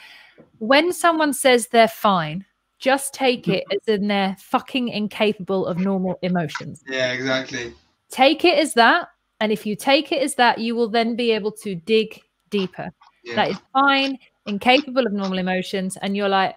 when 0.59 0.92
someone 0.92 1.32
says 1.32 1.68
they're 1.68 1.88
fine, 1.88 2.44
just 2.78 3.14
take 3.14 3.48
it 3.48 3.64
as 3.72 3.88
in 3.88 4.09
they're 4.09 4.36
fucking 4.38 4.88
incapable 4.88 5.66
of 5.66 5.78
normal 5.78 6.18
emotions. 6.22 6.84
Yeah, 6.86 7.12
exactly. 7.12 7.72
Take 8.11 8.44
it 8.44 8.59
as 8.59 8.74
that. 8.74 9.09
And 9.40 9.50
if 9.52 9.66
you 9.66 9.76
take 9.76 10.12
it 10.12 10.22
as 10.22 10.34
that, 10.34 10.59
you 10.59 10.74
will 10.74 10.88
then 10.88 11.16
be 11.16 11.30
able 11.32 11.52
to 11.52 11.74
dig 11.74 12.20
deeper. 12.50 12.90
Yeah. 13.24 13.36
That 13.36 13.50
is 13.50 13.57
fine, 13.72 14.18
incapable 14.46 15.07
of 15.07 15.12
normal 15.12 15.38
emotions. 15.38 15.96
And 16.00 16.16
you're 16.16 16.28
like, 16.28 16.57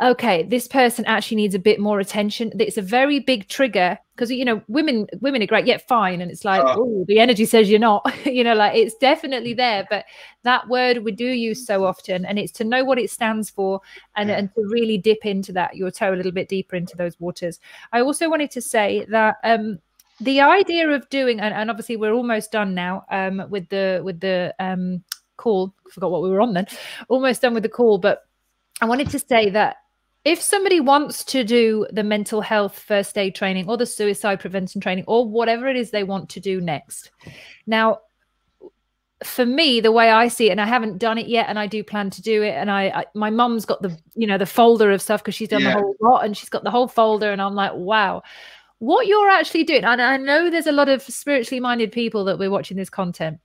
okay 0.00 0.44
this 0.44 0.68
person 0.68 1.04
actually 1.06 1.36
needs 1.36 1.54
a 1.54 1.58
bit 1.58 1.80
more 1.80 2.00
attention. 2.00 2.52
It's 2.58 2.76
a 2.76 2.82
very 2.82 3.18
big 3.18 3.48
trigger 3.48 3.98
because 4.14 4.30
you 4.30 4.44
know 4.44 4.62
women 4.68 5.06
women 5.20 5.42
are 5.42 5.46
great 5.46 5.66
yet 5.66 5.86
fine. 5.86 6.20
And 6.20 6.30
it's 6.30 6.44
like 6.44 6.62
oh 6.64 7.04
the 7.08 7.18
energy 7.18 7.44
says 7.44 7.70
you're 7.70 7.78
not. 7.78 8.12
You 8.28 8.44
know 8.44 8.54
like 8.54 8.76
it's 8.76 8.94
definitely 8.94 9.54
there 9.54 9.86
but 9.88 10.04
that 10.44 10.68
word 10.68 10.98
we 10.98 11.12
do 11.12 11.26
use 11.26 11.66
so 11.66 11.84
often 11.84 12.24
and 12.24 12.38
it's 12.38 12.52
to 12.52 12.64
know 12.64 12.84
what 12.84 12.98
it 12.98 13.10
stands 13.10 13.50
for 13.50 13.80
and, 14.16 14.28
yeah. 14.28 14.36
and 14.36 14.54
to 14.54 14.60
really 14.68 14.98
dip 14.98 15.24
into 15.24 15.52
that 15.52 15.76
your 15.76 15.90
toe 15.90 16.12
a 16.12 16.16
little 16.16 16.32
bit 16.32 16.48
deeper 16.48 16.76
into 16.76 16.96
those 16.96 17.18
waters. 17.18 17.58
I 17.92 18.00
also 18.00 18.28
wanted 18.28 18.50
to 18.52 18.60
say 18.60 19.06
that 19.08 19.36
um 19.44 19.78
the 20.20 20.40
idea 20.40 20.88
of 20.90 21.08
doing 21.08 21.40
and, 21.40 21.54
and 21.54 21.70
obviously 21.70 21.96
we're 21.96 22.12
almost 22.12 22.52
done 22.52 22.74
now 22.74 23.04
um 23.10 23.42
with 23.48 23.68
the 23.70 24.00
with 24.04 24.20
the 24.20 24.54
um 24.60 25.02
call. 25.36 25.74
Forgot 25.90 26.10
what 26.10 26.22
we 26.22 26.30
were 26.30 26.40
on 26.40 26.54
then. 26.54 26.66
Almost 27.08 27.42
done 27.42 27.54
with 27.54 27.62
the 27.62 27.68
call 27.68 27.98
but 27.98 28.26
I 28.80 28.84
wanted 28.84 29.10
to 29.10 29.18
say 29.18 29.50
that 29.50 29.76
if 30.28 30.42
somebody 30.42 30.78
wants 30.78 31.24
to 31.24 31.42
do 31.42 31.86
the 31.90 32.04
mental 32.04 32.42
health 32.42 32.78
first 32.78 33.16
aid 33.16 33.34
training 33.34 33.66
or 33.66 33.78
the 33.78 33.86
suicide 33.86 34.38
prevention 34.38 34.78
training 34.78 35.04
or 35.06 35.26
whatever 35.26 35.66
it 35.68 35.76
is 35.76 35.90
they 35.90 36.04
want 36.04 36.28
to 36.28 36.38
do 36.38 36.60
next 36.60 37.10
now 37.66 37.98
for 39.24 39.46
me 39.46 39.80
the 39.80 39.90
way 39.90 40.10
i 40.10 40.28
see 40.28 40.48
it 40.48 40.50
and 40.50 40.60
i 40.60 40.66
haven't 40.66 40.98
done 40.98 41.16
it 41.16 41.28
yet 41.28 41.46
and 41.48 41.58
i 41.58 41.66
do 41.66 41.82
plan 41.82 42.10
to 42.10 42.20
do 42.20 42.42
it 42.42 42.50
and 42.50 42.70
i, 42.70 42.88
I 42.88 43.04
my 43.14 43.30
mum's 43.30 43.64
got 43.64 43.80
the 43.80 43.98
you 44.14 44.26
know 44.26 44.36
the 44.36 44.44
folder 44.44 44.92
of 44.92 45.00
stuff 45.00 45.22
because 45.22 45.34
she's 45.34 45.48
done 45.48 45.62
yeah. 45.62 45.72
the 45.72 45.80
whole 45.80 45.96
lot 46.02 46.24
and 46.26 46.36
she's 46.36 46.50
got 46.50 46.62
the 46.62 46.70
whole 46.70 46.88
folder 46.88 47.32
and 47.32 47.40
i'm 47.40 47.54
like 47.54 47.72
wow 47.74 48.22
what 48.80 49.06
you're 49.06 49.30
actually 49.30 49.64
doing 49.64 49.82
and 49.82 50.02
i 50.02 50.18
know 50.18 50.50
there's 50.50 50.66
a 50.66 50.72
lot 50.72 50.90
of 50.90 51.02
spiritually 51.02 51.58
minded 51.58 51.90
people 51.90 52.24
that 52.24 52.38
we're 52.38 52.50
watching 52.50 52.76
this 52.76 52.90
content 52.90 53.40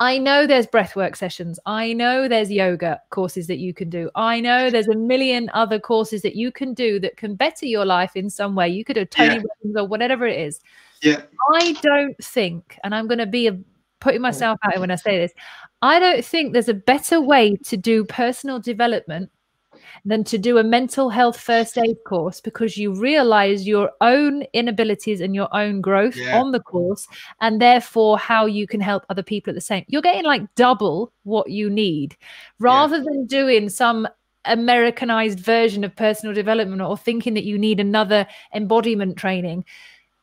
I 0.00 0.18
know 0.18 0.46
there's 0.46 0.66
breathwork 0.66 1.14
sessions. 1.14 1.60
I 1.64 1.92
know 1.92 2.26
there's 2.26 2.50
yoga 2.50 3.00
courses 3.10 3.46
that 3.46 3.58
you 3.58 3.72
can 3.72 3.88
do. 3.88 4.10
I 4.16 4.40
know 4.40 4.68
there's 4.68 4.88
a 4.88 4.96
million 4.96 5.48
other 5.54 5.78
courses 5.78 6.22
that 6.22 6.34
you 6.34 6.50
can 6.50 6.74
do 6.74 6.98
that 7.00 7.16
can 7.16 7.36
better 7.36 7.66
your 7.66 7.84
life 7.84 8.16
in 8.16 8.28
some 8.28 8.56
way. 8.56 8.68
You 8.68 8.84
could 8.84 8.96
have 8.96 9.10
Tony 9.10 9.36
yeah. 9.64 9.80
or 9.80 9.86
whatever 9.86 10.26
it 10.26 10.40
is. 10.40 10.60
Yeah. 11.02 11.22
I 11.54 11.72
don't 11.82 12.16
think, 12.22 12.78
and 12.82 12.94
I'm 12.94 13.06
going 13.06 13.18
to 13.18 13.26
be 13.26 13.46
a, 13.46 13.58
putting 14.00 14.20
myself 14.20 14.58
out 14.64 14.72
here 14.72 14.80
when 14.80 14.90
I 14.90 14.96
say 14.96 15.18
this, 15.18 15.32
I 15.82 16.00
don't 16.00 16.24
think 16.24 16.52
there's 16.52 16.68
a 16.68 16.74
better 16.74 17.20
way 17.20 17.56
to 17.64 17.76
do 17.76 18.04
personal 18.04 18.58
development 18.58 19.30
than 20.04 20.24
to 20.24 20.38
do 20.38 20.58
a 20.58 20.64
mental 20.64 21.10
health 21.10 21.38
first 21.38 21.78
aid 21.78 21.96
course 22.04 22.40
because 22.40 22.76
you 22.76 22.94
realize 22.94 23.66
your 23.66 23.90
own 24.00 24.42
inabilities 24.52 25.20
and 25.20 25.34
your 25.34 25.48
own 25.54 25.80
growth 25.80 26.16
yeah. 26.16 26.40
on 26.40 26.52
the 26.52 26.60
course 26.60 27.06
and 27.40 27.60
therefore 27.60 28.18
how 28.18 28.46
you 28.46 28.66
can 28.66 28.80
help 28.80 29.04
other 29.08 29.22
people 29.22 29.50
at 29.50 29.54
the 29.54 29.60
same 29.60 29.84
you're 29.88 30.02
getting 30.02 30.24
like 30.24 30.42
double 30.54 31.12
what 31.24 31.50
you 31.50 31.68
need 31.70 32.16
rather 32.58 32.98
yeah. 32.98 33.04
than 33.04 33.26
doing 33.26 33.68
some 33.68 34.06
Americanized 34.44 35.38
version 35.40 35.84
of 35.84 35.94
personal 35.94 36.34
development 36.34 36.82
or 36.82 36.96
thinking 36.96 37.34
that 37.34 37.44
you 37.44 37.58
need 37.58 37.78
another 37.78 38.26
embodiment 38.54 39.16
training. 39.16 39.64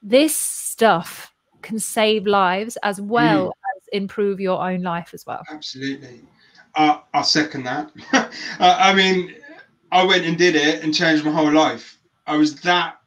This 0.04 0.36
stuff 0.36 1.34
can 1.62 1.80
save 1.80 2.26
lives 2.26 2.78
as 2.84 3.02
well 3.02 3.48
Mm. 3.48 3.52
as 3.78 3.88
improve 3.92 4.40
your 4.40 4.62
own 4.62 4.82
life 4.82 5.14
as 5.14 5.26
well. 5.26 5.44
Absolutely. 5.50 6.22
Uh, 6.76 7.00
I 7.14 7.22
second 7.22 7.64
that. 7.64 7.92
uh, 8.14 8.30
I 8.60 8.94
mean, 8.94 9.36
I 9.92 10.04
went 10.04 10.26
and 10.26 10.38
did 10.38 10.56
it 10.56 10.84
and 10.84 10.94
changed 10.94 11.26
my 11.26 11.32
whole 11.32 11.52
life. 11.52 11.98
I 12.28 12.38
was 12.38 12.56
that 12.62 13.00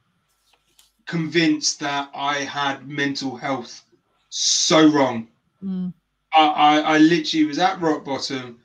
convinced 1.06 1.80
that 1.80 2.10
I 2.14 2.38
had 2.38 2.88
mental 2.88 3.36
health 3.36 3.82
so 4.30 4.88
wrong. 4.88 5.28
Mm. 5.62 5.92
I, 6.34 6.46
I, 6.46 6.78
I 6.94 6.98
literally 6.98 7.44
was 7.44 7.58
at 7.58 7.80
rock 7.80 8.04
bottom. 8.04 8.58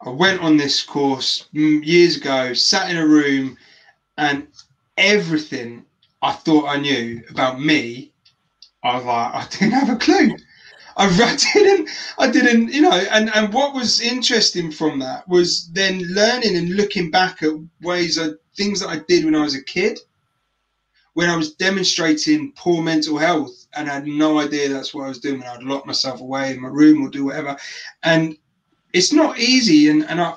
I 0.00 0.10
went 0.10 0.40
on 0.40 0.56
this 0.56 0.82
course 0.82 1.48
mm, 1.54 1.84
years 1.84 2.16
ago, 2.16 2.52
sat 2.54 2.90
in 2.90 2.96
a 2.96 3.06
room, 3.06 3.56
and 4.18 4.48
everything 4.96 5.84
I 6.22 6.32
thought 6.32 6.68
I 6.68 6.76
knew 6.76 7.22
about 7.30 7.60
me, 7.60 8.12
I 8.82 8.96
was 8.96 9.04
like, 9.04 9.34
I 9.34 9.46
didn't 9.50 9.72
have 9.72 9.90
a 9.90 9.96
clue. 9.96 10.36
I, 10.96 11.36
didn't, 11.54 11.88
I 12.18 12.30
didn't, 12.30 12.72
you 12.72 12.82
know. 12.82 12.92
And 12.92 13.34
and 13.34 13.52
what 13.52 13.74
was 13.74 14.00
interesting 14.00 14.70
from 14.70 14.98
that 15.00 15.26
was 15.28 15.68
then 15.72 16.02
learning 16.10 16.56
and 16.56 16.76
looking 16.76 17.10
back 17.10 17.42
at 17.42 17.52
ways 17.82 18.16
of 18.18 18.38
things 18.56 18.80
that 18.80 18.88
I 18.88 18.98
did 19.08 19.24
when 19.24 19.34
I 19.34 19.42
was 19.42 19.54
a 19.54 19.62
kid, 19.62 19.98
when 21.14 21.30
I 21.30 21.36
was 21.36 21.54
demonstrating 21.54 22.52
poor 22.56 22.82
mental 22.82 23.18
health 23.18 23.66
and 23.76 23.90
I 23.90 23.94
had 23.94 24.06
no 24.06 24.40
idea 24.40 24.68
that's 24.68 24.94
what 24.94 25.04
I 25.04 25.08
was 25.08 25.20
doing. 25.20 25.40
And 25.42 25.44
I'd 25.44 25.62
lock 25.62 25.86
myself 25.86 26.20
away 26.20 26.52
in 26.52 26.60
my 26.60 26.68
room 26.68 27.02
or 27.02 27.08
do 27.08 27.24
whatever. 27.24 27.56
And 28.02 28.36
it's 28.92 29.12
not 29.12 29.38
easy. 29.38 29.90
And, 29.90 30.08
and 30.08 30.20
I, 30.20 30.36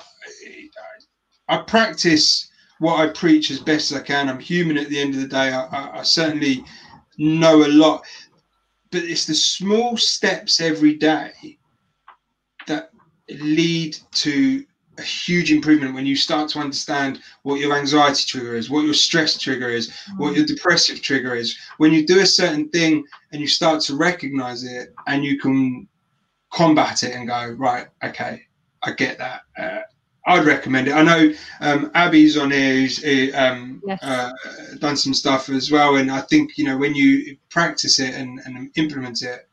I 1.48 1.58
practice 1.58 2.50
what 2.80 3.00
I 3.00 3.12
preach 3.12 3.50
as 3.50 3.60
best 3.60 3.92
as 3.92 3.98
I 3.98 4.02
can. 4.02 4.28
I'm 4.28 4.40
human 4.40 4.78
at 4.78 4.88
the 4.88 5.00
end 5.00 5.14
of 5.14 5.20
the 5.20 5.28
day. 5.28 5.52
I, 5.52 5.64
I, 5.66 5.98
I 6.00 6.02
certainly 6.02 6.64
know 7.18 7.64
a 7.64 7.68
lot, 7.68 8.04
but 8.90 9.02
it's 9.04 9.26
the 9.26 9.34
small 9.34 9.96
steps 9.96 10.60
every 10.60 10.94
day 10.94 11.58
that 12.66 12.90
lead 13.28 13.96
to 14.12 14.64
a 14.98 15.02
huge 15.02 15.52
improvement 15.52 15.94
when 15.94 16.06
you 16.06 16.16
start 16.16 16.50
to 16.50 16.58
understand 16.58 17.20
what 17.42 17.60
your 17.60 17.76
anxiety 17.76 18.24
trigger 18.26 18.54
is, 18.54 18.68
what 18.68 18.84
your 18.84 18.94
stress 18.94 19.38
trigger 19.38 19.68
is, 19.68 19.92
what 20.16 20.34
your 20.34 20.44
depressive 20.44 21.00
trigger 21.00 21.34
is. 21.34 21.56
When 21.76 21.92
you 21.92 22.06
do 22.06 22.20
a 22.20 22.26
certain 22.26 22.68
thing 22.70 23.04
and 23.32 23.40
you 23.40 23.46
start 23.46 23.80
to 23.82 23.96
recognize 23.96 24.64
it 24.64 24.92
and 25.06 25.24
you 25.24 25.38
can 25.38 25.86
combat 26.52 27.02
it 27.02 27.14
and 27.14 27.28
go, 27.28 27.54
right, 27.58 27.86
okay, 28.02 28.42
I 28.82 28.92
get 28.92 29.18
that. 29.18 29.42
Uh, 29.56 29.80
I'd 30.26 30.44
recommend 30.44 30.88
it. 30.88 30.92
I 30.92 31.02
know 31.02 31.32
um, 31.60 31.90
Abby's 31.94 32.36
on 32.36 32.50
here 32.50 32.74
who's 32.74 33.02
um, 33.34 33.77
Yes. 33.88 34.02
uh, 34.02 34.30
done 34.78 34.96
some 34.96 35.14
stuff 35.14 35.48
as 35.48 35.70
well. 35.70 35.96
And 35.96 36.10
I 36.10 36.20
think, 36.20 36.58
you 36.58 36.64
know, 36.64 36.76
when 36.76 36.94
you 36.94 37.36
practice 37.48 37.98
it 37.98 38.14
and, 38.14 38.38
and 38.44 38.70
implement 38.76 39.22
it, 39.22 39.48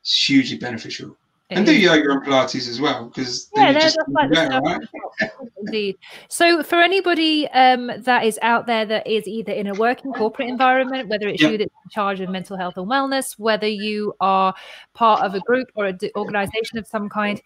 it's 0.00 0.26
hugely 0.26 0.56
beneficial. 0.56 1.16
It 1.50 1.58
and 1.58 1.66
do 1.66 1.72
is. 1.72 1.82
yoga 1.82 2.10
and 2.12 2.24
Pilates 2.24 2.68
as 2.68 2.80
well, 2.80 3.06
because 3.08 3.50
yeah, 3.56 3.72
then 3.72 3.74
you 3.74 3.80
they're 3.80 3.90
just 3.90 3.98
better, 4.30 4.60
right? 4.60 4.80
At 5.20 5.32
the 5.38 5.44
top. 5.44 5.48
Indeed. 5.64 5.96
So, 6.28 6.62
for 6.62 6.80
anybody 6.80 7.46
um, 7.48 7.90
that 7.98 8.24
is 8.24 8.38
out 8.42 8.66
there 8.66 8.84
that 8.86 9.06
is 9.06 9.26
either 9.28 9.52
in 9.52 9.66
a 9.66 9.74
working 9.74 10.12
corporate 10.12 10.48
environment, 10.48 11.08
whether 11.08 11.28
it's 11.28 11.42
Yeah. 11.42 11.50
you 11.50 11.58
that's 11.58 11.70
in 11.84 11.90
charge 11.90 12.20
of 12.20 12.30
mental 12.30 12.56
health 12.56 12.76
and 12.76 12.86
wellness, 12.86 13.38
whether 13.38 13.66
you 13.68 14.14
are 14.20 14.54
part 14.94 15.22
of 15.22 15.34
a 15.34 15.40
group 15.40 15.68
or 15.74 15.86
an 15.86 15.98
organization 16.16 16.78
of 16.78 16.86
some 16.86 17.08
kind, 17.08 17.40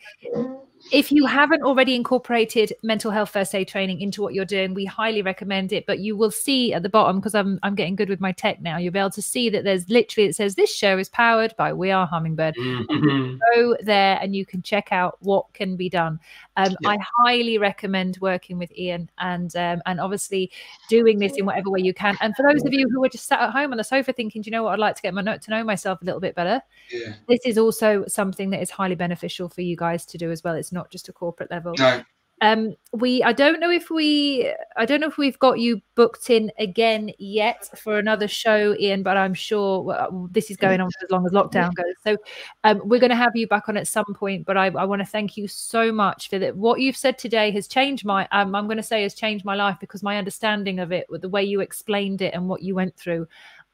if 0.92 1.10
you 1.10 1.24
haven't 1.24 1.62
already 1.62 1.94
incorporated 1.94 2.74
mental 2.82 3.10
health 3.10 3.30
first 3.30 3.54
aid 3.54 3.66
training 3.68 4.02
into 4.02 4.20
what 4.20 4.34
you're 4.34 4.44
doing, 4.44 4.74
we 4.74 4.84
highly 4.84 5.22
recommend 5.22 5.72
it. 5.72 5.86
But 5.86 6.00
you 6.00 6.14
will 6.14 6.30
see 6.30 6.74
at 6.74 6.82
the 6.82 6.90
bottom, 6.90 7.16
because 7.16 7.34
I'm 7.34 7.58
I'm 7.62 7.74
getting 7.74 7.96
good 7.96 8.10
with 8.10 8.20
my 8.20 8.32
tech 8.32 8.60
now, 8.60 8.76
you'll 8.76 8.92
be 8.92 8.98
able 8.98 9.08
to 9.10 9.22
see 9.22 9.48
that 9.48 9.64
there's 9.64 9.88
literally 9.88 10.28
it 10.28 10.36
says 10.36 10.54
this 10.56 10.74
show 10.74 10.98
is 10.98 11.08
powered 11.08 11.54
by 11.56 11.72
We 11.72 11.90
Are 11.90 12.06
Hummingbird 12.06 12.54
Mhm. 12.56 13.38
go 13.54 13.76
there 13.82 14.18
and 14.20 14.36
you 14.36 14.44
can 14.44 14.60
check 14.62 14.88
out 14.92 15.16
what 15.20 15.50
can 15.54 15.76
be 15.76 15.88
done. 15.88 16.20
Um. 16.56 16.76
I 16.84 16.98
highly 17.24 17.56
recommend 17.64 18.18
working 18.20 18.58
with 18.58 18.70
Ian 18.76 19.10
and 19.18 19.54
um, 19.56 19.80
and 19.86 19.98
obviously 19.98 20.52
doing 20.90 21.18
this 21.18 21.32
in 21.36 21.46
whatever 21.46 21.70
way 21.70 21.80
you 21.80 21.94
can. 21.94 22.16
And 22.20 22.36
for 22.36 22.44
those 22.48 22.62
of 22.64 22.72
you 22.72 22.88
who 22.90 23.02
are 23.04 23.08
just 23.08 23.26
sat 23.26 23.40
at 23.40 23.50
home 23.50 23.72
on 23.72 23.78
the 23.78 23.84
sofa 23.84 24.12
thinking, 24.12 24.42
do 24.42 24.48
you 24.48 24.52
know 24.52 24.62
what, 24.64 24.74
I'd 24.74 24.78
like 24.78 24.96
to 24.96 25.02
get 25.02 25.14
my 25.14 25.22
note 25.22 25.40
to 25.42 25.50
know 25.50 25.64
myself 25.64 26.02
a 26.02 26.04
little 26.04 26.20
bit 26.20 26.34
better. 26.34 26.60
Yeah. 26.90 27.14
This 27.26 27.40
is 27.46 27.56
also 27.58 28.04
something 28.06 28.50
that 28.50 28.60
is 28.60 28.70
highly 28.70 28.94
beneficial 28.94 29.48
for 29.48 29.62
you 29.62 29.76
guys 29.76 30.04
to 30.06 30.18
do 30.18 30.30
as 30.30 30.44
well. 30.44 30.54
It's 30.54 30.72
not 30.72 30.90
just 30.90 31.08
a 31.08 31.12
corporate 31.12 31.50
level 31.50 31.74
No, 31.78 32.02
um 32.44 32.74
we 32.92 33.22
i 33.22 33.32
don't 33.32 33.58
know 33.58 33.70
if 33.70 33.90
we 33.90 34.52
i 34.76 34.84
don't 34.84 35.00
know 35.00 35.06
if 35.06 35.16
we've 35.16 35.38
got 35.38 35.58
you 35.58 35.80
booked 35.94 36.28
in 36.28 36.52
again 36.58 37.10
yet 37.18 37.68
for 37.78 37.98
another 37.98 38.28
show 38.28 38.76
ian 38.78 39.02
but 39.02 39.16
i'm 39.16 39.34
sure 39.34 39.82
well, 39.82 40.28
this 40.30 40.50
is 40.50 40.56
going 40.56 40.80
on 40.80 40.90
for 40.90 41.04
as 41.04 41.10
long 41.10 41.24
as 41.26 41.32
lockdown 41.32 41.74
goes. 41.74 41.94
So 42.04 42.16
um 42.64 42.82
we're 42.84 43.00
going 43.00 43.10
to 43.10 43.16
have 43.16 43.34
you 43.34 43.46
back 43.46 43.68
on 43.68 43.76
at 43.76 43.88
some 43.88 44.12
point 44.14 44.44
but 44.44 44.56
i, 44.56 44.66
I 44.66 44.84
want 44.84 45.00
to 45.00 45.06
thank 45.06 45.36
you 45.36 45.48
so 45.48 45.90
much 45.90 46.28
for 46.28 46.38
that. 46.38 46.56
What 46.56 46.80
you've 46.80 46.96
said 46.96 47.18
today 47.18 47.50
has 47.52 47.66
changed 47.66 48.04
my 48.04 48.28
um, 48.30 48.54
i'm 48.54 48.66
going 48.66 48.76
to 48.76 48.82
say 48.82 49.02
has 49.02 49.14
changed 49.14 49.44
my 49.44 49.54
life 49.54 49.78
because 49.80 50.02
my 50.02 50.18
understanding 50.18 50.78
of 50.78 50.92
it 50.92 51.06
with 51.08 51.22
the 51.22 51.28
way 51.28 51.42
you 51.42 51.60
explained 51.60 52.20
it 52.20 52.34
and 52.34 52.48
what 52.48 52.62
you 52.62 52.74
went 52.74 52.96
through 52.96 53.26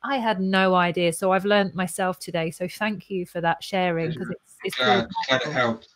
i 0.03 0.16
had 0.16 0.41
no 0.41 0.75
idea. 0.75 1.12
So 1.12 1.33
i've 1.33 1.45
learned 1.45 1.75
myself 1.75 2.18
today. 2.18 2.51
So 2.51 2.68
thank 2.68 3.11
you 3.11 3.27
for 3.27 3.41
that 3.41 3.62
sharing 3.62 4.11
because 4.11 4.31
it's 4.31 4.57
it's 4.64 4.77
glad, 4.77 5.09
glad 5.29 5.43
it 5.43 5.53
helped. 5.53 5.89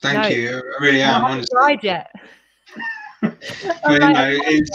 Thank 0.00 0.22
No. 0.22 0.28
you. 0.28 0.62
I 0.78 0.84
really 0.84 1.02
am, 1.02 1.10
I 1.10 1.12
haven't 1.14 1.30
honestly. 1.30 1.56
tried 1.56 1.84
yet 1.84 2.10
But, 3.22 3.36
you 3.88 3.98
know, 3.98 4.38
it's, 4.44 4.70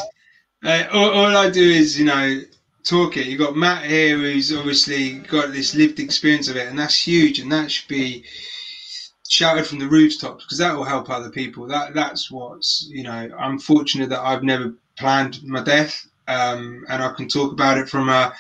uh, 0.66 0.84
all, 0.92 1.10
all 1.12 1.38
I 1.38 1.50
do 1.50 1.62
is, 1.64 1.98
you 1.98 2.06
know, 2.06 2.42
talk 2.84 3.18
it. 3.18 3.28
You've 3.28 3.40
got 3.40 3.56
Matt 3.56 3.86
here 3.86 4.18
who's 4.18 4.54
obviously 4.54 5.20
got 5.20 5.52
this 5.52 5.76
lived 5.76 6.00
experience 6.00 6.50
of 6.50 6.58
it, 6.58 6.68
and 6.68 6.78
that's 6.78 7.08
huge, 7.08 7.40
and 7.40 7.52
that 7.52 7.72
should 7.72 7.88
be 7.88 8.24
shouted 9.30 9.66
from 9.66 9.80
the 9.80 9.88
rooftops 9.88 10.44
because 10.44 10.58
that 10.58 10.76
will 10.76 10.84
help 10.84 11.10
other 11.10 11.30
people. 11.30 11.68
That 11.68 11.94
That's 11.94 12.30
what's, 12.30 12.88
you 12.90 13.04
know, 13.04 13.30
I'm 13.38 13.60
fortunate 13.60 14.10
that 14.10 14.22
I've 14.22 14.44
never 14.44 14.74
planned 14.98 15.42
my 15.44 15.64
death, 15.64 16.06
um, 16.28 16.86
and 16.90 17.02
I 17.02 17.14
can 17.14 17.28
talk 17.28 17.52
about 17.52 17.78
it 17.78 17.90
from 17.90 18.10
a 18.10 18.34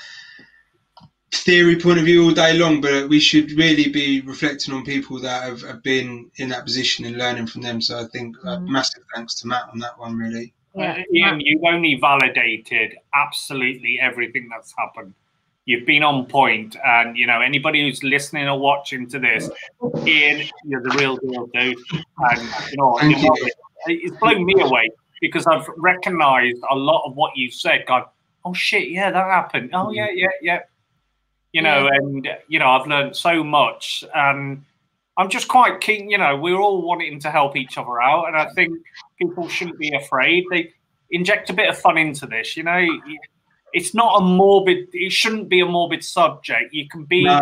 theory 1.37 1.79
point 1.79 1.99
of 1.99 2.05
view 2.05 2.23
all 2.25 2.31
day 2.31 2.57
long, 2.57 2.81
but 2.81 3.09
we 3.09 3.19
should 3.19 3.51
really 3.53 3.89
be 3.89 4.21
reflecting 4.21 4.73
on 4.73 4.83
people 4.83 5.19
that 5.19 5.43
have, 5.43 5.61
have 5.61 5.83
been 5.83 6.29
in 6.37 6.49
that 6.49 6.65
position 6.65 7.05
and 7.05 7.17
learning 7.17 7.47
from 7.47 7.61
them. 7.61 7.81
So 7.81 7.99
I 7.99 8.05
think 8.13 8.35
uh, 8.45 8.59
massive 8.59 9.03
thanks 9.15 9.35
to 9.41 9.47
Matt 9.47 9.63
on 9.71 9.79
that 9.79 9.97
one, 9.97 10.15
really. 10.17 10.53
yeah, 10.75 10.93
Uh, 10.93 11.03
Ian, 11.13 11.39
you've 11.39 11.63
only 11.63 11.95
validated 11.99 12.95
absolutely 13.15 13.99
everything 14.01 14.47
that's 14.49 14.73
happened. 14.77 15.13
You've 15.65 15.85
been 15.85 16.03
on 16.03 16.25
point, 16.25 16.75
and 16.85 17.15
you 17.17 17.25
know 17.25 17.39
anybody 17.39 17.81
who's 17.87 18.03
listening 18.03 18.49
or 18.49 18.59
watching 18.59 19.07
to 19.09 19.17
this, 19.17 19.49
Ian, 20.05 20.45
you're 20.65 20.83
the 20.83 20.93
real 20.99 21.15
deal, 21.15 21.47
dude. 21.53 21.77
And 22.17 22.41
you 22.69 22.77
know, 22.77 22.97
Thank 22.99 23.17
you 23.17 23.29
know, 23.29 23.35
you. 23.37 23.51
it's 23.87 24.17
blown 24.17 24.43
me 24.45 24.55
away 24.59 24.89
because 25.21 25.47
I've 25.47 25.65
recognised 25.77 26.59
a 26.69 26.75
lot 26.75 27.05
of 27.05 27.15
what 27.15 27.31
you've 27.37 27.53
said. 27.53 27.85
God, 27.87 28.03
oh 28.43 28.53
shit, 28.53 28.89
yeah, 28.89 29.09
that 29.09 29.25
happened. 29.25 29.69
Oh 29.71 29.89
yeah, 29.91 30.07
yeah, 30.13 30.27
yeah. 30.41 30.59
You 31.53 31.61
know, 31.61 31.87
and 31.87 32.27
you 32.47 32.59
know, 32.59 32.67
I've 32.67 32.87
learned 32.87 33.15
so 33.15 33.43
much, 33.43 34.03
and 34.13 34.65
I'm 35.17 35.29
just 35.29 35.47
quite 35.47 35.81
keen. 35.81 36.09
You 36.09 36.17
know, 36.17 36.35
we're 36.35 36.59
all 36.59 36.81
wanting 36.81 37.19
to 37.21 37.31
help 37.31 37.55
each 37.55 37.77
other 37.77 38.01
out, 38.01 38.27
and 38.27 38.35
I 38.35 38.47
think 38.55 38.77
people 39.19 39.47
shouldn't 39.47 39.77
be 39.77 39.93
afraid. 39.93 40.45
They 40.49 40.73
inject 41.11 41.51
a 41.51 41.53
bit 41.53 41.69
of 41.69 41.77
fun 41.77 41.97
into 41.97 42.25
this. 42.25 42.57
You 42.57 42.63
know, 42.63 42.85
it's 43.71 43.93
not 43.93 44.19
a 44.19 44.25
morbid. 44.25 44.89
It 44.93 45.11
shouldn't 45.11 45.47
be 45.47 45.59
a 45.61 45.65
morbid 45.65 46.03
subject. 46.03 46.73
You 46.73 46.87
can 46.89 47.05
be 47.05 47.23
No, 47.23 47.41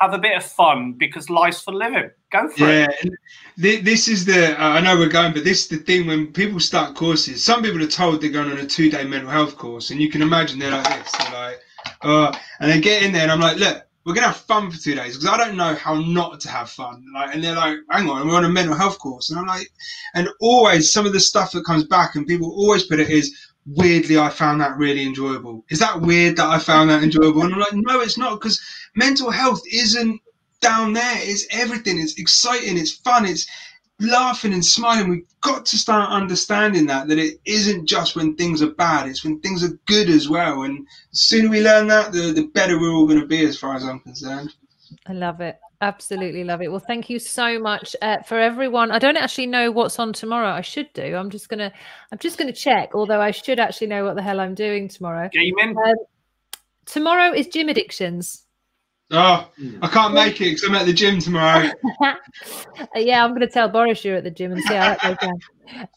have 0.00 0.14
a 0.14 0.18
bit 0.18 0.36
of 0.36 0.44
fun 0.44 0.94
because 0.94 1.28
life's 1.28 1.60
for 1.60 1.74
living. 1.74 2.10
Go 2.32 2.48
for 2.48 2.60
yeah, 2.60 2.88
it. 3.02 3.12
thi- 3.58 3.80
this 3.80 4.08
is 4.08 4.24
the. 4.24 4.58
Uh, 4.58 4.68
I 4.70 4.80
know 4.80 4.96
we're 4.96 5.08
going, 5.08 5.34
but 5.34 5.44
this 5.44 5.62
is 5.62 5.68
the 5.68 5.76
thing 5.76 6.06
when 6.06 6.32
people 6.32 6.60
start 6.60 6.94
courses. 6.96 7.44
Some 7.44 7.62
people 7.62 7.82
are 7.82 7.86
told 7.86 8.20
they're 8.20 8.30
going 8.30 8.50
on 8.50 8.58
a 8.58 8.66
two-day 8.66 9.04
mental 9.04 9.30
health 9.30 9.56
course, 9.58 9.90
and 9.90 10.00
you 10.00 10.08
can 10.08 10.22
imagine 10.22 10.58
they're 10.58 10.70
like 10.70 10.84
this. 10.84 11.12
They're 11.12 11.32
like, 11.32 11.60
uh, 12.02 12.36
and 12.60 12.70
they 12.70 12.80
get 12.80 13.02
in 13.02 13.12
there, 13.12 13.22
and 13.22 13.32
I'm 13.32 13.40
like, 13.40 13.56
look, 13.58 13.86
we're 14.04 14.14
gonna 14.14 14.28
have 14.28 14.36
fun 14.36 14.70
for 14.70 14.78
two 14.78 14.94
days 14.94 15.16
because 15.16 15.28
I 15.28 15.36
don't 15.36 15.56
know 15.56 15.74
how 15.74 15.94
not 16.00 16.40
to 16.40 16.48
have 16.48 16.70
fun. 16.70 17.04
Like, 17.14 17.34
and 17.34 17.44
they're 17.44 17.54
like, 17.54 17.78
hang 17.90 18.08
on, 18.08 18.26
we're 18.26 18.36
on 18.36 18.44
a 18.44 18.48
mental 18.48 18.74
health 18.74 18.98
course, 18.98 19.30
and 19.30 19.38
I'm 19.38 19.46
like, 19.46 19.70
and 20.14 20.28
always 20.40 20.92
some 20.92 21.06
of 21.06 21.12
the 21.12 21.20
stuff 21.20 21.52
that 21.52 21.64
comes 21.64 21.84
back, 21.84 22.14
and 22.14 22.26
people 22.26 22.50
always 22.50 22.84
put 22.84 23.00
it 23.00 23.10
is. 23.10 23.34
Weirdly, 23.66 24.18
I 24.18 24.30
found 24.30 24.62
that 24.62 24.78
really 24.78 25.04
enjoyable. 25.04 25.64
Is 25.68 25.78
that 25.80 26.00
weird 26.00 26.36
that 26.36 26.48
I 26.48 26.58
found 26.58 26.88
that 26.88 27.02
enjoyable? 27.02 27.42
And 27.42 27.52
I'm 27.52 27.60
like, 27.60 27.74
no, 27.74 28.00
it's 28.00 28.16
not, 28.16 28.40
because 28.40 28.58
mental 28.96 29.30
health 29.30 29.60
isn't 29.70 30.18
down 30.60 30.94
there. 30.94 31.16
It's 31.16 31.46
everything. 31.50 32.00
It's 32.00 32.18
exciting. 32.18 32.78
It's 32.78 32.92
fun. 32.92 33.26
It's 33.26 33.46
laughing 34.00 34.52
and 34.52 34.64
smiling. 34.64 35.10
We've 35.10 35.26
got 35.40 35.66
to 35.66 35.78
start 35.78 36.10
understanding 36.10 36.86
that 36.86 37.08
that 37.08 37.18
it 37.18 37.40
isn't 37.44 37.86
just 37.86 38.16
when 38.16 38.34
things 38.34 38.62
are 38.62 38.70
bad. 38.70 39.08
It's 39.08 39.24
when 39.24 39.40
things 39.40 39.62
are 39.62 39.78
good 39.86 40.08
as 40.08 40.28
well. 40.28 40.62
And 40.62 40.86
the 41.10 41.16
sooner 41.16 41.48
we 41.48 41.62
learn 41.62 41.86
that, 41.88 42.12
the 42.12 42.32
the 42.32 42.46
better 42.48 42.78
we're 42.78 42.92
all 42.92 43.06
going 43.06 43.20
to 43.20 43.26
be, 43.26 43.44
as 43.44 43.58
far 43.58 43.76
as 43.76 43.84
I'm 43.84 44.00
concerned. 44.00 44.54
I 45.06 45.12
love 45.12 45.40
it. 45.40 45.58
Absolutely 45.82 46.44
love 46.44 46.60
it. 46.60 46.68
Well, 46.68 46.80
thank 46.80 47.08
you 47.08 47.18
so 47.18 47.58
much 47.58 47.96
uh, 48.02 48.18
for 48.22 48.38
everyone. 48.38 48.90
I 48.90 48.98
don't 48.98 49.16
actually 49.16 49.46
know 49.46 49.70
what's 49.70 49.98
on 49.98 50.12
tomorrow. 50.12 50.50
I 50.50 50.60
should 50.60 50.92
do. 50.92 51.16
I'm 51.16 51.30
just 51.30 51.48
gonna. 51.48 51.72
I'm 52.12 52.18
just 52.18 52.38
gonna 52.38 52.52
check. 52.52 52.94
Although 52.94 53.20
I 53.20 53.30
should 53.30 53.58
actually 53.58 53.86
know 53.86 54.04
what 54.04 54.16
the 54.16 54.22
hell 54.22 54.40
I'm 54.40 54.54
doing 54.54 54.88
tomorrow. 54.88 55.28
Gaming. 55.32 55.76
Um, 55.76 55.94
tomorrow 56.84 57.32
is 57.32 57.46
gym 57.46 57.68
addictions. 57.68 58.44
Oh, 59.12 59.50
I 59.82 59.88
can't 59.88 60.14
make 60.14 60.40
it 60.40 60.44
because 60.44 60.62
I'm 60.62 60.74
at 60.76 60.86
the 60.86 60.92
gym 60.92 61.18
tomorrow. 61.18 61.68
yeah, 62.94 63.24
I'm 63.24 63.30
going 63.30 63.40
to 63.40 63.48
tell 63.48 63.68
Boris 63.68 64.04
you're 64.04 64.16
at 64.16 64.24
the 64.24 64.30
gym 64.30 64.52
and 64.52 64.62
see 64.62 64.74
how 64.74 64.94
that 64.94 65.02
goes 65.02 65.16
down. 65.16 65.40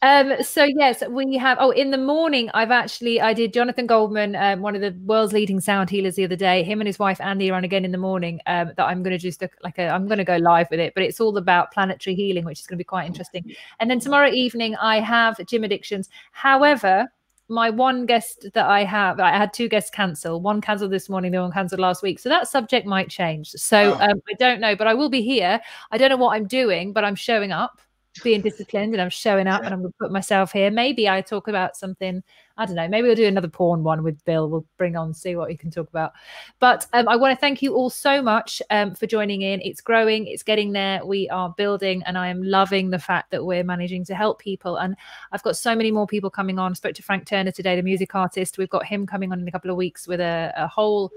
Um, 0.02 0.44
so 0.44 0.64
yes, 0.64 1.04
we 1.08 1.38
have. 1.38 1.58
Oh, 1.60 1.70
in 1.70 1.92
the 1.92 1.98
morning, 1.98 2.50
I've 2.56 2.72
actually 2.72 3.22
I 3.22 3.34
did 3.34 3.54
Jonathan 3.54 3.86
Goldman, 3.86 4.36
um, 4.36 4.62
one 4.62 4.76
of 4.76 4.82
the 4.82 4.98
world's 5.06 5.32
leading 5.32 5.60
sound 5.60 5.92
healers, 5.92 6.16
the 6.16 6.24
other 6.24 6.36
day. 6.36 6.64
Him 6.64 6.82
and 6.82 6.88
his 6.88 6.98
wife 6.98 7.20
Andi 7.20 7.52
are 7.52 7.56
on 7.56 7.64
again 7.64 7.86
in 7.86 7.92
the 7.92 7.98
morning. 8.00 8.40
Um, 8.48 8.72
that 8.78 8.86
I'm 8.86 9.04
going 9.04 9.12
to 9.12 9.20
just 9.20 9.44
like 9.64 9.78
a, 9.78 9.90
I'm 9.90 10.08
going 10.08 10.18
to 10.18 10.24
go 10.24 10.38
live 10.38 10.68
with 10.72 10.80
it, 10.80 10.94
but 10.96 11.04
it's 11.04 11.20
all 11.20 11.38
about 11.38 11.72
planetary 11.72 12.16
healing, 12.16 12.46
which 12.46 12.62
is 12.62 12.68
going 12.68 12.78
to 12.78 12.82
be 12.82 12.84
quite 12.84 13.06
interesting. 13.06 13.54
And 13.80 13.92
then 13.92 14.00
tomorrow 14.00 14.30
evening, 14.32 14.76
I 14.78 15.00
have 15.00 15.38
gym 15.46 15.64
addictions. 15.64 16.10
However, 16.32 17.08
my 17.50 17.70
one 17.70 18.06
guest 18.06 18.48
that 18.54 18.66
I 18.66 18.84
have, 18.84 19.20
I 19.20 19.32
had 19.32 19.54
two 19.54 19.68
guests 19.68 19.90
cancel. 19.90 20.42
One 20.42 20.62
cancelled 20.62 20.92
this 20.92 21.10
morning, 21.10 21.32
the 21.32 21.42
one 21.42 21.52
cancelled 21.52 21.82
last 21.82 22.02
week. 22.02 22.20
So 22.20 22.30
that 22.30 22.48
subject 22.48 22.88
might 22.88 23.10
change. 23.10 23.50
So 23.52 23.98
Oh. 24.00 24.06
um, 24.10 24.22
I 24.30 24.34
don't 24.40 24.62
know, 24.62 24.76
but 24.76 24.88
I 24.88 24.94
will 24.94 25.10
be 25.10 25.22
here. 25.22 25.60
I 25.92 25.98
don't 25.98 26.10
know 26.10 26.18
what 26.18 26.36
I'm 26.36 26.48
doing, 26.48 26.94
but 26.94 27.04
I'm 27.04 27.16
showing 27.16 27.52
up, 27.52 27.82
being 28.24 28.42
disciplined, 28.42 28.94
and 28.94 29.02
I'm 29.02 29.10
showing 29.10 29.48
up, 29.48 29.64
and 29.64 29.74
I'm 29.74 29.82
going 29.82 29.92
to 29.92 29.98
put 30.00 30.12
myself 30.12 30.52
here. 30.54 30.72
Maybe 30.72 31.10
I 31.10 31.22
talk 31.22 31.48
about 31.48 31.76
something. 31.76 32.24
I 32.56 32.66
don't 32.66 32.76
know. 32.76 32.88
Maybe 32.88 33.08
we'll 33.08 33.16
do 33.16 33.26
another 33.26 33.48
porn 33.48 33.84
one 33.84 34.04
with 34.04 34.24
Bill. 34.26 34.48
We'll 34.48 34.66
bring 34.78 34.96
on, 34.96 35.14
see 35.14 35.36
what 35.36 35.48
we 35.48 35.58
can 35.58 35.72
talk 35.72 35.90
about. 35.90 36.14
But 36.60 36.86
um, 36.94 37.08
I 37.08 37.16
want 37.16 37.36
to 37.36 37.40
thank 37.42 37.64
you 37.64 37.74
all 37.74 37.90
so 37.90 38.22
much 38.22 38.62
um, 38.70 38.94
for 38.94 39.08
joining 39.08 39.42
in. 39.42 39.60
It's 39.62 39.82
growing, 39.82 40.28
it's 40.28 40.44
getting 40.44 40.72
there. 40.72 41.04
We 41.04 41.28
are 41.30 41.54
building, 41.58 42.04
and 42.06 42.18
I 42.18 42.28
am 42.28 42.44
loving 42.44 42.92
the 42.92 43.00
fact 43.00 43.32
that 43.32 43.44
we're 43.44 43.64
managing 43.64 44.06
to 44.06 44.16
help 44.16 44.40
people. 44.40 44.78
And 44.78 44.96
I've 45.32 45.42
got 45.42 45.58
so 45.58 45.76
many 45.76 45.90
more 45.90 46.06
people 46.06 46.30
coming 46.30 46.60
on. 46.60 46.72
I 46.72 46.74
spoke 46.76 46.94
to 46.96 47.04
Frank 47.04 47.26
Turner 47.26 47.52
today, 47.52 47.76
the 47.76 47.82
music 47.82 48.14
artist. 48.14 48.60
We've 48.60 48.70
got 48.70 48.86
him 48.86 49.08
coming 49.08 49.32
on 49.32 49.40
in 49.40 49.48
a 49.48 49.52
couple 49.52 49.72
of 49.72 49.78
weeks 49.78 50.08
with 50.08 50.20
a, 50.20 50.54
a 50.56 50.68
whole 50.68 51.12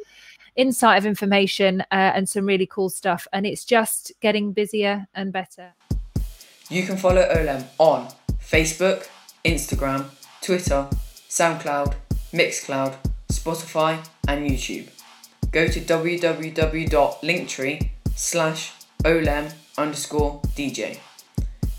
insight 0.57 0.97
of 0.97 1.05
information 1.05 1.83
uh, 1.93 2.13
and 2.15 2.27
some 2.27 2.47
really 2.47 2.67
cool 2.67 2.89
stuff. 2.89 3.29
And 3.35 3.45
it's 3.45 3.65
just 3.65 4.11
getting 4.21 4.53
busier 4.53 5.07
and 5.15 5.35
better. 5.35 5.75
You 6.71 6.85
can 6.87 6.97
follow 6.97 7.23
Olem 7.23 7.65
on 7.79 8.09
Facebook, 8.41 9.09
Instagram, 9.45 10.07
Twitter, 10.41 10.89
SoundCloud, 11.37 11.93
Mixcloud, 12.33 12.97
Spotify, 13.31 14.03
and 14.27 14.51
YouTube. 14.51 14.89
Go 15.53 15.69
to 15.69 15.81
www.linktree 15.83 17.91
slash 18.15 18.73
olem 19.05 19.53
underscore 19.77 20.41
DJ. 20.57 20.99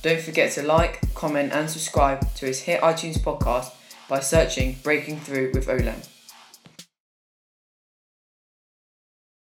Don't 0.03 0.21
forget 0.21 0.51
to 0.51 0.61
like, 0.61 1.11
comment, 1.15 1.51
and 1.53 1.67
subscribe 1.67 2.31
to 2.35 2.45
his 2.45 2.61
Hit 2.61 2.81
iTunes 2.81 3.17
podcast 3.17 3.71
by 4.07 4.19
searching 4.19 4.77
Breaking 4.83 5.19
Through 5.19 5.53
with 5.55 5.65
Olem. 5.65 6.07